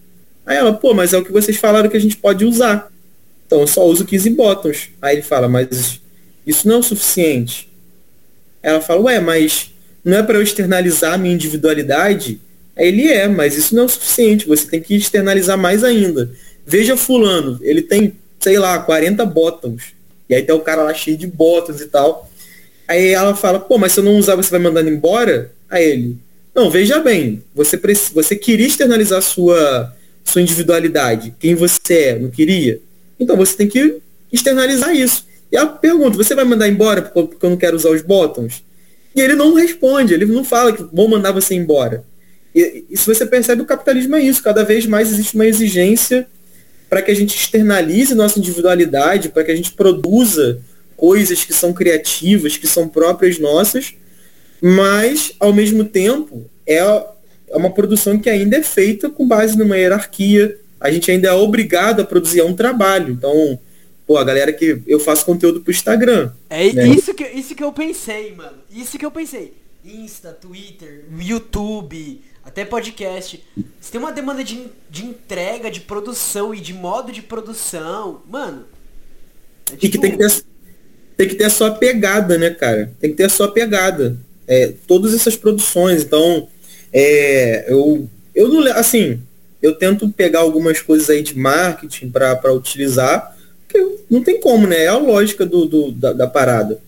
Aí 0.47 0.57
ela, 0.57 0.73
pô, 0.73 0.95
mas 0.95 1.13
é 1.13 1.19
o 1.19 1.25
que 1.25 1.33
vocês 1.33 1.57
falaram 1.57 1.89
que 1.89 1.97
a 1.97 2.01
gente 2.01 2.17
pode 2.17 2.45
usar. 2.45 2.91
Então 3.47 3.61
eu 3.61 3.67
só 3.67 3.85
uso 3.85 4.05
15 4.05 4.31
botões. 4.31 4.91
Aí 5.03 5.17
ele 5.17 5.23
fala, 5.23 5.49
mas 5.49 6.01
isso 6.47 6.67
não 6.69 6.77
é 6.77 6.79
o 6.79 6.83
suficiente. 6.83 7.69
Ela 8.63 8.81
fala, 8.81 9.03
ué, 9.03 9.21
mas 9.21 9.73
não 10.05 10.19
é 10.19 10.23
para 10.23 10.39
eu 10.39 10.43
externalizar 10.43 11.15
a 11.15 11.19
minha 11.19 11.35
individualidade? 11.35 12.41
Ele 12.77 13.09
é, 13.09 13.29
mas 13.29 13.57
isso 13.57 13.75
não 13.75 13.83
é 13.83 13.87
o 13.87 13.89
suficiente. 13.89 14.47
Você 14.47 14.67
tem 14.67 14.81
que 14.81 14.95
externalizar 14.95 15.59
mais 15.59 15.85
ainda. 15.85 16.31
Veja 16.67 16.97
fulano, 16.97 17.59
ele 17.63 17.83
tem, 17.83 18.15
sei 18.39 18.59
lá, 18.59 18.79
40 18.79 19.25
botões. 19.27 19.93
E 20.29 20.35
aí 20.35 20.43
tem 20.43 20.55
o 20.55 20.61
cara 20.61 20.85
lá 20.85 20.95
cheio 20.95 21.17
de 21.17 21.27
botões 21.27 21.81
e 21.81 21.87
tal. 21.87 22.30
Aí 22.91 23.11
ela 23.11 23.37
fala, 23.37 23.61
pô, 23.61 23.79
mas 23.79 23.93
se 23.93 24.01
eu 24.01 24.05
não 24.05 24.17
usar, 24.17 24.35
você 24.35 24.51
vai 24.51 24.59
mandando 24.59 24.91
embora? 24.91 25.53
Aí 25.71 25.85
ele, 25.85 26.19
não, 26.53 26.69
veja 26.69 26.99
bem, 26.99 27.41
você, 27.55 27.81
você 28.13 28.35
queria 28.35 28.67
externalizar 28.67 29.23
sua, 29.23 29.95
sua 30.25 30.43
individualidade, 30.43 31.33
quem 31.39 31.55
você 31.55 31.95
é, 31.95 32.19
não 32.19 32.29
queria? 32.31 32.81
Então 33.21 33.37
você 33.37 33.57
tem 33.57 33.69
que 33.69 33.99
externalizar 34.33 34.93
isso. 34.93 35.25
E 35.53 35.57
ela 35.57 35.69
pergunta, 35.69 36.17
você 36.17 36.35
vai 36.35 36.45
mandar 36.45 36.69
embora 36.69 37.01
porque 37.03 37.47
eu 37.47 37.51
não 37.51 37.57
quero 37.57 37.77
usar 37.77 37.91
os 37.91 38.03
botões? 38.03 38.65
E 39.15 39.21
ele 39.21 39.37
não 39.37 39.55
responde, 39.55 40.13
ele 40.13 40.27
não 40.27 40.43
fala 40.43 40.73
que 40.73 40.83
vou 40.83 41.07
mandar 41.07 41.31
você 41.31 41.55
embora. 41.55 42.03
E, 42.53 42.87
e 42.91 42.97
se 42.97 43.07
você 43.07 43.25
percebe, 43.25 43.63
o 43.63 43.67
capitalismo 43.67 44.17
é 44.17 44.21
isso. 44.21 44.43
Cada 44.43 44.65
vez 44.65 44.85
mais 44.85 45.13
existe 45.13 45.37
uma 45.37 45.47
exigência 45.47 46.27
para 46.89 47.01
que 47.03 47.13
a 47.13 47.15
gente 47.15 47.37
externalize 47.37 48.17
nossa 48.17 48.41
individualidade, 48.41 49.29
para 49.29 49.45
que 49.45 49.53
a 49.53 49.57
gente 49.57 49.71
produza 49.75 50.61
coisas 51.01 51.43
que 51.43 51.55
são 51.55 51.73
criativas, 51.73 52.59
que 52.59 52.67
são 52.67 52.87
próprias 52.87 53.39
nossas, 53.39 53.95
mas, 54.61 55.33
ao 55.41 55.51
mesmo 55.51 55.83
tempo, 55.83 56.45
é, 56.67 56.77
é 56.77 57.57
uma 57.57 57.71
produção 57.71 58.19
que 58.19 58.29
ainda 58.29 58.59
é 58.59 58.63
feita 58.63 59.09
com 59.09 59.27
base 59.27 59.57
numa 59.57 59.79
hierarquia. 59.79 60.61
A 60.79 60.91
gente 60.91 61.11
ainda 61.11 61.29
é 61.29 61.33
obrigado 61.33 62.01
a 62.01 62.05
produzir 62.05 62.43
um 62.43 62.55
trabalho. 62.55 63.15
Então, 63.15 63.59
pô, 64.07 64.19
a 64.19 64.25
galera 64.25 64.53
que 64.53 64.83
eu 64.87 65.01
faço 65.01 65.25
conteúdo 65.25 65.63
pro 65.63 65.73
Instagram. 65.73 66.33
É 66.51 66.71
né? 66.71 66.89
isso, 66.89 67.15
que, 67.15 67.25
isso 67.25 67.55
que 67.55 67.65
eu 67.65 67.73
pensei, 67.73 68.35
mano. 68.35 68.59
Isso 68.71 68.99
que 68.99 69.07
eu 69.07 69.11
pensei. 69.11 69.55
Insta, 69.83 70.33
Twitter, 70.33 71.07
YouTube, 71.19 72.21
até 72.45 72.67
podcast. 72.67 73.43
Você 73.81 73.91
tem 73.91 73.99
uma 73.99 74.13
demanda 74.13 74.45
de, 74.45 74.67
de 74.91 75.07
entrega, 75.07 75.71
de 75.71 75.81
produção 75.81 76.55
e 76.55 76.61
de 76.61 76.75
modo 76.75 77.11
de 77.11 77.23
produção. 77.23 78.21
Mano. 78.29 78.67
É 79.73 79.77
tipo... 79.77 79.87
E 79.87 79.89
que 79.89 79.89
tipo 79.89 80.03
tem 80.03 80.11
que 80.13 80.19
ter, 80.19 80.45
tem 81.21 81.29
que 81.29 81.35
ter 81.35 81.45
a 81.45 81.51
sua 81.51 81.73
pegada, 81.73 82.39
né, 82.39 82.49
cara? 82.49 82.91
Tem 82.99 83.11
que 83.11 83.17
ter 83.19 83.25
a 83.25 83.29
sua 83.29 83.53
pegada. 83.53 84.17
É, 84.49 84.73
todas 84.87 85.13
essas 85.13 85.37
produções, 85.37 86.03
então, 86.03 86.49
é, 86.91 87.67
eu, 87.69 88.09
eu 88.35 88.49
não, 88.49 88.67
assim, 88.73 89.21
eu 89.61 89.75
tento 89.75 90.09
pegar 90.09 90.39
algumas 90.39 90.81
coisas 90.81 91.11
aí 91.11 91.23
de 91.23 91.39
marketing 91.39 92.09
para 92.09 92.55
utilizar, 92.55 93.37
porque 93.69 93.99
não 94.09 94.25
tem 94.25 94.41
como, 94.41 94.67
né? 94.67 94.85
É 94.85 94.89
a 94.89 94.97
lógica 94.97 95.45
do, 95.45 95.67
do 95.67 95.93
da, 95.93 96.15
da, 96.15 96.27
parada. 96.27 96.81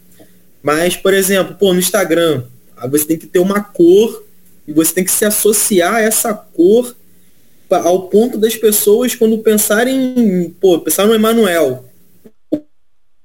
Mas, 0.63 0.97
por 0.97 1.13
exemplo, 1.13 1.55
pô, 1.55 1.75
no 1.75 1.79
Instagram, 1.79 2.45
você 2.89 3.05
tem 3.05 3.19
que 3.19 3.27
ter 3.27 3.39
uma 3.39 3.63
cor 3.63 4.25
e 4.67 4.73
você 4.73 4.95
tem 4.95 5.05
que 5.05 5.11
se 5.11 5.27
associar 5.27 5.97
a 5.97 6.01
essa 6.01 6.33
cor 6.33 6.97
ao 7.69 8.09
ponto 8.09 8.39
das 8.39 8.57
pessoas 8.57 9.15
quando 9.15 9.37
pensarem, 9.39 10.57
pô, 10.59 10.79
pensar 10.79 11.07
no 11.07 11.15
Emanuel, 11.15 11.85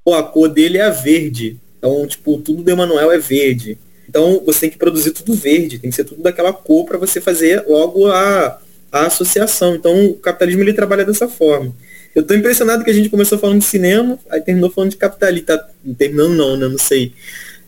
pô, 0.08 0.14
a 0.14 0.24
cor 0.24 0.48
dele 0.48 0.78
é 0.78 0.84
a 0.84 0.90
verde. 0.90 1.58
Então, 1.78 2.08
tipo, 2.08 2.38
tudo 2.38 2.64
do 2.64 2.72
Emanuel 2.72 3.12
é 3.12 3.18
verde. 3.18 3.78
Então, 4.08 4.42
você 4.46 4.62
tem 4.62 4.70
que 4.70 4.78
produzir 4.78 5.12
tudo 5.12 5.34
verde, 5.34 5.80
tem 5.80 5.90
que 5.90 5.96
ser 5.98 6.06
tudo 6.06 6.24
daquela 6.24 6.54
cor 6.54 6.86
para 6.86 6.98
você 6.98 7.20
fazer 7.20 7.66
logo 7.68 8.08
a, 8.08 8.58
a 8.90 9.06
associação. 9.08 9.76
Então, 9.76 10.06
o 10.06 10.14
capitalismo 10.14 10.62
ele 10.62 10.72
trabalha 10.72 11.04
dessa 11.04 11.28
forma. 11.28 11.76
Eu 12.16 12.22
estou 12.22 12.38
impressionado 12.38 12.86
que 12.86 12.90
a 12.90 12.94
gente 12.94 13.10
começou 13.10 13.38
falando 13.38 13.60
de 13.60 13.66
cinema, 13.66 14.18
aí 14.30 14.40
terminou 14.40 14.72
falando 14.72 14.92
de 14.92 14.98
capitalismo. 14.98 15.46
Tá, 15.46 15.68
terminando 15.98 16.36
não, 16.36 16.56
né? 16.56 16.70
Não 16.70 16.78
sei. 16.78 17.12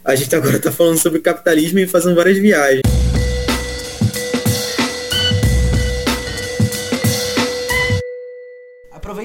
A 0.05 0.15
gente 0.15 0.31
agora 0.33 0.55
está 0.55 0.71
falando 0.71 0.97
sobre 0.97 1.19
capitalismo 1.19 1.79
e 1.79 1.87
fazendo 1.87 2.15
várias 2.15 2.37
viagens. 2.37 2.98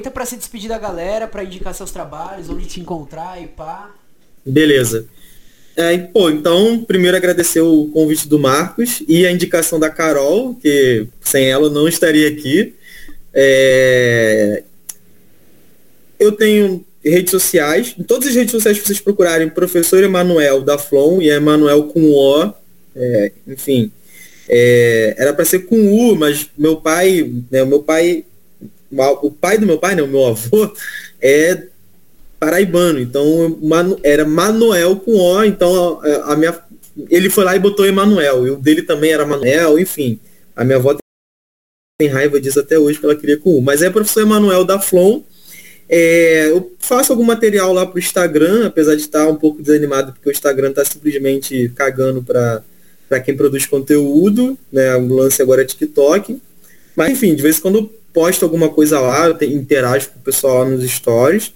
Aproveita 0.05 0.11
para 0.11 0.27
se 0.27 0.37
despedir 0.37 0.69
da 0.69 0.79
galera, 0.79 1.27
para 1.27 1.45
indicar 1.45 1.75
seus 1.75 1.91
trabalhos, 1.91 2.51
onde 2.51 2.67
te 2.67 2.81
encontrar 2.81 3.43
e 3.43 3.47
pá. 3.47 3.95
Beleza. 4.45 5.07
É, 5.77 5.97
pô, 5.97 6.31
então, 6.31 6.85
primeiro 6.85 7.17
agradecer 7.17 7.61
o 7.61 7.89
convite 7.89 8.29
do 8.29 8.39
Marcos 8.39 9.03
e 9.09 9.27
a 9.27 9.33
indicação 9.33 9.81
da 9.81 9.89
Carol, 9.89 10.55
que 10.57 11.07
sem 11.21 11.51
ela 11.51 11.67
eu 11.67 11.71
não 11.71 11.89
estaria 11.89 12.29
aqui. 12.29 12.75
É... 13.33 14.63
Eu 16.19 16.33
tenho 16.33 16.85
redes 17.03 17.31
sociais, 17.31 17.95
em 17.99 18.03
todas 18.03 18.29
as 18.29 18.35
redes 18.35 18.53
sociais 18.53 18.79
que 18.79 18.87
vocês 18.87 19.01
procurarem, 19.01 19.49
professor 19.49 20.03
Emanuel 20.03 20.61
da 20.61 20.77
Flon, 20.79 21.21
e 21.21 21.31
Emanuel 21.31 21.85
com 21.85 22.11
O, 22.11 22.53
é, 22.95 23.33
enfim. 23.47 23.91
É, 24.49 25.15
era 25.19 25.33
para 25.33 25.45
ser 25.45 25.61
com 25.61 25.77
U, 25.77 26.15
mas 26.15 26.49
meu 26.57 26.77
pai, 26.77 27.31
né, 27.51 27.65
meu 27.65 27.83
pai 27.83 28.25
o 29.23 29.31
pai 29.31 29.59
do 29.59 29.67
meu 29.67 29.79
pai, 29.79 29.95
né, 29.95 30.03
o 30.03 30.09
meu 30.09 30.25
avô, 30.27 30.73
é 31.21 31.63
paraibano. 32.39 33.01
Então 33.01 33.59
era 34.03 34.25
Manuel 34.25 34.97
com 34.97 35.17
O, 35.17 35.45
então 35.45 36.01
a, 36.03 36.33
a 36.33 36.37
minha, 36.37 36.59
ele 37.11 37.31
foi 37.31 37.45
lá 37.45 37.57
e 37.57 37.61
botou 37.61 37.87
Emanuel. 37.87 38.47
E 38.47 38.51
o 38.51 38.57
dele 38.57 38.83
também 38.83 39.13
era 39.13 39.27
Manuel, 39.27 39.79
enfim. 39.79 40.19
A 40.55 40.65
minha 40.65 40.77
avó 40.77 40.97
tem 41.99 42.09
raiva 42.09 42.41
disso 42.41 42.61
até 42.61 42.79
hoje, 42.79 42.99
que 42.99 43.05
ela 43.05 43.17
queria 43.17 43.39
com 43.39 43.57
U. 43.57 43.63
Mas 43.63 43.83
é 43.83 43.91
professor 43.91 44.23
Emanuel 44.23 44.65
da 44.65 44.79
Flon. 44.79 45.23
É, 45.89 46.49
eu 46.49 46.73
faço 46.79 47.13
algum 47.13 47.25
material 47.25 47.73
lá 47.73 47.87
pro 47.87 47.99
Instagram, 47.99 48.67
apesar 48.67 48.95
de 48.95 49.03
estar 49.03 49.29
um 49.29 49.37
pouco 49.37 49.63
desanimado, 49.63 50.13
porque 50.13 50.29
o 50.29 50.33
Instagram 50.33 50.71
está 50.71 50.85
simplesmente 50.85 51.71
cagando 51.75 52.23
para 52.23 53.21
quem 53.21 53.37
produz 53.37 53.67
conteúdo, 53.67 54.59
né? 54.73 54.97
O 54.97 55.15
lance 55.15 55.43
agora 55.43 55.63
é 55.63 55.65
TikTok. 55.65 56.41
Mas 56.97 57.11
enfim, 57.11 57.35
de 57.35 57.43
vez 57.43 57.59
em 57.59 57.61
quando 57.61 57.93
posto 58.15 58.45
alguma 58.45 58.69
coisa 58.69 59.01
lá, 59.01 59.29
interajo 59.43 60.11
com 60.11 60.21
o 60.21 60.23
pessoal 60.23 60.61
lá 60.61 60.71
nos 60.71 60.89
stories. 60.89 61.53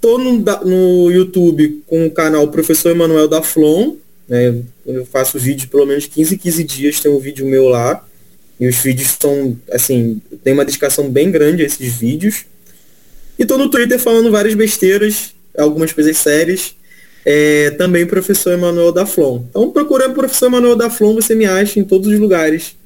Tô 0.00 0.18
no, 0.18 0.38
no 0.64 1.10
YouTube 1.10 1.82
com 1.86 2.06
o 2.06 2.10
canal 2.10 2.48
Professor 2.48 2.90
Emanuel 2.90 3.28
da 3.28 3.42
Flon, 3.42 3.96
né? 4.26 4.62
Eu 4.86 5.04
faço 5.04 5.38
vídeo 5.38 5.68
pelo 5.68 5.86
menos 5.86 6.06
15, 6.06 6.38
15 6.38 6.64
dias, 6.64 7.00
tem 7.00 7.12
um 7.12 7.18
vídeo 7.18 7.46
meu 7.46 7.68
lá. 7.68 8.04
E 8.58 8.66
os 8.66 8.76
vídeos 8.76 9.16
são, 9.20 9.56
assim, 9.70 10.20
tem 10.42 10.54
uma 10.54 10.64
dedicação 10.64 11.10
bem 11.10 11.30
grande 11.30 11.62
a 11.62 11.66
esses 11.66 11.94
vídeos. 11.94 12.46
E 13.38 13.44
tô 13.44 13.58
no 13.58 13.68
Twitter 13.68 13.98
falando 13.98 14.30
várias 14.30 14.54
besteiras, 14.54 15.34
algumas 15.56 15.92
coisas 15.92 16.16
sérias. 16.16 16.74
É, 17.28 17.72
também 17.72 18.06
professor 18.06 18.52
Emanuel 18.52 18.92
da 18.92 19.04
Flon. 19.04 19.44
Então 19.50 19.70
procurando 19.70 20.14
professor 20.14 20.46
Emanuel 20.46 20.76
da 20.76 20.88
Flon, 20.88 21.14
você 21.14 21.34
me 21.34 21.44
acha 21.44 21.78
em 21.78 21.84
todos 21.84 22.08
os 22.08 22.18
lugares 22.18 22.76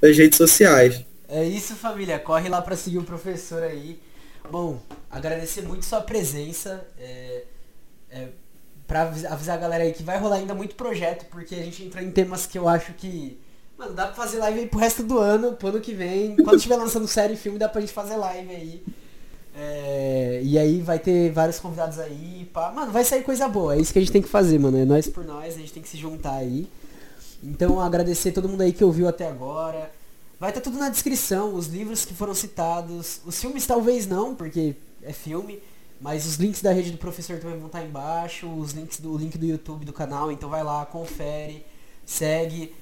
das 0.00 0.16
redes 0.16 0.38
sociais. 0.38 1.04
É 1.30 1.44
isso, 1.44 1.76
família. 1.76 2.18
Corre 2.18 2.48
lá 2.48 2.60
para 2.60 2.76
seguir 2.76 2.98
o 2.98 3.04
professor 3.04 3.62
aí. 3.62 4.02
Bom, 4.50 4.80
agradecer 5.08 5.62
muito 5.62 5.84
sua 5.84 6.00
presença. 6.00 6.84
É, 6.98 7.44
é, 8.10 8.28
para 8.84 9.02
avisar 9.02 9.56
a 9.56 9.60
galera 9.60 9.84
aí 9.84 9.92
que 9.92 10.02
vai 10.02 10.18
rolar 10.18 10.36
ainda 10.36 10.52
muito 10.52 10.74
projeto, 10.74 11.26
porque 11.30 11.54
a 11.54 11.62
gente 11.62 11.84
entrou 11.84 12.02
em 12.02 12.10
temas 12.10 12.46
que 12.46 12.58
eu 12.58 12.68
acho 12.68 12.92
que. 12.94 13.40
Mano, 13.78 13.94
dá 13.94 14.06
pra 14.06 14.16
fazer 14.16 14.38
live 14.38 14.58
aí 14.58 14.66
pro 14.66 14.80
resto 14.80 15.04
do 15.04 15.20
ano, 15.20 15.52
pro 15.52 15.68
ano 15.68 15.80
que 15.80 15.94
vem. 15.94 16.34
Quando 16.34 16.56
estiver 16.56 16.76
lançando 16.76 17.06
série 17.08 17.34
e 17.34 17.36
filme, 17.36 17.60
dá 17.60 17.68
pra 17.68 17.80
gente 17.80 17.92
fazer 17.92 18.16
live 18.16 18.50
aí. 18.50 18.84
É, 19.54 20.40
e 20.42 20.58
aí 20.58 20.80
vai 20.80 20.98
ter 20.98 21.30
vários 21.30 21.60
convidados 21.60 22.00
aí. 22.00 22.50
Pá. 22.52 22.72
Mano, 22.72 22.90
vai 22.90 23.04
sair 23.04 23.22
coisa 23.22 23.48
boa. 23.48 23.76
É 23.76 23.80
isso 23.80 23.92
que 23.92 24.00
a 24.00 24.02
gente 24.02 24.12
tem 24.12 24.22
que 24.22 24.28
fazer, 24.28 24.58
mano. 24.58 24.76
É 24.76 24.84
nós 24.84 25.06
por 25.06 25.24
nós, 25.24 25.54
a 25.54 25.58
gente 25.58 25.72
tem 25.72 25.82
que 25.82 25.88
se 25.88 25.96
juntar 25.96 26.34
aí. 26.34 26.68
Então 27.40 27.80
agradecer 27.80 28.32
todo 28.32 28.48
mundo 28.48 28.62
aí 28.62 28.72
que 28.72 28.82
ouviu 28.82 29.06
até 29.06 29.28
agora. 29.28 29.99
Vai 30.40 30.48
estar 30.48 30.62
tá 30.62 30.64
tudo 30.64 30.78
na 30.78 30.88
descrição, 30.88 31.54
os 31.54 31.66
livros 31.66 32.06
que 32.06 32.14
foram 32.14 32.34
citados. 32.34 33.20
Os 33.26 33.38
filmes 33.38 33.66
talvez 33.66 34.06
não, 34.06 34.34
porque 34.34 34.74
é 35.02 35.12
filme. 35.12 35.60
Mas 36.00 36.24
os 36.24 36.36
links 36.36 36.62
da 36.62 36.72
rede 36.72 36.90
do 36.90 36.96
professor 36.96 37.38
também 37.38 37.58
vão 37.58 37.66
estar 37.66 37.80
tá 37.80 37.84
embaixo. 37.84 38.48
Os 38.48 38.72
links 38.72 38.98
do 39.00 39.14
link 39.18 39.36
do 39.36 39.44
YouTube 39.44 39.84
do 39.84 39.92
canal. 39.92 40.32
Então 40.32 40.48
vai 40.48 40.64
lá, 40.64 40.86
confere, 40.86 41.62
segue. 42.06 42.74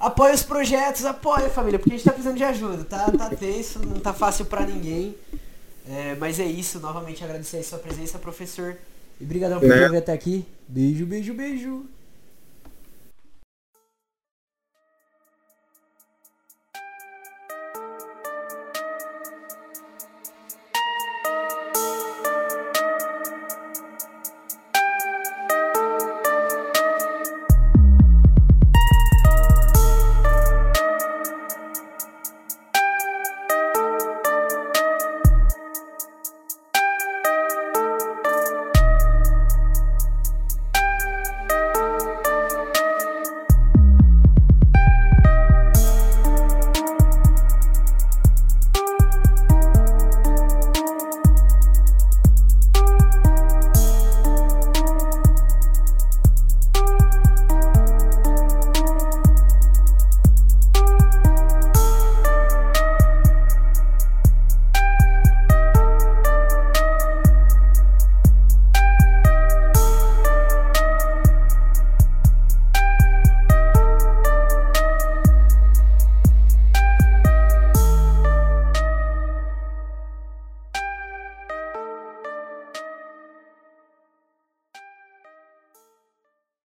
Apoia 0.00 0.34
os 0.34 0.42
projetos, 0.42 1.04
apoia 1.04 1.48
família, 1.48 1.78
porque 1.78 1.94
a 1.94 1.96
gente 1.96 2.04
tá 2.04 2.12
precisando 2.12 2.36
de 2.36 2.44
ajuda, 2.44 2.84
tá? 2.84 3.10
Tá 3.10 3.30
tenso, 3.30 3.78
não 3.78 4.00
tá 4.00 4.12
fácil 4.12 4.44
para 4.44 4.66
ninguém. 4.66 5.14
É, 5.88 6.16
mas 6.16 6.40
é 6.40 6.44
isso, 6.44 6.80
novamente 6.80 7.22
agradecer 7.22 7.58
a 7.58 7.62
sua 7.62 7.78
presença, 7.78 8.18
professor. 8.18 8.76
E 9.18 9.24
obrigado 9.24 9.58
por 9.60 9.68
né? 9.68 9.88
vir 9.88 9.96
até 9.96 10.12
aqui. 10.12 10.44
Beijo, 10.68 11.06
beijo, 11.06 11.32
beijo. 11.32 11.86